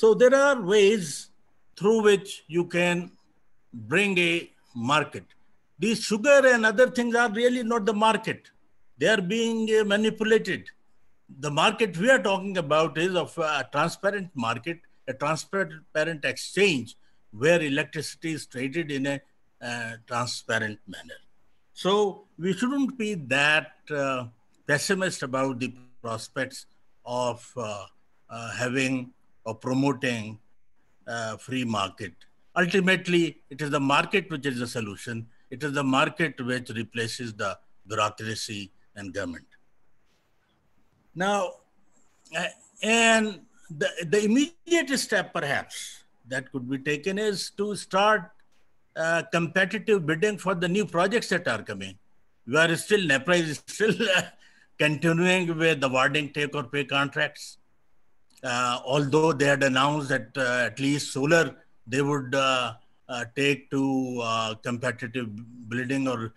so 0.00 0.14
there 0.14 0.32
are 0.32 0.60
ways 0.62 1.30
through 1.76 2.02
which 2.02 2.44
you 2.46 2.64
can 2.64 3.10
bring 3.92 4.16
a 4.16 4.48
market. 4.72 5.24
These 5.76 6.02
sugar 6.04 6.40
and 6.52 6.64
other 6.64 6.88
things 6.88 7.16
are 7.16 7.30
really 7.32 7.64
not 7.64 7.84
the 7.84 7.94
market. 7.94 8.50
They 8.96 9.08
are 9.08 9.20
being 9.20 9.68
uh, 9.76 9.82
manipulated. 9.84 10.70
The 11.40 11.50
market 11.50 11.98
we 11.98 12.10
are 12.10 12.22
talking 12.22 12.58
about 12.58 12.96
is 12.96 13.16
of 13.16 13.36
a 13.38 13.68
transparent 13.72 14.30
market, 14.36 14.78
a 15.08 15.14
transparent 15.14 16.24
exchange 16.24 16.96
where 17.32 17.60
electricity 17.60 18.34
is 18.34 18.46
traded 18.46 18.92
in 18.92 19.04
a 19.06 19.20
uh, 19.60 19.92
transparent 20.06 20.78
manner. 20.86 21.20
So 21.72 22.28
we 22.38 22.52
shouldn't 22.52 22.96
be 22.96 23.14
that 23.36 23.72
uh, 23.90 24.26
pessimist 24.64 25.24
about 25.24 25.58
the 25.58 25.74
prospects 26.00 26.66
of 27.04 27.52
uh, 27.56 27.86
uh 28.30 28.50
having 28.52 29.12
or 29.44 29.54
promoting 29.54 30.38
uh, 31.06 31.36
free 31.36 31.64
market. 31.64 32.12
Ultimately, 32.56 33.40
it 33.50 33.62
is 33.62 33.70
the 33.70 33.80
market 33.80 34.30
which 34.30 34.46
is 34.46 34.58
the 34.58 34.66
solution. 34.66 35.26
It 35.50 35.62
is 35.62 35.72
the 35.72 35.84
market 35.84 36.40
which 36.44 36.70
replaces 36.70 37.34
the 37.34 37.58
bureaucracy 37.86 38.72
and 38.96 39.14
government. 39.14 39.46
Now, 41.14 41.52
uh, 42.36 42.46
and 42.82 43.40
the, 43.70 43.88
the 44.06 44.24
immediate 44.24 44.98
step 44.98 45.32
perhaps 45.32 46.04
that 46.28 46.50
could 46.52 46.68
be 46.68 46.78
taken 46.78 47.18
is 47.18 47.50
to 47.50 47.74
start 47.76 48.30
uh, 48.96 49.22
competitive 49.32 50.04
bidding 50.04 50.38
for 50.38 50.54
the 50.54 50.68
new 50.68 50.84
projects 50.84 51.28
that 51.28 51.46
are 51.48 51.62
coming. 51.62 51.96
We 52.46 52.56
are 52.56 52.74
still, 52.76 53.00
NEPRA 53.00 53.36
is 53.36 53.62
still 53.66 53.94
continuing 54.78 55.56
with 55.56 55.82
awarding 55.84 56.30
take 56.30 56.54
or 56.54 56.64
pay 56.64 56.84
contracts 56.84 57.57
although 58.44 59.32
they 59.32 59.46
had 59.46 59.62
announced 59.62 60.08
that 60.08 60.28
uh, 60.36 60.66
at 60.66 60.78
least 60.78 61.12
solar 61.12 61.56
they 61.86 62.02
would 62.02 62.34
uh, 62.34 62.74
uh 63.08 63.24
take 63.34 63.70
to 63.70 64.20
uh, 64.22 64.54
competitive 64.56 65.28
bidding 65.68 66.06
or 66.06 66.32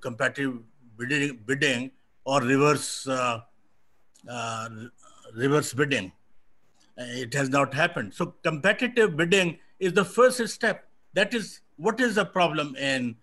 competitive 0.00 0.58
bidding, 0.98 1.38
bidding 1.46 1.90
or 2.24 2.40
reverse 2.40 3.06
uh, 3.08 3.40
reverse 5.34 5.72
bidding. 5.72 6.12
It 6.98 7.32
has 7.34 7.48
not 7.48 7.72
happened. 7.72 8.12
So 8.14 8.34
competitive 8.42 9.16
bidding 9.16 9.58
is 9.80 9.94
the 9.94 10.04
first 10.04 10.46
step. 10.48 10.86
That 11.14 11.34
is 11.34 11.60
what 11.76 12.00
is 12.00 12.16
the 12.16 12.26
problem 12.26 12.76
in 12.76 13.16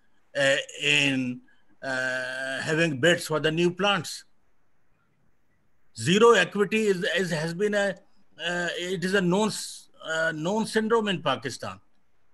in 0.82 1.40
having 1.82 3.00
bids 3.00 3.26
for 3.26 3.40
the 3.40 3.50
new 3.50 3.70
plants 3.70 4.24
zero 5.98 6.32
equity 6.32 6.86
is, 6.86 7.04
is, 7.16 7.30
has 7.30 7.54
been 7.54 7.74
a 7.74 7.78
uh, 7.78 7.92
it 8.78 9.04
is 9.04 9.14
a 9.14 9.20
known 9.20 9.50
uh, 10.04 10.32
known 10.34 10.66
syndrome 10.66 11.08
in 11.08 11.22
Pakistan 11.22 11.80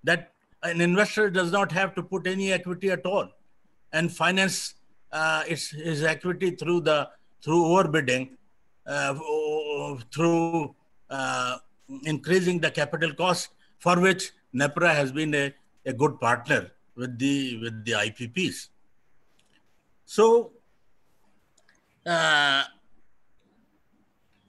that 0.04 0.32
an 0.62 0.80
investor 0.80 1.30
does 1.30 1.52
not 1.52 1.72
have 1.72 1.94
to 1.94 2.02
put 2.02 2.26
any 2.26 2.52
equity 2.52 2.90
at 2.90 3.04
all 3.04 3.28
and 3.92 4.12
finance 4.12 4.74
uh, 5.12 5.42
its 5.46 5.70
his 5.70 6.02
equity 6.02 6.50
through 6.50 6.80
the 6.80 7.08
through 7.42 7.62
overbidding 7.62 8.30
uh, 8.86 9.14
through 10.12 10.74
uh, 11.10 11.56
increasing 12.04 12.58
the 12.58 12.70
capital 12.70 13.12
cost 13.14 13.50
for 13.78 14.00
which 14.00 14.32
NEPRA 14.54 14.94
has 14.94 15.12
been 15.12 15.34
a, 15.34 15.54
a 15.84 15.92
good 15.92 16.18
partner 16.20 16.70
with 16.96 17.18
the 17.18 17.58
with 17.60 17.84
the 17.84 17.92
IPPs. 17.92 18.68
So 20.04 20.52
uh, 22.06 22.64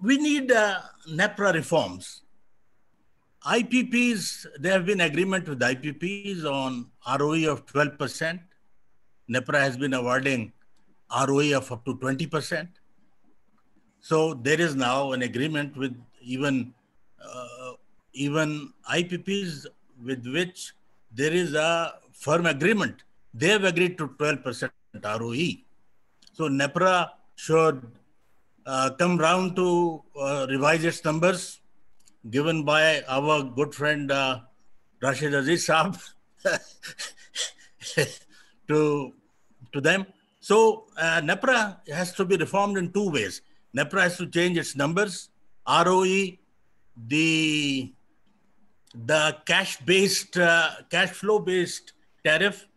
we 0.01 0.17
need 0.17 0.51
uh, 0.51 0.79
NEPRA 1.09 1.53
reforms. 1.53 2.21
IPPs, 3.45 4.45
there 4.59 4.73
have 4.73 4.85
been 4.85 5.01
agreement 5.01 5.47
with 5.47 5.59
IPPs 5.59 6.43
on 6.43 6.87
ROE 7.19 7.51
of 7.51 7.65
12%. 7.65 8.39
NEPRA 9.29 9.59
has 9.59 9.77
been 9.77 9.93
awarding 9.93 10.51
ROE 11.27 11.55
of 11.57 11.71
up 11.71 11.85
to 11.85 11.95
20%. 11.95 12.67
So 14.01 14.33
there 14.33 14.59
is 14.59 14.75
now 14.75 15.11
an 15.13 15.21
agreement 15.21 15.75
with 15.75 15.95
even 16.21 16.73
uh, 17.23 17.71
even 18.13 18.73
IPPs 18.91 19.65
with 20.03 20.25
which 20.27 20.73
there 21.11 21.33
is 21.33 21.53
a 21.53 21.95
firm 22.11 22.45
agreement. 22.45 23.03
They 23.33 23.49
have 23.49 23.63
agreed 23.63 23.97
to 23.97 24.07
12% 24.07 24.69
ROE. 25.03 25.51
So 26.33 26.47
NEPRA 26.47 27.09
should 27.35 27.81
uh, 28.67 28.89
come 28.99 29.17
round 29.17 29.55
to 29.55 30.03
uh, 30.19 30.45
revise 30.49 30.83
its 30.83 31.03
numbers 31.03 31.61
given 32.29 32.63
by 32.63 33.01
our 33.07 33.41
good 33.43 33.73
friend 33.73 34.11
uh, 34.11 34.39
Rashid 35.01 35.33
Aziz 35.33 35.65
Saab 35.65 35.97
to, 38.67 39.13
to 39.71 39.81
them. 39.81 40.05
So 40.41 40.85
uh, 40.97 41.21
NEPRA 41.21 41.77
has 41.93 42.13
to 42.15 42.25
be 42.25 42.35
reformed 42.35 42.77
in 42.77 42.91
two 42.91 43.09
ways. 43.09 43.41
NEPRA 43.75 44.01
has 44.01 44.17
to 44.17 44.27
change 44.27 44.57
its 44.57 44.75
numbers, 44.75 45.29
ROE, 45.67 46.31
the 47.07 47.93
the 49.05 49.37
cash-based, 49.45 50.37
uh, 50.37 50.69
cash 50.89 51.11
flow-based 51.11 51.93
tariff, 52.25 52.67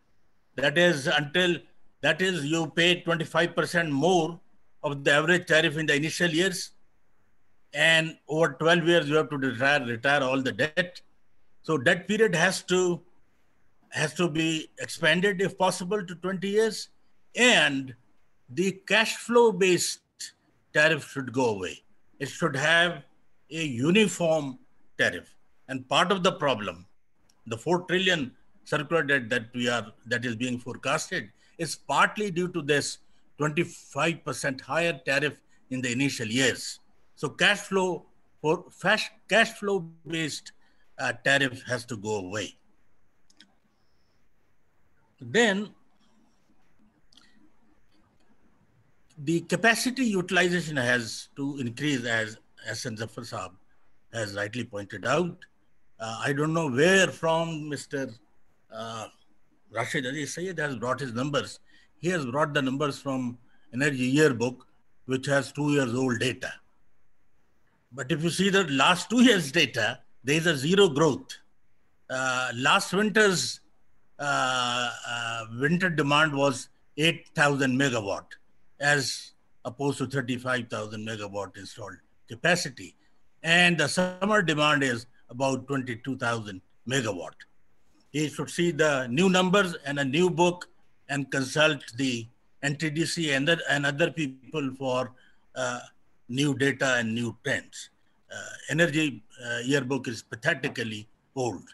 that 0.56 0.76
is 0.76 1.06
until 1.06 1.56
that 2.02 2.20
is 2.20 2.44
you 2.44 2.66
pay 2.66 3.02
25% 3.02 3.90
more 3.90 4.38
of 4.82 5.04
the 5.04 5.12
average 5.12 5.46
tariff 5.46 5.76
in 5.76 5.86
the 5.86 5.94
initial 5.94 6.28
years. 6.28 6.70
and 7.72 8.16
over 8.28 8.56
12 8.58 8.86
years 8.86 9.08
you 9.08 9.16
have 9.16 9.30
to 9.30 9.36
retire 9.36 9.84
retire 9.84 10.22
all 10.22 10.42
the 10.42 10.52
debt. 10.52 11.00
So 11.62 11.78
debt 11.78 12.08
period 12.08 12.34
has 12.34 12.62
to 12.64 13.00
has 13.90 14.14
to 14.14 14.28
be 14.28 14.68
expanded 14.78 15.40
if 15.40 15.58
possible 15.58 16.04
to 16.04 16.14
20 16.14 16.48
years, 16.48 16.88
and 17.34 17.94
the 18.48 18.72
cash 18.86 19.16
flow 19.16 19.50
based 19.50 20.00
tariff 20.72 21.10
should 21.10 21.32
go 21.32 21.46
away. 21.46 21.82
It 22.20 22.28
should 22.28 22.54
have 22.54 23.02
a 23.50 23.64
uniform 23.64 24.58
tariff. 24.96 25.34
And 25.68 25.88
part 25.88 26.12
of 26.12 26.22
the 26.22 26.32
problem, 26.32 26.86
the 27.46 27.56
4 27.56 27.82
trillion 27.86 28.32
circular 28.64 29.02
debt 29.02 29.28
that 29.30 29.46
we 29.54 29.68
are 29.68 29.92
that 30.06 30.24
is 30.24 30.36
being 30.36 30.58
forecasted 30.58 31.30
is 31.58 31.74
partly 31.74 32.30
due 32.30 32.48
to 32.48 32.62
this 32.62 32.98
25% 33.40 34.60
higher 34.60 35.00
tariff 35.04 35.40
in 35.70 35.80
the 35.80 35.90
initial 35.90 36.26
years. 36.26 36.80
So 37.16 37.28
cash 37.28 37.58
flow 37.58 38.06
for 38.40 38.64
cash 39.28 39.52
flow 39.58 39.80
based 40.06 40.52
uh, 40.98 41.12
tariff 41.24 41.62
has 41.66 41.84
to 41.86 41.96
go 41.96 42.16
away. 42.16 42.56
Then 45.20 45.70
the 49.18 49.40
capacity 49.40 50.04
utilization 50.04 50.76
has 50.76 51.28
to 51.36 51.58
increase 51.58 52.04
as 52.04 52.38
Hassan 52.66 52.96
Zafar 52.96 53.24
Saab 53.24 53.50
has 54.12 54.34
rightly 54.34 54.64
pointed 54.64 55.06
out. 55.06 55.36
Uh, 55.98 56.20
I 56.24 56.32
don't 56.32 56.54
know 56.54 56.70
where 56.70 57.08
from 57.08 57.70
Mr. 57.70 58.14
Uh, 58.72 59.06
Rashid 59.70 60.06
Ali 60.06 60.24
Sayed 60.24 60.58
has 60.58 60.76
brought 60.76 61.00
his 61.00 61.12
numbers. 61.12 61.60
He 62.00 62.08
has 62.08 62.24
brought 62.26 62.54
the 62.54 62.62
numbers 62.62 62.98
from 62.98 63.38
Energy 63.72 64.06
Yearbook, 64.06 64.66
which 65.06 65.26
has 65.26 65.52
two 65.52 65.72
years 65.72 65.94
old 65.94 66.18
data. 66.18 66.52
But 67.92 68.10
if 68.10 68.22
you 68.22 68.30
see 68.30 68.48
the 68.48 68.64
last 68.64 69.10
two 69.10 69.22
years 69.22 69.52
data, 69.52 70.00
there 70.24 70.36
is 70.36 70.46
a 70.46 70.56
zero 70.56 70.88
growth. 70.88 71.38
Uh, 72.08 72.52
last 72.54 72.92
winter's 72.92 73.60
uh, 74.18 74.90
uh, 75.08 75.44
winter 75.60 75.90
demand 75.90 76.34
was 76.34 76.68
8,000 76.96 77.78
megawatt 77.78 78.26
as 78.80 79.32
opposed 79.64 79.98
to 79.98 80.06
35,000 80.06 81.06
megawatt 81.06 81.56
installed 81.56 81.96
capacity. 82.28 82.96
And 83.42 83.78
the 83.78 83.88
summer 83.88 84.42
demand 84.42 84.82
is 84.82 85.06
about 85.28 85.66
22,000 85.66 86.60
megawatt. 86.88 87.34
He 88.10 88.28
should 88.28 88.50
see 88.50 88.70
the 88.70 89.06
new 89.08 89.28
numbers 89.28 89.74
and 89.84 89.98
a 89.98 90.04
new 90.04 90.30
book 90.30 90.68
and 91.10 91.30
consult 91.30 91.82
the 91.96 92.26
NTDC 92.62 93.36
and, 93.36 93.48
and 93.68 93.84
other 93.84 94.10
people 94.10 94.70
for 94.78 95.12
uh, 95.56 95.80
new 96.28 96.56
data 96.56 96.94
and 96.98 97.14
new 97.14 97.36
trends. 97.44 97.90
Uh, 98.32 98.50
energy 98.70 99.22
uh, 99.44 99.58
yearbook 99.64 100.06
is 100.08 100.22
pathetically 100.22 101.08
old. 101.34 101.64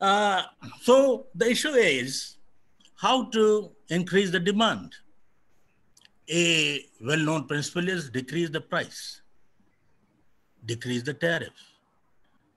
Uh, 0.00 0.42
so 0.82 1.26
the 1.34 1.50
issue 1.50 1.70
is 1.70 2.36
how 2.96 3.24
to 3.24 3.70
increase 3.88 4.30
the 4.30 4.40
demand. 4.40 4.94
A 6.28 6.84
well-known 7.00 7.46
principle 7.46 7.88
is 7.88 8.10
decrease 8.10 8.50
the 8.50 8.60
price, 8.60 9.22
decrease 10.66 11.02
the 11.02 11.14
tariff. 11.14 11.54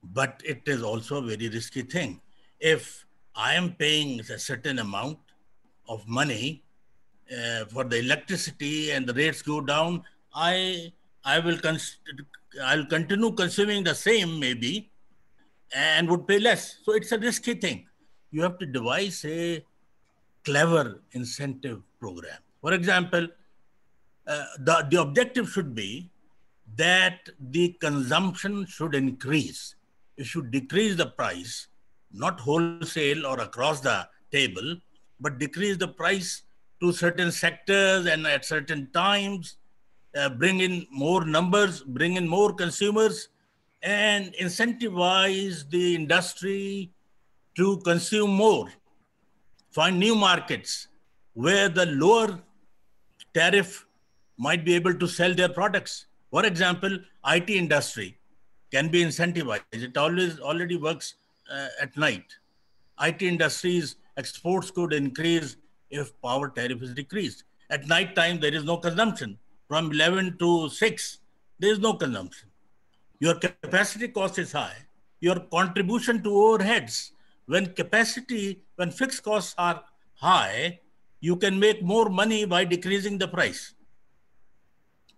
But 0.02 0.42
it 0.44 0.62
is 0.66 0.82
also 0.82 1.18
a 1.18 1.22
very 1.22 1.48
risky 1.48 1.82
thing. 1.82 2.20
If 2.58 3.06
I 3.34 3.54
am 3.54 3.74
paying 3.74 4.20
a 4.20 4.38
certain 4.38 4.80
amount 4.80 5.18
of 5.94 6.06
money 6.20 6.62
uh, 7.36 7.64
for 7.72 7.84
the 7.84 7.98
electricity 8.06 8.92
and 8.92 9.06
the 9.06 9.14
rates 9.22 9.42
go 9.42 9.60
down, 9.60 10.02
I 10.34 10.92
I 11.24 11.38
will 11.46 11.58
cons- 11.58 11.98
I'll 12.70 12.86
continue 12.86 13.32
consuming 13.42 13.84
the 13.90 13.94
same 13.94 14.30
maybe 14.44 14.90
and 15.74 16.08
would 16.10 16.26
pay 16.30 16.38
less. 16.38 16.62
So 16.84 16.92
it's 16.98 17.12
a 17.12 17.18
risky 17.18 17.54
thing. 17.54 17.86
You 18.30 18.42
have 18.42 18.58
to 18.62 18.66
devise 18.66 19.24
a 19.24 19.64
clever 20.44 21.02
incentive 21.12 21.80
program. 21.98 22.40
For 22.60 22.72
example, 22.72 23.28
uh, 24.26 24.44
the, 24.58 24.86
the 24.90 25.00
objective 25.00 25.48
should 25.50 25.74
be 25.74 26.10
that 26.76 27.28
the 27.56 27.76
consumption 27.80 28.66
should 28.66 28.94
increase. 28.94 29.74
You 30.16 30.24
should 30.24 30.50
decrease 30.50 30.96
the 30.96 31.06
price, 31.06 31.68
not 32.12 32.40
wholesale 32.40 33.26
or 33.26 33.40
across 33.40 33.80
the 33.80 34.08
table, 34.30 34.76
but 35.20 35.38
decrease 35.38 35.76
the 35.76 35.88
price 35.88 36.42
to 36.80 36.92
certain 36.92 37.30
sectors 37.30 38.06
and 38.06 38.26
at 38.26 38.44
certain 38.44 38.88
times 38.92 39.56
uh, 40.16 40.28
bring 40.28 40.60
in 40.60 40.86
more 40.90 41.24
numbers, 41.24 41.82
bring 41.82 42.16
in 42.16 42.26
more 42.26 42.52
consumers, 42.52 43.28
and 43.82 44.34
incentivize 44.40 45.68
the 45.70 45.94
industry 45.94 46.90
to 47.56 47.78
consume 47.78 48.30
more, 48.30 48.68
find 49.70 49.98
new 49.98 50.14
markets 50.14 50.88
where 51.34 51.68
the 51.68 51.86
lower 51.86 52.38
tariff 53.34 53.86
might 54.36 54.64
be 54.64 54.74
able 54.74 54.94
to 54.94 55.06
sell 55.06 55.34
their 55.34 55.48
products. 55.48 56.06
For 56.30 56.44
example, 56.44 56.98
IT 57.26 57.50
industry 57.50 58.18
can 58.72 58.88
be 58.88 59.04
incentivized. 59.04 59.62
It 59.72 59.96
always 59.96 60.38
already 60.38 60.76
works 60.76 61.14
uh, 61.52 61.68
at 61.80 61.96
night. 61.96 62.24
IT 63.00 63.22
industries 63.22 63.96
exports 64.20 64.70
could 64.70 64.92
increase 64.92 65.56
if 65.90 66.12
power 66.22 66.48
tariff 66.48 66.82
is 66.82 66.94
decreased. 66.94 67.44
At 67.70 67.86
night 67.86 68.14
time, 68.14 68.40
there 68.40 68.54
is 68.54 68.64
no 68.64 68.76
consumption 68.76 69.38
from 69.68 69.90
11 69.92 70.36
to 70.38 70.68
6, 70.68 71.18
there 71.60 71.72
is 71.72 71.78
no 71.78 71.94
consumption. 71.94 72.48
Your 73.20 73.34
capacity 73.34 74.08
cost 74.08 74.38
is 74.38 74.52
high. 74.52 74.78
Your 75.20 75.38
contribution 75.56 76.22
to 76.24 76.30
overheads, 76.30 77.10
when 77.46 77.66
capacity, 77.74 78.62
when 78.76 78.90
fixed 78.90 79.22
costs 79.22 79.54
are 79.58 79.84
high, 80.14 80.80
you 81.20 81.36
can 81.36 81.60
make 81.60 81.82
more 81.82 82.08
money 82.08 82.44
by 82.46 82.64
decreasing 82.64 83.18
the 83.18 83.28
price 83.28 83.74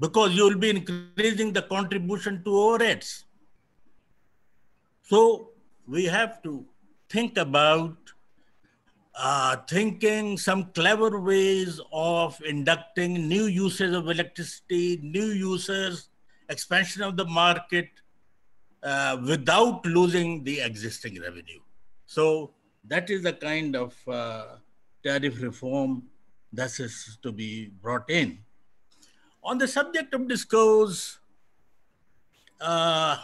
because 0.00 0.34
you 0.36 0.44
will 0.48 0.58
be 0.58 0.70
increasing 0.70 1.52
the 1.52 1.62
contribution 1.62 2.42
to 2.44 2.50
overheads. 2.50 3.24
So 5.02 5.50
we 5.86 6.04
have 6.06 6.42
to 6.42 6.66
think 7.08 7.38
about 7.38 8.01
uh, 9.14 9.56
thinking 9.68 10.38
some 10.38 10.64
clever 10.72 11.20
ways 11.20 11.80
of 11.92 12.40
inducting 12.46 13.28
new 13.28 13.44
uses 13.44 13.94
of 13.94 14.08
electricity, 14.08 14.98
new 15.02 15.26
users, 15.26 16.08
expansion 16.48 17.02
of 17.02 17.16
the 17.16 17.24
market 17.24 17.88
uh, 18.82 19.18
without 19.26 19.84
losing 19.86 20.42
the 20.44 20.60
existing 20.60 21.20
revenue. 21.20 21.60
So 22.06 22.52
that 22.88 23.10
is 23.10 23.22
the 23.22 23.32
kind 23.32 23.76
of 23.76 23.96
uh, 24.08 24.56
tariff 25.04 25.40
reform 25.42 26.04
that 26.52 26.78
is 26.80 27.18
to 27.22 27.32
be 27.32 27.70
brought 27.80 28.08
in. 28.10 28.38
On 29.44 29.58
the 29.58 29.68
subject 29.68 30.14
of 30.14 30.22
discos, 30.22 31.18
uh, 32.60 33.16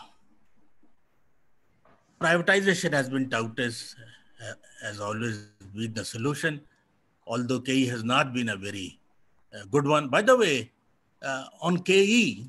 privatization 2.20 2.92
has 2.92 3.08
been 3.08 3.30
touted 3.30 3.74
uh, 4.42 4.54
as 4.82 5.00
always 5.00 5.46
been 5.74 5.92
the 5.94 6.04
solution, 6.04 6.60
although 7.26 7.60
KE 7.60 7.86
has 7.86 8.04
not 8.04 8.32
been 8.32 8.50
a 8.50 8.56
very 8.56 8.98
uh, 9.54 9.64
good 9.70 9.86
one. 9.86 10.08
By 10.08 10.22
the 10.22 10.36
way, 10.36 10.70
uh, 11.22 11.44
on 11.60 11.78
KE, 11.78 12.46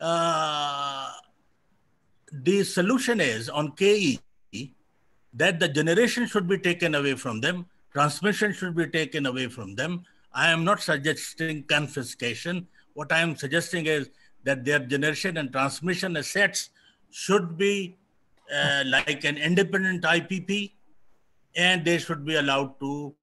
uh, 0.00 1.12
the 2.32 2.64
solution 2.64 3.20
is 3.20 3.48
on 3.48 3.72
KE 3.72 4.20
that 5.34 5.60
the 5.60 5.68
generation 5.68 6.26
should 6.26 6.48
be 6.48 6.58
taken 6.58 6.94
away 6.94 7.14
from 7.14 7.40
them, 7.40 7.66
transmission 7.92 8.52
should 8.52 8.74
be 8.74 8.86
taken 8.86 9.26
away 9.26 9.46
from 9.46 9.74
them. 9.74 10.04
I 10.32 10.50
am 10.50 10.64
not 10.64 10.80
suggesting 10.80 11.64
confiscation. 11.64 12.66
What 12.94 13.12
I 13.12 13.20
am 13.20 13.36
suggesting 13.36 13.86
is 13.86 14.10
that 14.44 14.64
their 14.64 14.78
generation 14.78 15.36
and 15.36 15.52
transmission 15.52 16.16
assets 16.16 16.70
should 17.10 17.56
be 17.56 17.96
uh, 18.54 18.84
like 18.86 19.24
an 19.24 19.36
independent 19.36 20.04
IPP 20.04 20.72
and 21.56 21.84
they 21.84 21.98
should 21.98 22.24
be 22.24 22.36
allowed 22.36 22.78
to 22.80 23.14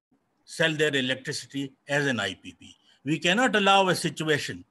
sell 0.44 0.74
their 0.74 0.96
electricity 0.96 1.74
as 1.88 2.06
an 2.06 2.18
IPP. 2.18 2.76
We 3.04 3.20
cannot 3.20 3.56
allow 3.56 3.88
a 3.90 3.96
situation 3.96 4.64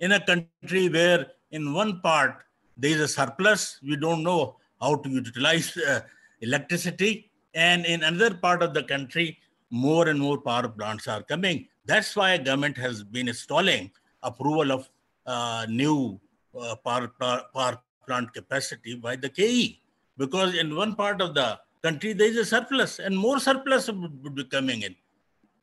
in 0.00 0.12
a 0.12 0.20
country 0.20 0.88
where 0.88 1.26
in 1.50 1.72
one 1.72 2.00
part 2.00 2.44
there 2.76 2.90
is 2.90 3.00
a 3.00 3.08
surplus, 3.08 3.78
we 3.82 3.96
don't 3.96 4.22
know 4.22 4.56
how 4.80 4.96
to 4.96 5.08
utilize 5.08 5.76
uh, 5.76 6.00
electricity, 6.40 7.30
and 7.54 7.84
in 7.86 8.02
another 8.02 8.34
part 8.34 8.62
of 8.62 8.74
the 8.74 8.82
country, 8.82 9.38
more 9.70 10.08
and 10.08 10.18
more 10.18 10.38
power 10.38 10.68
plants 10.68 11.06
are 11.06 11.22
coming. 11.22 11.68
That's 11.84 12.14
why 12.16 12.38
government 12.38 12.76
has 12.78 13.02
been 13.02 13.32
stalling 13.32 13.90
approval 14.22 14.72
of 14.72 14.88
uh, 15.26 15.66
new 15.68 16.20
uh, 16.58 16.76
power, 16.76 17.08
power, 17.08 17.42
power 17.54 17.78
plant 18.06 18.32
capacity 18.32 18.94
by 18.94 19.16
the 19.16 19.28
KE. 19.28 19.81
Because 20.16 20.54
in 20.54 20.74
one 20.74 20.94
part 20.94 21.20
of 21.20 21.34
the 21.34 21.58
country, 21.82 22.12
there 22.12 22.28
is 22.28 22.36
a 22.36 22.44
surplus 22.44 22.98
and 22.98 23.16
more 23.16 23.38
surplus 23.38 23.88
would 23.88 24.34
be 24.34 24.44
coming 24.44 24.82
in. 24.82 24.94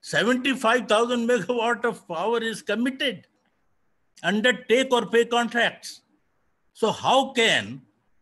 75,000 0.01 1.27
megawatt 1.27 1.85
of 1.85 2.07
power 2.07 2.41
is 2.41 2.61
committed 2.61 3.27
under 4.23 4.53
take 4.53 4.93
or 4.93 5.05
pay 5.05 5.26
contracts. 5.26 6.01
So 6.73 6.91
how 6.91 7.31
can 7.34 7.81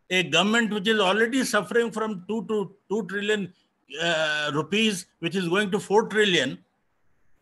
a 0.09 0.23
government 0.23 0.73
which 0.73 0.87
is 0.87 0.99
already 0.99 1.43
suffering 1.43 1.91
from 1.91 2.23
2 2.27 2.45
to 2.47 2.75
2 2.89 3.07
trillion 3.07 3.53
uh, 4.01 4.51
rupees, 4.53 5.05
which 5.19 5.35
is 5.35 5.47
going 5.47 5.71
to 5.71 5.79
4 5.79 6.07
trillion, 6.07 6.57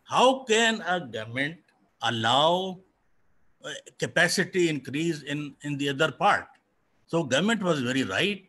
how 0.04 0.44
can 0.44 0.82
a 0.82 1.00
government 1.00 1.58
allow 2.02 2.80
uh, 3.64 3.70
capacity 3.98 4.70
increase 4.70 5.24
in, 5.24 5.56
in 5.64 5.78
the 5.78 5.90
other 5.90 6.12
part? 6.12 6.48
So 7.08 7.24
government 7.24 7.64
was 7.64 7.82
very 7.82 8.04
right 8.04 8.46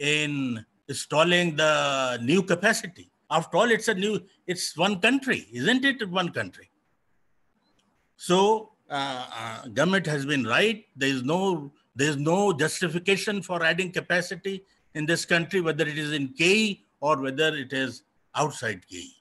in 0.00 0.64
installing 0.88 1.54
the 1.54 2.18
new 2.22 2.42
capacity. 2.42 3.10
After 3.30 3.58
all, 3.58 3.70
it's 3.70 3.86
a 3.86 3.94
new, 3.94 4.20
it's 4.46 4.76
one 4.76 5.00
country, 5.00 5.46
isn't 5.52 5.84
it? 5.84 6.08
One 6.08 6.30
country. 6.30 6.70
So 8.16 8.72
uh, 8.90 9.26
uh, 9.32 9.68
government 9.68 10.06
has 10.06 10.26
been 10.26 10.44
right. 10.44 10.84
There 10.96 11.08
is 11.08 11.22
no 11.22 11.72
there 11.94 12.08
is 12.08 12.16
no 12.16 12.52
justification 12.52 13.42
for 13.42 13.62
adding 13.62 13.92
capacity 13.92 14.64
in 14.94 15.06
this 15.06 15.24
country, 15.24 15.60
whether 15.60 15.86
it 15.86 15.98
is 15.98 16.12
in 16.12 16.28
KE 16.28 16.84
or 17.00 17.20
whether 17.20 17.54
it 17.54 17.72
is 17.72 18.02
outside 18.34 18.86
KE. 18.88 19.12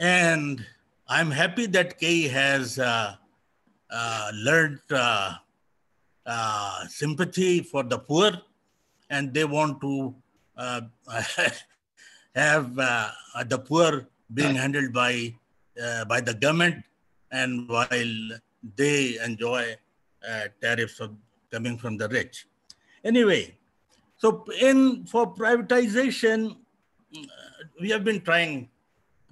And 0.00 0.64
I'm 1.08 1.30
happy 1.30 1.66
that 1.66 1.98
KE 1.98 2.28
has 2.28 2.78
uh, 2.78 3.14
uh, 3.90 4.30
learned 4.34 4.80
uh, 4.90 5.34
uh, 6.24 6.86
sympathy 6.88 7.60
for 7.60 7.82
the 7.82 7.98
poor 7.98 8.32
and 9.12 9.32
they 9.34 9.44
want 9.44 9.80
to 9.80 10.14
uh, 10.56 10.80
have 12.34 12.78
uh, 12.78 13.10
the 13.46 13.58
poor 13.58 14.08
being 14.34 14.54
handled 14.54 14.92
by, 14.92 15.32
by 16.08 16.20
the 16.20 16.34
government 16.34 16.82
and 17.30 17.68
while 17.68 18.14
they 18.76 19.18
enjoy 19.22 19.76
tariffs 20.60 20.98
of, 21.00 21.10
coming 21.50 21.76
from 21.76 21.98
the 21.98 22.08
rich. 22.08 22.46
Anyway, 23.04 23.54
so 24.16 24.44
in 24.60 25.04
for 25.04 25.34
privatization, 25.34 26.56
we 27.80 27.90
have 27.90 28.04
been 28.04 28.20
trying 28.22 28.68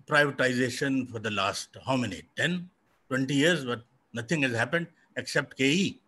privatization 0.07 1.09
for 1.11 1.21
the 1.21 1.31
last 1.31 1.77
how 1.87 1.97
many 1.97 2.21
10 2.37 2.69
20 3.09 3.33
years 3.33 3.65
but 3.65 3.83
nothing 4.13 4.43
has 4.43 4.53
happened 4.53 4.89
except 5.17 5.55
ke 5.57 6.01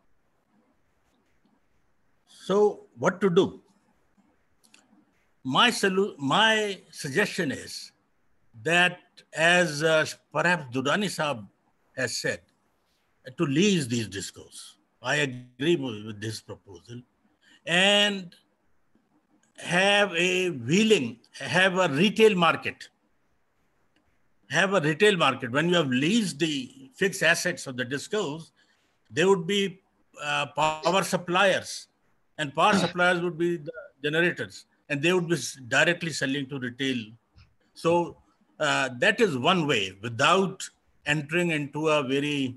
so 2.47 2.86
what 2.99 3.20
to 3.20 3.31
do? 3.31 3.61
My, 5.44 5.70
solu- 5.70 6.16
my 6.19 6.81
suggestion 6.90 7.51
is 7.51 7.93
that 8.62 8.98
as 9.35 9.82
uh, 9.82 10.06
perhaps 10.32 10.74
Durrani 10.74 11.06
Saab 11.06 11.47
has 11.97 12.16
said, 12.16 12.40
to 13.36 13.44
lease 13.44 13.86
these 13.86 14.09
discos. 14.09 14.74
I 15.02 15.16
agree 15.16 15.77
with 15.77 16.20
this 16.20 16.40
proposal. 16.40 17.02
And 17.66 18.35
have 19.59 20.12
a 20.14 20.51
wheeling, 20.51 21.19
have 21.39 21.78
a 21.78 21.89
retail 21.89 22.35
market. 22.35 22.89
Have 24.51 24.74
a 24.74 24.81
retail 24.81 25.16
market. 25.16 25.51
When 25.51 25.69
you 25.69 25.77
have 25.77 25.89
leased 25.89 26.39
the 26.39 26.90
fixed 26.94 27.23
assets 27.23 27.66
of 27.66 27.77
the 27.77 27.85
discos, 27.85 28.51
there 29.10 29.28
would 29.28 29.47
be 29.47 29.81
uh, 30.23 30.47
power 30.47 31.02
suppliers 31.02 31.89
and 32.39 32.55
power 32.55 32.74
suppliers 32.74 33.20
would 33.20 33.39
be 33.39 33.56
the 33.56 33.73
generators 34.02 34.66
and 34.93 35.01
they 35.02 35.12
would 35.12 35.28
be 35.28 35.39
directly 35.69 36.12
selling 36.12 36.47
to 36.47 36.59
retail 36.59 36.98
so 37.73 38.16
uh, 38.60 38.90
that 38.98 39.20
is 39.20 39.36
one 39.36 39.66
way 39.66 39.97
without 40.02 40.62
entering 41.06 41.51
into 41.51 41.89
a 41.89 42.02
very 42.02 42.56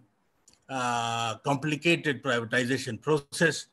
uh, 0.69 1.35
complicated 1.49 2.21
privatization 2.21 3.01
process 3.01 3.67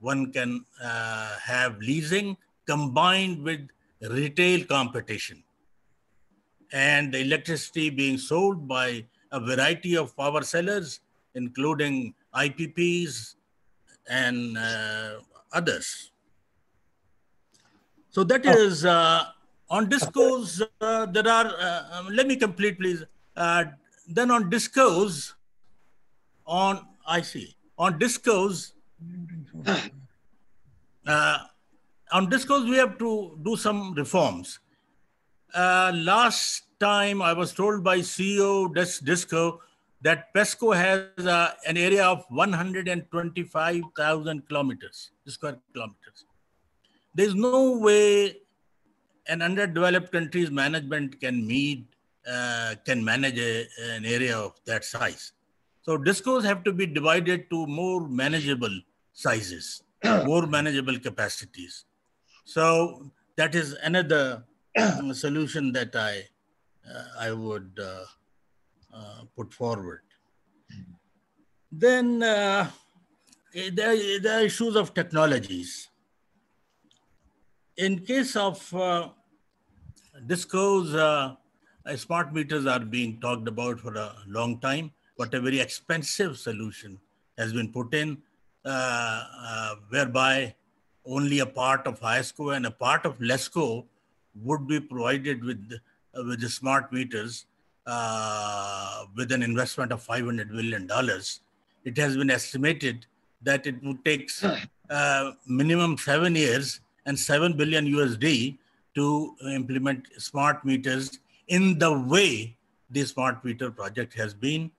one 0.00 0.30
can 0.32 0.64
uh, 0.84 1.34
have 1.42 1.78
leasing 1.78 2.36
combined 2.66 3.42
with 3.42 3.62
retail 4.18 4.64
competition 4.66 5.42
and 6.72 7.14
the 7.14 7.20
electricity 7.20 7.88
being 7.88 8.18
sold 8.18 8.68
by 8.68 9.04
a 9.30 9.40
variety 9.40 9.96
of 9.96 10.14
power 10.16 10.42
sellers 10.42 11.00
including 11.34 12.14
ipps 12.34 13.36
and 14.08 14.58
uh, 14.58 15.14
others. 15.52 16.11
So 18.12 18.22
that 18.24 18.46
oh. 18.46 18.50
uh, 18.84 19.24
on 19.70 19.88
discos. 19.88 20.60
Uh, 20.80 21.06
there 21.06 21.26
are. 21.26 21.46
Uh, 21.58 21.84
um, 21.94 22.08
let 22.12 22.28
me 22.28 22.36
complete, 22.36 22.78
please. 22.78 23.02
Uh, 23.36 23.64
then 24.06 24.30
on 24.30 24.50
discos, 24.50 25.32
on 26.46 26.86
I 27.06 27.22
see 27.22 27.56
on 27.78 27.98
discos. 27.98 28.72
Uh, 31.04 31.38
on 32.12 32.30
discos, 32.30 32.70
we 32.70 32.76
have 32.76 32.96
to 32.98 33.36
do 33.42 33.56
some 33.56 33.92
reforms. 33.94 34.60
Uh, 35.52 35.90
last 35.94 36.62
time, 36.78 37.20
I 37.20 37.32
was 37.32 37.52
told 37.52 37.82
by 37.82 37.98
CEO 37.98 38.72
Disco 38.72 39.60
that 40.02 40.32
PESCO 40.32 40.76
has 40.76 41.08
uh, 41.26 41.54
an 41.66 41.76
area 41.76 42.04
of 42.04 42.24
125,000 42.28 44.46
kilometers, 44.46 45.10
square 45.26 45.58
kilometers. 45.72 46.24
There's 47.14 47.34
no 47.34 47.78
way 47.78 48.36
an 49.28 49.42
underdeveloped 49.42 50.12
country's 50.12 50.50
management 50.50 51.20
can 51.20 51.46
meet, 51.46 51.86
uh, 52.28 52.74
can 52.84 53.04
manage 53.04 53.38
a, 53.38 53.66
an 53.94 54.04
area 54.04 54.36
of 54.36 54.52
that 54.66 54.84
size. 54.84 55.32
So 55.82 55.98
discos 55.98 56.44
have 56.44 56.64
to 56.64 56.72
be 56.72 56.86
divided 56.86 57.50
to 57.50 57.66
more 57.66 58.08
manageable 58.08 58.80
sizes, 59.12 59.82
more 60.24 60.46
manageable 60.46 60.98
capacities. 60.98 61.84
So 62.44 63.10
that 63.36 63.54
is 63.54 63.74
another 63.82 64.44
solution 65.12 65.72
that 65.72 65.94
I, 65.94 66.22
uh, 66.88 67.04
I 67.20 67.32
would 67.32 67.78
uh, 67.80 68.04
uh, 68.94 69.22
put 69.36 69.52
forward. 69.52 70.02
Then 71.70 72.22
uh, 72.22 72.70
eh, 73.54 73.70
there, 73.72 74.20
there 74.20 74.40
are 74.40 74.42
issues 74.42 74.76
of 74.76 74.94
technologies. 74.94 75.88
In 77.78 78.00
case 78.00 78.36
of 78.36 78.74
uh, 78.74 79.08
discos, 80.26 80.94
uh, 80.94 81.36
uh, 81.86 81.96
smart 81.96 82.34
meters 82.34 82.66
are 82.66 82.80
being 82.80 83.18
talked 83.18 83.48
about 83.48 83.80
for 83.80 83.94
a 83.94 84.14
long 84.26 84.58
time, 84.58 84.90
but 85.16 85.32
a 85.32 85.40
very 85.40 85.58
expensive 85.58 86.36
solution 86.36 87.00
has 87.38 87.54
been 87.54 87.72
put 87.72 87.94
in, 87.94 88.18
uh, 88.66 88.68
uh, 88.68 89.74
whereby 89.88 90.54
only 91.06 91.38
a 91.38 91.46
part 91.46 91.86
of 91.86 91.98
IESCO 92.00 92.54
and 92.54 92.66
a 92.66 92.70
part 92.70 93.06
of 93.06 93.18
LESCO 93.20 93.86
would 94.34 94.68
be 94.68 94.78
provided 94.78 95.42
with, 95.42 95.72
uh, 96.14 96.22
with 96.24 96.42
the 96.42 96.50
smart 96.50 96.92
meters 96.92 97.46
uh, 97.86 99.06
with 99.16 99.32
an 99.32 99.42
investment 99.42 99.92
of 99.92 100.06
$500 100.06 100.50
million, 100.50 100.86
it 101.84 101.96
has 101.96 102.18
been 102.18 102.30
estimated 102.30 103.06
that 103.40 103.66
it 103.66 103.82
would 103.82 104.04
take 104.04 104.30
uh, 104.90 105.32
minimum 105.46 105.96
seven 105.96 106.36
years 106.36 106.81
and 107.06 107.18
7 107.18 107.56
billion 107.56 107.86
USD 107.86 108.58
to 108.94 109.34
implement 109.50 110.06
smart 110.18 110.64
meters 110.64 111.18
in 111.48 111.78
the 111.78 111.92
way 111.92 112.56
the 112.90 113.04
smart 113.04 113.44
meter 113.44 113.70
project 113.70 114.14
has 114.14 114.34
been 114.34 114.70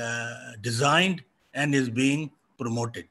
uh, 0.00 0.52
designed 0.60 1.22
and 1.54 1.74
is 1.74 1.90
being 1.90 2.30
promoted. 2.58 3.06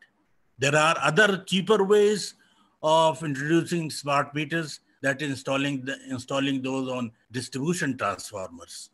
There 0.58 0.76
are 0.76 0.96
other 1.02 1.44
cheaper 1.46 1.84
ways 1.84 2.36
of 2.82 3.24
introducing 3.24 3.90
smart 3.90 4.34
meters 4.34 4.80
that 5.02 5.22
installing 5.22 5.84
the, 5.86 5.98
installing 6.10 6.62
those 6.62 6.90
on 6.90 7.12
distribution 7.32 7.98
transformers 7.98 8.90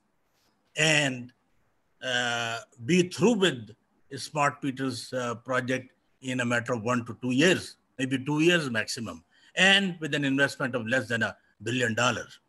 and 0.78 1.32
uh, 2.04 2.60
be 2.86 3.04
through 3.04 3.34
with 3.34 3.70
smart 4.16 4.64
meters 4.64 5.12
uh, 5.14 5.36
project 5.36 5.92
in 6.22 6.40
a 6.40 6.46
matter 6.46 6.74
of 6.74 6.84
one 6.84 7.06
to 7.06 7.18
two 7.22 7.32
years, 7.32 7.78
maybe 7.98 8.18
two 8.24 8.40
years 8.40 8.70
maximum, 8.70 9.24
and 9.58 9.96
with 10.00 10.14
an 10.14 10.24
investment 10.24 10.76
of 10.76 10.88
less 10.88 11.08
than 11.08 11.24
a 11.24 11.36
billion 11.64 11.94
dollars. 11.94 12.40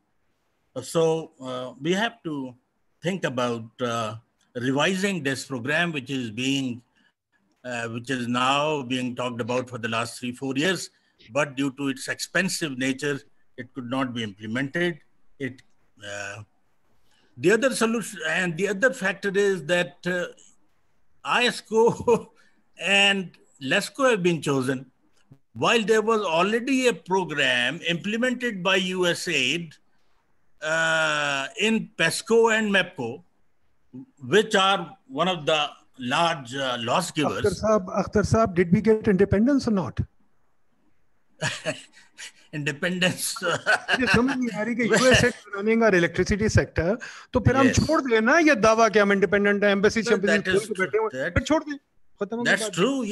So 0.83 1.33
uh, 1.41 1.73
we 1.81 1.93
have 1.93 2.23
to 2.23 2.55
think 3.03 3.25
about 3.25 3.65
uh, 3.81 4.17
revising 4.55 5.23
this 5.23 5.47
program, 5.47 5.93
which 5.93 6.11
is 6.11 6.31
being, 6.31 6.83
uh, 7.65 7.89
which 7.89 8.11
is 8.11 8.29
now 8.29 8.83
being 8.83 9.17
talked 9.17 9.41
about 9.41 9.69
for 9.69 9.79
the 9.79 9.89
last 9.89 10.21
three, 10.21 10.33
four 10.33 10.55
years, 10.55 10.91
but 11.33 11.57
due 11.57 11.73
to 11.73 11.89
its 11.89 12.09
expensive 12.09 12.79
nature, 12.79 13.19
it 13.57 13.73
could 13.75 13.91
not 13.91 14.15
be 14.15 14.23
implemented. 14.23 15.01
It 15.39 15.63
uh, 16.07 16.43
the 17.37 17.53
other 17.53 17.75
solution 17.75 18.21
and 18.29 18.57
the 18.57 18.69
other 18.69 18.93
factor 18.93 19.33
is 19.35 19.65
that 19.67 19.97
uh, 20.07 20.27
IESCO 21.25 22.29
and 22.81 23.33
LESCO 23.63 24.11
have 24.11 24.23
been 24.23 24.41
chosen 24.41 24.91
while 25.65 25.83
there 25.91 26.03
was 26.09 26.23
already 26.39 26.79
a 26.89 26.93
program 27.11 27.81
implemented 27.93 28.63
by 28.67 28.79
USAID 28.79 29.73
uh, 30.63 31.47
in 31.69 31.89
PESCO 31.99 32.39
and 32.57 32.73
MEPCO, 32.77 33.09
which 34.35 34.55
are 34.55 34.81
one 35.23 35.29
of 35.29 35.45
the 35.47 35.59
large 35.99 36.55
uh, 36.55 36.77
loss 36.89 37.11
givers. 37.11 37.45
Akhtar. 37.45 37.55
Saab, 37.63 37.89
Akhtar 38.03 38.25
Saab, 38.33 38.55
did 38.55 38.73
we 38.73 38.81
get 38.81 39.09
independence 39.09 39.67
or 39.67 39.73
not? 39.83 40.01
Independence. 42.53 43.25
मुझे 43.43 44.07
समझ 44.15 44.37
नहीं 44.37 44.51
आ 44.59 44.63
रही 44.67 44.75
कि 44.77 44.85
US 44.93 45.25
running 45.57 45.83
our 45.85 45.95
electricity 45.95 46.49
sector 46.49 46.97
तो 47.33 47.41
फिर 47.47 47.57
हम 47.57 47.71
छोड़ 47.79 48.01
दें 48.03 48.21
ना 48.29 48.39
ये 48.49 48.55
दावा 48.67 48.89
कि 48.95 48.99
हम 48.99 49.13
इंडिपेंडेंट 49.13 49.65
हैं 49.65 49.71
एम्बेसी 49.73 50.03
No, 50.03 50.17
that 50.17 50.45
खोल 50.49 50.57
is 50.61 50.67
के 50.67 50.75
बैठे 50.83 50.99
हुए 50.99 51.31
फिर 51.31 51.43
छोड़ 51.51 51.63
दें 51.65 51.77
खत्म 51.77 52.37
हो 52.37 52.43
गई 52.43 52.51
That's 52.51 52.63
बात। 52.63 52.75
true. 52.79 53.05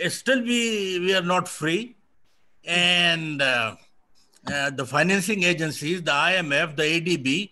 Yes, 0.00 0.22
you 0.26 0.34
know, 0.34 0.40
uh, 0.40 0.42
still 0.42 0.42
we 0.42 0.98
we 1.00 1.14
are 1.14 1.22
not 1.22 1.48
free, 1.48 1.96
and 2.64 3.42
uh, 3.42 3.76
uh, 4.46 4.70
the 4.70 4.86
financing 4.86 5.42
agencies, 5.42 6.02
the 6.02 6.10
IMF, 6.10 6.76
the 6.76 6.82
ADB, 6.82 7.50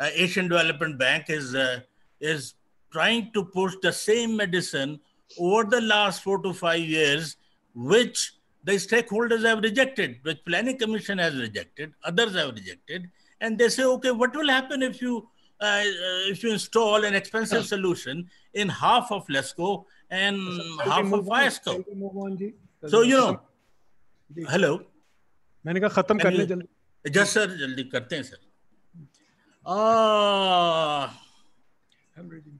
uh, 0.00 0.10
Asian 0.12 0.48
Development 0.48 0.98
Bank, 0.98 1.26
is 1.28 1.54
uh, 1.54 1.80
is 2.20 2.54
trying 2.92 3.30
to 3.32 3.44
push 3.44 3.74
the 3.82 3.92
same 3.92 4.36
medicine 4.36 5.00
over 5.38 5.64
the 5.64 5.80
last 5.80 6.22
four 6.22 6.38
to 6.42 6.52
five 6.52 6.80
years, 6.80 7.36
which 7.74 8.32
the 8.64 8.72
stakeholders 8.72 9.44
have 9.44 9.62
rejected, 9.62 10.16
which 10.22 10.44
Planning 10.44 10.78
Commission 10.78 11.18
has 11.18 11.36
rejected, 11.36 11.92
others 12.04 12.34
have 12.34 12.54
rejected, 12.54 13.10
and 13.40 13.58
they 13.58 13.68
say, 13.68 13.84
okay, 13.84 14.10
what 14.10 14.34
will 14.34 14.48
happen 14.48 14.82
if 14.82 15.02
you 15.02 15.28
uh, 15.60 15.64
uh, 15.64 16.30
if 16.30 16.42
you 16.42 16.52
install 16.52 17.04
an 17.04 17.14
expensive 17.14 17.66
solution 17.66 18.28
in 18.54 18.68
half 18.68 19.10
of 19.10 19.26
Lesco 19.26 19.84
and 20.09 20.37
Shall 20.37 20.77
we 20.85 20.91
half 20.91 21.05
move 21.05 21.19
of 21.19 21.29
on? 21.29 21.43
ISCO? 21.49 21.71
Shall 21.73 21.83
we 21.89 21.95
move 22.05 22.17
on, 22.25 22.37
ji? 22.37 22.53
So 22.87 23.01
you 23.01 23.17
know, 23.17 23.41
ji. 24.37 24.45
hello. 24.51 24.73
मैंने 25.65 25.79
कहा 25.79 25.89
खत्म 26.01 26.17
Can 26.19 26.23
कर 26.23 26.31
ले 26.31 26.43
you- 26.43 26.49
जल्दी 26.53 27.11
Just 27.19 27.33
sir, 27.37 27.47
जल्दी 27.61 27.83
करते 27.91 28.15
हैं 28.15 28.23
sir. 28.23 28.37
Ah, 29.65 31.17
I'm 32.17 32.29
ready. 32.29 32.51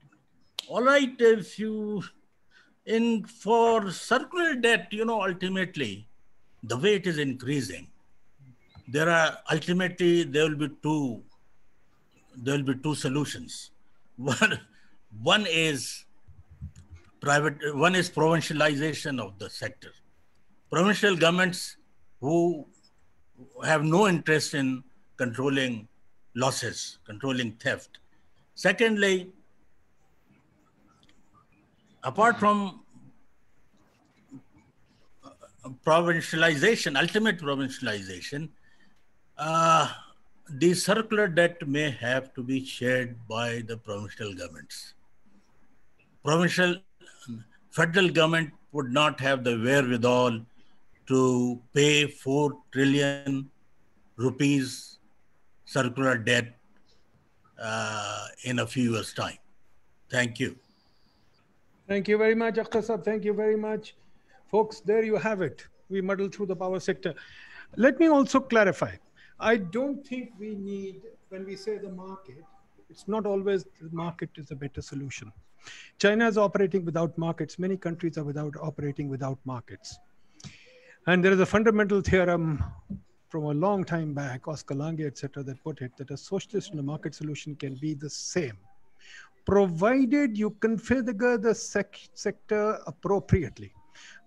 all 0.68 0.82
right. 0.82 1.20
If 1.20 1.58
you 1.58 2.02
in 2.86 3.24
for 3.24 3.90
circular 3.90 4.54
debt, 4.54 4.88
you 4.90 5.04
know, 5.04 5.20
ultimately, 5.22 6.08
the 6.62 6.76
way 6.84 6.94
it 7.00 7.06
is 7.06 7.18
increasing, 7.18 7.86
there 8.88 9.10
are 9.10 9.36
ultimately 9.52 10.22
there 10.24 10.48
will 10.48 10.56
be 10.64 10.70
two. 10.82 11.22
There 12.36 12.56
will 12.56 12.64
be 12.72 12.76
two 12.88 12.94
solutions. 12.94 13.70
One, 14.16 14.58
one 15.22 15.46
is 15.46 16.04
private. 17.19 17.75
One 17.75 17.95
is 17.95 18.09
provincialization 18.09 19.19
of 19.19 19.37
the 19.39 19.49
sector. 19.49 19.91
Provincial 20.71 21.15
governments 21.15 21.77
who 22.21 22.65
have 23.63 23.83
no 23.83 24.07
interest 24.07 24.53
in 24.53 24.83
controlling 25.17 25.87
losses, 26.35 26.99
controlling 27.05 27.53
theft. 27.53 27.99
Secondly, 28.55 29.31
apart 32.03 32.37
from 32.39 32.81
uh, 35.23 35.69
provincialization, 35.85 36.99
ultimate 36.99 37.39
provincialization, 37.39 38.49
uh, 39.37 39.91
the 40.49 40.73
circular 40.73 41.27
debt 41.27 41.67
may 41.67 41.89
have 41.89 42.33
to 42.33 42.43
be 42.43 42.65
shared 42.65 43.15
by 43.27 43.63
the 43.67 43.77
provincial 43.77 44.33
governments. 44.33 44.93
Provincial, 46.23 46.75
federal 47.71 48.09
government 48.09 48.51
would 48.71 48.91
not 48.91 49.19
have 49.19 49.43
the 49.43 49.57
wherewithal 49.57 50.41
to 51.07 51.59
pay 51.73 52.07
4 52.07 52.53
trillion 52.71 53.49
rupees 54.17 54.99
circular 55.65 56.17
debt 56.17 56.55
uh, 57.61 58.27
in 58.43 58.59
a 58.59 58.67
few 58.67 58.93
years' 58.93 59.13
time. 59.13 59.37
Thank 60.09 60.39
you. 60.39 60.55
Thank 61.87 62.07
you 62.07 62.17
very 62.17 62.35
much, 62.35 62.55
Akhtar. 62.55 63.03
Thank 63.03 63.25
you 63.25 63.33
very 63.33 63.57
much. 63.57 63.95
Folks, 64.51 64.79
there 64.79 65.03
you 65.03 65.15
have 65.15 65.41
it. 65.41 65.65
We 65.89 66.01
muddled 66.01 66.35
through 66.35 66.47
the 66.47 66.55
power 66.55 66.79
sector. 66.79 67.13
Let 67.75 67.99
me 67.99 68.07
also 68.07 68.39
clarify. 68.39 68.95
I 69.39 69.57
don't 69.57 70.05
think 70.05 70.31
we 70.39 70.55
need, 70.55 71.01
when 71.29 71.45
we 71.45 71.55
say 71.55 71.77
the 71.77 71.89
market, 71.89 72.43
it's 72.89 73.07
not 73.07 73.25
always 73.25 73.63
the 73.81 73.89
market 73.91 74.29
is 74.35 74.51
a 74.51 74.55
better 74.55 74.81
solution. 74.81 75.31
China 75.97 76.27
is 76.27 76.37
operating 76.37 76.85
without 76.85 77.17
markets. 77.17 77.59
Many 77.59 77.77
countries 77.77 78.17
are 78.17 78.23
without 78.23 78.55
operating 78.61 79.09
without 79.09 79.37
markets. 79.45 79.97
And 81.07 81.23
there 81.23 81.31
is 81.31 81.39
a 81.39 81.45
fundamental 81.45 82.01
theorem 82.01 82.63
from 83.29 83.43
a 83.45 83.53
long 83.53 83.83
time 83.83 84.13
back, 84.13 84.47
Oscar 84.47 84.75
Lange, 84.75 85.05
etc., 85.05 85.43
that 85.43 85.63
put 85.63 85.81
it 85.81 85.91
that 85.97 86.11
a 86.11 86.17
socialist 86.17 86.71
and 86.71 86.79
a 86.79 86.83
market 86.83 87.13
solution 87.13 87.55
can 87.55 87.75
be 87.75 87.93
the 87.93 88.09
same 88.09 88.57
provided 89.49 90.37
you 90.37 90.51
configure 90.59 91.41
the 91.41 91.55
sec- 91.55 92.09
sector 92.13 92.79
appropriately. 92.85 93.73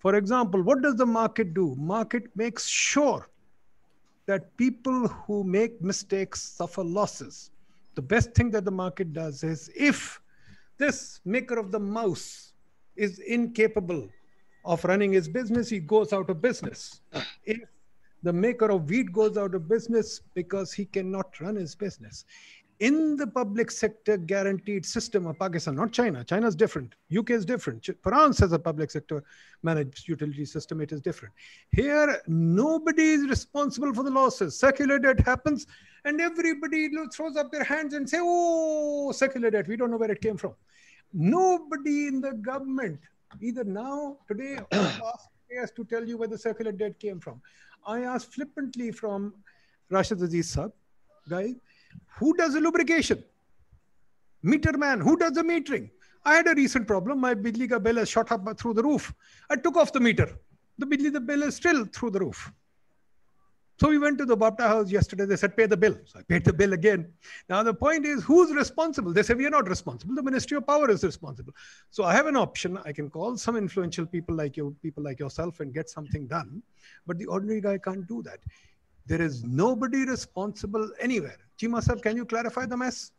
For 0.00 0.16
example, 0.16 0.62
what 0.62 0.82
does 0.82 0.96
the 0.96 1.06
market 1.06 1.54
do? 1.54 1.76
Market 1.78 2.24
makes 2.34 2.66
sure 2.66 3.28
that 4.26 4.56
people 4.56 5.06
who 5.06 5.44
make 5.44 5.80
mistakes 5.80 6.42
suffer 6.42 6.82
losses. 6.82 7.52
The 7.94 8.02
best 8.02 8.34
thing 8.34 8.50
that 8.50 8.64
the 8.64 8.72
market 8.72 9.12
does 9.12 9.44
is 9.44 9.70
if 9.76 10.20
this 10.82 11.20
maker 11.24 11.59
of 11.59 11.70
the 11.70 11.78
mouse 11.78 12.54
is 12.96 13.20
incapable 13.20 14.09
of 14.64 14.84
running 14.84 15.12
his 15.12 15.28
business, 15.28 15.68
he 15.68 15.78
goes 15.78 16.12
out 16.12 16.28
of 16.28 16.42
business. 16.42 17.00
If 17.44 17.60
the 18.22 18.32
maker 18.32 18.70
of 18.70 18.88
wheat 18.90 19.12
goes 19.12 19.36
out 19.36 19.54
of 19.54 19.68
business 19.68 20.20
because 20.34 20.72
he 20.72 20.84
cannot 20.84 21.40
run 21.40 21.56
his 21.56 21.74
business 21.74 22.24
in 22.82 23.16
the 23.16 23.26
public 23.28 23.70
sector 23.70 24.16
guaranteed 24.16 24.84
system 24.84 25.28
of 25.28 25.38
Pakistan, 25.38 25.76
not 25.76 25.92
China. 25.92 26.24
China 26.24 26.48
is 26.48 26.56
different. 26.56 26.96
UK 27.16 27.30
is 27.30 27.44
different. 27.44 27.88
France 28.02 28.40
has 28.40 28.50
a 28.52 28.59
public 28.59 28.90
sector 28.90 29.22
managed 29.62 30.09
utility 30.09 30.44
system. 30.44 30.80
It 30.80 30.90
is 30.90 31.00
different. 31.00 31.32
Here, 31.70 32.20
nobody 32.26 33.12
is 33.12 33.28
responsible 33.28 33.94
for 33.94 34.02
the 34.02 34.10
losses. 34.10 34.59
Circular 34.59 34.98
debt 34.98 35.20
happens, 35.20 35.68
and 36.04 36.20
everybody 36.20 36.88
throws 37.14 37.36
up 37.36 37.52
their 37.52 37.62
hands 37.62 37.94
and 37.94 38.10
say, 38.10 38.18
"Oh, 38.20 39.12
circular 39.12 39.52
debt. 39.56 39.68
We 39.68 39.76
don't 39.76 39.92
know 39.92 40.02
where 40.04 40.10
it 40.10 40.20
came 40.20 40.36
from." 40.36 40.54
Nobody 41.12 42.09
in 42.09 42.20
the 42.20 42.32
government, 42.50 42.98
either 43.40 43.62
now, 43.62 44.18
today, 44.26 44.54
or 44.59 44.66
past 45.04 45.28
years, 45.48 45.70
to 45.76 45.84
tell 45.84 46.04
you 46.12 46.16
where 46.16 46.32
the 46.36 46.42
circular 46.46 46.72
debt 46.72 46.98
came 46.98 47.20
from. 47.20 47.40
I 47.86 48.00
asked 48.00 48.34
flippantly 48.34 48.90
from 48.90 49.34
Rashid 49.88 50.20
Aziz 50.20 50.50
Sab, 50.50 50.72
guy, 51.28 51.54
who 52.19 52.35
does 52.36 52.55
the 52.55 52.60
lubrication? 52.60 53.23
Meter 54.43 54.77
man, 54.77 55.01
who 55.01 55.16
does 55.16 55.32
the 55.32 55.43
metering? 55.43 55.90
I 56.24 56.35
had 56.35 56.47
a 56.47 56.55
recent 56.55 56.86
problem. 56.86 57.19
My 57.19 57.35
Bidli 57.35 57.69
ka 57.69 57.78
bill 57.78 57.97
has 57.97 58.09
shot 58.09 58.31
up 58.31 58.59
through 58.59 58.74
the 58.74 58.82
roof. 58.82 59.12
I 59.51 59.56
took 59.56 59.77
off 59.77 59.93
the 59.93 60.01
meter. 60.01 60.39
The 60.78 60.86
Bidli, 60.86 61.12
the 61.12 61.20
bill 61.20 61.43
is 61.43 61.56
still 61.56 61.85
through 61.86 62.10
the 62.10 62.20
roof. 62.20 62.52
So 63.81 63.89
we 63.89 63.98
went 63.98 64.19
to 64.19 64.24
the 64.24 64.36
WAPDA 64.36 64.69
house 64.69 64.90
yesterday. 64.93 65.24
They 65.24 65.35
said, 65.35 65.56
pay 65.56 65.66
the 65.66 65.77
bill. 65.77 65.98
So 66.05 66.20
I 66.20 66.23
paid 66.23 66.44
the 66.44 66.52
bill 66.52 66.73
again. 66.73 67.12
Now 67.48 67.64
the 67.64 67.74
point 67.74 68.06
is, 68.06 68.23
who's 68.23 68.55
responsible? 68.55 69.12
They 69.12 69.24
say, 69.24 69.35
we 69.35 69.47
are 69.47 69.51
not 69.51 69.69
responsible. 69.69 70.14
The 70.14 70.23
Ministry 70.23 70.56
of 70.56 70.66
Power 70.66 70.89
is 70.90 71.02
responsible. 71.02 71.52
So 71.90 72.05
I 72.05 72.14
have 72.14 72.27
an 72.27 72.36
option. 72.36 72.78
I 72.85 72.93
can 72.93 73.10
call 73.10 73.36
some 73.36 73.56
influential 73.56 74.06
people 74.06 74.36
like 74.36 74.56
you, 74.56 74.77
people 74.82 75.02
like 75.02 75.19
yourself 75.19 75.59
and 75.59 75.74
get 75.74 75.90
something 75.90 76.28
done. 76.28 76.62
But 77.06 77.19
the 77.19 77.27
ordinary 77.27 77.60
guy 77.60 77.78
can't 77.78 78.06
do 78.06 78.23
that. 78.23 78.39
There 79.06 79.22
is 79.22 79.42
nobody 79.44 80.04
responsible 80.06 80.90
anywhere. 81.00 81.38
Cheema 81.58 81.82
sir, 81.82 81.96
can 81.96 82.16
you 82.16 82.24
clarify 82.24 82.66
the 82.66 82.76
mess? 82.76 83.12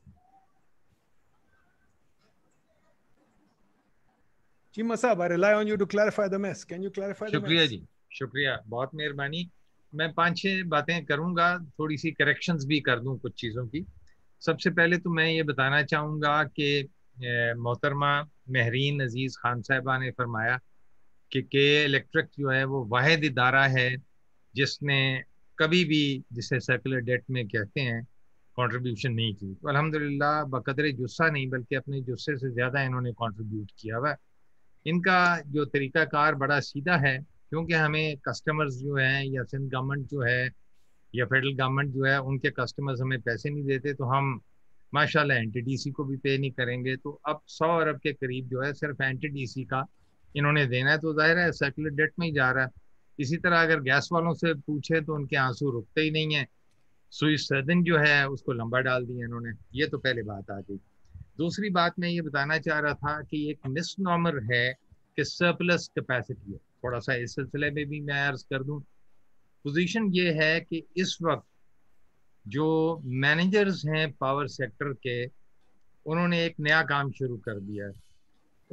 Cheema 4.75 4.97
sahab, 4.97 5.21
I 5.21 5.27
rely 5.27 5.53
on 5.53 5.67
you 5.67 5.77
to 5.77 5.85
clarify 5.85 6.27
the 6.27 6.39
mess. 6.39 6.63
Can 6.63 6.81
you 6.81 6.89
clarify 6.89 7.29
the 7.29 7.39
mess? 7.39 7.69
जी 7.69 7.83
शुक्रिया 8.13 8.57
बहुत 8.67 8.89
मेहरबानी 8.95 9.49
मैं 9.93 10.11
पांच 10.13 10.37
छह 10.37 10.63
बातें 10.69 11.05
करूंगा 11.05 11.47
थोड़ी 11.79 11.97
सी 11.97 12.11
corrections 12.11 12.65
भी 12.65 12.79
कर 12.87 12.99
दूं 12.99 13.17
कुछ 13.19 13.33
चीज़ों 13.41 13.65
की 13.67 13.85
सबसे 14.41 14.69
पहले 14.69 14.97
तो 14.97 15.09
मैं 15.09 15.25
ये 15.27 15.43
बताना 15.43 15.81
चाहूँगा 15.83 16.43
कि 16.59 16.89
मोहतरमा 17.57 18.11
महरीन 18.51 19.03
अजीज़ 19.03 19.37
खान 19.41 19.61
साहबा 19.61 19.97
ने 19.99 20.11
फरमाया 20.17 20.59
कि 21.31 21.41
के 21.41 21.83
इलेक्ट्रिक 21.85 22.29
जो 22.39 22.49
है 22.49 22.63
वो 22.73 22.83
वाद 22.93 23.23
इदारा 23.23 23.65
है 23.77 23.89
जिसने 24.55 24.99
कभी 25.59 25.83
भी 25.85 26.01
जिसे 26.33 26.59
सर्कुलर 26.61 26.99
डेट 27.01 27.23
में 27.29 27.45
कहते 27.47 27.81
हैं 27.81 28.03
कंट्रीब्यूशन 28.57 29.11
नहीं 29.13 29.33
की। 29.35 29.53
तो 29.53 29.69
अल्हम्दुलिल्लाह, 29.69 30.43
बकदर 30.45 30.91
जुस्सा 30.93 31.29
नहीं, 31.29 31.49
बल्कि 31.49 31.75
अपने 31.75 32.01
जुस्से 32.03 32.37
से 32.37 32.51
ज़्यादा 32.51 32.81
इन्होंने 32.83 33.11
कंट्रीब्यूट 33.13 33.71
किया 33.79 33.97
हुआ 33.97 34.15
इनका 34.85 35.19
जो 35.47 35.65
तरीकाकार 35.65 36.35
बड़ा 36.35 36.59
सीधा 36.61 36.95
है, 36.97 37.17
क्योंकि 37.49 37.73
हमें 37.73 38.17
कस्टमर्स 38.27 38.75
जो 38.77 38.95
हैं, 38.95 39.23
या 39.25 39.43
सिंध 39.43 39.69
गवर्नमेंट 39.71 40.07
जो 40.09 40.21
है, 40.21 40.49
या 41.13 41.25
फेडरल 41.25 41.53
गवर्नमेंट 41.55 41.93
जो 41.93 42.05
है, 42.05 42.17
उनके 42.21 42.49
कस्टमर्स 42.51 43.01
हमें 43.01 43.19
पैसे 43.21 43.49
नहीं 43.49 43.63
देते 43.63 43.93
तो 43.93 44.05
हम 44.05 44.39
माशाल्लाह 44.93 45.37
एनटीडीसी 45.37 45.91
को 45.91 46.03
भी 46.05 46.17
पे 46.17 46.37
नहीं 46.37 46.51
करेंगे। 46.51 46.95
तो 46.97 47.11
अब 47.27 47.41
सौ 47.47 47.67
अरब 47.79 47.99
के 47.99 48.13
करीब 48.13 48.47
जो 48.49 48.61
है, 48.61 48.73
सिर्फ़ 48.73 49.03
एनटीडीसी 49.03 49.63
का 49.65 49.85
इन्होंने 50.35 50.65
देना 50.67 50.91
है। 50.91 50.97
तो 50.97 51.13
ज़ाहिर 51.13 51.37
है 51.37 51.51
सर्कुलर 51.53 51.89
डेट 51.95 52.13
में 52.19 52.27
ही 52.27 52.33
जा 52.33 52.51
रहा 52.51 52.63
है। 52.65 52.69
इसी 53.19 53.37
तरह 53.37 53.61
अगर 53.61 53.79
गैस 53.79 54.09
वालों 54.11 54.33
से 54.33 54.53
पूछे 54.53 55.01
तो 55.01 55.13
उनके 55.13 55.35
आँसू 55.35 55.71
रुकते 55.71 56.01
ही 56.01 56.11
नहीं 56.11 56.35
है। 56.35 56.47
सुई 57.11 57.37
सर्दन 57.37 57.83
जो 57.83 57.97
है, 57.97 58.29
उसको 58.29 58.51
लंबा 58.51 58.79
डाल 58.79 59.05
दिया 59.05 59.25
इन्होंने। 59.25 59.51
ये 59.75 59.87
तो 59.87 59.97
पहले 59.97 60.23
बात 60.23 60.51
आ 60.51 60.59
गई। 60.59 60.79
दूसरी 61.37 61.69
बात 61.69 61.93
मैं 61.99 62.09
ये 62.09 62.21
बताना 62.21 62.57
चाह 62.57 62.79
रहा 62.79 62.93
था 62.93 63.21
कि 63.21 63.49
एक 63.49 63.59
मिस 63.67 63.73
मिसनॉमर 63.73 64.53
है 64.53 64.73
कि 65.15 65.23
सरप्लस 65.23 65.87
कैपेसिटी 65.87 66.51
है। 66.51 66.57
थोड़ा 66.57 66.99
सा 66.99 67.13
इस 67.13 67.35
सिलसिले 67.35 67.71
में 67.71 67.85
भी 67.85 68.01
मैं 68.01 68.27
अर्ज़ 68.27 68.43
कर 68.43 68.63
दूँ। 68.63 68.81
पोजीशन 69.63 70.11
ये 70.11 70.33
है 70.33 70.59
कि 70.59 70.87
इस 70.97 71.17
वक्त 71.23 71.43
जो 72.47 73.01
मैनेजर्स 73.05 73.85
हैं 73.85 74.11
पावर 74.11 74.47
सेक्टर 74.47 74.93
के, 74.93 75.25
उन्होंने 76.05 76.45
एक 76.45 76.55
नया 76.59 76.83
काम 76.83 77.11
शुरू 77.11 77.37
कर 77.37 77.59
दिया 77.59 77.85
है। 77.85 77.93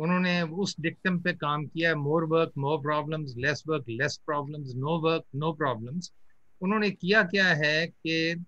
उन्होंने 0.01 0.41
उस 0.43 0.75
डिक्टम 0.81 1.19
पे 1.21 1.33
काम 1.33 1.67
किया 1.67 1.95
more 1.95 2.25
work 2.25 2.53
more 2.59 2.79
problems 2.83 3.35
less 3.37 3.63
work 3.69 3.85
less 3.89 4.21
problems 4.27 4.75
no 4.77 4.99
work 5.01 5.25
no 5.35 5.53
problems 5.53 6.13
उन्होंने 6.63 6.91
किया 6.91 7.23
क्या 7.23 7.47
है 7.55 7.87
कि 7.87 8.45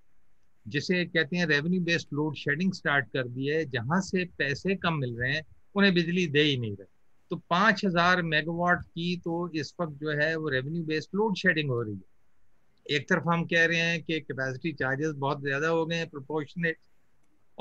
जिसे 0.66 1.04
कहते 1.04 1.36
हैं 1.36 1.46
revenue 1.46 1.80
based 1.80 2.08
load 2.12 2.34
shedding 2.34 2.72
start 2.72 3.06
कर 3.06 3.28
दी 3.28 3.46
है, 3.46 3.64
जहाँ 3.64 4.00
से 4.00 4.24
पैसे 4.38 4.74
कम 4.76 4.94
मिल 4.94 5.16
रहे 5.18 5.32
हैं, 5.32 5.42
उन्हें 5.74 5.94
बिजली 5.94 6.26
दे 6.26 6.42
ही 6.42 6.56
नहीं 6.56 6.76
रहे। 6.76 6.86
तो 7.30 7.36
पाँच 7.50 7.84
हज़ार 7.84 8.22
मेगावाट 8.22 8.82
की 8.84 9.16
तो 9.16 9.50
इस 9.54 9.74
वक्त 9.80 9.92
जो 9.92 10.10
है 10.22 10.34
वो 10.36 10.48
रेवेन्यू 10.48 10.84
बेस्ड 10.84 11.16
लोड 11.16 11.36
शेडिंग 11.36 11.70
हो 11.70 11.82
रही 11.82 11.94
है। 11.94 12.96
एक 12.96 13.08
तरफ़ 13.08 13.28
हम 13.28 13.44
कह 13.44 13.64
रहे 13.66 13.78
हैं 13.78 14.02
कि 14.02 14.20
कैपेसिटी 14.20 14.72
चार्जेस 14.72 15.12
बहुत 15.16 15.40
ज़्यादा 15.40 15.68
हो 15.68 15.84
गए 15.86 15.96
हैं 15.96 16.08
प्रोपोर्शनेट 16.10 16.76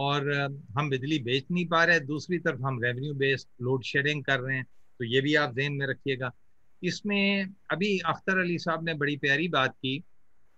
और 0.01 0.29
हम 0.77 0.89
बिजली 0.89 1.19
बेच 1.19 1.45
नहीं 1.51 1.65
पा 1.67 1.83
रहे 1.83 1.99
दूसरी 1.99 2.39
तरफ़ 2.39 2.61
हम 2.61 2.81
रेवेन्यू 2.83 3.13
बेस्ड 3.13 3.47
लोड 3.61 3.83
शेडिंग 3.83 4.23
कर 4.23 4.39
रहे 4.39 4.57
हैं। 4.57 4.65
तो 4.99 5.05
ये 5.05 5.21
भी 5.21 5.35
आप 5.35 5.55
जहन 5.57 5.73
में 5.73 5.85
रखिएगा। 5.87 6.31
इसमें 6.83 7.47
अभी 7.71 7.97
अख्तर 7.99 8.39
अली 8.39 8.57
साहब 8.57 8.85
ने 8.85 8.93
बड़ी 8.93 9.17
प्यारी 9.17 9.47
बात 9.47 9.73
की 9.73 9.97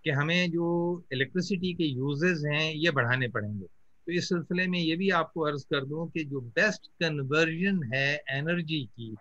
कि 0.03 0.09
हमें 0.09 0.51
जो 0.51 0.65
इलेक्ट्रिसिटी 1.13 1.73
के 1.73 1.83
यूजेस 1.83 2.43
हैं, 2.45 2.73
ये 2.73 2.91
बढ़ाने 2.91 3.27
पड़ेंगे। 3.27 3.65
तो 4.05 4.11
इस 4.11 4.29
सिलसिले 4.29 4.67
में 4.67 4.79
ये 4.79 4.95
भी 4.95 5.09
आपको 5.09 5.41
अर्ज़ 5.41 5.63
कर 5.63 5.85
दूँ 5.85 6.09
कि 6.11 6.23
जो 6.23 6.41
बेस्ट 6.55 6.87
कन्वर्जन 6.99 7.81
है 7.93 8.07
एनर्जी 8.29 8.83
की 8.85 9.15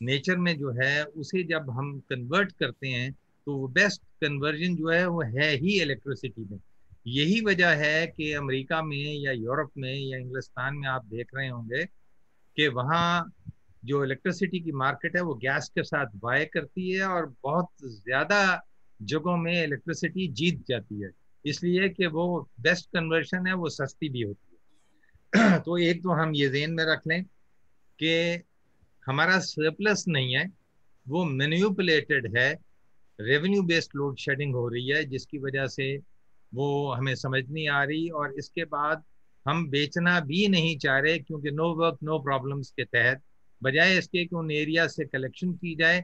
नेचर 0.00 0.36
में 0.36 0.56
जो 0.58 0.70
है, 0.72 1.04
उसे 1.04 1.42
जब 1.42 1.70
हम 1.70 1.98
कन्वर्ट 2.10 2.52
करते 2.52 2.88
हैं 2.88 3.12
तो 3.46 3.56
वो 3.56 3.68
बेस्ट 3.68 4.02
कन्वर्जन 4.24 4.76
जो 4.76 4.88
है, 4.88 5.06
वो 5.06 5.22
है 5.22 5.50
ही 5.56 5.80
इलेक्ट्रिसिटी 5.82 6.44
में। 6.50 6.58
यही 7.06 7.40
वजह 7.40 7.68
है 7.68 8.06
कि 8.06 8.32
अमेरिका 8.32 8.82
में 8.82 9.14
या 9.14 9.32
यूरोप 9.32 9.70
में 9.78 9.94
या 9.94 10.18
इंग्लिस्तान 10.18 10.76
में 10.76 10.88
आप 10.88 11.04
देख 11.04 11.28
रहे 11.34 11.48
होंगे 11.48 11.84
कि 12.56 12.68
वहाँ 12.68 13.32
जो 13.84 14.04
इलेक्ट्रिसिटी 14.04 14.60
की 14.60 14.72
मार्केट 14.72 15.16
है, 15.16 15.22
वो 15.22 15.34
गैस 15.34 15.68
के 15.68 15.82
साथ 15.82 16.06
बाय 16.16 16.44
करती 16.44 16.90
है 16.90 17.06
और 17.06 17.34
बहुत 17.42 17.68
ज़्यादा 17.84 18.62
जगहों 19.02 19.36
में 19.36 19.64
इलेक्ट्रिसिटी 19.64 20.28
जीत 20.28 20.64
जाती 20.68 21.02
है। 21.02 21.10
इसलिए 21.44 21.88
कि 21.88 22.06
वो 22.06 22.48
बेस्ट 22.60 22.86
कन्वर्शन 22.86 23.46
है, 23.46 23.52
वो 23.52 23.68
सस्ती 23.68 24.08
भी 24.08 24.22
होती 24.22 24.46
है। 24.50 25.58
तो 25.58 25.78
एक 25.78 26.02
तो 26.02 26.10
हम 26.10 26.34
ये 26.34 26.48
जेन 26.48 26.70
में 26.70 26.84
रख 26.84 27.00
लें 27.08 27.24
कि 28.02 28.42
हमारा 29.06 29.38
सरप्लस 29.38 30.04
नहीं 30.08 30.34
है, 30.34 30.50
वो 31.08 31.24
मैन्यूपुलेटेड 31.24 32.38
है। 32.38 32.58
रेवेन्यू 33.20 33.62
बेस्ड 33.62 33.90
लोड 33.96 34.16
शेडिंग 34.16 34.54
हो 34.54 34.68
रही 34.68 34.88
है, 34.88 35.04
जिसकी 35.04 35.38
वजह 35.38 35.66
से 35.66 36.15
वो 36.54 36.92
हमें 36.92 37.14
समझ 37.14 37.42
नहीं 37.50 37.68
आ 37.68 37.82
रही 37.84 38.08
और 38.08 38.34
इसके 38.38 38.64
बाद 38.64 39.02
हम 39.46 39.68
बेचना 39.70 40.18
भी 40.20 40.46
नहीं 40.48 40.76
चाह 40.78 40.98
रहे 40.98 41.18
क्योंकि 41.18 41.50
नो 41.50 41.74
वर्क 41.74 41.98
नो 42.02 42.18
प्रॉब्लम्स 42.18 42.70
के 42.70 42.84
तहत। 42.84 43.22
बजाय 43.62 43.96
इसके 43.98 44.24
कि 44.24 44.36
उन 44.36 44.50
एरिया 44.50 44.86
से 44.86 45.04
कलेक्शन 45.04 45.52
की 45.52 45.74
जाए 45.74 46.00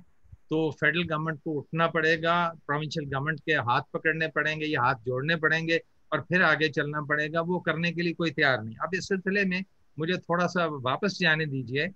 तो 0.51 0.70
फेडरल 0.70 1.02
गवर्नमेंट 1.02 1.40
को 1.44 1.52
उठना 1.52 1.86
पड़ेगा 1.86 2.35
प्रोविंशियल 2.66 3.06
गवर्नमेंट 3.06 3.40
के 3.40 3.52
हाथ 3.69 3.82
पकड़ने 3.94 4.28
पड़ेंगे 4.28 4.66
या 4.66 4.82
हाथ 4.82 4.94
जोड़ने 5.06 5.36
पड़ेंगे 5.36 5.81
और 6.12 6.20
फिर 6.20 6.43
आगे 6.43 6.69
चलना 6.69 7.01
पड़ेगा। 7.02 7.40
वो 7.40 7.59
करने 7.60 7.93
के 7.93 8.02
लिए 8.02 8.12
कोई 8.12 8.31
तैयार 8.31 8.62
नहीं। 8.62 8.77
अब 8.77 8.94
इस 8.94 9.09
सिलसिले 9.09 9.44
में 9.44 9.62
मुझे 9.98 10.16
थोड़ा 10.19 10.47
सा 10.47 10.66
वापस 10.82 11.19
जाने 11.20 11.47
दीजिए। 11.47 11.89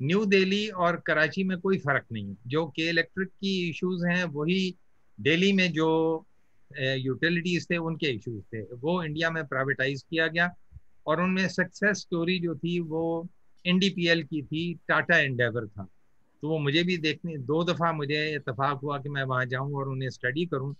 न्यू 0.00 0.24
दिल्ली 0.26 0.68
और 0.68 0.96
कराची 0.96 1.44
में 1.44 1.58
कोई 1.60 1.78
फ़र्क 1.78 2.04
नहीं 2.12 2.34
जो 2.46 2.66
के 2.66 2.88
इलेक्ट्रिक 2.88 3.28
की 3.28 3.68
इश्यूज़ 3.70 4.06
हैं, 4.06 4.24
वही 4.24 4.74
दिल्ली 5.18 5.52
में 5.52 5.70
जो 5.72 6.26
यूटिलिटीज 6.70 7.66
थे 7.70 7.76
उनके 7.78 8.06
इश्यूज़ 8.06 8.42
थे। 8.44 8.62
वो 8.76 9.02
इंडिया 9.02 9.30
में 9.30 9.44
प्राइवेटाइज 9.46 10.02
किया 10.02 10.26
गया 10.28 10.50
और 11.06 11.20
उनमें 11.22 11.46
सक्सेस 11.48 11.98
स्टोरी 11.98 12.38
जो 12.38 12.54
थी, 12.54 12.78
वो 12.80 13.28
एनडीपीएल 13.64 14.22
की 14.22 14.42
थी 14.42 14.74
टाटा 14.88 15.18
एंडेवर 15.18 15.66
था। 15.66 15.86
तो 16.42 16.48
वो 16.48 16.58
मुझे 16.58 16.82
भी 16.82 16.96
देखने, 16.98 17.36
दो 17.38 17.62
दफ़ा 17.64 17.92
मुझे 17.92 18.34
इतफाक 18.34 18.80
हुआ 18.82 18.98
कि 18.98 19.08
मैं 19.08 19.22
वहाँ 19.22 19.46
जाऊँ 19.46 19.74
और 19.74 19.88
उन्हें 19.88 20.10
स्टडी 20.10 20.46
करूँ। 20.46 20.74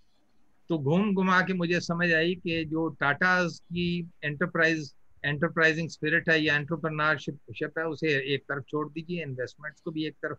तो 0.71 0.79
घूम 0.79 1.15
घुमा 1.15 1.41
के 1.43 1.55
मुझे 1.55 1.81
समझ 1.81 2.13
आई 2.13 2.35
कि 2.35 2.65
जो 2.65 2.89
टाटाज 3.01 3.59
की 3.59 4.11
एंटरप्राइज 4.25 4.93
एंटरप्राइजिंग 5.25 5.89
स्पिरिट 5.89 6.29
है, 6.31 6.41
या 6.43 6.57
एंटरप्रनरशिप 6.57 7.79
है, 7.79 7.85
उसे 7.87 8.09
एक 8.35 8.43
तरफ़ 8.43 8.65
छोड़ 8.71 8.89
दीजिए 8.89 9.23
इन्वेस्टमेंट्स 9.23 9.81
को 9.81 9.91
भी 9.91 10.07
एक 10.07 10.15
तरफ़ 10.15 10.39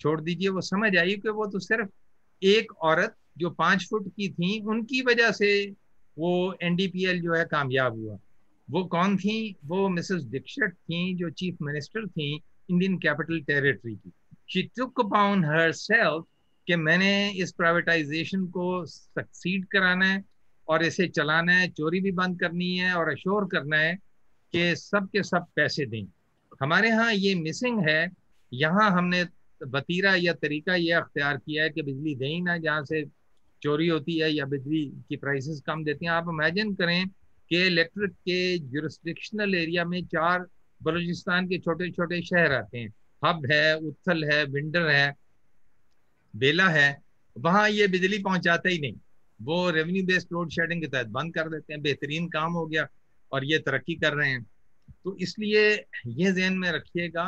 छोड़ 0.00 0.20
दीजिए। 0.20 0.48
वो 0.48 0.60
समझ 0.60 0.96
आई 0.96 1.14
कि 1.16 1.28
वो 1.30 1.46
तो 1.46 1.58
सिर्फ़ 1.58 1.88
एक 2.42 2.72
औरत 2.72 3.16
जो 3.38 3.50
पाँच 3.50 3.86
फुट 3.90 4.08
की 4.08 4.28
थी, 4.28 4.60
उनकी 4.60 5.02
वजह 5.02 5.30
से 5.30 5.72
वो 6.18 6.54
एनडीपीएल 6.62 7.20
जो 7.20 7.34
है 7.34 7.44
कामयाब 7.44 7.98
हुआ। 7.98 8.18
वो 8.70 8.84
कौन 8.84 9.16
थी? 9.16 9.56
वो 9.64 9.88
मिसेस 9.88 10.22
दीक्षित 10.22 10.70
थी, 10.70 11.14
जो 11.14 11.30
चीफ 11.30 11.56
मिनिस्टर 11.62 12.06
थी 12.08 12.40
इंडियन 12.70 12.98
कैपिटल 12.98 13.40
टेरिटरी 13.40 13.94
की। 13.94 14.12
She 14.52 14.62
took 14.62 15.00
upon 15.00 15.44
her 15.44 15.72
self 15.72 16.24
कि 16.66 16.76
मैंने 16.76 17.30
इस 17.30 17.52
प्राइवेटाइजेशन 17.52 18.46
को 18.46 18.84
सक्सीड 18.86 19.64
कराना 19.64 20.06
है 20.06 20.24
और 20.68 20.82
इसे 20.82 21.08
चलाना 21.08 21.52
है, 21.52 21.68
चोरी 21.68 22.00
भी 22.00 22.12
बंद 22.12 22.40
करनी 22.40 22.76
है 22.76 22.94
और 22.94 23.08
अश्योर 23.08 23.44
करना 23.44 23.76
है 23.76 23.94
कि 24.52 24.76
सब 24.76 25.08
के 25.08 25.22
सब 25.22 25.46
पैसे 25.56 25.86
दें। 25.86 26.04
हमारे 26.60 26.88
यहाँ 26.88 27.12
ये 27.12 27.34
मिसिंग 27.34 27.88
है, 27.88 28.10
यहाँ 28.52 28.90
हमने 28.90 29.24
बतीरा 29.62 30.14
या 30.14 30.32
तरीका 30.32 30.74
ये 30.74 30.92
अख्तियार 30.92 31.36
किया 31.36 31.64
है 31.64 31.70
कि 31.70 31.82
बिजली 31.82 32.14
दें 32.14 32.40
ना, 32.42 32.56
जहाँ 32.58 32.84
से 32.84 33.04
चोरी 33.62 33.88
होती 33.88 34.18
है 34.18 34.32
या 34.32 34.44
बिजली 34.44 34.84
की 35.08 35.16
प्राइसेस 35.16 35.62
कम 35.66 35.84
देती 35.84 36.06
हैं। 36.06 36.12
आप 36.12 36.28
इमेजिन 36.28 36.74
करें 36.74 37.08
कि 37.50 37.66
इलेक्ट्रिक 37.66 38.10
के 38.10 38.58
जुरिस्डिक्शनल 38.58 39.54
एरिया 39.54 39.84
में 39.84 40.04
चार 40.06 40.46
बलूचिस्तान 40.82 41.48
के 41.48 41.58
छोटे 41.58 41.90
छोटे 41.90 42.22
शहर 42.22 42.52
आते 42.52 42.78
हैं। 42.78 42.92
हब 43.24 43.46
है, 43.52 43.76
उत्थल 43.78 44.24
है, 44.24 44.44
विंडर 44.44 44.88
है, 44.88 45.14
बेला 46.34 46.68
है, 46.68 47.02
वहाँ 47.36 47.68
ये 47.70 47.86
बिजली 47.88 48.18
पहुंचाते 48.18 48.70
ही 48.70 48.78
नहीं। 48.78 48.94
वो 49.40 49.70
रेवेन्यू 49.70 50.04
बेस्ड 50.04 50.28
लोड 50.32 50.50
शेडिंग 50.50 50.80
के 50.82 50.86
तहत 50.86 51.06
बंद 51.06 51.34
कर 51.34 51.48
देते 51.48 51.72
हैं, 51.72 51.82
बेहतरीन 51.82 52.28
काम 52.28 52.52
हो 52.52 52.66
गया 52.66 52.86
और 53.32 53.44
ये 53.44 53.58
तरक्की 53.58 53.94
कर 53.94 54.14
रहे 54.14 54.30
हैं। 54.30 54.46
तो 55.04 55.16
इसलिए 55.16 55.70
ये 56.06 56.32
जहन 56.32 56.52
में 56.52 56.70
रखिएगा 56.72 57.24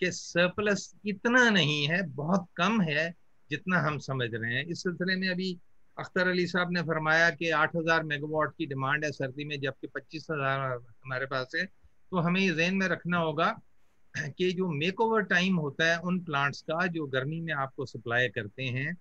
कि 0.00 0.10
सरप्लस 0.10 0.92
इतना 1.06 1.48
नहीं 1.50 1.86
है, 1.88 2.02
बहुत 2.02 2.46
कम 2.56 2.80
है 2.80 3.14
जितना 3.50 3.78
हम 3.78 3.98
समझ 3.98 4.28
रहे 4.32 4.54
हैं। 4.54 4.64
इस 4.64 4.82
सिलसिले 4.82 5.16
में 5.16 5.28
अभी 5.28 5.58
अख्तर 5.96 6.28
अली 6.28 6.46
साहब 6.46 6.72
ने 6.72 6.82
फरमाया 6.82 7.30
कि 7.30 7.50
8000 7.50 8.02
मेगावाट 8.02 8.52
की 8.58 8.66
डिमांड 8.66 9.04
है 9.04 9.10
सर्दी 9.12 9.44
में, 9.44 9.60
जबकि 9.60 9.86
पच्चीस 9.86 10.26
हज़ार 10.30 10.60
हमारे 10.60 11.26
पास 11.26 11.52
है। 11.56 11.64
तो 11.64 12.18
हमें 12.18 12.40
ये 12.40 12.54
जहन 12.54 12.74
में 12.74 12.86
रखना 12.88 13.18
होगा 13.18 13.62
कि 14.14 14.52
जो 14.52 14.68
मेक 14.68 15.00
ओवर 15.00 15.22
टाइम 15.22 15.56
होता 15.56 15.92
है 15.92 15.98
उन 16.00 16.20
प्लांट्स 16.20 16.60
का, 16.62 16.86
जो 16.86 17.06
गर्मी 17.06 17.40
में 17.40 17.52
आपको 17.54 17.86
सप्लाई 17.86 18.28
करते 18.28 18.62
हैं, 18.62 18.96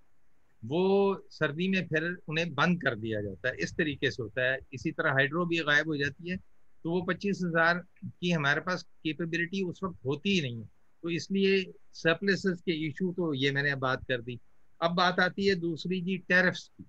वो 0.63 1.25
सर्दी 1.29 1.67
में 1.67 1.87
फिर 1.87 2.03
उन्हें 2.27 2.53
बंद 2.53 2.81
कर 2.81 2.95
दिया 2.95 3.21
जाता 3.21 3.49
है। 3.49 3.55
इस 3.55 3.73
तरीके 3.73 4.11
से 4.11 4.23
होता 4.23 4.51
है। 4.51 4.59
इसी 4.73 4.91
तरह 4.91 5.11
हाइड्रो 5.11 5.45
भी 5.45 5.57
गायब 5.57 5.87
हो 5.87 5.97
जाती 5.97 6.29
है। 6.29 6.37
तो 6.85 6.91
वो 6.91 7.01
पच्चीस 7.01 7.39
हज़ार 7.45 7.83
की 8.05 8.31
हमारे 8.31 8.61
पास 8.61 8.83
केपेबिलिटी 8.83 9.61
उस 9.63 9.79
वक्त 9.83 10.05
होती 10.05 10.29
ही 10.29 10.41
नहीं 10.41 10.61
है। 10.61 10.69
तो 11.05 11.09
इसलिए 11.09 11.57
सरप्लसेस 11.93 12.61
के 12.61 12.73
इशू 12.87 13.11
तो 13.13 13.33
ये 13.33 13.51
मैंने 13.51 13.73
बात 13.75 14.03
कर 14.03 14.21
दी। 14.21 14.39
अब 14.81 14.91
बात 14.91 15.19
आती 15.19 15.45
है 15.47 15.55
दूसरी 15.55 15.99
जी 16.01 16.17
टेरिफ्स 16.29 16.67
की। 16.67 16.85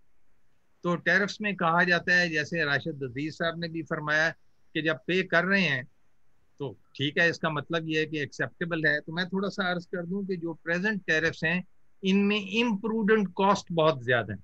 तो 0.84 0.94
टेरिफ्स 0.98 1.40
में 1.40 1.54
कहा 1.56 1.82
जाता 1.84 2.14
है, 2.14 2.28
जैसे 2.30 2.64
राशिद 2.64 3.02
अज़ीज़ 3.04 3.34
साहब 3.34 3.60
ने 3.60 3.68
भी 3.68 3.82
फरमाया 3.82 4.30
कि 4.30 4.82
जब 4.82 5.00
पे 5.06 5.22
कर 5.24 5.44
रहे 5.44 5.60
हैं 5.62 5.84
तो 6.60 6.72
ठीक 6.96 7.18
है, 7.18 7.28
इसका 7.30 7.50
मतलब 7.50 7.88
ये 7.88 8.00
है 8.00 8.06
कि 8.06 8.20
एक्सेप्टेबल 8.20 8.86
है। 8.86 8.98
तो 9.00 9.12
मैं 9.12 9.28
थोड़ा 9.28 9.48
सा 9.48 9.70
अर्ज़ 9.70 9.86
कर 9.86 10.06
दूँ 10.06 10.24
कि 10.26 10.36
जो 10.36 10.54
प्रेजेंट 10.64 11.02
टेरिफ्स 11.02 11.44
हैं, 11.44 11.62
इनमें 12.02 12.40
इम्प्रूडेंट 12.40 13.32
कॉस्ट 13.34 13.72
बहुत 13.72 14.02
ज़्यादा 14.04 14.34
है 14.34 14.42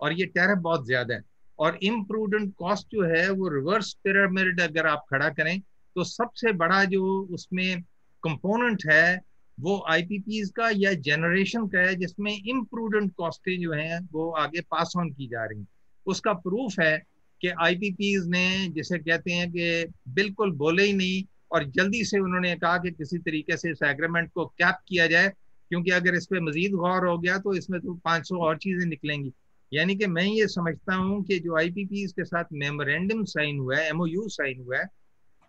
और 0.00 0.12
ये 0.12 0.26
टेरिफ 0.28 0.58
बहुत 0.60 0.86
ज़्यादा 0.86 1.14
है। 1.14 1.22
और 1.58 1.78
इम्प्रूडेंट 1.84 2.54
कॉस्ट 2.58 2.86
जो 2.92 3.02
है, 3.06 3.28
वो 3.30 3.48
रिवर्स 3.50 3.92
पिरामिड 4.04 4.60
अगर 4.62 4.86
आप 4.86 5.04
खड़ा 5.10 5.28
करें 5.30 5.58
तो 5.96 6.04
सबसे 6.06 6.52
बड़ा 6.54 6.84
जो 6.86 7.04
उसमें 7.34 7.82
कंपोनेंट 8.22 8.82
है, 8.90 9.20
वो 9.58 9.84
आई 9.88 10.22
का 10.56 10.70
या 10.76 10.92
जनरेशन 11.00 11.66
का 11.66 11.80
है, 11.80 11.94
जिसमें 11.94 12.32
इम्प्रूडेंट 12.32 13.12
कॉस्टें 13.16 13.60
जो 13.60 13.72
हैं, 13.72 14.00
वो 14.12 14.30
आगे 14.38 14.60
पास 14.60 14.92
ऑन 14.98 15.10
की 15.10 15.26
जा 15.26 15.44
रही 15.44 15.64
उसका 16.06 16.32
प्रूफ 16.34 16.78
है 16.80 16.96
कि 17.40 17.48
आई 17.60 17.94
ने 18.28 18.68
जिसे 18.68 18.98
कहते 18.98 19.32
हैं 19.32 19.50
कि 19.50 19.92
बिल्कुल 20.14 20.52
बोले 20.52 20.82
ही 20.82 20.92
नहीं, 20.92 21.22
और 21.52 21.64
जल्दी 21.66 22.04
से 22.04 22.18
उन्होंने 22.18 22.54
कहा 22.56 22.76
कि 22.78 22.90
किसी 22.90 23.18
तरीके 23.18 23.56
से 23.56 23.70
इस 23.70 23.82
एग्रीमेंट 23.84 24.30
को 24.32 24.44
कैप 24.44 24.78
किया 24.88 25.06
जाए, 25.06 25.28
क्योंकि 25.70 25.90
अगर 25.90 26.14
इस 26.14 26.26
पर 26.26 26.40
मजीद 26.40 26.72
गौर 26.72 27.06
हो 27.06 27.16
गया 27.18 27.38
तो 27.38 27.54
इसमें 27.54 27.80
तो 27.80 27.94
500 28.04 28.38
और 28.38 28.56
चीज़ें 28.58 28.86
निकलेंगी। 28.86 29.32
यानी 29.72 29.94
कि 29.96 30.06
मैं 30.06 30.24
ये 30.24 30.46
समझता 30.48 30.94
हूँ 30.94 31.22
कि 31.24 31.38
जो 31.38 31.56
आई 31.58 31.70
के 31.88 32.24
साथ 32.24 32.44
मेमोरेंडम 32.52 33.24
साइन 33.24 33.58
हुआ 33.58 33.76
है 33.76 33.88
एमओयू 33.88 34.28
साइन 34.28 34.60
हुआ 34.60 34.78
है 34.78 34.86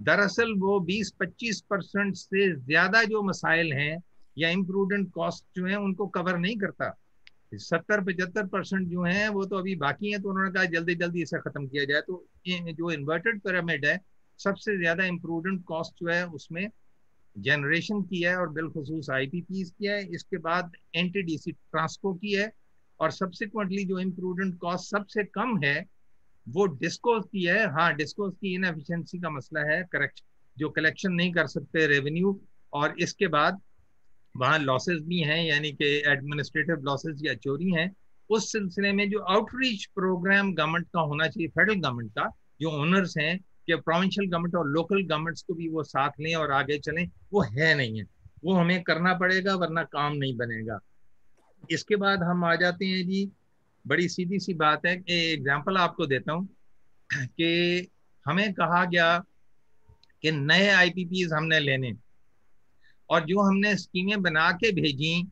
दरअसल 0.01 0.53
वो 0.59 0.79
20-25 0.81 1.59
परसेंट 1.69 2.15
से 2.15 2.51
ज़्यादा 2.55 3.03
जो 3.03 3.21
मसाइल 3.23 3.73
हैं 3.73 4.01
या 4.37 4.49
इम्प्रूडेंट 4.49 5.11
कॉस्ट 5.11 5.45
जो 5.55 5.65
है, 5.65 5.75
उनको 5.77 6.07
कवर 6.09 6.37
नहीं 6.37 6.55
करता। 6.57 6.95
सत्तर 7.51 8.01
पचहत्तर 8.03 8.45
परसेंट 8.47 8.87
जो 8.87 9.03
है, 9.03 9.27
वो 9.29 9.45
तो 9.45 9.57
अभी 9.57 9.75
बाकी 9.75 10.11
हैं 10.11 10.21
तो 10.21 10.29
उन्होंने 10.29 10.51
कहा 10.51 10.65
जल्दी 10.73 10.95
जल्दी 10.95 11.21
इसे 11.21 11.39
खत्म 11.39 11.67
किया 11.67 11.83
जाए। 11.85 12.01
तो 12.01 12.25
जो 12.47 12.91
इन्वर्टेड 12.91 13.41
पिरामिड 13.41 13.85
है, 13.85 13.99
सबसे 14.39 14.77
ज़्यादा 14.77 15.05
इम्प्रूडेंट 15.05 15.63
कॉस्ट 15.63 16.03
जो 16.03 16.09
है, 16.09 16.25
उसमें 16.29 16.67
जनरेशन 17.35 18.01
की 18.01 18.21
है 18.21 18.35
और 18.37 18.49
बिलखसूस 18.49 19.09
आई 19.09 19.27
पी 19.27 19.41
की 19.41 19.87
है। 19.87 20.03
इसके 20.15 20.37
बाद 20.39 20.71
N 20.95 21.09
T 21.11 21.21
D 21.21 21.37
C 21.37 21.51
Transco 21.51 22.13
की 22.13 22.33
है 22.33 22.51
और 22.99 23.11
सब्सिक्वेंटली 23.11 23.83
जो 23.85 23.99
इम्प्रूडेंट 23.99 24.57
कॉस्ट 24.57 24.89
सबसे 24.89 25.23
कम 25.35 25.57
है 25.63 25.75
वो 26.51 26.65
डिस्कोस 26.65 27.23
की 27.25 27.43
है 27.43 27.65
हाँ 27.71 27.95
डिस्कोस 27.95 28.33
की 28.33 28.53
इनएफिशिएंसी 28.55 29.19
का 29.19 29.29
मसला 29.29 29.61
है 29.61 29.83
करेक्ट 29.91 30.21
जो 30.57 30.69
कलेक्शन 30.69 31.11
नहीं 31.11 31.31
कर 31.33 31.47
सकते 31.47 31.87
रेवेन्यू 31.87 32.41
और 32.73 32.95
इसके 32.99 33.27
बाद 33.27 33.61
वहाँ 34.37 34.59
लॉसेस 34.59 34.99
भी 35.01 35.19
हैं, 35.19 35.43
यानी 35.43 35.71
कि 35.71 36.03
एडमिनिस्ट्रेटिव 36.07 36.75
लॉसेस 36.75 37.21
या 37.23 37.33
चोरी 37.33 37.71
हैं, 37.71 37.95
उस 38.29 38.51
सिलसिले 38.51 38.91
में 38.91 39.09
जो 39.09 39.19
आउटरीच 39.19 39.85
प्रोग्राम 39.85 40.53
गवर्नमेंट 40.53 40.85
का 40.85 41.01
होना 41.01 41.27
चाहिए 41.27 41.47
फेडरल 41.47 41.75
गवर्नमेंट 41.75 42.11
का, 42.11 42.29
जो 42.61 42.69
ओनर्स 42.71 43.17
हैं, 43.17 43.37
कि 43.37 43.75
प्रोविंशियल 43.75 44.29
गवर्नमेंट 44.29 44.55
और 44.55 44.67
लोकल 44.67 45.03
गवर्नमेंट्स 45.03 45.41
को 45.41 45.53
भी 45.53 45.69
वो 45.69 45.83
साथ 45.83 46.09
लें 46.19 46.35
और 46.35 46.51
आगे 46.51 46.77
चलें, 46.79 47.09
वो 47.33 47.41
है 47.41 47.75
नहीं 47.75 47.99
है। 47.99 48.05
वो 48.43 48.53
हमें 48.53 48.83
करना 48.83 49.13
पड़ेगा, 49.13 49.55
वरना 49.55 49.83
काम 49.83 50.13
नहीं 50.13 50.37
बनेगा। 50.37 50.79
इसके 51.71 51.95
बाद 51.95 52.23
हम 52.23 52.43
आ 52.43 52.55
जाते 52.55 52.85
हैं 52.85 53.07
जी 53.07 53.31
बड़ी 53.87 54.09
सीधी 54.09 54.39
सी 54.39 54.53
बात 54.53 54.85
है 54.85 54.95
कि 54.97 55.33
एग्ज़ाम्पल 55.33 55.77
आपको 55.77 56.05
देता 56.05 56.33
हूँ 56.33 56.49
कि 57.15 57.87
हमें 58.27 58.53
कहा 58.53 58.85
गया 58.85 59.25
कि 60.21 60.31
नए 60.31 60.69
आई 60.69 60.89
हमने 61.33 61.59
लेने 61.59 61.93
और 63.09 63.25
जो 63.25 63.41
हमने 63.41 63.75
स्कीमें 63.77 64.21
बना 64.21 64.51
के 64.51 64.71
भेजी, 64.71 65.27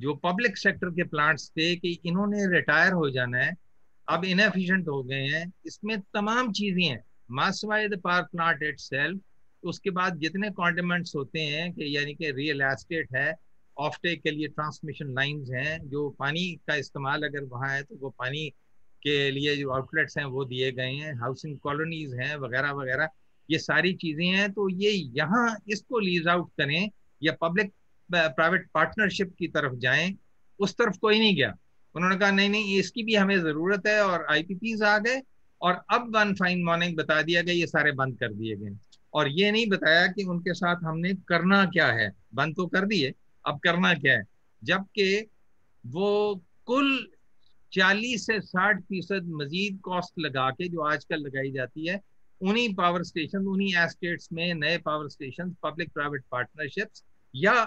जो 0.00 0.14
पब्लिक 0.14 0.56
सेक्टर 0.56 0.90
के 0.90 1.02
प्लांट्स 1.02 1.50
थे 1.50 1.76
कि 1.76 2.00
इन्होंने 2.04 2.46
रिटायर 2.46 2.92
हो 2.92 3.10
जाना 3.10 3.38
है, 3.38 3.56
अब 4.08 4.24
इनएफिशिएंट 4.24 4.88
हो 4.88 5.02
गए 5.02 5.26
हैं, 5.26 5.52
इसमें 5.66 6.00
तमाम 6.00 6.52
चीज़ें 6.52 6.84
हैं। 6.84 7.04
मासवाई 7.30 7.88
द 7.88 8.00
पावर 8.04 8.22
प्लांट 8.22 8.62
इट 8.62 8.80
उसके 9.62 9.90
बाद 9.90 10.18
जितने 10.18 10.50
कॉन्डिमेंट्स 10.50 11.16
होते 11.16 11.40
हैं 11.40 11.72
कि 11.72 11.96
यानी 11.96 12.14
कि 12.14 12.30
रियल 12.30 12.60
एस्टेट 12.62 13.08
है 13.16 13.34
ऑफ़ 13.76 13.96
टेक 14.02 14.22
के 14.22 14.30
लिए 14.30 14.48
ट्रांसमिशन 14.48 15.14
लाइंस 15.14 15.50
हैं, 15.50 15.78
जो 15.84 16.08
पानी 16.18 16.50
का 16.68 16.74
इस्तेमाल 16.76 17.22
अगर 17.22 17.44
वहाँ 17.46 17.70
है 17.70 17.82
तो 17.82 17.96
वो 18.00 18.10
पानी 18.18 18.48
के 19.02 19.30
लिए 19.30 19.56
जो 19.56 19.70
आउटलेट्स 19.70 20.18
हैं, 20.18 20.24
वो 20.26 20.44
दिए 20.44 20.70
गए 20.72 20.92
हैं 20.92 21.14
हाउसिंग 21.20 21.58
कॉलोनीज 21.58 22.14
हैं, 22.14 22.36
वगैरह 22.38 22.72
वगैरह, 22.72 23.08
ये 23.48 23.58
सारी 23.58 23.92
चीज़ें 23.94 24.26
हैं 24.26 24.50
तो 24.52 24.68
ये 24.70 24.90
यहाँ 25.16 25.56
इसको 25.68 25.98
लीज 26.00 26.28
आउट 26.28 26.50
करें, 26.58 26.90
या 27.22 27.32
पब्लिक 27.40 27.72
प्राइवेट 28.10 28.66
पार्टनरशिप 28.74 29.34
की 29.38 29.48
तरफ़ 29.48 29.74
जाएँ, 29.78 30.14
उस 30.60 30.74
तरफ़ 30.74 30.98
कोई 30.98 31.18
नहीं 31.18 31.34
गया। 31.36 31.54
उन्होंने 31.94 32.16
कहा, 32.16 32.30
नहीं 32.30 32.48
नहीं, 32.50 32.78
इसकी 32.78 33.02
भी 33.02 33.14
हमें 33.14 33.38
ज़रूरत 33.38 33.86
है 33.86 34.00
और 34.04 34.26
आई 34.30 34.80
आ 34.84 34.96
गए, 34.98 35.20
और 35.60 35.80
अब 35.90 36.10
वन 36.16 36.34
फाइन 36.34 36.64
मॉर्निंग 36.64 36.96
बता 36.96 37.20
दिया 37.22 37.42
गया, 37.42 37.54
ये 37.54 37.66
सारे 37.66 37.92
बंद 37.94 38.18
कर 38.20 38.32
दिए 38.32 38.56
गए 38.56 38.76
और 39.14 39.28
ये 39.30 39.50
नहीं 39.52 39.66
बताया 39.68 40.06
कि 40.08 40.24
उनके 40.24 40.54
साथ 40.54 40.84
हमने 40.84 41.12
करना 41.28 41.64
क्या 41.66 41.86
है, 41.88 42.10
बंद 42.34 42.56
तो 42.56 42.66
कर 42.66 42.86
दिए 42.86 43.12
अब 43.46 43.58
करना 43.58 43.94
क्या 43.94 44.12
है? 44.12 44.24
जबकि 44.62 45.26
वो 45.86 46.44
कुल 46.66 47.12
40 47.72 48.26
से 48.26 48.40
60 48.40 48.80
फ़ीसद 48.80 49.24
मजीद 49.26 49.80
कॉस्ट 49.80 50.18
लगा 50.18 50.50
के 50.50 50.68
जो 50.68 50.80
आजकल 50.80 51.20
लगाई 51.20 51.50
जाती 51.50 51.86
है, 51.86 52.00
उन्हीं 52.40 52.74
पावर 52.74 53.02
स्टेशन 53.02 53.46
उन्हीं 53.46 53.74
एस्टेट्स 53.76 54.28
में 54.32 54.54
नए 54.54 54.78
power 54.78 55.08
station 55.08 55.56
public 55.62 55.92
private 55.92 56.24
partnerships 56.30 57.04
या 57.34 57.64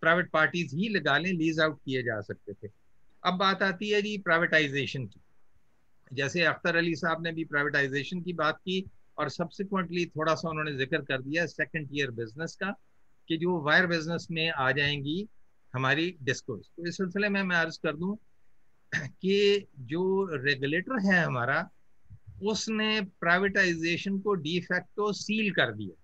प्राइवेट 0.00 0.30
पार्टीज़ 0.30 0.76
ही 0.76 0.88
लगा 0.88 1.18
लें 1.18 1.32
लीज 1.32 1.60
आउट 1.60 1.78
किए 1.84 2.02
जा 2.02 2.20
सकते 2.20 2.52
थे। 2.52 2.70
अब 3.24 3.34
बात 3.34 3.62
आती 3.62 3.88
है 3.90 4.02
जी 4.02 4.18
प्राइवेटाइजेशन 4.18 5.06
की। 5.06 5.20
जैसे 6.12 6.42
अख्तर 6.44 6.76
अली 6.76 6.94
साहब 6.94 7.22
ने 7.22 7.32
भी 7.32 7.44
प्राइवेटाइजेशन 7.44 8.20
की 8.20 8.32
बात 8.32 8.56
की 8.56 8.84
और 9.18 9.28
सब्सिक्वेंटली 9.28 10.06
थोड़ा 10.06 10.34
सा 10.34 10.48
उन्होंने 10.50 10.72
ज़िक्र 10.72 10.98
कर 10.98 11.22
दिया 11.22 11.46
सेकंड 11.46 11.88
ईयर 11.92 12.10
बिज़नेस 12.10 12.56
का। 12.56 12.74
कि 13.28 13.36
जो 13.36 13.60
वायर 13.60 13.86
बिज़नेस 13.86 14.26
में 14.30 14.50
आ 14.50 14.70
जाएँगी 14.72 15.26
हमारी 15.74 16.16
डिस्कोस 16.22 16.70
तो 16.76 16.86
इस 16.88 16.96
सिलसिले 16.96 17.28
में 17.28 17.42
मैं 17.42 17.56
अर्ज़ 17.56 17.78
कर 17.82 17.96
दूँ 17.96 18.16
कि 18.94 19.66
जो 19.78 20.28
रेगुलेटर 20.32 21.00
है 21.06 21.22
हमारा, 21.24 21.68
उसने 22.42 23.00
प्राइवेटाइजेशन 23.20 24.18
को 24.18 24.34
डिफेक्टो 24.34 25.12
सील 25.12 25.52
कर 25.52 25.72
दिया। 25.72 26.00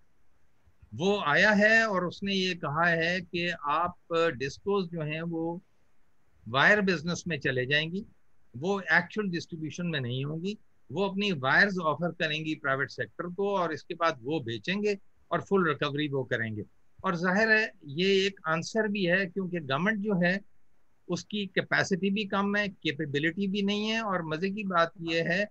वो 0.94 1.18
आया 1.20 1.50
है 1.50 1.86
और 1.86 2.06
उसने 2.06 2.34
ये 2.34 2.54
कहा 2.54 2.86
है 2.86 3.20
कि 3.20 3.48
आप 3.48 3.96
डिस्कोस 4.36 4.86
जो 4.86 5.02
हैं 5.02 5.22
वो 5.22 5.60
वायर 6.48 6.80
बिज़नेस 6.80 7.24
में 7.28 7.38
चले 7.40 7.66
जाएँगी, 7.66 8.04
वो 8.54 8.80
एक्चुअल 8.80 9.28
डिस्ट्रीब्यूशन 9.28 9.86
में 9.86 10.00
नहीं 10.00 10.24
होंगी, 10.24 10.56
वो 10.90 11.08
अपनी 11.08 11.30
वायर्स 11.32 11.78
ऑफ़र 11.78 12.10
करेंगी 12.10 12.54
प्राइवेट 12.54 12.90
सेक्टर 12.90 13.28
को 13.28 13.54
और 13.56 13.72
इसके 13.72 13.94
बाद 13.94 14.18
वो 14.22 14.40
बेचेंगे 14.40 14.98
और 15.30 15.40
फुल 15.40 15.68
रिकवरी 15.68 16.08
वो 16.08 16.24
करेंगे। 16.24 16.62
और 17.04 17.16
ज़ाहिर 17.16 17.50
है, 17.50 17.72
ये 17.86 18.26
एक 18.26 18.40
आंसर 18.48 18.88
भी 18.88 19.04
है, 19.04 19.24
क्योंकि 19.26 19.60
गवर्नमेंट 19.60 19.98
जो 19.98 20.20
है, 20.22 20.40
उसकी 21.08 21.44
कैपेसिटी 21.46 22.10
भी 22.10 22.24
कम 22.24 22.56
है 22.56 22.68
कैपेबिलिटी 22.68 23.46
भी 23.48 23.62
नहीं 23.62 23.88
है, 23.88 24.00
और 24.02 24.24
मज़े 24.24 24.50
की 24.50 24.64
बात 24.64 24.92
यह 25.02 25.30
है 25.30 25.44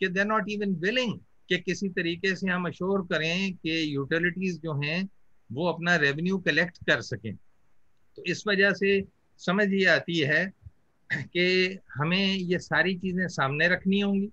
कि 0.00 0.08
दे 0.08 0.24
नॉट 0.24 0.48
इवन 0.48 0.74
विलिंग 0.76 1.18
कि 1.48 1.58
किसी 1.58 1.88
तरीके 1.88 2.34
से 2.36 2.48
हम 2.48 2.66
अश्योर 2.66 3.02
करें 3.02 3.52
कि 3.54 3.94
यूटिलिटीज 3.94 4.60
जो 4.60 4.74
हैं, 4.82 5.08
वो 5.50 5.66
अपना 5.66 5.96
रेवेन्यू 5.96 6.38
कलेक्ट 6.38 6.78
कर 6.86 7.00
सकें। 7.00 7.34
तो 8.18 8.22
इस 8.22 8.44
वजह 8.46 8.72
से 8.72 9.02
समझ 9.40 9.66
ये 9.72 9.84
आती 9.84 10.18
है 10.18 10.44
कि 11.10 11.78
हमें 11.94 12.34
ये 12.34 12.58
सारी 12.58 12.94
चीज़ें 12.98 13.26
सामने 13.28 13.68
रखनी 13.68 14.00
होंगी। 14.00 14.30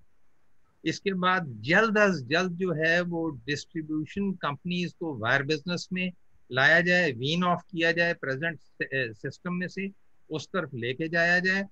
इसके 0.84 1.12
बाद 1.14 1.46
जल्द 1.60 1.98
अज 1.98 2.22
जल्द 2.28 2.52
जो 2.52 2.72
है, 2.72 3.00
वो 3.02 3.28
डिस्ट्रीब्यूशन 3.46 4.30
कंपनीज़ 4.32 4.92
को 5.00 5.16
वायर 5.18 5.42
बिज़नेस 5.42 5.88
में 5.92 6.10
लाया 6.50 6.80
जाए 6.80 7.10
वीन 7.12 7.44
ऑफ़ 7.44 7.62
किया 7.70 7.92
जाए 7.92 8.14
प्रेजेंट 8.14 8.58
सिस्टम 9.16 9.54
में 9.54 9.66
से 9.68 9.90
उस 10.30 10.46
तरफ़ 10.46 10.76
लेके 10.76 11.08
जाया 11.08 11.38
जाए 11.38 11.64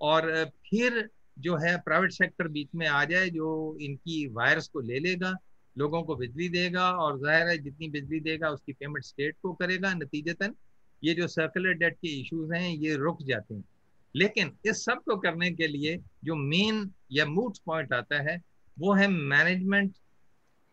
और 0.00 0.32
फिर 0.66 1.08
जो 1.38 1.56
है 1.56 1.76
प्राइवेट 1.78 2.12
सेक्टर 2.12 2.48
बीच 2.48 2.68
में 2.74 2.86
आ 2.86 3.04
जाए 3.04 3.28
जो 3.30 3.76
इनकी 3.80 4.26
वायरस 4.28 4.68
को 4.68 4.80
ले 4.80 4.98
लेगा, 4.98 5.34
लोगों 5.76 6.02
को 6.02 6.16
बिजली 6.16 6.48
देगा 6.48 6.90
और 6.92 7.18
ज़ाहिर 7.18 7.48
है 7.48 7.56
जितनी 7.58 7.88
बिजली 7.90 8.20
देगा 8.20 8.50
उसकी 8.50 8.72
पेमेंट 8.72 9.04
स्टेट 9.04 9.36
को 9.42 9.52
करेगा। 9.52 9.92
नतीजतन 9.94 10.54
ये 11.02 11.14
जो 11.14 11.26
सर्कुलर 11.28 11.72
डेट 11.72 11.94
के 11.94 12.08
इश्यूज़ 12.20 12.52
हैं, 12.52 12.68
ये 12.68 12.96
रुक 12.96 13.22
जाते 13.22 13.54
हैं। 13.54 13.64
लेकिन 14.14 14.52
इस 14.66 14.84
सबको 14.84 15.16
करने 15.16 15.50
के 15.50 15.66
लिए 15.66 15.96
जो 16.24 16.34
मेन 16.36 16.90
या 17.12 17.26
मूट 17.26 17.58
पॉइंट 17.66 17.92
आता 17.92 18.20
है, 18.22 18.40
वो 18.76 18.92
है 18.94 19.08
मैनेजमेंट 19.08 19.94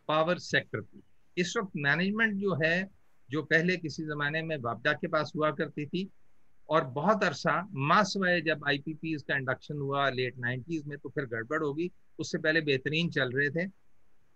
पावर 0.07 0.37
सेक्टर 0.39 0.79
की। 0.79 1.01
इस 1.37 1.53
वक्त 1.57 1.71
मैनेजमेंट 1.77 2.33
जो 2.33 2.53
है 2.63 3.00
जो 3.31 3.41
पहले 3.43 3.77
किसी 3.77 4.03
जमाने 4.03 4.41
में 4.41 4.61
बाबडा 4.61 4.93
के 4.93 5.07
पास 5.07 5.31
हुआ 5.35 5.51
करती 5.51 5.85
थी, 5.85 6.09
और 6.69 6.83
बहुत 6.83 7.23
अरसा 7.23 7.67
मास 7.71 8.13
वाय 8.17 8.41
जब 8.41 8.63
आई 8.67 8.83
का 8.87 9.37
इंडक्शन 9.37 9.77
हुआ 9.77 10.09
लेट 10.09 10.37
नाइन्टीज 10.37 10.85
में 10.87 10.97
तो 10.97 11.09
फिर 11.09 11.25
गड़बड़ 11.25 11.63
होगी। 11.63 11.91
उससे 12.19 12.37
पहले 12.37 12.61
बेहतरीन 12.61 13.09
चल 13.09 13.31
रहे 13.31 13.49
थे। 13.49 13.67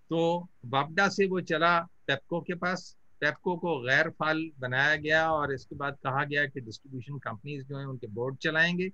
तो 0.09 0.47
बाबडा 0.65 1.09
से 1.09 1.27
वो 1.27 1.41
चला 1.41 1.79
पेपको 1.79 2.41
के 2.41 2.55
पास। 2.55 2.97
पेपको 3.21 3.55
को 3.57 3.79
गैर 3.79 4.09
फाल 4.09 4.51
बनाया 4.59 4.95
गया, 4.95 5.31
और 5.31 5.53
इसके 5.53 5.75
बाद 5.75 5.97
कहा 6.03 6.23
गया 6.23 6.45
कि 6.45 6.61
डिस्ट्रीब्यूशन 6.61 7.17
कंपनीज़ 7.17 7.65
जो 7.65 7.77
हैं, 7.77 7.85
उनके 7.85 8.07
बोर्ड 8.07 8.37
चलाएँगे। 8.37 8.91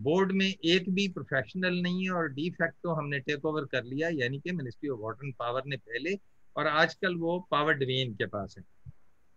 बोर्ड 0.00 0.32
में 0.32 0.54
एक 0.64 0.90
भी 0.90 1.08
प्रोफेशनल 1.08 1.82
नहीं 1.82 2.04
है, 2.04 2.10
और 2.10 2.28
डी 2.28 2.50
फैक्टो 2.50 2.90
हमने 2.90 3.18
टेक 3.18 3.44
ओवर 3.44 3.64
कर 3.64 3.84
लिया, 3.84 4.08
यानी 4.08 4.38
कि 4.38 4.52
ministry 4.52 4.88
of 4.88 5.00
water 5.00 5.26
and 5.26 5.34
power 5.38 5.62
ने 5.66 5.76
पहले, 5.76 6.18
और 6.56 6.66
आजकल 6.66 7.16
वो 7.16 7.48
पावर 7.50 7.74
डिवीज़न 7.74 8.14
के 8.14 8.26
पास 8.26 8.54
है। 8.58 8.64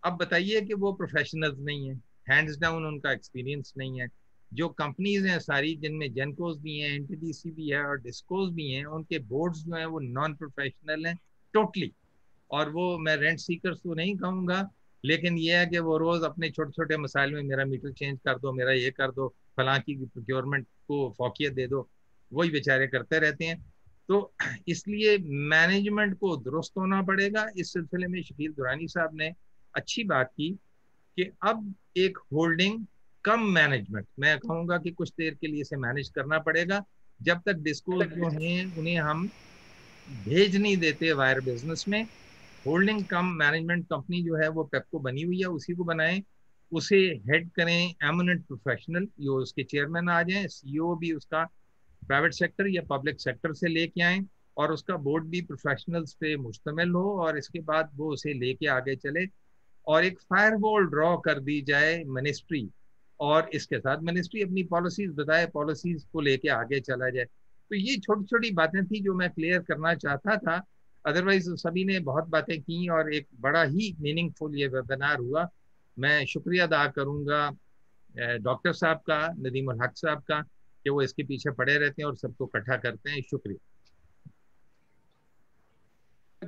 अब 0.06 0.16
बताइए 0.16 0.60
कि 0.60 0.74
वो 0.74 0.92
प्रोफेशनल्स 0.92 1.58
नहीं 1.60 1.88
है 1.88 1.94
हैंड्स 2.30 2.58
डाउन 2.58 2.84
उनका 2.86 3.12
एक्सपीरियंस 3.12 3.72
नहीं 3.78 4.00
है। 4.00 4.08
जो 4.52 4.68
कंपनीज़ 4.70 5.26
हैं 5.26 5.38
सारी, 5.40 5.74
जिनमें 5.76 6.12
जेनकोस 6.14 6.58
भी 6.58 6.78
हैं 6.78 6.90
एनटीडीसी 6.90 7.50
भी 7.50 7.68
है 7.68 7.82
और 7.82 8.00
डिस्कोस 8.00 8.50
भी 8.50 8.70
हैं, 8.70 8.84
उनके 8.86 9.18
बोर्ड्स 9.18 9.64
जो 9.64 9.74
हैं 9.74 9.86
वो 9.86 9.98
नॉन 10.00 10.34
प्रोफेशनल 10.34 11.06
हैं 11.06 11.16
टोटली 11.54 11.92
और 12.50 12.70
वो 12.70 12.96
मैं 12.98 13.16
रेंट 13.16 13.38
सीकर्स 13.38 13.78
तो 13.78 13.94
नहीं 13.94 14.16
कहूँगा, 14.16 14.68
लेकिन 15.04 15.38
ये 15.38 15.56
है 15.56 15.66
कि 15.66 15.78
वो 15.78 15.96
रोज़ 15.98 16.24
अपने 16.24 16.50
छोटे 16.50 16.72
छोटे 16.72 16.96
मसाइल 16.96 17.32
में, 17.34 17.42
मेरा 17.42 17.64
मीटर 17.64 17.92
चेंज 17.92 18.18
कर 18.24 18.38
दो, 18.38 18.52
मेरा 18.52 18.72
ये 18.72 18.90
कर 18.90 19.10
दो, 19.10 19.28
फलां 19.56 19.78
की 19.80 19.96
प्रोक्योरमेंट 19.96 20.66
को 20.66 21.08
फोकियत 21.18 21.52
दे 21.52 21.66
दो, 21.66 21.88
वही 22.32 22.50
बेचारे 22.50 22.86
करते 22.86 23.18
रहते 23.18 23.44
हैं। 23.44 23.60
तो 24.08 24.32
इसलिए 24.68 25.16
मैनेजमेंट 25.50 26.18
को 26.18 26.36
दुरुस्त 26.36 26.72
होना 26.78 27.02
पड़ेगा। 27.02 27.46
इस 27.56 27.72
सिलसिले 27.72 28.06
में 28.06 28.22
शकील 28.22 28.52
दुरानी 28.52 28.88
साहब 28.88 29.10
ने 29.14 29.30
अच्छी 29.76 30.04
बात 30.04 30.30
की 30.36 30.50
कि 31.18 31.30
अब 31.42 31.74
एक 31.96 32.18
होल्डिंग 32.32 32.84
कम 33.24 33.40
मैनेजमेंट 33.52 34.06
मैं 34.18 34.38
कहूँगा 34.38 34.78
कि 34.78 34.90
कुछ 34.90 35.10
देर 35.10 35.34
के 35.34 35.46
लिए 35.46 35.60
इसे 35.60 35.76
मैनेज 35.76 36.08
करना 36.08 36.38
पड़ेगा। 36.38 36.82
जब 37.20 37.40
तक 37.46 37.56
डिस्कोज 37.62 38.06
जो 38.08 38.28
हैं 38.30 38.64
उन्हें 38.78 38.96
हम 38.98 39.30
भेज 40.08 40.56
नहीं 40.56 40.76
देते 40.76 41.12
वायर 41.12 41.40
बिज़नेस 41.40 41.84
में 41.88 42.02
होल्डिंग 42.66 43.04
कम 43.06 43.26
मैनेजमेंट 43.38 43.84
कंपनी 43.86 44.22
जो 44.22 44.36
है 44.36 44.48
वो 44.48 44.64
पेपको 44.64 44.98
बनी 44.98 45.22
हुई 45.22 45.40
है 45.40 45.46
उसी 45.46 45.74
को 45.74 45.84
बनाएँ। 45.84 46.22
उसे 46.72 46.96
हेड 47.28 47.50
करें 47.50 47.94
एमिनेंट 48.04 48.46
प्रोफेशनल 48.46 49.06
जो 49.20 49.36
उसके 49.36 49.62
चेयरमैन 49.64 50.08
आ 50.08 50.22
जाएँ 50.22 50.46
सीईओ 50.48 50.94
भी 50.96 51.12
उसका 51.12 51.44
प्राइवेट 52.02 52.32
सेक्टर 52.32 52.68
या 52.68 52.82
पब्लिक 52.90 53.20
सेक्टर 53.20 53.52
से 53.54 53.68
लेके 53.68 54.02
आए 54.02 54.20
और 54.56 54.72
उसका 54.72 54.96
बोर्ड 54.96 55.24
भी 55.24 55.40
प्रोफेशनल्स 55.42 56.12
पे 56.14 56.36
मुश्तमिल 56.36 56.90
हो 56.90 57.04
और 57.22 57.38
इसके 57.38 57.60
बाद 57.60 57.90
वो 57.94 58.12
उसे 58.12 58.34
लेके 58.34 58.66
आगे 58.66 58.96
चले। 58.96 59.26
और 59.86 60.04
एक 60.04 60.18
फायरवॉल 60.20 60.86
ड्रॉ 60.86 61.16
कर 61.16 61.40
दी 61.40 61.60
जाए 61.62 62.02
मिनिस्ट्री 62.06 62.68
और 63.20 63.50
इसके 63.54 63.78
साथ 63.78 64.02
मिनिस्ट्री 64.02 64.42
अपनी 64.42 64.62
पॉलिसीज़ 64.62 65.12
बताए 65.12 65.46
पॉलिसीज़ 65.46 66.04
को 66.12 66.20
लेके 66.20 66.48
आगे 66.48 66.80
चला 66.80 67.10
जाए। 67.10 67.24
तो 67.24 67.76
ये 67.76 67.96
छोटी 67.96 68.24
छोटी 68.24 68.50
बातें 68.50 68.84
थी 68.86 69.00
जो 69.00 69.14
मैं 69.14 69.30
क्लियर 69.30 69.60
करना 69.60 69.94
चाहता 69.94 70.36
था। 70.36 70.62
अदरवाइज़ 71.04 71.50
सभी 71.56 71.84
ने 71.84 71.98
बहुत 72.00 72.28
बातें 72.28 72.60
की 72.62 72.88
और 72.88 73.12
एक 73.14 73.26
बड़ा 73.40 73.62
ही 73.64 73.94
मीनिंगफुल 74.00 74.56
ये 74.56 74.66
वेबिनार 74.68 75.18
हुआ। 75.18 75.48
मैं 75.96 76.24
शुक्रिया 76.26 76.66
अदा 76.66 76.86
करूँगा 76.88 77.50
डॉक्टर 78.14 78.72
साहब 78.72 78.96
का, 78.96 79.26
नदीम 79.38 79.70
हक 79.82 79.92
साहब 79.96 80.18
का, 80.18 80.40
कि 80.40 80.90
वो 80.90 81.02
इसके 81.02 81.22
पीछे 81.22 81.50
पड़े 81.50 81.76
रहते 81.78 82.02
हैं 82.02 82.08
और 82.08 82.16
सबको 82.16 82.44
इकट्ठा 82.46 82.76
करते 82.76 83.10
हैं। 83.10 83.22
शुक्रिया। 83.22 83.75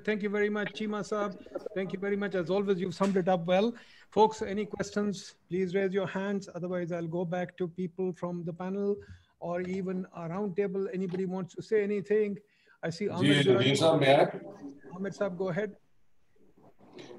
Thank 0.04 0.22
you 0.22 0.28
very 0.28 0.50
much, 0.50 0.72
Cheema 0.72 1.00
Saab. 1.00 1.36
Thank 1.74 1.92
you 1.92 1.98
very 1.98 2.16
much. 2.16 2.34
As 2.34 2.50
always, 2.50 2.80
you've 2.80 2.94
summed 2.94 3.16
it 3.16 3.28
up 3.28 3.46
well. 3.46 3.74
Folks, 4.10 4.42
any 4.42 4.64
questions, 4.66 5.34
please 5.48 5.74
raise 5.74 5.92
your 5.92 6.06
hands. 6.06 6.48
Otherwise, 6.54 6.92
I'll 6.92 7.06
go 7.06 7.24
back 7.24 7.56
to 7.58 7.68
people 7.68 8.12
from 8.12 8.44
the 8.44 8.52
panel 8.52 8.96
or 9.40 9.60
even 9.62 10.06
a 10.16 10.28
round 10.28 10.56
table. 10.56 10.88
Anybody 10.92 11.26
wants 11.26 11.54
to 11.54 11.62
say 11.62 11.82
anything? 11.82 12.38
I 12.82 12.90
see 12.90 13.08
Ahmed. 13.08 13.46
Ahmed 13.48 15.12
Saab, 15.12 15.36
go 15.36 15.48
ahead. 15.48 15.76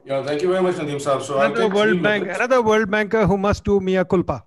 Yeah, 0.06 0.24
thank 0.24 0.42
you 0.42 0.50
very 0.50 0.64
much, 0.64 0.76
Nadeem 0.76 1.02
Saab. 1.08 1.22
So 1.22 1.40
another 1.40 1.70
World 1.70 2.02
Bank, 2.04 2.28
another 2.28 2.62
World 2.62 2.90
Banker 2.90 3.26
who 3.26 3.38
must 3.38 3.64
do 3.64 3.80
mea 3.80 4.04
culpa 4.04 4.44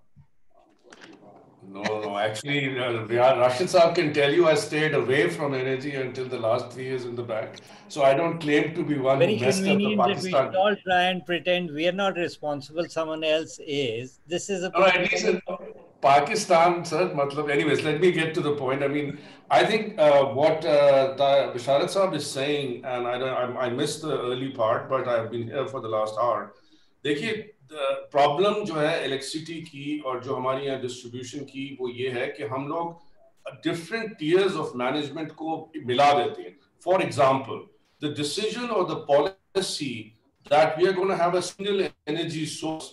actually, 2.27 2.79
uh, 2.79 3.05
Rashid 3.43 3.69
Saab 3.69 3.95
can 3.95 4.13
tell 4.13 4.33
you 4.33 4.49
I 4.49 4.55
stayed 4.55 4.95
away 4.95 5.29
from 5.29 5.55
energy 5.55 5.95
until 5.95 6.27
the 6.29 6.39
last 6.39 6.71
three 6.73 6.85
years 6.85 7.05
in 7.05 7.15
the 7.15 7.23
bank. 7.23 7.61
So 7.89 8.03
I 8.03 8.15
don't 8.15 8.39
claim 8.39 8.75
to 8.75 8.85
be 8.85 8.99
one 8.99 9.19
Very 9.19 9.37
who 9.37 9.45
messed 9.45 9.67
up 9.67 9.79
the 9.79 9.97
Pakistan. 9.97 10.51
We 10.51 10.57
all 10.57 10.77
try 10.85 11.03
and 11.05 11.25
pretend 11.27 11.73
we 11.73 11.87
are 11.89 11.99
not 12.01 12.17
responsible. 12.17 12.89
Someone 12.89 13.25
else 13.25 13.59
is. 13.67 14.21
This 14.27 14.51
is 14.51 14.65
a. 14.65 14.71
No, 14.71 14.87
at 14.87 15.01
least 15.01 15.25
in 15.25 15.41
Pakistan, 16.01 16.85
sir. 16.85 17.11
Matlab, 17.11 17.51
anyways, 17.51 17.83
let 17.83 18.01
me 18.01 18.11
get 18.13 18.35
to 18.35 18.41
the 18.41 18.57
point. 18.57 18.83
I 18.83 18.89
mean, 18.89 19.19
I 19.51 19.65
think 19.65 19.99
uh, 19.99 20.25
what 20.25 20.65
uh, 20.65 21.15
Basharat 21.17 21.91
Saab 21.97 22.15
is 22.15 22.29
saying, 22.29 22.85
and 22.85 23.07
I, 23.07 23.21
I, 23.21 23.67
I 23.67 23.71
missed 23.71 24.03
the 24.03 24.19
early 24.19 24.51
part, 24.51 24.89
but 24.89 25.07
I've 25.07 25.31
been 25.31 25.47
here 25.49 25.67
for 25.67 25.81
the 25.81 25.89
last 25.89 26.19
hour. 26.19 26.55
Dekhiye, 27.05 27.52
problem 28.12 28.64
जो 28.66 28.74
है 28.74 29.06
electricity 29.06 29.62
की 29.62 30.00
और 30.06 30.24
जो 30.24 30.36
हमारी 30.36 30.66
यहाँ 30.66 30.82
distribution 30.82 31.44
की 31.46 31.66
वो 31.80 31.90
ये 31.90 32.10
है 32.20 32.28
कि 32.38 32.44
हम 32.54 32.68
लोग 32.68 33.62
डिफरेंट 33.64 34.18
टीयर्स 34.20 34.56
ऑफ 34.64 34.72
मैनेजमेंट 34.84 35.32
को 35.42 35.58
मिला 35.86 36.12
देते 36.24 36.42
हैं 36.42 36.58
फॉर 36.84 37.02
एग्जांपल 37.04 37.66
द 38.02 38.14
डिसीजन 38.18 38.68
और 38.78 38.88
the 38.94 39.04
policy 39.12 39.94
that 40.46 40.78
we 40.78 40.88
are 40.88 40.94
going 40.94 41.10
to 41.10 41.16
have 41.18 41.34
a 41.36 41.42
single 41.42 41.88
energy 42.06 42.46
source 42.46 42.86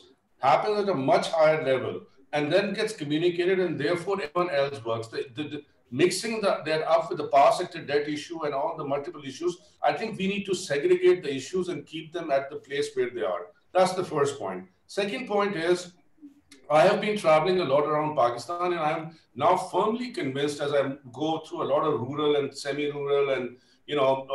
happens 0.42 0.78
at 0.80 0.88
a 0.88 0.94
much 0.94 1.28
higher 1.30 1.62
level 1.64 2.00
and 2.32 2.52
then 2.52 2.72
gets 2.72 2.92
communicated 2.92 3.60
and 3.60 3.78
therefore 3.78 4.20
everyone 4.20 4.50
else 4.54 4.84
works. 4.84 5.08
The, 5.08 5.26
the, 5.34 5.42
the, 5.44 5.62
mixing 5.90 6.40
the, 6.40 6.60
that 6.66 6.82
up 6.82 7.08
with 7.08 7.18
the 7.18 7.28
power 7.28 7.52
sector 7.52 7.80
debt 7.80 8.08
issue 8.08 8.44
and 8.44 8.54
all 8.54 8.76
the 8.76 8.84
multiple 8.84 9.22
issues, 9.24 9.56
I 9.82 9.92
think 9.92 10.18
we 10.18 10.26
need 10.26 10.44
to 10.46 10.54
segregate 10.54 11.22
the 11.22 11.34
issues 11.34 11.68
and 11.68 11.86
keep 11.86 12.12
them 12.12 12.30
at 12.30 12.50
the 12.50 12.56
place 12.56 12.88
where 12.94 13.10
they 13.10 13.22
are. 13.22 13.46
That's 13.72 13.92
the 13.92 14.04
first 14.04 14.38
point. 14.38 14.66
Second 14.86 15.26
point 15.26 15.56
is, 15.56 15.92
I 16.70 16.82
have 16.82 17.00
been 17.00 17.16
traveling 17.18 17.60
a 17.60 17.64
lot 17.64 17.84
around 17.84 18.16
Pakistan, 18.16 18.72
and 18.72 18.80
I'm 18.80 19.18
now 19.34 19.56
firmly 19.56 20.10
convinced 20.10 20.60
as 20.60 20.72
I 20.72 20.92
go 21.12 21.38
through 21.40 21.62
a 21.62 21.68
lot 21.72 21.84
of 21.84 22.00
rural 22.00 22.36
and 22.36 22.56
semi-rural 22.56 23.30
and 23.30 23.56
you 23.86 23.96
know 23.96 24.26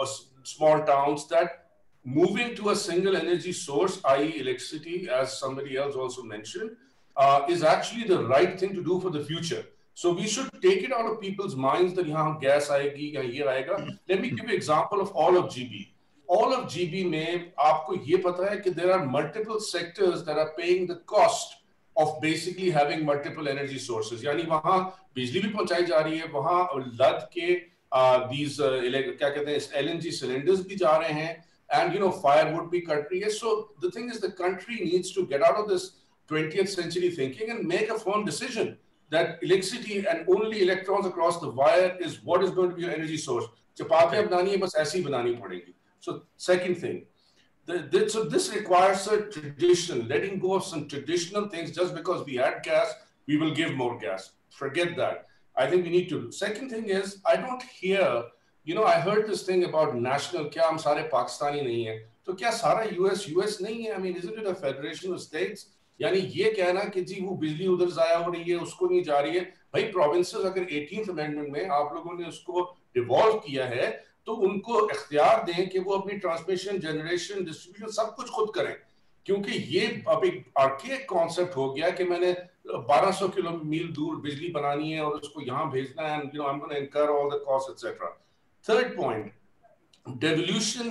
small 0.43 0.83
towns 0.83 1.27
that 1.29 1.65
moving 2.03 2.55
to 2.55 2.69
a 2.69 2.75
single 2.75 3.15
energy 3.15 3.51
source, 3.51 3.99
i.e., 4.05 4.39
electricity, 4.39 5.09
as 5.09 5.37
somebody 5.39 5.77
else 5.77 5.95
also 5.95 6.23
mentioned, 6.23 6.71
uh, 7.17 7.45
is 7.49 7.63
actually 7.63 8.05
the 8.05 8.23
right 8.25 8.59
thing 8.59 8.73
to 8.73 8.83
do 8.83 8.99
for 8.99 9.09
the 9.09 9.23
future. 9.23 9.65
So 9.93 10.13
we 10.13 10.27
should 10.27 10.49
take 10.61 10.83
it 10.83 10.93
out 10.93 11.05
of 11.05 11.19
people's 11.19 11.55
minds 11.55 11.93
that 11.95 12.05
यहाँ 12.05 12.39
gas 12.41 12.69
आएगी 12.69 13.15
या 13.15 13.21
ये 13.21 13.43
आएगा. 13.53 13.99
Let 14.07 14.21
me 14.21 14.29
give 14.29 14.49
you 14.49 14.55
example 14.55 15.01
of 15.01 15.11
all 15.11 15.37
of 15.37 15.45
GB. 15.45 15.87
All 16.27 16.53
of 16.53 16.65
GB 16.71 17.03
में 17.09 17.53
आपको 17.59 17.95
ये 18.07 18.17
पता 18.25 18.49
है 18.49 18.57
कि 18.57 18.75
there 18.75 18.91
are 18.93 19.05
multiple 19.05 19.59
sectors 19.59 20.23
that 20.25 20.37
are 20.37 20.51
paying 20.57 20.85
the 20.87 20.97
cost 21.13 21.55
of 21.97 22.21
basically 22.21 22.69
having 22.69 23.03
multiple 23.03 23.47
energy 23.47 23.79
sources. 23.79 24.23
यानी 24.23 24.43
वहाँ 24.49 24.77
बिजली 25.15 25.41
भी 25.41 25.49
पहुंचाई 25.53 25.85
जा 25.85 25.99
रही 25.99 26.17
है, 26.17 26.27
वहाँ 26.31 26.69
लद 27.01 27.27
के 27.33 27.47
uh, 27.91 28.27
these 28.31 28.59
uh, 28.59 28.81
क्या 29.17 29.29
कहते 29.29 29.51
हैं 29.51 29.59
LNG 29.83 30.13
cylinders 30.19 30.61
भी 30.67 30.75
जा 30.75 30.95
रहे 30.97 31.13
हैं, 31.13 31.43
and 31.73 31.93
you 31.93 31.99
know 31.99 32.11
firewood 32.11 32.69
भी 32.71 32.81
कट 32.81 33.09
रही 33.11 33.19
है. 33.21 33.29
So 33.39 33.69
the 33.81 33.91
thing 33.91 34.11
is, 34.11 34.19
the 34.19 34.31
country 34.31 34.79
needs 34.83 35.11
to 35.13 35.25
get 35.25 35.41
out 35.41 35.57
of 35.57 35.67
this 35.67 35.91
20th 36.29 36.69
century 36.69 37.09
thinking 37.09 37.49
and 37.49 37.67
make 37.67 37.89
a 37.89 37.97
firm 37.97 38.23
decision 38.23 38.77
that 39.09 39.39
electricity 39.41 40.05
and 40.05 40.29
only 40.29 40.61
electrons 40.61 41.07
across 41.07 41.39
the 41.39 41.49
wire 41.49 41.97
is 41.99 42.23
what 42.23 42.43
is 42.43 42.51
going 42.51 42.69
to 42.69 42.75
be 42.75 42.83
your 42.83 42.91
energy 42.91 43.17
source. 43.17 43.45
चपातियां 43.77 44.25
बनानी 44.27 44.51
है 44.51 44.57
बस 44.57 44.75
ऐसी 44.77 45.01
बनानी 45.03 45.35
पड़ेगी. 45.41 45.73
So 46.04 46.24
second 46.36 46.74
thing, 46.76 47.06
the, 47.64 47.88
the, 47.90 48.10
so 48.10 48.24
this 48.24 48.54
requires 48.54 49.06
a 49.06 49.22
tradition, 49.22 50.06
letting 50.06 50.38
go 50.38 50.52
of 50.52 50.64
some 50.64 50.86
traditional 50.86 51.48
things. 51.48 51.70
Just 51.70 51.94
because 51.94 52.26
we 52.26 52.38
add 52.38 52.62
gas, 52.62 52.92
we 53.26 53.38
will 53.38 53.54
give 53.54 53.72
more 53.72 53.98
gas. 53.98 54.32
Forget 54.50 54.98
that. 54.98 55.28
I 55.56 55.66
think 55.66 55.84
we 55.84 55.90
need 55.90 56.10
to. 56.10 56.30
Second 56.30 56.68
thing 56.68 56.90
is, 56.90 57.22
I 57.24 57.36
don't 57.36 57.62
hear. 57.62 58.24
You 58.64 58.74
know, 58.74 58.84
I 58.84 59.00
heard 59.00 59.26
this 59.26 59.44
thing 59.44 59.64
about 59.64 59.96
national. 59.96 60.50
क्या 60.50 60.68
हम 60.68 60.76
सारे 60.84 61.08
पाकिस्तानी 61.12 61.60
नहीं 61.62 61.84
हैं? 61.86 61.98
तो 62.26 62.34
क्या 62.34 62.50
सारा 62.58 62.84
US 62.98 63.26
US 63.28 63.60
नहीं 63.62 63.82
है? 63.84 63.96
I 63.96 63.98
mean, 63.98 64.16
isn't 64.16 64.38
it 64.38 64.46
a 64.46 64.54
federation 64.54 65.14
of 65.14 65.22
states? 65.22 65.66
यानी 66.00 66.18
ये 66.36 66.50
कहना 66.52 66.84
कि 66.92 67.00
जी 67.08 67.20
वो 67.24 67.34
बिजली 67.40 67.66
उधर 67.72 67.90
जाया 67.96 68.16
हो 68.18 68.30
रही 68.32 68.50
है 68.50 68.56
उसको 68.60 68.86
नहीं 68.88 69.02
जा 69.04 69.18
रही 69.20 69.36
है 69.36 69.42
भाई 69.74 69.82
प्रोविंसेस 69.92 70.44
अगर 70.44 70.72
एटीन 70.78 71.08
अमेंडमेंट 71.10 71.48
में 71.52 71.68
आप 71.76 71.92
लोगों 71.94 72.18
ने 72.18 72.26
उसको 72.28 72.62
डिवॉल्व 72.94 73.38
किया 73.46 73.66
है 73.74 73.86
तो 74.26 74.32
उनको 74.32 74.90
इख्तियार 74.90 75.42
दें 75.42 75.68
कि 75.68 75.78
वो 75.78 75.92
अपनी 75.92 76.18
ट्रांसमिशन 76.18 76.78
जनरेशन 76.78 77.44
डिस्ट्रीब्यूशन 77.44 77.92
सब 77.92 78.14
कुछ 78.14 78.30
खुद 78.30 78.52
करें। 78.54 78.76
क्योंकि 79.26 79.52
ये 79.52 80.02
अब 80.08 80.24
एक 80.24 80.52
आर्के 80.58 80.96
कॉन्सेप्ट 80.96 81.56
हो 81.56 81.72
गया 81.72 81.90
कि 81.90 82.04
मैंने 82.04 82.32
1200 82.72 83.34
किलो 83.34 83.50
मील 83.50 83.92
दूर 83.92 84.16
बिजली 84.16 84.48
बनानी 84.48 84.92
है 84.92 85.04
और 85.04 85.12
उसको 85.12 85.42
यहाँ 85.42 85.70
भेजना 85.70 86.08
है 86.08 86.18
you 86.18 86.42
know 86.42 86.48
I 86.48 86.54
am 86.54 86.58
gonna 86.60 86.76
incur 86.76 87.08
all 87.08 87.30
third 88.68 88.96
point 88.96 89.32
devolution 90.08 90.88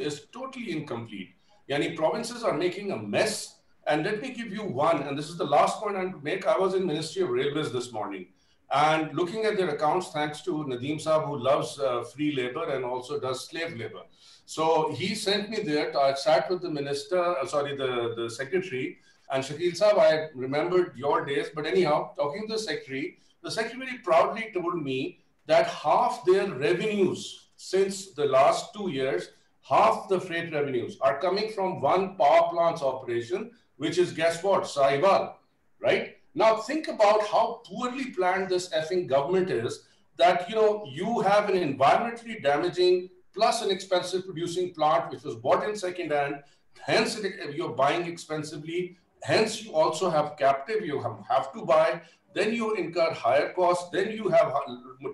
is 0.00 0.20
totally 0.32 0.66
incomplete 0.66 1.34
यानी 1.70 1.88
provinces 1.88 2.44
are 2.44 2.52
making 2.52 2.92
mess 2.92 3.60
and 3.88 4.06
let 4.06 4.22
me 4.22 4.28
give 4.28 4.54
you 4.54 4.62
one 4.62 5.02
and 5.08 5.16
this 5.16 5.30
is 5.30 5.38
the 5.38 5.48
last 5.50 5.80
point 5.82 5.98
I 5.98 6.04
make 6.04 6.46
in 6.76 6.86
ministry 6.86 7.22
of 7.22 7.32
railways 7.32 7.66
this 7.66 7.94
morning 7.94 8.24
and 8.70 9.14
looking 9.14 9.44
at 9.44 9.56
their 9.56 9.70
accounts, 9.70 10.08
thanks 10.08 10.42
to 10.42 10.52
Nadeem 10.52 11.02
Saab, 11.02 11.26
who 11.26 11.38
loves 11.38 11.78
uh, 11.78 12.02
free 12.02 12.34
labor 12.34 12.64
and 12.70 12.84
also 12.84 13.18
does 13.18 13.48
slave 13.48 13.76
labor. 13.76 14.02
So 14.44 14.92
he 14.92 15.14
sent 15.14 15.50
me 15.50 15.62
there. 15.62 15.92
To, 15.92 15.98
I 15.98 16.14
sat 16.14 16.50
with 16.50 16.62
the 16.62 16.70
minister, 16.70 17.18
uh, 17.18 17.46
sorry, 17.46 17.76
the, 17.76 18.14
the 18.16 18.28
secretary, 18.28 18.98
and 19.30 19.42
Shakil 19.42 19.78
Saab, 19.78 19.98
I 19.98 20.28
remembered 20.34 20.92
your 20.96 21.24
days. 21.24 21.48
But 21.54 21.66
anyhow, 21.66 22.14
talking 22.16 22.46
to 22.46 22.54
the 22.54 22.58
secretary, 22.58 23.18
the 23.42 23.50
secretary 23.50 23.98
proudly 24.04 24.50
told 24.52 24.82
me 24.82 25.20
that 25.46 25.66
half 25.66 26.24
their 26.26 26.46
revenues 26.50 27.48
since 27.56 28.12
the 28.12 28.24
last 28.24 28.72
two 28.74 28.90
years, 28.90 29.30
half 29.62 30.08
the 30.08 30.20
freight 30.20 30.52
revenues 30.52 30.96
are 31.00 31.18
coming 31.20 31.50
from 31.50 31.80
one 31.80 32.16
power 32.16 32.48
plant's 32.50 32.82
operation, 32.82 33.50
which 33.76 33.98
is 33.98 34.12
guess 34.12 34.42
what, 34.42 34.62
Sahiwal, 34.62 35.34
right? 35.80 36.17
Now 36.38 36.58
think 36.58 36.86
about 36.86 37.26
how 37.26 37.62
poorly 37.66 38.12
planned 38.12 38.48
this 38.48 38.68
effing 38.68 39.08
government 39.08 39.50
is 39.50 39.86
that, 40.18 40.48
you 40.48 40.54
know, 40.54 40.86
you 40.88 41.18
have 41.22 41.50
an 41.50 41.56
environmentally 41.56 42.40
damaging 42.40 43.10
plus 43.34 43.60
an 43.60 43.72
expensive 43.72 44.24
producing 44.24 44.72
plant, 44.72 45.10
which 45.10 45.24
was 45.24 45.34
bought 45.34 45.68
in 45.68 45.74
second 45.74 46.12
hand, 46.12 46.36
hence 46.80 47.18
it, 47.18 47.56
you're 47.56 47.74
buying 47.74 48.06
expensively, 48.06 48.96
hence 49.24 49.64
you 49.64 49.72
also 49.72 50.08
have 50.10 50.36
captive, 50.36 50.86
you 50.86 51.00
have, 51.02 51.18
have 51.28 51.52
to 51.54 51.64
buy, 51.64 52.00
then 52.34 52.54
you 52.54 52.74
incur 52.74 53.12
higher 53.12 53.52
costs, 53.52 53.90
then 53.90 54.12
you 54.12 54.28
have 54.28 54.54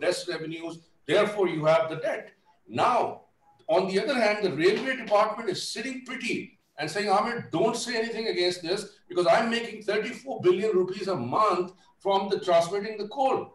less 0.02 0.28
revenues, 0.28 0.80
therefore 1.06 1.48
you 1.48 1.64
have 1.64 1.88
the 1.88 1.96
debt. 1.96 2.32
Now, 2.68 3.22
on 3.66 3.88
the 3.88 3.98
other 3.98 4.14
hand, 4.14 4.44
the 4.44 4.52
railway 4.52 4.96
department 4.96 5.48
is 5.48 5.66
sitting 5.66 6.05
pretty 6.05 6.59
and 6.78 6.90
saying, 6.90 7.09
Ahmed, 7.09 7.51
don't 7.52 7.76
say 7.76 7.96
anything 7.96 8.28
against 8.28 8.62
this 8.62 8.96
because 9.09 9.26
I'm 9.26 9.51
making 9.51 9.82
34 9.82 10.40
billion 10.40 10.72
rupees 10.72 11.09
a 11.09 11.16
month 11.16 11.72
from 11.98 12.28
the 12.28 12.40
transmitting 12.40 12.98
the 12.98 13.09
coal. 13.09 13.55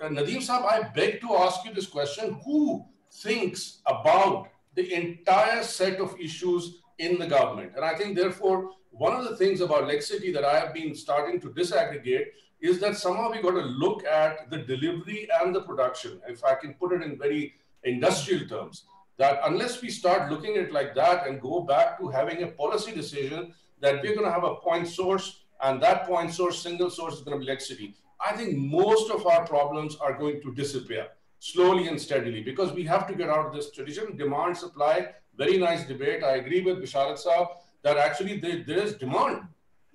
Uh, 0.00 0.08
Nadeem 0.08 0.38
Saab, 0.38 0.64
I 0.64 0.88
beg 0.94 1.20
to 1.20 1.34
ask 1.36 1.64
you 1.64 1.72
this 1.72 1.86
question. 1.86 2.40
Who 2.44 2.84
thinks 3.12 3.80
about 3.86 4.48
the 4.74 4.92
entire 4.92 5.62
set 5.62 6.00
of 6.00 6.18
issues 6.20 6.80
in 6.98 7.18
the 7.18 7.26
government. 7.26 7.72
And 7.76 7.84
I 7.84 7.94
think, 7.94 8.16
therefore, 8.16 8.70
one 8.90 9.14
of 9.14 9.28
the 9.28 9.36
things 9.36 9.60
about 9.60 9.84
Lexity 9.84 10.32
that 10.32 10.44
I 10.44 10.58
have 10.58 10.74
been 10.74 10.94
starting 10.94 11.40
to 11.40 11.50
disaggregate 11.50 12.26
is 12.60 12.78
that 12.80 12.96
somehow 12.96 13.30
we 13.30 13.42
got 13.42 13.52
to 13.52 13.60
look 13.60 14.04
at 14.04 14.50
the 14.50 14.58
delivery 14.58 15.28
and 15.40 15.54
the 15.54 15.60
production, 15.62 16.20
if 16.28 16.44
I 16.44 16.54
can 16.54 16.74
put 16.74 16.92
it 16.92 17.02
in 17.02 17.18
very 17.18 17.54
industrial 17.82 18.48
terms, 18.48 18.84
that 19.18 19.40
unless 19.44 19.80
we 19.80 19.90
start 19.90 20.30
looking 20.30 20.56
at 20.56 20.64
it 20.64 20.72
like 20.72 20.94
that 20.94 21.26
and 21.26 21.40
go 21.40 21.60
back 21.60 21.98
to 21.98 22.08
having 22.08 22.42
a 22.42 22.48
policy 22.48 22.92
decision 22.92 23.54
that 23.80 24.02
we're 24.02 24.14
going 24.14 24.26
to 24.26 24.32
have 24.32 24.44
a 24.44 24.56
point 24.56 24.88
source 24.88 25.44
and 25.62 25.80
that 25.82 26.06
point 26.06 26.32
source, 26.32 26.60
single 26.60 26.90
source 26.90 27.14
is 27.14 27.20
going 27.20 27.38
to 27.38 27.44
be 27.44 27.46
electricity. 27.46 27.94
I 28.24 28.32
think 28.36 28.56
most 28.56 29.10
of 29.10 29.26
our 29.26 29.46
problems 29.46 29.96
are 29.96 30.14
going 30.18 30.40
to 30.42 30.54
disappear 30.54 31.08
slowly 31.38 31.88
and 31.88 32.00
steadily 32.00 32.42
because 32.42 32.72
we 32.72 32.84
have 32.84 33.06
to 33.06 33.14
get 33.14 33.28
out 33.28 33.46
of 33.46 33.54
this 33.54 33.70
tradition. 33.70 34.16
Demand, 34.16 34.56
supply, 34.56 35.08
very 35.36 35.58
nice 35.58 35.86
debate. 35.86 36.24
I 36.24 36.36
agree 36.36 36.62
with 36.62 36.78
Basharat 36.78 37.22
Saab 37.24 37.48
that 37.82 37.96
actually 37.96 38.38
there, 38.38 38.64
there 38.66 38.78
is 38.78 38.94
demand. 38.94 39.42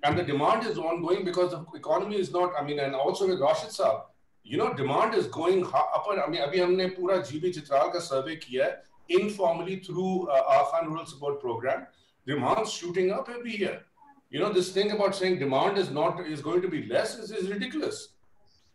And 0.04 0.18
the 0.18 0.24
demand 0.24 0.66
is 0.66 0.78
ongoing 0.78 1.26
because 1.26 1.52
the 1.52 1.66
economy 1.76 2.18
is 2.18 2.32
not, 2.32 2.54
I 2.58 2.64
mean, 2.64 2.80
and 2.80 2.96
also 2.96 3.28
with 3.28 3.42
Rashid 3.42 3.72
Saab, 3.72 4.04
you 4.44 4.58
know, 4.58 4.74
demand 4.74 5.14
is 5.14 5.28
going 5.28 5.66
up. 5.66 6.06
And, 6.10 6.22
I 6.22 6.28
mean, 6.28 6.42
abhi 6.42 6.60
humne 6.60 6.96
pura 6.96 7.20
GB 7.20 7.54
Chitral 7.54 7.92
ka 7.92 8.00
survey 8.00 8.38
kiya 8.38 8.78
informally 9.10 9.78
through 9.78 10.28
uh, 10.30 10.44
Aga 10.48 10.70
Khan 10.72 10.88
Rural 10.90 11.06
Support 11.06 11.42
Program. 11.42 11.88
Demand's 12.26 12.72
shooting 12.72 13.12
up 13.12 13.30
every 13.30 13.56
year. 13.56 13.82
You 14.30 14.40
know, 14.40 14.54
this 14.54 14.72
thing 14.72 14.92
about 14.92 15.16
saying 15.16 15.40
demand 15.40 15.78
is 15.78 15.90
not 15.90 16.26
is 16.28 16.42
going 16.42 16.62
to 16.62 16.68
be 16.68 16.86
less 16.86 17.18
is, 17.18 17.32
is 17.32 17.50
ridiculous. 17.50 18.10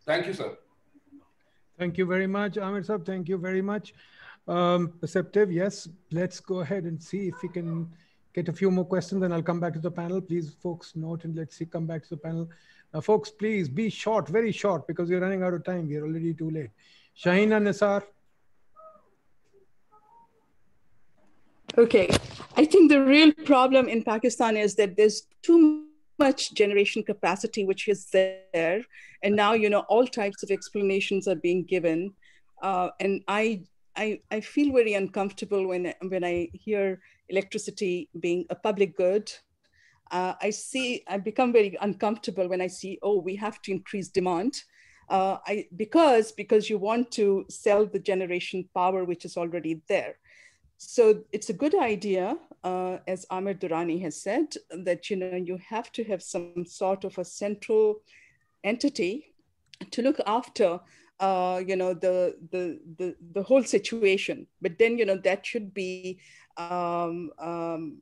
Thank 0.05 0.27
you, 0.27 0.33
sir. 0.33 0.57
Thank 1.77 1.97
you 1.97 2.05
very 2.05 2.27
much, 2.27 2.57
Amir 2.57 2.83
Sab. 2.83 3.05
Thank 3.05 3.29
you 3.29 3.37
very 3.37 3.61
much. 3.61 3.93
Um, 4.47 4.93
perceptive, 5.01 5.51
yes. 5.51 5.87
Let's 6.11 6.39
go 6.39 6.59
ahead 6.59 6.83
and 6.83 7.01
see 7.01 7.27
if 7.29 7.41
we 7.41 7.49
can 7.49 7.89
get 8.33 8.49
a 8.49 8.53
few 8.53 8.69
more 8.69 8.85
questions, 8.85 9.23
and 9.23 9.33
I'll 9.33 9.41
come 9.41 9.59
back 9.59 9.73
to 9.73 9.79
the 9.79 9.91
panel. 9.91 10.21
Please, 10.21 10.53
folks, 10.61 10.95
note 10.95 11.23
and 11.23 11.35
let's 11.35 11.55
see, 11.55 11.65
come 11.65 11.85
back 11.85 12.03
to 12.03 12.09
the 12.09 12.17
panel. 12.17 12.49
Uh, 12.93 13.01
folks, 13.01 13.29
please 13.29 13.67
be 13.67 13.89
short, 13.89 14.27
very 14.27 14.51
short, 14.51 14.87
because 14.87 15.09
we're 15.09 15.19
running 15.19 15.43
out 15.43 15.53
of 15.53 15.63
time. 15.63 15.87
We're 15.87 16.05
already 16.05 16.33
too 16.33 16.49
late. 16.49 16.69
Shahina 17.17 17.61
Nisar. 17.61 18.03
Okay, 21.77 22.07
I 22.55 22.63
think 22.63 22.89
the 22.89 23.03
real 23.03 23.33
problem 23.33 23.89
in 23.89 24.01
Pakistan 24.01 24.55
is 24.55 24.75
that 24.75 24.95
there's 24.95 25.23
too 25.41 25.87
much 26.17 26.53
generation 26.53 27.03
capacity 27.03 27.65
which 27.65 27.89
is 27.89 28.07
there. 28.13 28.81
And 29.23 29.35
now 29.35 29.51
you 29.53 29.69
know 29.69 29.83
all 29.89 30.07
types 30.07 30.41
of 30.41 30.51
explanations 30.51 31.27
are 31.27 31.35
being 31.35 31.65
given. 31.65 32.13
Uh, 32.61 32.89
and 33.01 33.23
I, 33.27 33.63
I 33.97 34.21
i 34.31 34.39
feel 34.39 34.71
very 34.73 34.93
uncomfortable 34.93 35.67
when 35.67 35.93
when 36.07 36.23
i 36.23 36.47
hear 36.53 37.01
electricity 37.27 38.09
being 38.21 38.45
a 38.49 38.55
public 38.55 38.95
good. 38.95 39.29
Uh, 40.11 40.33
i 40.41 40.51
see 40.51 41.03
i 41.09 41.17
become 41.17 41.51
very 41.51 41.77
uncomfortable 41.81 42.47
when 42.47 42.61
i 42.61 42.67
see 42.67 42.97
oh 43.03 43.19
we 43.19 43.35
have 43.35 43.61
to 43.63 43.71
increase 43.71 44.07
demand. 44.07 44.53
Uh, 45.09 45.37
I, 45.45 45.67
because 45.75 46.31
because 46.31 46.69
you 46.69 46.77
want 46.77 47.11
to 47.11 47.45
sell 47.49 47.85
the 47.85 47.99
generation 47.99 48.67
power 48.73 49.03
which 49.03 49.25
is 49.25 49.35
already 49.37 49.81
there 49.89 50.15
so 50.77 51.23
it's 51.31 51.49
a 51.49 51.53
good 51.53 51.75
idea, 51.75 52.37
uh, 52.63 52.97
as 53.07 53.25
Amir 53.29 53.55
Durrani 53.55 54.01
has 54.01 54.21
said, 54.21 54.53
that 54.71 55.09
you 55.09 55.15
know 55.15 55.35
you 55.35 55.57
have 55.69 55.91
to 55.93 56.03
have 56.05 56.21
some 56.21 56.65
sort 56.65 57.03
of 57.03 57.17
a 57.17 57.25
central 57.25 58.01
entity 58.63 59.33
to 59.91 60.01
look 60.01 60.19
after 60.25 60.79
uh, 61.19 61.61
you 61.65 61.75
know 61.75 61.93
the, 61.93 62.35
the 62.51 62.79
the 62.97 63.15
the 63.33 63.43
whole 63.43 63.63
situation. 63.63 64.47
But 64.61 64.77
then 64.77 64.97
you 64.97 65.05
know 65.05 65.17
that 65.17 65.45
should 65.45 65.73
be 65.73 66.19
um, 66.57 67.31
um, 67.39 68.01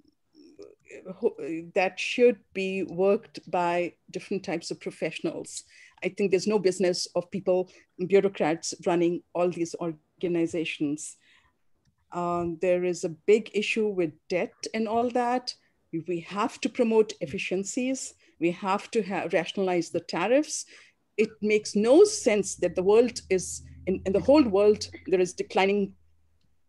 that 1.75 1.99
should 1.99 2.39
be 2.53 2.83
worked 2.83 3.39
by 3.49 3.93
different 4.11 4.43
types 4.43 4.71
of 4.71 4.79
professionals. 4.79 5.63
I 6.03 6.09
think 6.09 6.31
there's 6.31 6.47
no 6.47 6.59
business 6.59 7.07
of 7.15 7.31
people, 7.31 7.69
bureaucrats 8.07 8.73
running 8.85 9.23
all 9.33 9.49
these 9.49 9.75
organizations. 9.79 11.17
Um, 12.13 12.57
there 12.61 12.83
is 12.83 13.03
a 13.03 13.09
big 13.09 13.49
issue 13.53 13.87
with 13.87 14.11
debt 14.29 14.53
and 14.73 14.87
all 14.87 15.09
that. 15.11 15.53
We 16.07 16.19
have 16.21 16.59
to 16.61 16.69
promote 16.69 17.13
efficiencies. 17.21 18.13
We 18.39 18.51
have 18.51 18.89
to 18.91 19.01
have, 19.03 19.33
rationalize 19.33 19.89
the 19.89 19.99
tariffs. 19.99 20.65
It 21.17 21.29
makes 21.41 21.75
no 21.75 22.03
sense 22.03 22.55
that 22.55 22.75
the 22.75 22.83
world 22.83 23.21
is, 23.29 23.63
in, 23.87 24.01
in 24.05 24.13
the 24.13 24.19
whole 24.19 24.43
world, 24.43 24.87
there 25.07 25.19
is 25.19 25.33
declining 25.33 25.93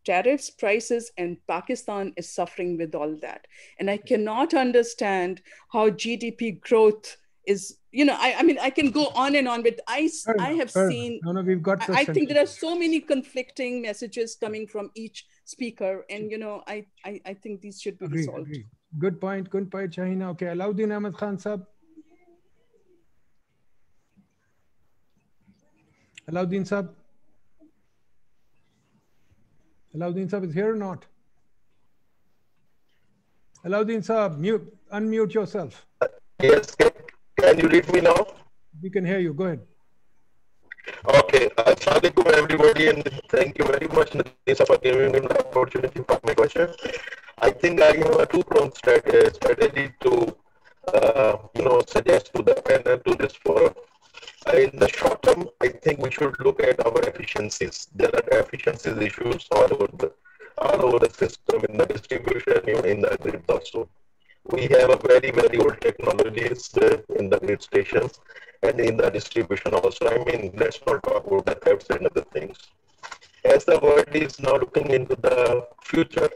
tariffs, 0.04 0.50
prices, 0.50 1.10
and 1.16 1.38
Pakistan 1.48 2.12
is 2.16 2.30
suffering 2.30 2.76
with 2.76 2.94
all 2.94 3.16
that. 3.22 3.46
And 3.78 3.90
I 3.90 3.96
cannot 3.96 4.52
understand 4.52 5.40
how 5.72 5.90
GDP 5.90 6.60
growth 6.60 7.16
is 7.46 7.78
you 7.92 8.04
know 8.04 8.16
I, 8.18 8.36
I 8.38 8.42
mean 8.42 8.58
i 8.58 8.70
can 8.70 8.90
go 8.90 9.08
on 9.14 9.34
and 9.36 9.46
on 9.46 9.62
but 9.62 9.78
i 9.86 10.10
i 10.40 10.52
have 10.54 10.70
seen 10.70 11.20
no 11.22 11.32
no 11.32 11.42
we've 11.42 11.62
got 11.62 11.88
I, 11.90 12.00
I 12.00 12.04
think 12.04 12.28
there 12.28 12.42
are 12.42 12.46
so 12.46 12.76
many 12.76 13.00
conflicting 13.00 13.82
messages 13.82 14.36
coming 14.40 14.66
from 14.66 14.90
each 14.94 15.26
speaker. 15.44 16.04
And 16.10 16.30
you 16.30 16.38
know 16.38 16.62
i 16.66 16.86
i, 17.04 17.20
I 17.26 17.34
think 17.34 17.60
these 17.60 17.80
should 17.80 17.98
be 17.98 18.06
agreed, 18.06 18.18
resolved. 18.18 18.48
agreed. 18.48 18.66
good 18.98 19.20
point 19.20 19.50
good 19.50 19.70
point 19.70 19.92
shahina. 19.96 20.30
Okay 20.30 20.46
alauddin 20.46 20.94
ahmed 20.96 21.16
khan 21.16 21.38
sab 21.38 21.66
alauddin 26.30 26.66
sab 26.66 26.94
alauddin 29.96 30.30
sab 30.30 30.44
is 30.44 30.54
here 30.54 30.72
or 30.72 30.76
not? 30.76 31.06
Alauddin 33.64 34.04
sab 34.04 34.38
mute 34.38 34.76
unmute 34.92 35.34
yourself. 35.34 35.86
Yes 36.42 36.74
can 36.74 37.58
you 37.58 37.68
read 37.68 37.92
me 37.92 38.00
now? 38.00 38.26
We 38.82 38.90
can 38.90 39.04
hear 39.04 39.18
you. 39.18 39.32
Go 39.34 39.44
ahead 39.44 39.60
Okay, 41.34 41.50
Assalamualaikum 41.58 42.30
everybody 42.30 42.86
and 42.94 43.02
thank 43.26 43.58
you 43.58 43.66
very 43.66 43.90
much 43.90 44.14
Nisa 44.46 44.62
for 44.62 44.78
giving 44.78 45.10
me 45.10 45.18
the 45.18 45.34
opportunity 45.42 45.98
for 46.06 46.20
my 46.22 46.30
question. 46.32 46.70
I 47.42 47.50
think 47.50 47.82
I 47.82 47.90
have 47.98 48.22
a 48.22 48.26
two-pronged 48.26 48.70
strategy 48.78 49.90
to, 50.06 50.12
uh, 50.94 51.34
you 51.58 51.64
know, 51.66 51.82
suggest 51.90 52.30
to 52.38 52.42
the 52.46 52.54
panel 52.62 53.02
to 53.02 53.12
this 53.18 53.34
forum. 53.42 53.74
In 54.54 54.78
the 54.78 54.86
short 54.86 55.26
term, 55.26 55.50
I 55.60 55.74
think 55.74 55.98
we 55.98 56.12
should 56.12 56.38
look 56.38 56.62
at 56.62 56.78
our 56.86 57.02
efficiencies. 57.02 57.88
There 57.96 58.14
are 58.14 58.38
efficiencies 58.38 58.94
issues 58.94 59.48
all 59.50 59.66
over 59.74 59.90
the 59.90 60.14
all 60.58 60.86
over 60.86 61.00
the 61.02 61.10
system 61.10 61.66
in 61.68 61.78
the 61.82 61.86
distribution, 61.86 62.62
in 62.86 63.02
the 63.02 63.18
grid 63.20 63.42
also. 63.48 63.88
We 64.54 64.70
have 64.70 64.90
a 64.94 65.02
very, 65.02 65.32
very 65.32 65.58
old 65.58 65.80
technologies 65.80 66.70
uh, 66.78 66.98
in 67.18 67.28
the 67.28 67.40
grid 67.40 67.60
stations 67.60 68.20
and 68.64 68.80
in 68.80 68.96
the 68.96 69.10
distribution 69.10 69.74
also. 69.74 70.08
I 70.08 70.18
mean, 70.24 70.52
let's 70.56 70.80
not 70.86 71.02
talk 71.02 71.26
about 71.26 71.46
the 71.46 71.54
thefts 71.54 71.90
and 71.90 72.06
other 72.06 72.24
things. 72.32 72.56
As 73.44 73.64
the 73.64 73.78
world 73.78 74.08
is 74.14 74.40
now 74.40 74.56
looking 74.56 74.90
into 74.90 75.16
the 75.16 75.66
future, 75.82 76.30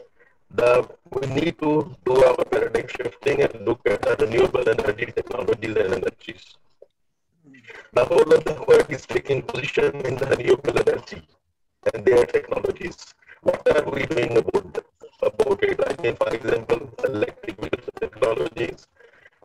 the 0.51 0.87
we 1.11 1.27
need 1.27 1.59
to 1.59 1.95
do 2.05 2.23
our 2.23 2.45
paradigm 2.45 2.87
shifting 2.87 3.41
and 3.41 3.53
look 3.67 3.81
at 3.85 4.01
the 4.01 4.15
renewable 4.23 4.67
energy 4.67 5.07
technologies 5.17 5.75
and 5.75 5.93
energies. 5.93 6.55
The 7.93 8.05
whole 8.05 8.33
of 8.33 8.43
the 8.43 8.55
world 8.67 8.87
is 8.89 9.05
taking 9.05 9.41
position 9.41 9.95
in 10.01 10.15
the 10.17 10.25
renewable 10.27 10.77
energy 10.79 11.21
and 11.93 12.05
their 12.05 12.25
technologies. 12.25 13.13
What 13.41 13.61
are 13.75 13.89
we 13.89 14.05
doing 14.05 14.37
about, 14.37 14.83
about 15.21 15.63
it? 15.63 15.79
I 15.87 16.01
mean, 16.01 16.15
for 16.15 16.29
example, 16.33 16.93
electric 17.03 17.57
vehicle 17.57 17.93
technologies, 17.99 18.87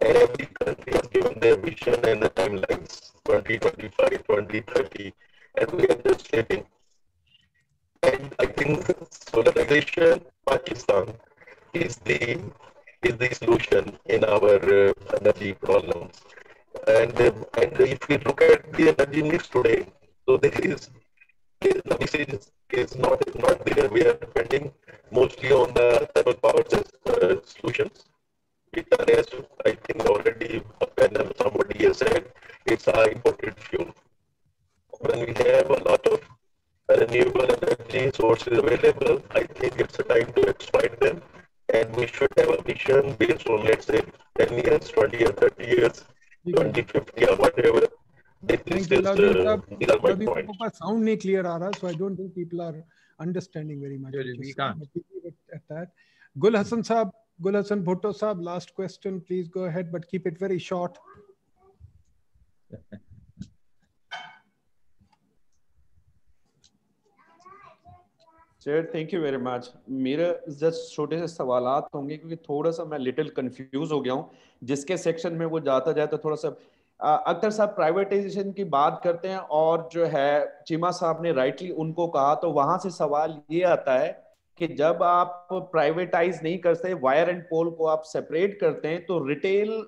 every 0.06 0.46
country 0.60 0.92
has 0.92 1.06
given 1.08 1.38
their 1.40 1.56
vision 1.56 1.94
and 2.04 2.22
the 2.22 2.30
timelines 2.30 3.12
2025, 3.24 4.26
2030, 4.26 5.12
and 5.56 5.70
we 5.72 5.86
are 5.86 6.00
just 6.06 6.30
waiting. 6.32 6.66
And 8.02 8.34
I 8.38 8.46
think 8.46 8.84
solarization, 9.10 10.22
Pakistan, 10.46 11.14
is 11.72 11.96
the 11.96 12.38
is 13.02 13.16
the 13.16 13.34
solution 13.34 13.98
in 14.06 14.24
our 14.24 14.56
uh, 14.56 14.92
energy 15.20 15.54
problems. 15.54 16.20
And 16.86 17.18
uh, 17.20 17.32
and 17.60 17.80
if 17.80 18.08
we 18.08 18.18
look 18.18 18.42
at 18.42 18.72
the 18.72 18.94
energy 18.94 19.22
mix 19.22 19.48
today, 19.48 19.86
so 20.26 20.36
there 20.36 20.58
is 20.60 20.90
the 21.60 21.96
message 21.98 22.38
is 22.70 22.96
not 22.96 23.20
not 23.36 23.64
there. 23.64 23.88
We 23.88 24.04
are 24.04 24.14
depending 24.14 24.72
mostly 25.10 25.52
on 25.52 25.72
the 25.74 26.08
thermal 26.14 26.34
power 26.34 26.64
uh, 27.06 27.36
solutions 27.44 28.04
guitar 28.74 29.04
I 29.66 29.72
think, 29.84 30.06
already 30.06 30.62
a 30.80 30.86
panel, 30.86 31.32
somebody 31.40 31.84
has 31.84 31.98
said 31.98 32.24
it's 32.66 32.88
our 32.88 33.08
imported 33.08 33.54
fuel. 33.58 33.90
When 35.00 35.20
we 35.20 35.32
have 35.44 35.70
a 35.70 35.80
lot 35.88 36.06
of 36.06 36.20
renewable 36.88 37.48
energy 37.56 38.10
sources 38.14 38.58
available, 38.58 39.22
I 39.30 39.44
think 39.44 39.80
it's 39.80 39.98
a 39.98 40.02
time 40.04 40.32
to 40.34 40.48
exploit 40.48 40.98
them. 41.00 41.22
And 41.72 41.94
we 41.96 42.06
should 42.06 42.32
have 42.36 42.50
a 42.50 42.62
vision 42.62 43.14
based 43.14 43.48
on, 43.48 43.64
let's 43.64 43.86
say, 43.86 44.02
10 44.38 44.54
years, 44.64 44.88
20 44.88 45.18
years, 45.18 45.30
30 45.30 45.66
years, 45.66 46.04
20, 46.54 46.82
50 46.82 47.28
or 47.28 47.36
whatever. 47.36 47.82
This 48.42 48.60
is, 48.66 48.92
uh, 48.92 49.14
these 49.78 49.90
are. 49.90 50.70
Sound 50.74 51.04
not 51.04 51.20
clear, 51.20 51.46
Ara, 51.46 51.70
so 51.80 51.88
I 51.88 51.94
don't 51.94 52.16
think 52.16 52.34
people 52.34 52.60
are 52.60 52.84
understanding 53.18 53.80
very 53.80 53.98
much. 53.98 54.12
Yeah, 54.14 54.32
we 54.38 54.52
can't. 54.52 54.82
Uh, 54.82 55.30
at 55.54 55.62
that. 55.70 55.88
Gul 56.38 56.52
Hassan 56.52 56.82
Saab, 56.82 57.12
Gul 57.38 57.54
Hassan 57.54 57.84
Bhutto 57.84 58.12
Saab, 58.14 58.42
last 58.42 58.74
question. 58.74 59.20
Please 59.20 59.48
go 59.48 59.64
ahead, 59.64 59.90
but 59.90 60.08
keep 60.08 60.26
it 60.26 60.38
very 60.38 60.58
short. 60.58 60.98
Sir 68.64 68.84
thank 68.94 69.12
you 69.14 69.20
very 69.20 69.36
much 69.36 69.68
मेरे 70.04 70.26
just 70.60 70.94
छोटे 70.94 71.18
से 71.18 71.26
सवाल 71.28 71.64
होंगे 71.94 72.16
क्योंकि 72.16 72.36
थोड़ा 72.48 72.70
सा 72.70 72.84
मैं 72.84 72.98
little 72.98 73.28
confuse 73.36 73.92
हो 73.92 74.00
गया 74.00 74.12
हूँ 74.12 74.30
जिसके 74.62 74.96
सेक्शन 74.96 75.32
में 75.40 75.44
वो 75.46 75.60
जाता 75.60 75.92
जाए 75.92 76.06
तो 76.06 76.18
थोड़ा 76.18 76.36
सा 76.36 76.48
अख्तर 77.32 77.50
साहब 77.50 77.74
प्राइवेटाइजेशन 77.76 78.52
की 78.52 78.64
बात 78.76 79.00
करते 79.04 79.28
हैं 79.28 79.38
और 79.58 79.88
जो 79.92 80.06
है 80.14 80.62
चीमा 80.66 80.90
साहब 80.98 81.22
ने 81.22 81.32
राइटली 81.32 81.70
उनको 81.84 82.06
कहा 82.16 82.34
तो 82.44 82.50
वहाँ 82.52 82.78
से 82.82 82.90
सवाल 82.90 83.40
ये 83.50 83.62
आता 83.72 83.98
है 83.98 84.12
कि 84.58 84.66
जब 84.68 85.02
आप 85.02 85.48
प्राइवेटाइज 85.52 86.40
नहीं 86.42 86.58
करते 86.58 86.94
वायर 86.94 87.30
एंड 87.30 87.42
पोल 87.42 87.70
को 87.70 87.86
आप 87.86 88.02
सेपरेट 88.06 88.58
करते 88.60 88.88
हैं 88.88 89.04
तो 89.06 89.18
रिटेल 89.26 89.84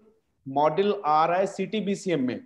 मॉडल 0.46 0.94
आ 1.06 1.24
रहा 1.26 1.38
है 1.38 1.46
सीटीबीसीएम 1.46 2.22
में। 2.22 2.40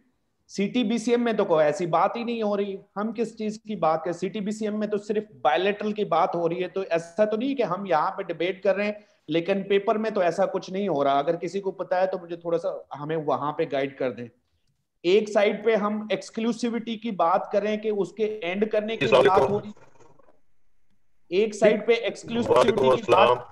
सीटीबीसीएम 0.50 1.20
में 1.20 1.36
तो 1.36 1.44
कोई 1.44 1.64
ऐसी 1.64 1.86
बात 1.86 2.16
ही 2.16 2.24
नहीं 2.24 2.42
हो 2.42 2.54
रही। 2.56 2.78
हम 2.96 3.12
किस 3.12 3.36
चीज़ 3.38 3.58
की 3.68 3.76
बात 3.76 4.02
करें 4.04 4.14
सीटीबीसीएम 4.14 4.78
में 4.78 4.88
तो 4.90 4.98
सिर्फ़ 4.98 5.32
बायोलेटरल 5.44 5.92
की 5.92 6.04
बात 6.06 6.34
हो 6.34 6.46
रही 6.46 6.62
है 6.62 6.68
तो 6.68 6.84
ऐसा 6.84 7.24
तो 7.24 7.36
नहीं 7.36 7.54
कि 7.56 7.62
हम 7.62 7.86
यहाँ 7.86 8.10
पे 8.10 8.24
डिबेट 8.24 8.62
कर 8.62 8.76
रहे 8.76 8.86
हैं 8.86 9.04
लेकिन 9.28 9.62
पेपर 9.62 9.98
में 9.98 10.12
तो 10.14 10.22
ऐसा 10.22 10.46
कुछ 10.46 10.70
नहीं 10.72 10.88
हो 10.88 11.02
रहा। 11.02 11.18
अगर 11.18 11.36
किसी 11.36 11.60
को 11.60 11.70
पता 11.72 12.00
है 12.00 12.06
तो 12.06 12.18
मुझे 12.18 12.36
थोड़ा 12.36 12.58
सा 12.58 12.88
हमें 12.94 13.16
वहाँ 13.16 13.52
पे 13.58 13.66
गाइड 13.66 13.96
कर 13.98 14.10
दें। 14.10 14.28
एक 15.04 15.28
साइड 15.28 15.64
पे 15.64 15.74
हम 15.76 16.08
एक्सक्लूसिविटी 16.12 16.96
की 16.96 17.10
बात 17.10 17.48
करें 17.52 17.80
कि 17.80 17.90
उसके 17.90 18.24
एंड 18.44 18.68
करने 18.70 18.96
की 18.96 19.06
बात 19.06 19.40
हो 19.40 19.58
रही 19.58 19.72
एक 21.30 21.54
साइड 21.54 21.86
पे 21.86 21.94
एक्सक्लूसिविटी 21.94 22.72
की 22.72 23.12
बात 23.12 23.46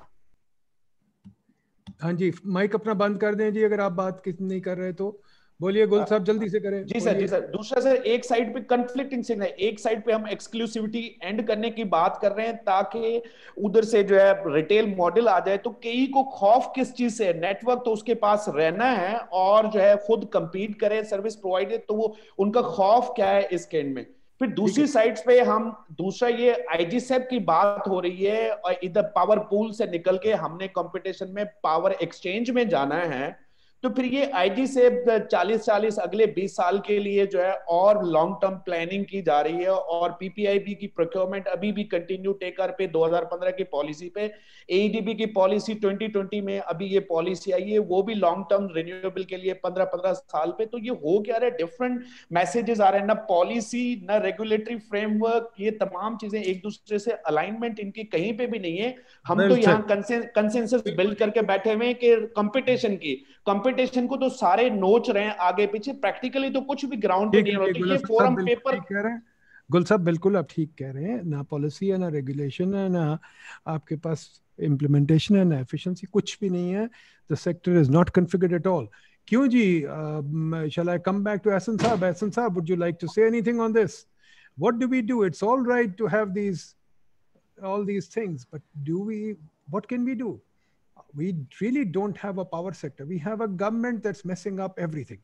हाँ 2.03 2.13
जी 2.13 2.33
माइक 2.47 2.75
अपना 2.75 2.95
बंद 2.95 3.21
कर 3.21 3.35
दें 3.35 3.53
जी 3.53 3.63
अगर 3.63 3.81
आप 3.81 3.93
बात 3.93 4.23
नहीं 4.29 4.61
कर 4.61 4.77
रहे 4.79 4.93
तो। 4.93 5.21
बोलिए 5.61 5.87
गोल 5.87 6.05
साहब 6.05 6.25
जल्दी 6.25 6.49
से 6.49 6.61
करें। 6.61 6.85
जी 6.87 7.01
सर 7.01 7.19
जी 7.19 7.27
सर। 7.29 7.41
दूसरा 7.41 7.81
सर 7.81 7.95
एक 8.07 8.25
साइड 8.25 8.53
पे 8.55 8.61
कंफ्लिक्टिंग 8.61 9.23
सिग्नल 9.25 9.47
एक 9.47 9.79
साइड 9.81 10.05
पे 10.05 10.13
हम 10.13 10.29
एक्सक्लूसिविटी 10.29 11.01
एंड 11.23 11.47
करने 11.47 11.71
की 11.71 11.85
बात 11.85 12.19
कर 12.23 12.33
रहे 12.33 12.47
हैं 12.47 12.57
ताकि 12.57 13.23
उधर 13.59 13.85
से 13.85 14.03
जो 14.03 14.19
है 14.19 14.55
रिटेल 14.55 14.95
मॉडल 14.95 15.29
आ 15.29 15.39
जाए। 15.41 15.57
तो 15.57 15.71
कई 15.85 16.07
को 16.07 16.23
खौफ 16.37 16.71
किस 16.75 16.93
चीज़ 16.93 17.15
से 17.15 17.27
है? 17.27 17.41
नेटवर्क 17.41 17.83
तो 17.85 17.93
उसके 17.93 18.15
पास 18.15 18.47
रहना 18.49 18.91
है 18.93 19.17
और 19.19 19.67
जो 19.67 19.81
है 19.81 19.97
खुद 19.97 20.29
कंपीट 20.33 20.79
करे 20.81 21.03
सर्विस 21.05 21.37
प्रोवाइडर 21.37 21.77
तो 21.77 21.95
वो 21.95 22.17
उनका 22.39 22.63
खौफ 22.63 23.13
क्या 23.17 23.31
है 23.31 23.49
इस 23.53 23.69
एंड 23.75 23.95
में? 23.95 24.07
फिर 24.41 24.49
दूसरी 24.49 24.87
साइड 24.87 25.19
पे 25.19 25.41
हम 25.41 25.71
दूसरा 25.93 26.29
ये 26.29 26.53
आईजी 26.71 27.01
सेप 27.01 27.27
की 27.31 27.39
बात 27.39 27.89
हो 27.89 28.01
रही 28.01 28.25
है 28.25 28.51
और 28.51 28.79
इधर 28.83 29.03
पावर 29.15 29.39
पूल 29.39 29.71
से 29.73 29.87
निकल 29.87 30.19
के 30.19 30.33
हमने 30.35 30.69
कंपटीशन 30.69 31.29
में 31.29 31.45
पावर 31.63 31.93
एक्सचेंज 31.93 32.51
में 32.51 32.69
जाना 32.69 32.97
है। 32.97 33.48
तो 33.83 33.89
फिर 33.89 34.05
ये 34.05 34.25
आईजी 34.35 34.67
से 34.67 34.89
40 35.09 35.65
40 35.65 35.99
अगले 35.99 36.27
20 36.29 36.55
साल 36.57 36.79
के 36.87 36.99
लिए 36.99 37.27
जो 37.27 37.41
है 37.41 37.53
और 37.71 38.05
लॉन्ग 38.07 38.35
टर्म 38.43 38.55
प्लानिंग 38.65 39.05
की 39.05 39.21
जा 39.23 39.41
रही 39.41 39.65
है 39.65 39.71
और 39.71 40.17
पीपीआईबी 40.21 40.75
की 40.75 40.87
प्रोक्योरमेंट 40.89 41.47
अभी 41.49 41.71
भी 41.73 41.85
कंटिन्यू 41.87 42.33
टेकर 42.41 42.71
पे 42.79 42.89
2015 42.89 43.51
की 43.57 43.65
पॉलिसी 43.67 44.09
पे। 44.09 44.31
एईडीबी 44.69 45.15
की 45.15 45.27
पॉलिसी 45.37 45.75
2020 45.77 46.41
में 46.43 46.59
अभी 46.59 46.87
ये 46.87 47.01
पॉलिसी 47.09 47.53
आई 47.53 47.71
है 47.71 47.79
वो 47.91 48.03
भी 48.03 48.15
लॉन्ग 48.17 48.45
टर्म 48.51 48.69
रिन्यूएबल 48.77 49.25
के 49.25 49.37
लिए 49.37 49.55
15 49.65 49.85
15 49.95 50.13
साल 50.15 50.51
पे। 50.59 50.67
तो 50.67 50.79
ये 50.79 50.91
हो 50.91 51.19
क्या 51.21 51.37
रहा 51.37 51.51
है? 51.51 51.57
डिफरेंट 51.57 52.03
मैसेजेस 52.33 52.81
आ 52.81 52.89
रहे 52.89 53.01
हैं। 53.01 53.07
ना 53.07 53.15
पॉलिसी 53.31 53.85
ना 54.09 54.17
रेगुलेटरी 54.19 54.77
फ्रेमवर्क 54.91 55.53
ये 55.61 55.71
तमाम 55.79 56.17
चीज़ें 56.17 56.41
एक 56.41 56.63
दूसरे 56.63 56.99
से 56.99 57.13
अलाइनमेंट 57.13 57.81
इनकी 57.81 58.05
कहीं 58.07 58.37
पे 58.39 58.47
भी 58.47 58.59
नहीं 58.59 58.77
है। 58.79 58.95
हम 59.27 59.49
तो 59.49 59.57
यहाँ 59.57 59.87
कंसेंसस 59.89 60.83
बिल्ड 60.89 61.19
करके 61.19 61.43
बैठे 61.45 61.73
हुए 61.73 61.87
हैं 61.87 61.95
कि 61.95 62.15
कंपटीशन 62.37 62.97
की 62.97 63.15
कंपटीशन 63.47 63.67
को 63.73 64.17
तो 64.17 64.29
सारे 64.31 64.69
नोच 64.71 65.11
रहे 65.11 65.25
हैं 65.25 65.37
आगे 65.47 65.67
पीछे। 65.67 65.93
प्रैक्टिकली 65.93 66.51
तो 66.51 66.61
कुछ 66.61 66.85
भी 66.85 66.97
ग्राउंड 66.97 67.33
पे 67.33 67.43
नहीं 67.43 67.55
होता 67.55 67.93
ये 67.93 67.99
फोरम 68.07 68.35
पेपर 68.45 68.79
कह 68.81 69.01
रहे 69.01 69.13
हैं। 69.13 69.23
गुल 69.71 69.85
साहब 69.85 70.05
बिल्कुल 70.05 70.37
आप 70.37 70.49
ठीक 70.51 70.73
कह 70.79 70.91
रहे 70.91 71.05
हैं। 71.05 71.23
ना 71.23 71.43
पॉलिसी 71.51 71.89
है 71.89 71.99
ना 71.99 72.09
रेगुलेशन 72.09 72.75
है 72.75 72.89
ना 72.89 73.19
आपके 73.67 73.97
पास 73.97 74.29
इम्प्लीमेंटेशन 74.59 75.37
है 75.37 75.45
ना 75.45 75.59
एफिशिएंसी 75.61 76.07
कुछ 76.13 76.39
भी 76.41 76.51
नहीं 76.51 76.71
है। 76.73 76.89
The 77.33 77.35
sector 77.37 77.79
is 77.81 77.91
not 77.91 78.11
configured 78.11 78.53
at 78.53 78.67
all 78.67 78.89
क्यों 79.29 79.47
जी? 79.49 79.81
Shall 80.75 80.91
I 80.91 80.99
come 81.07 81.25
back 81.25 81.41
to 81.45 81.51
Ehsan 81.51 81.77
साहब? 81.77 82.05
एहसन 82.05 82.31
साहब 82.31 82.55
would 82.55 82.71
you 82.71 82.77
like 82.77 82.97
to 83.01 83.07
say 83.07 83.27
anything 83.27 83.61
on 83.61 83.73
this 83.73 84.05
what 84.59 84.79
do 84.79 84.87
we 84.93 85.01
do? 85.09 85.17
It's 85.25 85.43
all 85.49 85.61
right 85.67 85.93
to 85.99 86.09
have 86.13 86.31
these 86.37 86.63
all 87.71 87.85
these 87.91 88.07
things 88.15 88.47
but 88.55 88.63
do 88.87 89.03
we 89.11 89.19
what 89.75 89.85
can 89.93 90.09
we 90.09 90.15
do? 90.23 90.31
We 91.15 91.35
really 91.61 91.85
don't 91.85 92.17
have 92.17 92.39
a 92.39 92.45
power 92.45 92.73
sector. 92.73 93.07
We 93.07 93.19
have 93.19 93.41
a 93.41 93.49
government 93.49 94.03
that's 94.03 94.25
messing 94.31 94.61
up 94.61 94.79
everything. 94.79 95.19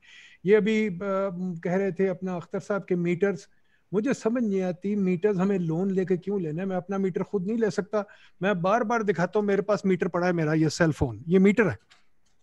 ये 0.46 0.54
अभी 0.54 0.98
कह 1.02 1.76
रहे 1.76 1.92
थे 1.92 2.06
अपना 2.06 2.36
अख्तर 2.36 2.60
साहब 2.60 2.84
के 2.88 2.96
metres 2.96 3.48
मुझे 3.92 4.14
समझ 4.14 4.42
नहीं 4.42 4.62
आती 4.62 4.94
मीटर्स 4.96 5.36
हमें 5.38 5.58
लोन 5.58 5.90
लेके 5.90 6.16
क्यों 6.16 6.40
लेना 6.42 6.62
है? 6.62 6.68
मैं 6.68 6.76
अपना 6.76 6.98
मीटर 6.98 7.22
खुद 7.22 7.46
नहीं 7.46 7.58
ले 7.58 7.70
सकता। 7.70 8.04
मैं 8.42 8.60
बार 8.62 8.84
बार 8.84 9.02
दिखाता 9.02 9.38
हूँ, 9.38 9.46
मेरे 9.46 9.62
पास 9.62 9.82
मीटर 9.86 10.08
पड़ा 10.08 10.26
है 10.26 10.32
मेरा, 10.32 10.54
ये 10.54 10.70
सेल 10.70 10.92
फ़ोन 10.92 11.22
ये 11.28 11.38
मीटर 11.38 11.68
है। 11.68 11.76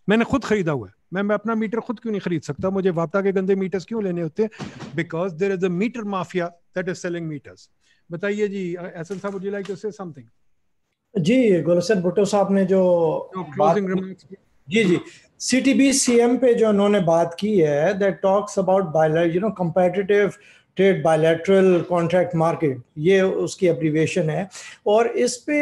मैंने 0.08 0.24
खुद 0.24 0.44
खरीदा 0.44 0.72
हुआ 0.72 0.88
है। 0.88 0.94
मैं 1.12 1.22
मैं 1.22 1.34
अपना 1.34 1.54
मीटर 1.54 1.80
खुद 1.80 2.00
क्यों 2.00 2.12
नहीं 2.12 2.20
खरीद 2.20 2.42
सकता? 2.42 2.70
मुझे 2.70 2.90
वापता 2.90 3.22
के 3.22 3.32
गंदे 3.32 3.54
मीटर्स 3.54 3.84
क्यों 3.84 4.02
लेने 4.04 4.22
होते 4.22 4.42
हैं? 4.42 4.50
Because 4.96 5.34
there 5.34 5.52
is 5.52 5.64
a 5.66 5.68
meter 5.68 6.04
mafia 6.14 6.46
that 6.76 6.88
is 6.88 6.96
selling 6.96 7.26
meters 7.28 7.68
बताइए 8.10 8.48
जी 8.48 8.62
एहसन 8.74 9.18
साहब 9.18 9.34
would 9.34 9.44
like 9.44 9.66
to 9.66 9.76
say 9.76 9.90
something 9.92 10.26
जी 11.14 11.60
गुलशन 11.62 12.00
भुट्टो 12.02 12.24
साहब 12.24 12.52
ने 12.52 12.64
जो 12.64 12.80
क्लोजिंग 13.34 13.88
रिमार्क्स 13.88 14.26
जी 14.68 14.84
जी। 14.84 14.98
सीटीबी 15.40 15.92
सीएम 15.92 16.36
पे 16.38 16.54
जो 16.54 16.68
उन्होंने 16.68 17.00
बात 17.00 17.36
की 17.40 17.56
है 17.58 17.92
that 17.98 18.20
talks 18.22 18.58
about 18.58 18.96
you 19.34 19.40
know 19.40 19.50
competitive 19.50 20.32
trade 20.76 21.02
bilateral 21.04 21.80
contract 21.88 22.34
market 22.36 22.82
ये 22.98 23.20
उसकी 23.20 23.66
एब्रीवेशन 23.68 24.30
है। 24.30 24.48
और 24.86 25.06
इस 25.06 25.36
पे 25.48 25.58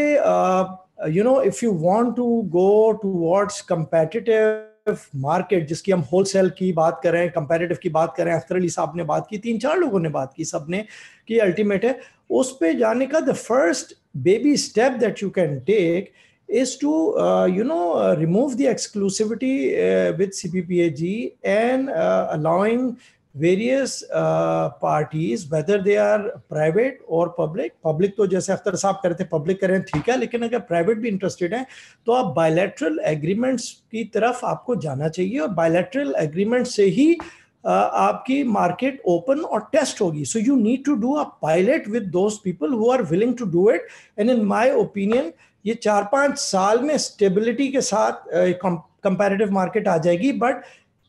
you 1.12 1.24
know 1.24 1.40
if 1.42 1.64
you 1.64 1.72
want 1.80 2.14
to 2.16 2.26
go 2.50 2.92
towards 3.02 3.60
competitive 3.60 4.98
market 5.16 5.66
जिसकी 5.68 5.92
हम 5.92 6.00
होलसेल 6.12 6.50
की 6.58 6.72
बात 6.72 7.00
करें 7.04 7.30
कंपेरेटिव 7.30 7.78
की 7.82 7.88
बात 7.88 8.14
करें 8.16 8.32
अख्तर 8.32 8.56
अली 8.56 8.68
साहब 8.68 8.92
ने 8.96 9.04
बात 9.04 9.26
की 9.30 9.38
तीन 9.38 9.58
चार 9.58 9.78
लोगों 9.78 10.00
ने 10.00 10.08
बात 10.08 10.32
की 10.36 10.44
सबने 10.44 10.84
कि 11.28 11.38
अल्टीमेट 11.38 11.84
है 11.84 11.98
उस 12.30 12.56
पे 12.60 12.74
जाने 12.74 13.06
का 13.06 13.20
the 13.20 13.32
first 13.32 13.94
baby 14.14 14.56
step 14.56 14.92
that 15.00 15.22
you 15.22 15.30
can 15.30 15.58
take 15.66 16.12
is 16.48 16.76
to 16.76 16.92
uh, 17.16 17.46
you 17.46 17.64
know 17.64 17.92
uh, 17.94 18.16
remove 18.18 18.56
the 18.58 18.64
exclusivity 18.66 19.50
uh, 19.72 20.12
with 20.18 20.30
CPPAG 20.30 21.34
and 21.44 21.90
allowing 21.90 22.98
various 23.34 24.02
uh, 24.12 24.70
parties 24.80 25.48
whether 25.48 25.80
they 25.80 25.96
are 25.96 26.42
private 26.48 26.98
or 27.06 27.28
public 27.30 27.72
public 27.80 28.16
तो 28.16 28.26
जैसे 28.26 28.52
अख्तर 28.52 28.76
साहब 28.76 28.94
कह 29.02 29.08
रहे 29.08 29.18
थे 29.20 29.28
public 29.32 29.60
करें 29.60 29.82
ठीक 29.82 30.08
है 30.08 30.18
लेकिन 30.18 30.42
अगर 30.42 30.58
प्राइवेट 30.70 30.98
भी 30.98 31.08
इंटरेस्टेड 31.08 31.54
है 31.54 31.64
तो 32.06 32.12
आप 32.12 32.34
बायलैटरल 32.36 32.98
एग्रीमेंट्स 33.06 33.70
की 33.90 34.04
तरफ़ 34.14 34.44
आपको 34.46 34.76
जाना 34.86 35.08
चाहिए 35.08 35.38
और 35.38 35.48
बायलैटरल 35.60 36.14
एग्रीमेंट 36.18 36.66
से 36.66 36.84
ही 36.98 37.14
uh, 37.14 37.24
आपकी 37.64 38.42
मार्केट 38.44 39.02
ओपन 39.08 39.40
और 39.40 39.68
टेस्ट 39.72 40.00
होगी। 40.00 40.24
So 40.24 40.38
you 40.38 40.56
need 40.56 40.84
to 40.84 40.94
do 40.96 41.12
a 41.14 41.24
pilot 41.42 41.88
with 41.88 42.02
those 42.10 42.38
people 42.44 42.72
who 42.72 42.90
are 42.90 43.02
willing 43.04 43.36
to 43.38 43.44
do 43.46 43.70
it 43.70 43.86
and 44.18 44.30
in 44.30 44.44
my 44.44 44.72
opinion 44.74 45.32
ये 45.64 45.74
चार 45.74 46.08
पाँच 46.12 46.38
साल 46.38 46.80
में 46.82 46.96
स्टेबिलिटी 46.98 47.68
के 47.68 47.80
साथ 47.80 48.28
कंपैरेटिव 48.34 49.50
मार्केट 49.52 49.88
आ 49.88 49.96
जाएगी। 49.98 50.32
But 50.34 50.62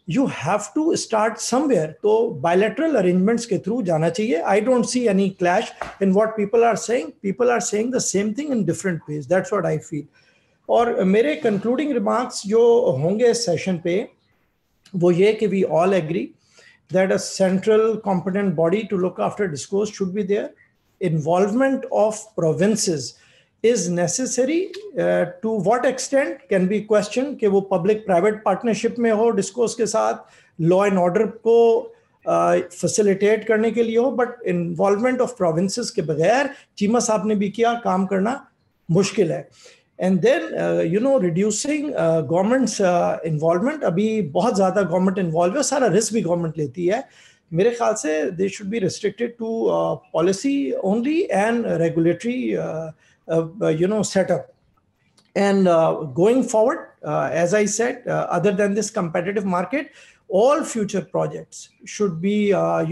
you 0.07 0.25
have 0.33 0.59
to 0.75 0.95
start 0.95 1.37
somewhere 1.37 1.91
तो 2.03 2.15
बायोलेटरल 2.43 2.95
अरेंजमेंट्स 2.95 3.45
के 3.45 3.57
थ्रू 3.57 3.81
जाना 3.83 4.09
चाहिए। 4.09 4.41
I 4.41 4.61
don't 4.61 4.85
see 4.85 5.05
any 5.07 5.29
clash 5.29 5.71
in 6.01 6.11
what 6.11 6.35
people 6.37 6.63
are 6.63 6.75
saying 6.77 7.11
people 7.21 7.51
are 7.51 7.59
saying 7.61 7.93
the 7.93 7.99
same 8.01 8.33
thing 8.37 8.51
in 8.51 8.63
different 8.65 9.01
ways 9.09 9.25
that's 9.27 9.53
what 9.53 9.65
I 9.65 9.77
feel 9.79 10.03
और 10.69 11.03
मेरे 11.03 11.35
concluding 11.35 11.91
remarks 11.93 12.45
जो 12.47 12.61
होंगे 12.97 13.33
session 13.33 13.77
पे, 13.83 14.07
वो 14.93 15.11
ये 15.11 15.33
कि 15.33 15.47
we 15.47 15.63
all 15.63 15.93
agree 15.93 16.29
that 16.91 17.11
a 17.11 17.19
central 17.19 17.97
competent 17.97 18.55
body 18.55 18.87
to 18.87 18.97
look 18.97 19.19
after 19.19 19.47
discourse 19.47 19.89
should 19.89 20.13
be 20.13 20.23
there 20.23 20.51
involvement 21.01 21.85
of 21.91 22.19
provinces 22.35 23.17
is 23.63 23.89
necessary 23.89 24.71
uh, 24.99 25.25
to 25.41 25.51
what 25.67 25.85
extent 25.85 26.39
can 26.49 26.67
be 26.67 26.81
question 26.81 27.35
कि 27.39 27.47
वो 27.47 27.67
public 27.71 28.05
private 28.05 28.43
partnership 28.43 28.99
में 28.99 29.11
हो 29.11 29.31
discourse 29.35 29.75
के 29.75 29.85
साथ 29.85 30.23
law 30.59 30.83
and 30.83 30.97
order 30.97 31.27
facilitate 32.25 33.41
uh, 33.41 33.47
करने 33.47 33.71
के 33.71 33.83
लिए 33.83 33.97
हो 33.97 34.11
बट 34.11 34.41
इन्वॉल्वमेंट 34.47 35.21
ऑफ़ 35.21 35.35
प्रोविंसेस 35.37 35.89
के 35.91 36.01
बगैर 36.01 36.49
चीमा 36.77 36.99
साहब 36.99 37.25
ने 37.27 37.35
भी 37.35 37.49
किया 37.49 37.73
काम 37.83 38.05
करना 38.05 38.33
मुश्किल 38.91 39.31
है 39.31 39.49
and 40.00 40.18
then 40.20 40.82
you 40.92 41.00
know 41.00 41.16
reducing 41.18 41.88
governments 41.92 42.80
involvement 43.26 43.84
अभी 43.84 44.08
बहुत 44.34 44.56
ज़्यादा 44.56 44.82
गवर्नमेंट 44.82 45.18
इन्वॉल्व 45.18 45.56
है 45.56 45.62
सारा 45.70 45.86
रिस्क 45.94 46.14
भी 46.14 46.22
गवर्नमेंट 46.22 46.58
लेती 46.58 46.86
है 46.86 47.04
मेरे 47.52 47.70
ख्याल 47.70 47.94
से 47.94 48.20
they 48.38 48.48
should 48.48 48.68
be 48.68 48.78
restricted 48.88 49.36
to 49.38 49.48
policy 50.12 50.56
only 50.92 51.20
and 51.30 51.66
regulatory 51.82 52.36
you 53.80 53.88
know 53.88 54.02
setup 54.12 54.52
and 55.36 55.68
uh, 55.68 55.92
going 56.18 56.42
forward 56.42 56.78
uh, 57.04 57.28
as 57.30 57.52
i 57.52 57.64
said 57.66 58.06
uh, 58.08 58.26
other 58.36 58.52
than 58.52 58.74
this 58.74 58.90
competitive 58.90 59.44
market 59.44 59.90
all 60.28 60.64
future 60.64 61.02
projects 61.02 61.68
should 61.84 62.20
be 62.20 62.36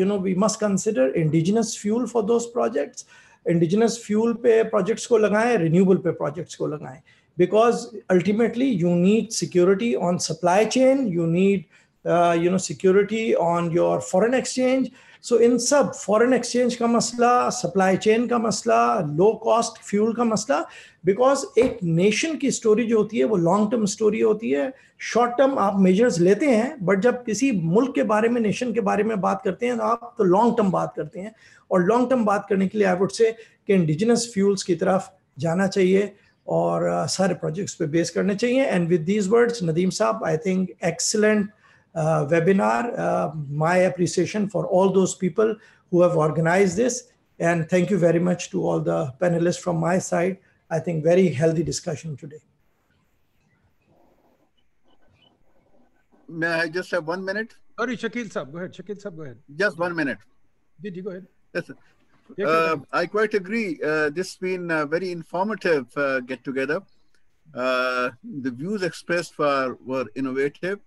you 0.00 0.04
know 0.04 0.16
we 0.16 0.34
must 0.34 0.60
consider 0.60 1.06
indigenous 1.14 1.74
fuel 1.76 2.06
for 2.06 2.22
those 2.22 2.46
projects 2.48 3.06
indigenous 3.48 3.98
fuel 4.06 4.34
पे 4.34 4.70
projects 4.70 5.06
को 5.06 5.18
लगाएं 5.18 5.56
renewable 5.58 6.02
पे 6.06 6.16
projects 6.22 6.54
को 6.54 6.66
लगाएं 6.66 7.00
because 7.36 7.96
ultimately 8.10 8.66
you 8.66 8.90
need 8.90 9.32
security 9.32 9.96
on 9.96 10.18
supply 10.18 10.64
chain 10.64 11.06
you 11.08 11.26
need 11.26 11.64
uh, 12.04 12.36
you 12.40 12.50
know 12.50 12.58
security 12.58 13.34
on 13.36 13.70
your 13.72 14.00
foreign 14.00 14.34
exchange 14.34 14.92
so 15.23 15.39
इन 15.41 15.57
सब 15.57 15.91
foreign 15.95 16.33
exchange 16.35 16.75
का 16.75 16.87
मसला 16.87 17.49
supply 17.49 17.97
chain 17.97 18.27
का 18.27 18.37
मसला 18.37 18.77
लो 19.17 19.31
कॉस्ट 19.43 19.81
फ्यूल 19.83 20.13
का 20.13 20.23
मसला 20.23 20.59
बिकॉज़ 21.05 21.45
एक 21.59 21.77
नेशन 21.83 22.35
की 22.35 22.51
स्टोरी 22.51 22.85
जो 22.85 22.97
होती 22.97 23.17
है, 23.17 23.23
वो 23.23 23.35
लॉन्ग 23.37 23.71
टर्म 23.71 23.85
स्टोरी 23.85 24.21
होती 24.21 24.49
है। 24.51 24.71
शॉर्ट 25.01 25.31
टर्म 25.37 25.57
आप 25.59 25.79
मेजर्स 25.79 26.19
लेते 26.19 26.45
हैं 26.45 26.85
बट 26.85 26.99
जब 26.99 27.23
किसी 27.25 27.51
मुल्क 27.51 27.93
के 27.95 28.03
बारे 28.03 28.29
में 28.29 28.39
नेशन 28.41 28.73
के 28.73 28.81
बारे 28.81 29.03
में 29.03 29.19
बात 29.21 29.41
करते 29.43 29.65
हैं 29.65 29.77
तो 29.77 29.83
आप 29.83 30.15
तो 30.17 30.23
लॉन्ग 30.23 30.57
टर्म 30.57 30.71
बात 30.71 30.93
करते 30.95 31.19
हैं। 31.19 31.33
और 31.71 31.85
लॉन्ग 31.85 32.09
टर्म 32.09 32.25
बात 32.25 32.45
करने 32.49 32.67
के 32.67 32.77
लिए 32.77 32.87
आई 32.87 32.95
वुड 32.95 33.11
से 33.11 33.31
कि 33.31 33.73
इंडिजिनस 33.73 34.29
फ्यूल्स 34.33 34.63
की 34.63 34.75
तरफ़ 34.75 35.09
जाना 35.39 35.67
चाहिए 35.67 36.11
और 36.47 36.89
सारे 37.09 37.33
प्रोजेक्ट्स 37.35 37.73
पे 37.75 37.85
बेस 37.87 38.09
करने 38.09 38.35
चाहिए। 38.35 38.65
And 38.65 38.87
with 38.89 39.01
these 39.01 39.27
words 39.27 39.63
Nadeem 39.63 39.89
साहब 39.89 40.23
I 40.25 40.37
think 40.45 40.69
excellent 40.85 41.49
uh, 41.99 42.25
webinar. 42.31 42.97
Uh, 42.97 43.31
my 43.49 43.77
appreciation 43.91 44.49
for 44.49 44.65
all 44.67 44.89
those 44.89 45.15
people 45.15 45.55
who 45.91 46.01
have 46.01 46.15
organized 46.15 46.77
this. 46.77 47.11
And 47.39 47.69
thank 47.69 47.89
you 47.89 47.97
very 47.97 48.19
much 48.19 48.49
to 48.51 48.65
all 48.65 48.79
the 48.79 49.13
panelists 49.21 49.59
from 49.59 49.77
my 49.77 49.97
side. 49.99 50.37
I 50.69 50.79
think 50.79 51.03
very 51.03 51.27
healthy 51.29 51.63
discussion 51.63 52.15
today. 52.15 52.43
May 56.27 56.47
I 56.47 56.67
just 56.67 56.91
have 56.91 57.07
one 57.07 57.25
minute? 57.25 57.55
Sorry, 57.79 57.97
Shakil 57.97 58.31
Sab, 58.31 58.51
go 58.51 58.59
ahead. 58.59 58.73
Shakil 58.73 59.01
sir, 59.01 59.09
go 59.09 59.23
ahead. 59.23 59.37
Just 59.55 59.79
one 59.79 59.95
minute. 59.95 60.19
Did 60.81 60.95
you 60.95 61.03
go 61.03 61.11
ahead? 61.11 61.27
Yes, 61.53 61.71
uh, 62.45 62.77
I 62.91 63.07
quite 63.07 63.33
agree. 63.33 63.79
Uh, 63.83 64.09
this 64.11 64.27
has 64.27 64.35
been 64.35 64.69
a 64.69 64.85
very 64.85 65.11
informative 65.11 65.87
uh, 65.97 66.19
get 66.19 66.43
together. 66.43 66.81
Uh, 67.53 68.11
the 68.41 68.51
views 68.51 68.83
expressed 68.83 69.39
were, 69.39 69.77
were 69.83 70.05
innovative. 70.15 70.79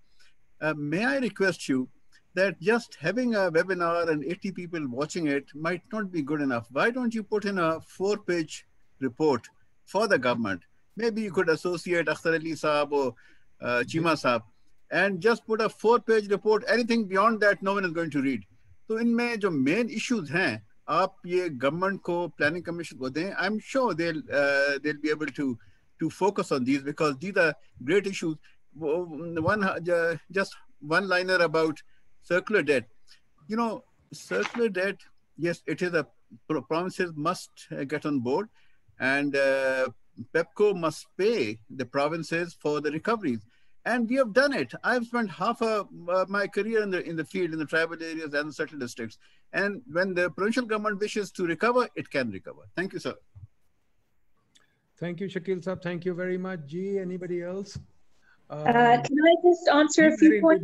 Uh, 0.63 0.73
may 0.77 1.03
I 1.03 1.17
request 1.17 1.67
you 1.67 1.89
that 2.35 2.59
just 2.61 2.95
having 2.99 3.35
a 3.35 3.51
webinar 3.51 4.09
and 4.09 4.23
80 4.23 4.51
people 4.53 4.87
watching 4.87 5.27
it 5.27 5.45
might 5.53 5.81
not 5.91 6.09
be 6.09 6.21
good 6.21 6.39
enough. 6.39 6.67
Why 6.71 6.89
don't 6.89 7.13
you 7.13 7.21
put 7.21 7.43
in 7.43 7.59
a 7.59 7.81
four 7.81 8.17
page 8.17 8.65
report 9.01 9.45
for 9.85 10.07
the 10.07 10.17
government? 10.17 10.61
Maybe 10.95 11.21
you 11.21 11.33
could 11.33 11.49
associate 11.49 12.05
Akhtar 12.05 12.39
Ali 12.39 12.53
Saab 12.53 12.93
or 12.93 13.13
uh, 13.61 13.83
Cheema 13.85 14.13
mm-hmm. 14.13 14.27
Saab 14.27 14.43
and 14.89 15.19
just 15.19 15.45
put 15.45 15.59
a 15.59 15.67
four 15.67 15.99
page 15.99 16.29
report. 16.29 16.63
Anything 16.69 17.05
beyond 17.09 17.41
that, 17.41 17.61
no 17.61 17.73
one 17.73 17.83
is 17.83 17.91
going 17.91 18.11
to 18.11 18.21
read. 18.21 18.45
So, 18.87 18.97
in 18.97 19.13
May, 19.13 19.35
the 19.35 19.51
main 19.51 19.89
issues 19.89 20.29
हैं 20.29 20.63
आप 20.89 21.15
government, 21.59 22.01
government 22.01 22.71
को 22.89 23.35
I'm 23.37 23.59
sure 23.59 23.93
they'll 23.93 24.21
am 24.23 24.23
sure 24.23 24.79
they 24.79 24.93
be 24.93 25.09
able 25.09 25.29
to 25.35 25.55
to 25.99 26.09
focus 26.09 26.49
these 26.49 26.65
these 26.65 26.83
because 26.83 27.15
these 27.15 27.37
are 27.37 27.53
great 27.83 28.07
one 28.75 29.63
uh, 29.63 30.15
just 30.31 30.55
one 30.79 31.07
liner 31.07 31.35
about 31.35 31.81
circular 32.21 32.61
debt. 32.61 32.85
You 33.47 33.57
know 33.57 33.83
circular 34.11 34.69
debt 34.69 34.97
yes 35.37 35.63
it 35.65 35.81
is 35.81 35.93
a 35.93 36.07
promises 36.67 37.11
must 37.15 37.49
uh, 37.71 37.83
get 37.83 38.05
on 38.05 38.19
board 38.19 38.49
and 38.99 39.35
uh, 39.35 39.87
pepco 40.33 40.75
must 40.75 41.07
pay 41.17 41.59
the 41.69 41.85
provinces 41.85 42.55
for 42.59 42.81
the 42.81 42.91
recoveries. 42.91 43.45
And 43.85 44.09
we 44.09 44.15
have 44.15 44.31
done 44.31 44.53
it. 44.53 44.73
I've 44.83 45.05
spent 45.05 45.29
half 45.29 45.61
of 45.61 45.89
uh, 46.07 46.25
my 46.29 46.47
career 46.47 46.81
in 46.81 46.89
the 46.89 47.03
in 47.03 47.17
the 47.17 47.25
field 47.25 47.51
in 47.51 47.59
the 47.59 47.65
tribal 47.65 48.01
areas 48.01 48.33
and 48.33 48.49
the 48.49 48.53
certain 48.53 48.79
districts. 48.79 49.17
And 49.51 49.81
when 49.91 50.13
the 50.13 50.29
provincial 50.29 50.65
government 50.65 51.01
wishes 51.01 51.31
to 51.31 51.45
recover 51.45 51.89
it 51.95 52.09
can 52.09 52.31
recover. 52.31 52.61
Thank 52.77 52.93
you 52.93 52.99
sir. 52.99 53.15
Thank 54.97 55.19
you 55.19 55.27
shakil 55.27 55.61
sir. 55.61 55.75
Thank 55.75 56.05
you 56.05 56.13
very 56.13 56.37
much. 56.37 56.65
G 56.65 56.97
anybody 56.97 57.41
else 57.41 57.77
uh, 58.49 59.01
can 59.01 59.17
I 59.31 59.35
just 59.43 59.67
answer 59.69 60.07
a 60.07 60.17
few 60.17 60.41
points? 60.41 60.63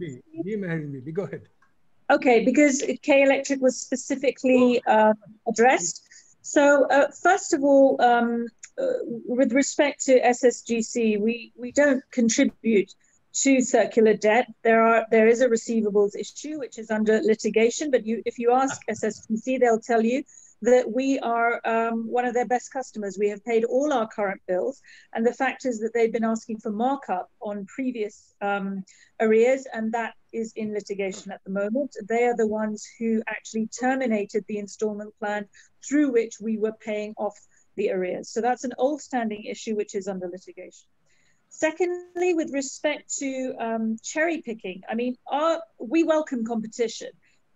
Go 1.13 1.23
ahead. 1.23 1.47
Okay, 2.11 2.43
because 2.43 2.83
K 3.03 3.21
Electric 3.21 3.61
was 3.61 3.79
specifically 3.79 4.81
uh, 4.87 5.13
addressed. 5.47 6.01
So 6.41 6.87
uh, 6.87 7.07
first 7.21 7.53
of 7.53 7.63
all, 7.63 8.01
um, 8.01 8.47
uh, 8.79 8.85
with 9.27 9.53
respect 9.53 10.05
to 10.05 10.19
SSGC, 10.19 11.19
we, 11.19 11.51
we 11.55 11.71
don't 11.71 12.03
contribute 12.11 12.91
to 13.33 13.61
circular 13.61 14.15
debt. 14.15 14.47
There 14.63 14.81
are 14.81 15.05
there 15.11 15.27
is 15.27 15.41
a 15.41 15.47
receivables 15.47 16.15
issue 16.17 16.57
which 16.57 16.79
is 16.79 16.89
under 16.89 17.21
litigation, 17.21 17.91
but 17.91 18.05
you 18.05 18.23
if 18.25 18.39
you 18.39 18.51
ask 18.53 18.81
SSGC, 18.89 19.59
they'll 19.59 19.79
tell 19.79 20.03
you 20.03 20.23
that 20.61 20.91
we 20.91 21.19
are 21.19 21.61
um, 21.65 22.07
one 22.07 22.25
of 22.25 22.33
their 22.33 22.47
best 22.47 22.71
customers. 22.71 23.17
We 23.17 23.29
have 23.29 23.43
paid 23.45 23.63
all 23.63 23.93
our 23.93 24.07
current 24.07 24.41
bills. 24.47 24.81
And 25.13 25.25
the 25.25 25.33
fact 25.33 25.65
is 25.65 25.79
that 25.79 25.91
they've 25.93 26.11
been 26.11 26.23
asking 26.23 26.59
for 26.59 26.71
markup 26.71 27.29
on 27.41 27.65
previous 27.65 28.33
um, 28.41 28.83
arrears, 29.19 29.65
and 29.73 29.93
that 29.93 30.15
is 30.33 30.53
in 30.55 30.73
litigation 30.73 31.31
at 31.31 31.41
the 31.45 31.51
moment. 31.51 31.95
They 32.07 32.25
are 32.25 32.35
the 32.35 32.47
ones 32.47 32.85
who 32.99 33.23
actually 33.27 33.67
terminated 33.67 34.45
the 34.47 34.57
installment 34.57 35.17
plan 35.19 35.47
through 35.87 36.11
which 36.11 36.35
we 36.41 36.57
were 36.57 36.73
paying 36.73 37.13
off 37.17 37.39
the 37.75 37.91
arrears. 37.91 38.29
So 38.29 38.41
that's 38.41 38.65
an 38.65 38.73
old 38.77 39.01
standing 39.01 39.45
issue 39.45 39.75
which 39.75 39.95
is 39.95 40.07
under 40.07 40.27
litigation. 40.27 40.87
Secondly, 41.51 42.35
with 42.35 42.53
respect 42.53 43.15
to 43.17 43.55
um, 43.59 43.97
cherry 44.03 44.41
picking, 44.41 44.81
I 44.87 44.95
mean, 44.95 45.15
our, 45.27 45.61
we 45.79 46.03
welcome 46.03 46.45
competition. 46.45 47.09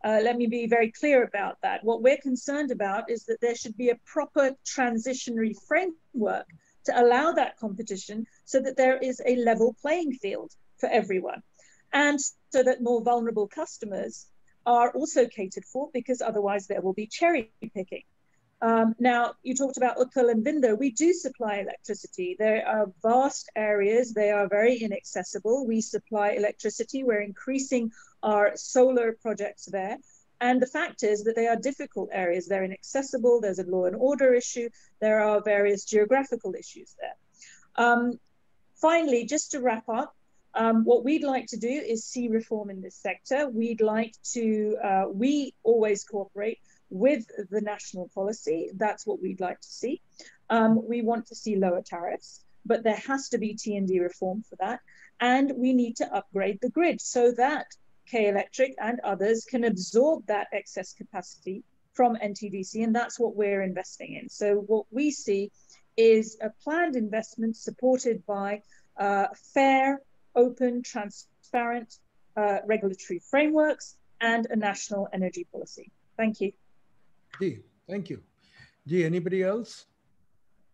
Uh, 0.03 0.19
let 0.21 0.38
me 0.38 0.47
be 0.47 0.67
very 0.67 0.91
clear 0.91 1.23
about 1.23 1.57
that. 1.61 1.84
What 1.84 2.01
we're 2.01 2.17
concerned 2.17 2.71
about 2.71 3.09
is 3.09 3.23
that 3.25 3.39
there 3.41 3.55
should 3.55 3.77
be 3.77 3.89
a 3.89 3.99
proper 4.05 4.51
transitionary 4.65 5.55
framework 5.67 6.47
to 6.85 7.01
allow 7.01 7.31
that 7.31 7.57
competition 7.57 8.25
so 8.43 8.59
that 8.59 8.75
there 8.75 8.97
is 8.97 9.21
a 9.25 9.38
level 9.38 9.75
playing 9.81 10.13
field 10.13 10.51
for 10.77 10.89
everyone. 10.89 11.41
And 11.93 12.19
so 12.51 12.63
that 12.63 12.81
more 12.81 13.01
vulnerable 13.01 13.47
customers 13.47 14.25
are 14.65 14.91
also 14.91 15.27
catered 15.27 15.65
for 15.65 15.89
because 15.93 16.21
otherwise 16.21 16.67
there 16.67 16.81
will 16.81 16.93
be 16.93 17.07
cherry 17.07 17.51
picking. 17.73 18.03
Um, 18.64 18.95
now, 18.98 19.34
you 19.44 19.56
talked 19.56 19.76
about 19.76 19.98
Uthal 19.98 20.31
and 20.31 20.41
Binder. 20.41 20.73
We 20.73 20.91
do 20.91 21.11
supply 21.11 21.57
electricity. 21.57 22.38
There 22.40 22.65
are 22.65 22.90
vast 23.02 23.49
areas. 23.57 24.14
They 24.14 24.31
are 24.31 24.48
very 24.48 24.77
inaccessible. 24.77 25.68
We 25.68 25.81
supply 25.81 26.30
electricity. 26.30 27.03
We're 27.03 27.19
increasing 27.19 27.91
our 28.23 28.53
solar 28.56 29.18
projects 29.22 29.65
there. 29.65 29.98
And 30.40 30.61
the 30.61 30.68
fact 30.77 31.03
is 31.03 31.26
that 31.26 31.35
they 31.35 31.48
are 31.48 31.57
difficult 31.57 32.10
areas. 32.14 32.48
They're 32.48 32.64
inaccessible. 32.64 33.41
There's 33.41 33.60
a 33.60 33.69
law 33.69 33.84
and 33.84 33.98
order 33.98 34.34
issue. 34.34 34.69
There 35.02 35.19
are 35.19 35.41
various 35.41 35.84
geographical 35.84 36.56
issues 36.56 36.95
there. 37.02 37.85
Um, 37.85 38.14
finally, 38.76 39.26
just 39.26 39.52
to 39.52 39.60
wrap 39.60 39.90
up, 39.90 40.15
um, 40.56 40.85
what 40.85 41.03
we'd 41.03 41.26
like 41.26 41.48
to 41.48 41.57
do 41.57 41.68
is 41.68 42.06
see 42.06 42.30
reform 42.30 42.69
in 42.69 42.81
this 42.81 42.95
sector. 42.95 43.49
We'd 43.49 43.81
like 43.81 44.14
to, 44.35 44.77
uh, 44.81 45.06
we 45.11 45.53
always 45.64 46.06
cooperate 46.06 46.60
with 46.93 47.25
the 47.49 47.59
national 47.59 48.09
policy. 48.13 48.69
That's 48.75 49.05
what 49.05 49.21
we'd 49.21 49.41
like 49.41 49.59
to 49.59 49.67
see. 49.67 49.99
Um, 50.49 50.87
we 50.87 51.01
want 51.01 51.25
to 51.27 51.35
see 51.35 51.55
lower 51.55 51.81
tariffs, 51.81 52.41
but 52.65 52.83
there 52.83 53.01
has 53.07 53.29
to 53.29 53.39
be 53.39 53.55
T&D 53.55 53.99
reform 53.99 54.43
for 54.47 54.55
that. 54.57 54.79
And 55.19 55.51
we 55.55 55.73
need 55.73 55.97
to 55.97 56.13
upgrade 56.13 56.59
the 56.61 56.69
grid 56.69 57.01
so 57.01 57.31
that 57.31 57.65
K 58.05 58.29
Electric 58.29 58.75
and 58.79 58.99
others 58.99 59.45
can 59.45 59.63
absorb 59.63 60.27
that 60.27 60.47
excess 60.53 60.93
capacity 60.93 61.63
from 61.93 62.15
NTDC. 62.15 62.83
And 62.83 62.95
that's 62.95 63.19
what 63.19 63.35
we're 63.35 63.63
investing 63.63 64.13
in. 64.13 64.29
So 64.29 64.57
what 64.57 64.85
we 64.91 65.09
see 65.09 65.51
is 65.97 66.37
a 66.41 66.51
planned 66.63 66.95
investment 66.95 67.57
supported 67.57 68.23
by 68.25 68.61
uh, 68.97 69.27
fair, 69.53 70.01
open, 70.35 70.83
transparent 70.83 71.97
uh, 72.37 72.57
regulatory 72.65 73.19
frameworks 73.19 73.95
and 74.21 74.45
a 74.49 74.55
national 74.55 75.07
energy 75.11 75.47
policy. 75.51 75.91
Thank 76.17 76.41
you. 76.41 76.53
Thank 77.87 78.09
you. 78.09 78.21
Gee, 78.87 79.03
anybody 79.05 79.43
else? 79.43 79.85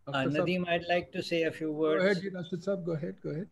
Uh, 0.07 0.23
Nadeem, 0.35 0.67
I'd 0.67 0.85
like 0.89 1.11
to 1.11 1.21
say 1.21 1.43
a 1.43 1.51
few 1.51 1.71
words. 1.71 2.03
Go 2.03 2.09
ahead, 2.09 2.33
Rashid 2.33 2.61
Saab, 2.67 2.85
go 2.85 2.93
ahead, 2.93 3.15
go 3.23 3.29
ahead. 3.31 3.47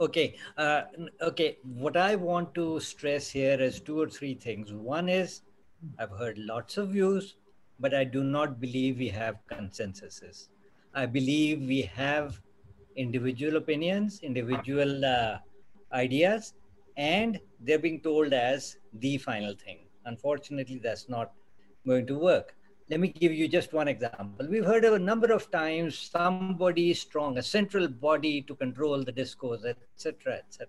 Okay, 0.00 0.36
uh, 0.56 0.82
okay. 1.20 1.58
What 1.62 1.96
I 1.96 2.14
want 2.16 2.54
to 2.54 2.80
stress 2.80 3.28
here 3.30 3.60
is 3.60 3.80
two 3.80 4.00
or 4.00 4.08
three 4.08 4.34
things. 4.34 4.72
One 4.72 5.10
is 5.10 5.42
I've 5.98 6.14
heard 6.20 6.38
lots 6.38 6.78
of 6.78 6.90
views, 6.90 7.36
but 7.78 7.92
I 7.92 8.04
do 8.04 8.22
not 8.24 8.60
believe 8.60 8.96
we 8.98 9.08
have 9.08 9.36
consensuses. 9.50 10.48
I 10.94 11.04
believe 11.04 11.60
we 11.74 11.82
have 11.82 12.40
individual 12.96 13.56
opinions, 13.56 14.20
individual 14.22 15.04
uh, 15.04 15.38
ideas, 15.92 16.54
and 16.96 17.38
they're 17.60 17.78
being 17.78 18.00
told 18.00 18.32
as 18.32 18.76
the 18.94 19.18
final 19.18 19.54
thing. 19.54 19.80
Unfortunately, 20.04 20.80
that's 20.82 21.08
not 21.08 21.32
going 21.86 22.06
to 22.06 22.18
work. 22.18 22.54
Let 22.88 23.00
me 23.00 23.08
give 23.08 23.32
you 23.32 23.46
just 23.46 23.72
one 23.72 23.86
example. 23.86 24.48
We've 24.48 24.64
heard 24.64 24.84
a 24.84 24.98
number 24.98 25.32
of 25.32 25.50
times 25.50 25.96
somebody 25.96 26.92
strong, 26.92 27.38
a 27.38 27.42
central 27.42 27.86
body 27.86 28.42
to 28.42 28.54
control 28.54 29.04
the 29.04 29.12
discos, 29.12 29.64
etc., 29.64 30.38
etc. 30.38 30.68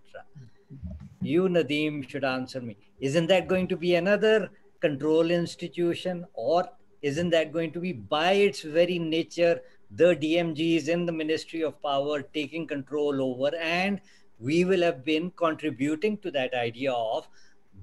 You, 1.22 1.44
Nadeem, 1.44 2.08
should 2.08 2.24
answer 2.24 2.62
me. 2.62 2.78
Isn't 3.00 3.28
that 3.28 3.48
going 3.48 3.68
to 3.70 3.78
be 3.78 3.96
another 3.96 4.50
control 4.82 5.32
institution, 5.32 6.26
or 6.34 6.70
isn't 7.02 7.30
that 7.32 7.52
going 7.52 7.72
to 7.72 7.80
be 7.80 7.94
by 7.94 8.34
its 8.34 8.62
very 8.62 9.00
nature 9.00 9.62
the 9.92 10.16
DMGs 10.16 10.88
in 10.88 11.06
the 11.06 11.12
Ministry 11.12 11.62
of 11.62 11.82
Power 11.82 12.22
taking 12.22 12.66
control 12.66 13.22
over, 13.22 13.56
and 13.58 14.00
we 14.40 14.66
will 14.66 14.82
have 14.82 15.04
been 15.04 15.32
contributing 15.32 16.18
to 16.20 16.32
that 16.32 16.54
idea 16.54 16.92
of 16.92 17.28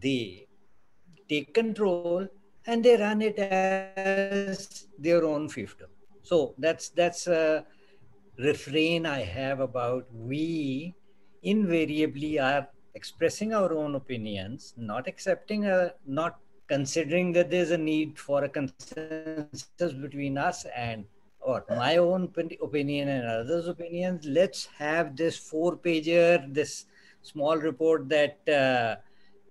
they 0.01 0.48
take 1.29 1.55
control 1.55 2.27
and 2.67 2.85
they 2.85 2.97
run 2.97 3.23
it 3.23 3.39
as 3.39 4.87
their 4.99 5.25
own 5.25 5.49
fiefdom. 5.49 5.91
So 6.23 6.55
that's 6.59 6.91
that's 6.91 7.27
a 7.27 7.65
refrain 8.39 9.07
I 9.07 9.21
have 9.23 9.61
about 9.61 10.07
we 10.13 10.95
invariably 11.43 12.39
are 12.39 12.69
expressing 12.95 13.55
our 13.55 13.73
own 13.73 13.95
opinions, 13.95 14.75
not 14.77 15.09
accepting 15.09 15.67
a 15.67 15.93
not 16.07 16.39
considering 16.69 17.33
that 17.33 17.51
there's 17.51 17.71
a 17.71 17.79
need 17.79 18.19
for 18.19 18.45
a 18.45 18.49
consensus 18.49 19.93
between 20.07 20.37
us 20.37 20.67
and 20.77 21.05
or 21.41 21.65
my 21.71 21.97
own 21.97 22.31
opinion 22.63 23.09
and 23.09 23.27
others' 23.27 23.69
opinions. 23.69 24.27
Let's 24.27 24.67
have 24.77 25.17
this 25.17 25.37
four-pager, 25.37 26.53
this 26.53 26.85
small 27.23 27.57
report 27.57 28.09
that 28.11 28.37
uh, 28.49 28.97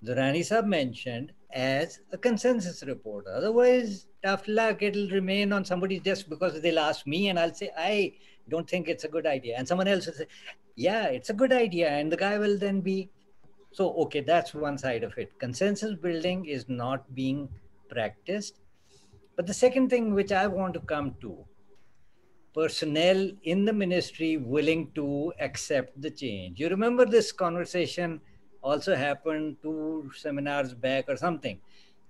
Durrani 0.06 0.42
Sahab 0.42 0.68
mentioned 0.68 1.32
as 1.54 2.00
a 2.12 2.18
consensus 2.18 2.84
report. 2.84 3.26
Otherwise, 3.28 4.08
tough 4.24 4.48
luck, 4.48 4.82
it'll 4.82 5.10
remain 5.10 5.54
on 5.54 5.64
somebody's 5.64 6.02
desk 6.02 6.28
because 6.30 6.62
they'll 6.62 6.80
ask 6.80 7.08
me 7.08 7.30
and 7.30 7.40
I'll 7.40 7.54
say, 7.54 7.72
I 7.78 8.14
don't 8.50 8.70
think 8.70 8.88
it's 8.88 9.04
a 9.04 9.08
good 9.08 9.26
idea. 9.26 9.56
And 9.58 9.68
someone 9.68 9.88
else 9.88 10.08
will 10.08 10.14
say, 10.14 10.28
yeah, 10.76 11.06
it's 11.06 11.30
a 11.30 11.34
good 11.34 11.52
idea. 11.54 11.90
And 11.90 12.12
the 12.12 12.18
guy 12.18 12.38
will 12.38 12.58
then 12.58 12.82
be, 12.82 13.10
so, 13.72 13.94
okay, 14.04 14.22
that's 14.22 14.54
one 14.54 14.78
side 14.78 15.04
of 15.04 15.18
it. 15.18 15.38
Consensus 15.40 15.96
building 15.96 16.46
is 16.46 16.68
not 16.68 17.14
being 17.16 17.50
practiced. 17.90 18.60
But 19.36 19.48
the 19.48 19.54
second 19.54 19.90
thing 19.90 20.14
which 20.14 20.32
I 20.32 20.48
want 20.48 20.74
to 20.74 20.80
come 20.80 21.16
to 21.22 21.46
personnel 22.54 23.30
in 23.44 23.66
the 23.66 23.74
ministry 23.74 24.38
willing 24.38 24.92
to 24.96 25.32
accept 25.40 26.02
the 26.02 26.10
change. 26.10 26.60
You 26.60 26.70
remember 26.70 27.06
this 27.06 27.32
conversation 27.32 28.20
also 28.62 28.96
happened 28.96 29.58
two 29.62 30.12
seminars 30.16 30.74
back 30.74 31.06
or 31.08 31.18
something. 31.18 31.60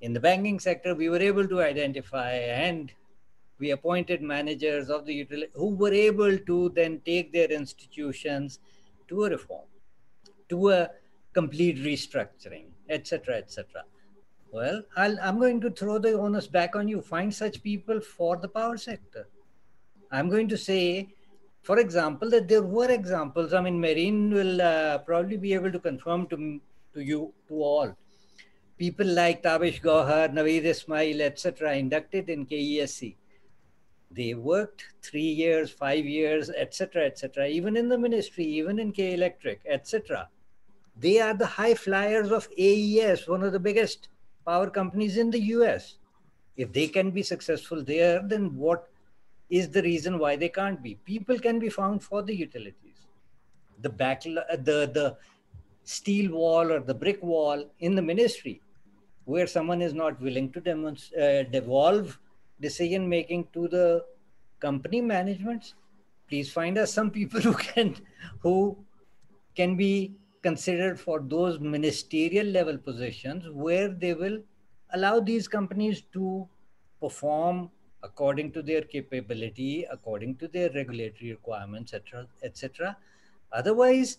In 0.02 0.14
the 0.14 0.20
banking 0.20 0.60
sector, 0.60 0.94
we 0.94 1.10
were 1.10 1.20
able 1.20 1.48
to 1.48 1.62
identify 1.62 2.32
and 2.32 2.92
we 3.60 3.72
appointed 3.72 4.22
managers 4.22 4.90
of 4.90 5.06
the 5.06 5.14
utility 5.14 5.52
who 5.56 5.76
were 5.76 5.94
able 5.94 6.38
to 6.38 6.70
then 6.70 7.02
take 7.06 7.34
their 7.34 7.48
institutions 7.48 8.60
to 9.08 9.26
a 9.26 9.30
reform, 9.30 9.66
to 10.50 10.70
a 10.70 10.90
complete 11.34 11.78
restructuring, 11.78 12.66
etc., 12.90 13.38
etc. 13.38 13.84
Well, 14.52 14.84
i 14.96 15.08
am 15.22 15.40
going 15.40 15.60
to 15.62 15.70
throw 15.72 16.00
the 16.00 16.14
onus 16.14 16.48
back 16.48 16.76
on 16.76 16.88
you. 16.88 17.02
Find 17.02 17.34
such 17.34 17.62
people 17.62 18.00
for 18.00 18.38
the 18.38 18.48
power 18.48 18.78
sector. 18.78 19.28
I'm 20.12 20.30
going 20.30 20.48
to 20.50 20.58
say, 20.58 21.10
for 21.68 21.80
example, 21.80 22.30
that 22.30 22.48
there 22.48 22.64
were 22.64 22.90
examples. 22.90 23.54
I 23.54 23.60
mean, 23.60 23.78
Marine 23.78 24.32
will 24.32 24.62
uh, 24.62 25.00
probably 25.00 25.36
be 25.36 25.54
able 25.54 25.70
to 25.70 25.80
confirm 25.80 26.26
to, 26.28 26.62
to 26.94 27.02
you, 27.02 27.34
to 27.50 27.56
all. 27.56 27.94
People 28.78 29.08
like 29.08 29.44
Tabish 29.44 29.82
Gohar, 29.82 30.30
Naveed 30.34 30.64
Ismail, 30.64 31.22
etc., 31.22 31.76
inducted 31.76 32.30
in 32.30 32.46
KESC. 32.46 33.18
They 34.10 34.34
worked 34.34 34.86
three 35.04 35.32
years, 35.44 35.70
five 35.70 36.06
years, 36.06 36.50
etc., 36.50 37.06
etc., 37.06 37.48
even 37.48 37.76
in 37.76 37.90
the 37.90 37.98
ministry, 37.98 38.46
even 38.46 38.80
in 38.80 38.94
K 38.94 39.14
Electric, 39.14 39.60
etc. 39.68 40.30
They 40.96 41.20
are 41.20 41.34
the 41.34 41.46
high 41.46 41.76
flyers 41.76 42.32
of 42.32 42.48
AES, 42.58 43.28
one 43.28 43.44
of 43.44 43.52
the 43.52 43.60
biggest 43.60 44.08
power 44.46 44.70
companies 44.70 45.18
in 45.18 45.32
the 45.32 45.42
US. 45.58 45.98
If 46.56 46.72
they 46.72 46.88
can 46.88 47.12
be 47.12 47.24
successful 47.24 47.84
there, 47.84 48.22
then 48.26 48.56
what 48.56 48.88
is 49.50 49.70
the 49.70 49.82
reason 49.82 50.20
why 50.20 50.36
they 50.36 50.50
can't 50.50 50.82
be. 50.82 50.96
People 51.06 51.40
can 51.40 51.60
be 51.60 51.70
found 51.70 52.04
for 52.04 52.22
the 52.22 52.36
utilities. 52.36 53.08
The 53.82 53.90
back, 53.90 54.24
the 54.24 54.92
the 54.94 55.18
steel 55.84 56.32
wall 56.32 56.72
or 56.72 56.80
the 56.80 56.94
brick 56.94 57.22
wall 57.24 57.64
in 57.80 57.96
the 57.96 58.02
ministry, 58.02 58.62
where 59.26 59.48
someone 59.48 59.82
is 59.82 59.94
not 59.94 60.20
willing 60.22 60.52
to 60.52 60.60
uh, 60.60 61.44
devolve 61.52 62.20
decision 62.60 63.08
making 63.08 63.48
to 63.54 63.68
the 63.68 64.04
company 64.60 65.00
managements. 65.02 65.76
Please 66.28 66.52
find 66.52 66.78
us 66.78 66.92
some 66.92 67.12
people 67.12 67.40
who 67.48 67.54
can 67.54 67.96
who 68.40 68.78
can 69.56 69.78
be 69.78 70.14
considered 70.42 71.00
for 71.00 71.20
those 71.20 71.60
ministerial 71.60 72.46
level 72.46 72.78
positions 72.78 73.50
where 73.50 73.90
they 73.90 74.14
will 74.14 74.40
allow 74.94 75.20
these 75.20 75.48
companies 75.48 76.04
to 76.14 76.48
perform 77.02 77.70
according 78.04 78.52
to 78.52 78.62
their 78.62 78.82
capability, 78.82 79.86
according 79.92 80.36
to 80.38 80.48
their 80.48 80.70
regulatory 80.72 81.32
requirements, 81.32 81.94
etc., 81.94 82.28
etc. 82.44 82.98
Otherwise, 83.52 84.18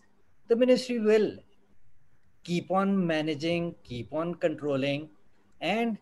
the 0.48 0.56
ministry 0.56 0.98
will 0.98 1.36
keep 2.44 2.70
on 2.70 3.06
managing, 3.06 3.74
keep 3.84 4.12
on 4.12 4.34
controlling, 4.34 5.08
and 5.60 5.98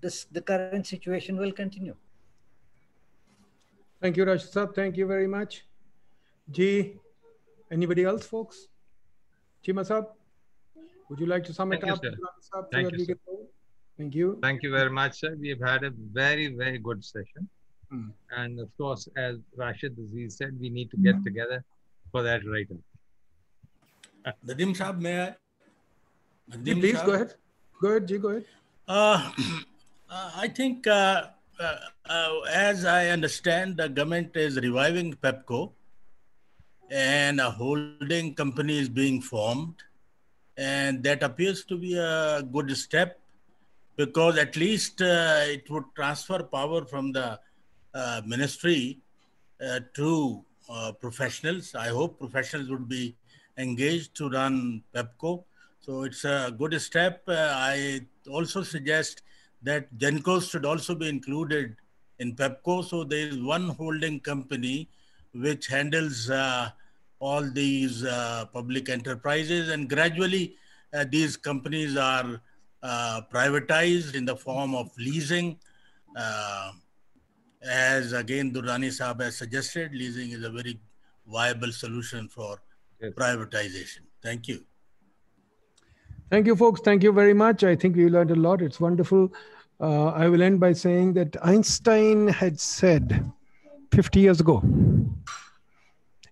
this, 0.00 0.24
the 0.32 0.40
current 0.40 0.86
situation 0.86 1.36
will 1.36 1.52
continue. 1.52 1.94
Thank 4.00 4.16
you, 4.16 4.24
Raj 4.24 4.44
Saab. 4.44 4.74
Thank 4.74 4.96
you 4.96 5.06
very 5.06 5.26
much. 5.26 5.64
G, 6.50 6.96
anybody 7.70 8.04
else, 8.04 8.26
folks? 8.26 8.68
Cheema 9.66 9.84
Saab, 9.90 10.08
would 11.08 11.20
you 11.20 11.26
like 11.26 11.44
to 11.44 11.54
sum 11.54 11.70
Thank 11.70 11.82
it 11.82 11.86
you, 11.86 11.92
up? 11.92 12.04
sir. 12.04 12.66
Thank 12.70 12.92
you, 12.92 13.04
sir. 13.04 13.14
Thank 13.98 14.14
you. 14.14 14.38
Thank 14.42 14.62
you 14.62 14.70
very 14.70 14.90
much, 14.90 15.20
sir. 15.20 15.36
We've 15.38 15.60
had 15.60 15.84
a 15.84 15.90
very, 16.12 16.48
very 16.48 16.78
good 16.78 17.04
session. 17.04 17.48
Hmm. 17.90 18.08
And 18.36 18.58
of 18.58 18.68
course, 18.76 19.08
as 19.16 19.36
Rashid 19.56 19.96
Aziz 19.98 20.36
said, 20.36 20.58
we 20.60 20.68
need 20.68 20.90
to 20.90 20.96
get 20.96 21.22
together 21.22 21.64
for 22.10 22.22
that 22.22 22.42
right 22.46 22.66
up. 24.26 24.36
Nadeem 24.46 24.76
Saab, 24.76 25.00
may 25.00 25.22
I? 25.22 25.34
Ji, 26.62 26.74
please 26.74 27.00
go 27.02 27.12
ahead. 27.12 27.34
Go 27.80 27.88
ahead, 27.88 28.08
Ji, 28.08 28.18
go 28.18 28.28
ahead. 28.28 28.44
Uh, 28.88 29.30
uh, 30.10 30.30
I 30.36 30.48
think, 30.48 30.86
uh, 30.86 31.26
uh, 31.60 31.76
uh, 32.06 32.40
as 32.52 32.84
I 32.84 33.08
understand, 33.08 33.76
the 33.76 33.88
government 33.88 34.36
is 34.36 34.56
reviving 34.56 35.14
PEPCO 35.14 35.72
and 36.90 37.40
a 37.40 37.50
holding 37.50 38.34
company 38.34 38.78
is 38.78 38.88
being 38.88 39.20
formed. 39.20 39.74
And 40.56 41.02
that 41.04 41.22
appears 41.22 41.64
to 41.64 41.76
be 41.76 41.96
a 41.96 42.42
good 42.42 42.76
step 42.76 43.18
because 43.96 44.38
at 44.38 44.56
least 44.56 45.00
uh, 45.00 45.40
it 45.44 45.68
would 45.70 45.84
transfer 45.94 46.42
power 46.42 46.84
from 46.84 47.12
the 47.12 47.38
uh, 47.94 48.20
ministry 48.26 48.98
uh, 49.64 49.80
to 49.94 50.42
uh, 50.68 50.92
professionals. 50.92 51.74
I 51.74 51.88
hope 51.88 52.18
professionals 52.18 52.68
would 52.70 52.88
be 52.88 53.14
engaged 53.56 54.14
to 54.16 54.28
run 54.30 54.82
PEPCO. 54.94 55.44
So 55.80 56.02
it's 56.02 56.24
a 56.24 56.52
good 56.56 56.80
step. 56.80 57.22
Uh, 57.28 57.52
I 57.54 58.00
also 58.30 58.62
suggest 58.62 59.22
that 59.62 59.96
GENCOs 59.98 60.50
should 60.50 60.64
also 60.64 60.94
be 60.94 61.08
included 61.08 61.76
in 62.18 62.34
PEPCO. 62.34 62.84
So 62.84 63.04
there 63.04 63.28
is 63.28 63.40
one 63.40 63.68
holding 63.68 64.20
company 64.20 64.88
which 65.34 65.66
handles 65.66 66.30
uh, 66.30 66.70
all 67.20 67.42
these 67.42 68.04
uh, 68.04 68.46
public 68.52 68.88
enterprises 68.88 69.68
and 69.68 69.88
gradually 69.88 70.56
these 71.10 71.36
companies 71.36 71.96
are 71.96 72.40
uh, 72.84 73.22
privatized 73.32 74.14
in 74.14 74.24
the 74.24 74.36
form 74.36 74.74
of 74.74 74.90
leasing. 74.98 75.58
Uh, 76.16 76.70
as 77.66 78.12
again 78.12 78.52
Durrani 78.52 78.88
Saab 78.88 79.22
has 79.22 79.36
suggested, 79.36 79.92
leasing 79.92 80.30
is 80.32 80.44
a 80.44 80.50
very 80.50 80.78
viable 81.26 81.72
solution 81.72 82.28
for 82.28 82.58
yes. 83.00 83.12
privatization. 83.14 84.00
Thank 84.22 84.48
you. 84.48 84.64
Thank 86.30 86.46
you, 86.46 86.56
folks. 86.56 86.80
Thank 86.82 87.02
you 87.02 87.12
very 87.12 87.34
much. 87.34 87.64
I 87.64 87.74
think 87.74 87.96
we 87.96 88.08
learned 88.08 88.30
a 88.30 88.36
lot. 88.36 88.60
It's 88.60 88.80
wonderful. 88.80 89.32
Uh, 89.80 90.06
I 90.08 90.28
will 90.28 90.42
end 90.42 90.60
by 90.60 90.72
saying 90.72 91.14
that 91.14 91.36
Einstein 91.42 92.28
had 92.28 92.60
said 92.60 93.32
50 93.92 94.20
years 94.20 94.40
ago 94.40 94.62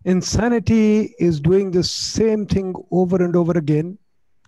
insanity 0.04 1.14
is 1.18 1.40
doing 1.40 1.70
the 1.70 1.82
same 1.82 2.46
thing 2.46 2.74
over 2.90 3.22
and 3.24 3.36
over 3.36 3.52
again 3.52 3.96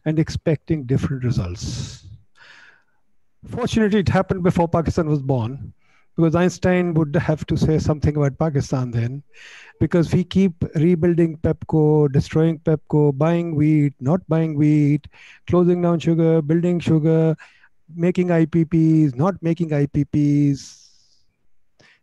and 0.05 0.19
expecting 0.19 0.85
different 0.85 1.25
results. 1.25 2.07
Fortunately, 3.49 4.01
it 4.01 4.09
happened 4.09 4.43
before 4.43 4.69
Pakistan 4.69 5.09
was 5.09 5.21
born, 5.21 5.73
because 6.17 6.35
Einstein 6.35 6.95
would 6.95 7.15
have 7.17 7.45
to 7.47 7.57
say 7.57 7.79
something 7.79 8.17
about 8.17 8.39
Pakistan 8.39 8.91
then, 8.91 9.23
because 9.81 10.13
we 10.13 10.25
keep 10.25 10.65
rebuilding 10.77 11.37
Pepco, 11.39 12.11
destroying 12.11 12.59
Pepco, 12.61 13.17
buying 13.17 13.55
wheat, 13.55 13.95
not 14.01 14.27
buying 14.29 14.57
wheat, 14.57 15.07
closing 15.47 15.83
down 15.83 15.99
sugar, 15.99 16.41
building 16.41 16.79
sugar, 16.79 17.37
making 17.95 18.29
IPPs, 18.29 19.15
not 19.15 19.43
making 19.43 19.71
IPPs. 19.71 20.81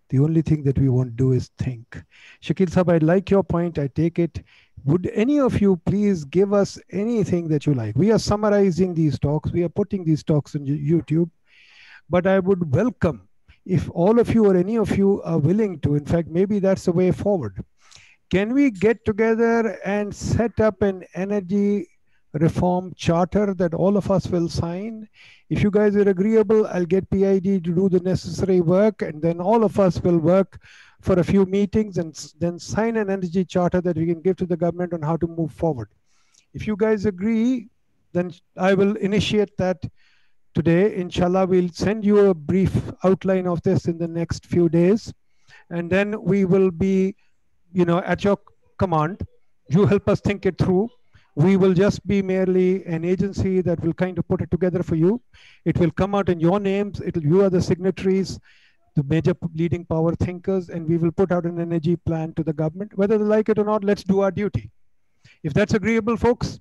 The 0.09 0.19
only 0.19 0.41
thing 0.41 0.63
that 0.63 0.77
we 0.77 0.89
won't 0.89 1.15
do 1.15 1.31
is 1.31 1.49
think. 1.57 2.03
Shakil 2.43 2.69
Sahab, 2.69 2.91
I 2.91 2.97
like 2.97 3.31
your 3.31 3.43
point. 3.43 3.79
I 3.79 3.87
take 3.87 4.19
it. 4.19 4.43
Would 4.85 5.11
any 5.13 5.39
of 5.39 5.61
you 5.61 5.77
please 5.85 6.23
give 6.25 6.53
us 6.53 6.79
anything 6.91 7.47
that 7.49 7.65
you 7.65 7.73
like? 7.73 7.95
We 7.95 8.11
are 8.11 8.17
summarizing 8.19 8.95
these 8.95 9.19
talks. 9.19 9.51
We 9.51 9.63
are 9.63 9.69
putting 9.69 10.03
these 10.03 10.23
talks 10.23 10.55
on 10.55 10.65
YouTube. 10.65 11.29
But 12.09 12.25
I 12.25 12.39
would 12.39 12.73
welcome 12.73 13.27
if 13.65 13.89
all 13.91 14.19
of 14.19 14.33
you 14.33 14.45
or 14.47 14.55
any 14.55 14.77
of 14.77 14.97
you 14.97 15.21
are 15.21 15.37
willing 15.37 15.79
to, 15.81 15.95
in 15.95 16.05
fact, 16.05 16.29
maybe 16.29 16.59
that's 16.59 16.85
the 16.85 16.91
way 16.91 17.11
forward. 17.11 17.63
Can 18.31 18.53
we 18.53 18.71
get 18.71 19.05
together 19.05 19.77
and 19.85 20.13
set 20.15 20.59
up 20.59 20.81
an 20.81 21.03
energy 21.13 21.87
reform 22.33 22.93
charter 22.95 23.53
that 23.53 23.73
all 23.73 23.97
of 23.97 24.09
us 24.09 24.27
will 24.27 24.49
sign? 24.49 25.07
If 25.49 25.61
you 25.61 25.69
guys 25.69 25.95
are 25.95 26.09
agreeable, 26.09 26.65
I'll 26.67 26.85
get 26.85 27.09
PID 27.09 27.43
to 27.43 27.59
do 27.59 27.89
the 27.89 27.99
necessary 27.99 28.61
work, 28.61 29.01
and 29.01 29.21
then 29.21 29.39
all 29.39 29.63
of 29.63 29.79
us 29.79 30.01
will 30.01 30.17
work 30.17 30.59
for 31.01 31.19
a 31.19 31.23
few 31.23 31.45
meetings 31.45 31.97
and 31.97 32.15
then 32.39 32.59
sign 32.59 32.97
an 32.97 33.09
energy 33.09 33.43
charter 33.43 33.81
that 33.81 33.97
we 33.97 34.05
can 34.05 34.21
give 34.21 34.37
to 34.37 34.45
the 34.45 34.57
government 34.57 34.93
on 34.93 35.01
how 35.01 35.17
to 35.17 35.27
move 35.27 35.51
forward. 35.51 35.89
If 36.53 36.67
you 36.67 36.75
guys 36.75 37.05
agree, 37.05 37.69
then 38.13 38.33
I 38.57 38.73
will 38.73 38.95
initiate 38.97 39.55
that 39.57 39.81
today. 40.53 40.95
Inshallah, 40.95 41.47
we'll 41.47 41.69
send 41.69 42.05
you 42.05 42.29
a 42.29 42.33
brief 42.33 42.91
outline 43.03 43.47
of 43.47 43.61
this 43.63 43.85
in 43.85 43.97
the 43.97 44.07
next 44.07 44.45
few 44.45 44.69
days. 44.69 45.13
And 45.69 45.89
then 45.89 46.21
we 46.21 46.45
will 46.45 46.71
be, 46.71 47.15
you 47.71 47.85
know, 47.85 47.99
at 47.99 48.23
your 48.23 48.37
command. 48.77 49.21
You 49.69 49.85
help 49.85 50.09
us 50.09 50.19
think 50.19 50.45
it 50.45 50.57
through. 50.57 50.89
We 51.35 51.55
will 51.55 51.73
just 51.73 52.05
be 52.05 52.21
merely 52.21 52.85
an 52.85 53.05
agency 53.05 53.61
that 53.61 53.79
will 53.79 53.93
kind 53.93 54.17
of 54.17 54.27
put 54.27 54.41
it 54.41 54.51
together 54.51 54.83
for 54.83 54.95
you. 54.95 55.21
It 55.63 55.77
will 55.77 55.91
come 55.91 56.13
out 56.13 56.27
in 56.27 56.41
your 56.41 56.59
names. 56.59 56.99
It'll, 56.99 57.23
you 57.23 57.41
are 57.43 57.49
the 57.49 57.61
signatories, 57.61 58.37
the 58.95 59.03
major 59.03 59.33
leading 59.55 59.85
power 59.85 60.15
thinkers, 60.15 60.69
and 60.69 60.87
we 60.87 60.97
will 60.97 61.11
put 61.11 61.31
out 61.31 61.45
an 61.45 61.59
energy 61.59 61.95
plan 61.95 62.33
to 62.33 62.43
the 62.43 62.53
government. 62.53 62.97
Whether 62.97 63.17
they 63.17 63.23
like 63.23 63.49
it 63.49 63.57
or 63.59 63.65
not, 63.65 63.83
let's 63.83 64.03
do 64.03 64.19
our 64.21 64.31
duty. 64.31 64.69
If 65.43 65.53
that's 65.53 65.73
agreeable, 65.73 66.17
folks, 66.17 66.59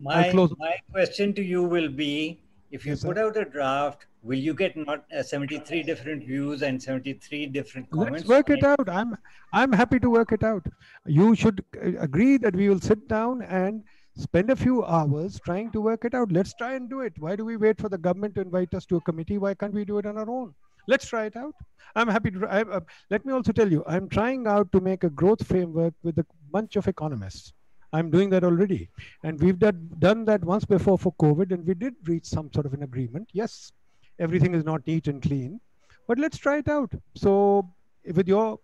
my, 0.00 0.32
my 0.58 0.76
question 0.92 1.32
to 1.34 1.42
you 1.42 1.62
will 1.62 1.88
be 1.88 2.40
if 2.70 2.86
you 2.86 2.92
yes, 2.92 3.02
put 3.02 3.16
sir. 3.16 3.26
out 3.26 3.36
a 3.36 3.44
draft, 3.44 4.06
will 4.22 4.38
you 4.38 4.54
get 4.54 4.76
not 4.76 5.04
uh, 5.16 5.22
73 5.22 5.82
different 5.82 6.24
views 6.24 6.62
and 6.62 6.80
73 6.80 7.46
different 7.46 7.90
comments? 7.90 8.12
Let's 8.12 8.28
work 8.28 8.50
it 8.50 8.62
out. 8.62 8.88
I'm 8.88 9.16
I'm 9.52 9.72
happy 9.72 9.98
to 9.98 10.10
work 10.10 10.32
it 10.32 10.44
out. 10.44 10.64
You 11.04 11.34
should 11.34 11.64
uh, 11.76 11.98
agree 11.98 12.36
that 12.38 12.54
we 12.54 12.68
will 12.68 12.80
sit 12.80 13.08
down 13.08 13.42
and 13.42 13.82
spend 14.16 14.50
a 14.50 14.56
few 14.56 14.84
hours 14.84 15.40
trying 15.44 15.70
to 15.72 15.80
work 15.80 16.04
it 16.04 16.14
out. 16.14 16.30
Let's 16.30 16.54
try 16.54 16.74
and 16.74 16.88
do 16.88 17.00
it. 17.00 17.14
Why 17.18 17.34
do 17.36 17.44
we 17.44 17.56
wait 17.56 17.80
for 17.80 17.88
the 17.88 17.98
government 17.98 18.34
to 18.36 18.42
invite 18.42 18.72
us 18.74 18.86
to 18.86 18.96
a 18.96 19.00
committee? 19.00 19.38
Why 19.38 19.54
can't 19.54 19.74
we 19.74 19.84
do 19.84 19.98
it 19.98 20.06
on 20.06 20.16
our 20.16 20.30
own? 20.30 20.54
Let's 20.92 21.06
try 21.12 21.24
it 21.30 21.36
out. 21.44 21.54
I'm 21.96 22.08
happy 22.16 22.30
to. 22.32 22.46
I, 22.58 22.60
uh, 22.78 22.80
let 23.14 23.24
me 23.26 23.32
also 23.38 23.52
tell 23.60 23.70
you, 23.76 23.80
I'm 23.94 24.08
trying 24.18 24.46
out 24.56 24.70
to 24.72 24.80
make 24.90 25.04
a 25.04 25.10
growth 25.22 25.46
framework 25.52 25.94
with 26.02 26.18
a 26.18 26.26
bunch 26.56 26.76
of 26.76 26.88
economists 26.94 27.52
I'm 27.92 28.10
doing 28.10 28.30
that 28.30 28.44
already. 28.44 28.88
And 29.24 29.40
we've 29.40 29.58
done, 29.58 29.88
done 29.98 30.24
that 30.26 30.44
once 30.44 30.64
before 30.64 30.98
for 30.98 31.12
COVID, 31.14 31.52
and 31.52 31.66
we 31.66 31.74
did 31.74 31.94
reach 32.04 32.26
some 32.26 32.50
sort 32.52 32.66
of 32.66 32.74
an 32.74 32.82
agreement. 32.82 33.28
Yes, 33.32 33.72
everything 34.18 34.54
is 34.54 34.64
not 34.64 34.86
neat 34.86 35.08
and 35.08 35.22
clean, 35.22 35.60
but 36.06 36.18
let's 36.18 36.38
try 36.38 36.58
it 36.58 36.68
out. 36.68 36.92
So, 37.14 37.68
with 38.14 38.28
your 38.28 38.58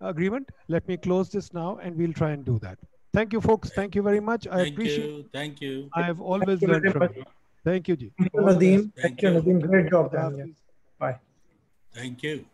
agreement, 0.00 0.48
let 0.68 0.86
me 0.86 0.96
close 0.96 1.30
this 1.30 1.52
now, 1.52 1.78
and 1.82 1.96
we'll 1.96 2.12
try 2.12 2.30
and 2.30 2.44
do 2.44 2.58
that. 2.60 2.78
Thank 3.12 3.32
you, 3.32 3.40
folks. 3.40 3.70
Thank 3.70 3.94
you 3.94 4.02
very 4.02 4.20
much. 4.20 4.46
I 4.46 4.56
Thank 4.58 4.74
appreciate 4.74 5.10
you. 5.10 5.28
Thank 5.32 5.60
you. 5.60 5.88
I 5.94 6.02
have 6.02 6.20
always 6.20 6.62
learned 6.62 6.92
from 6.92 7.08
you. 7.16 7.24
Thank 7.64 7.88
you, 7.88 7.96
Ji. 7.96 8.12
Thank 8.18 8.32
you, 8.32 8.40
Nadeem. 8.40 8.92
Thank 9.02 9.22
you, 9.22 9.28
Nadeem. 9.30 9.66
Great 9.66 9.90
job, 9.90 10.12
Daniel. 10.12 10.50
Bye. 10.98 11.18
Thank 11.92 12.22
you. 12.22 12.44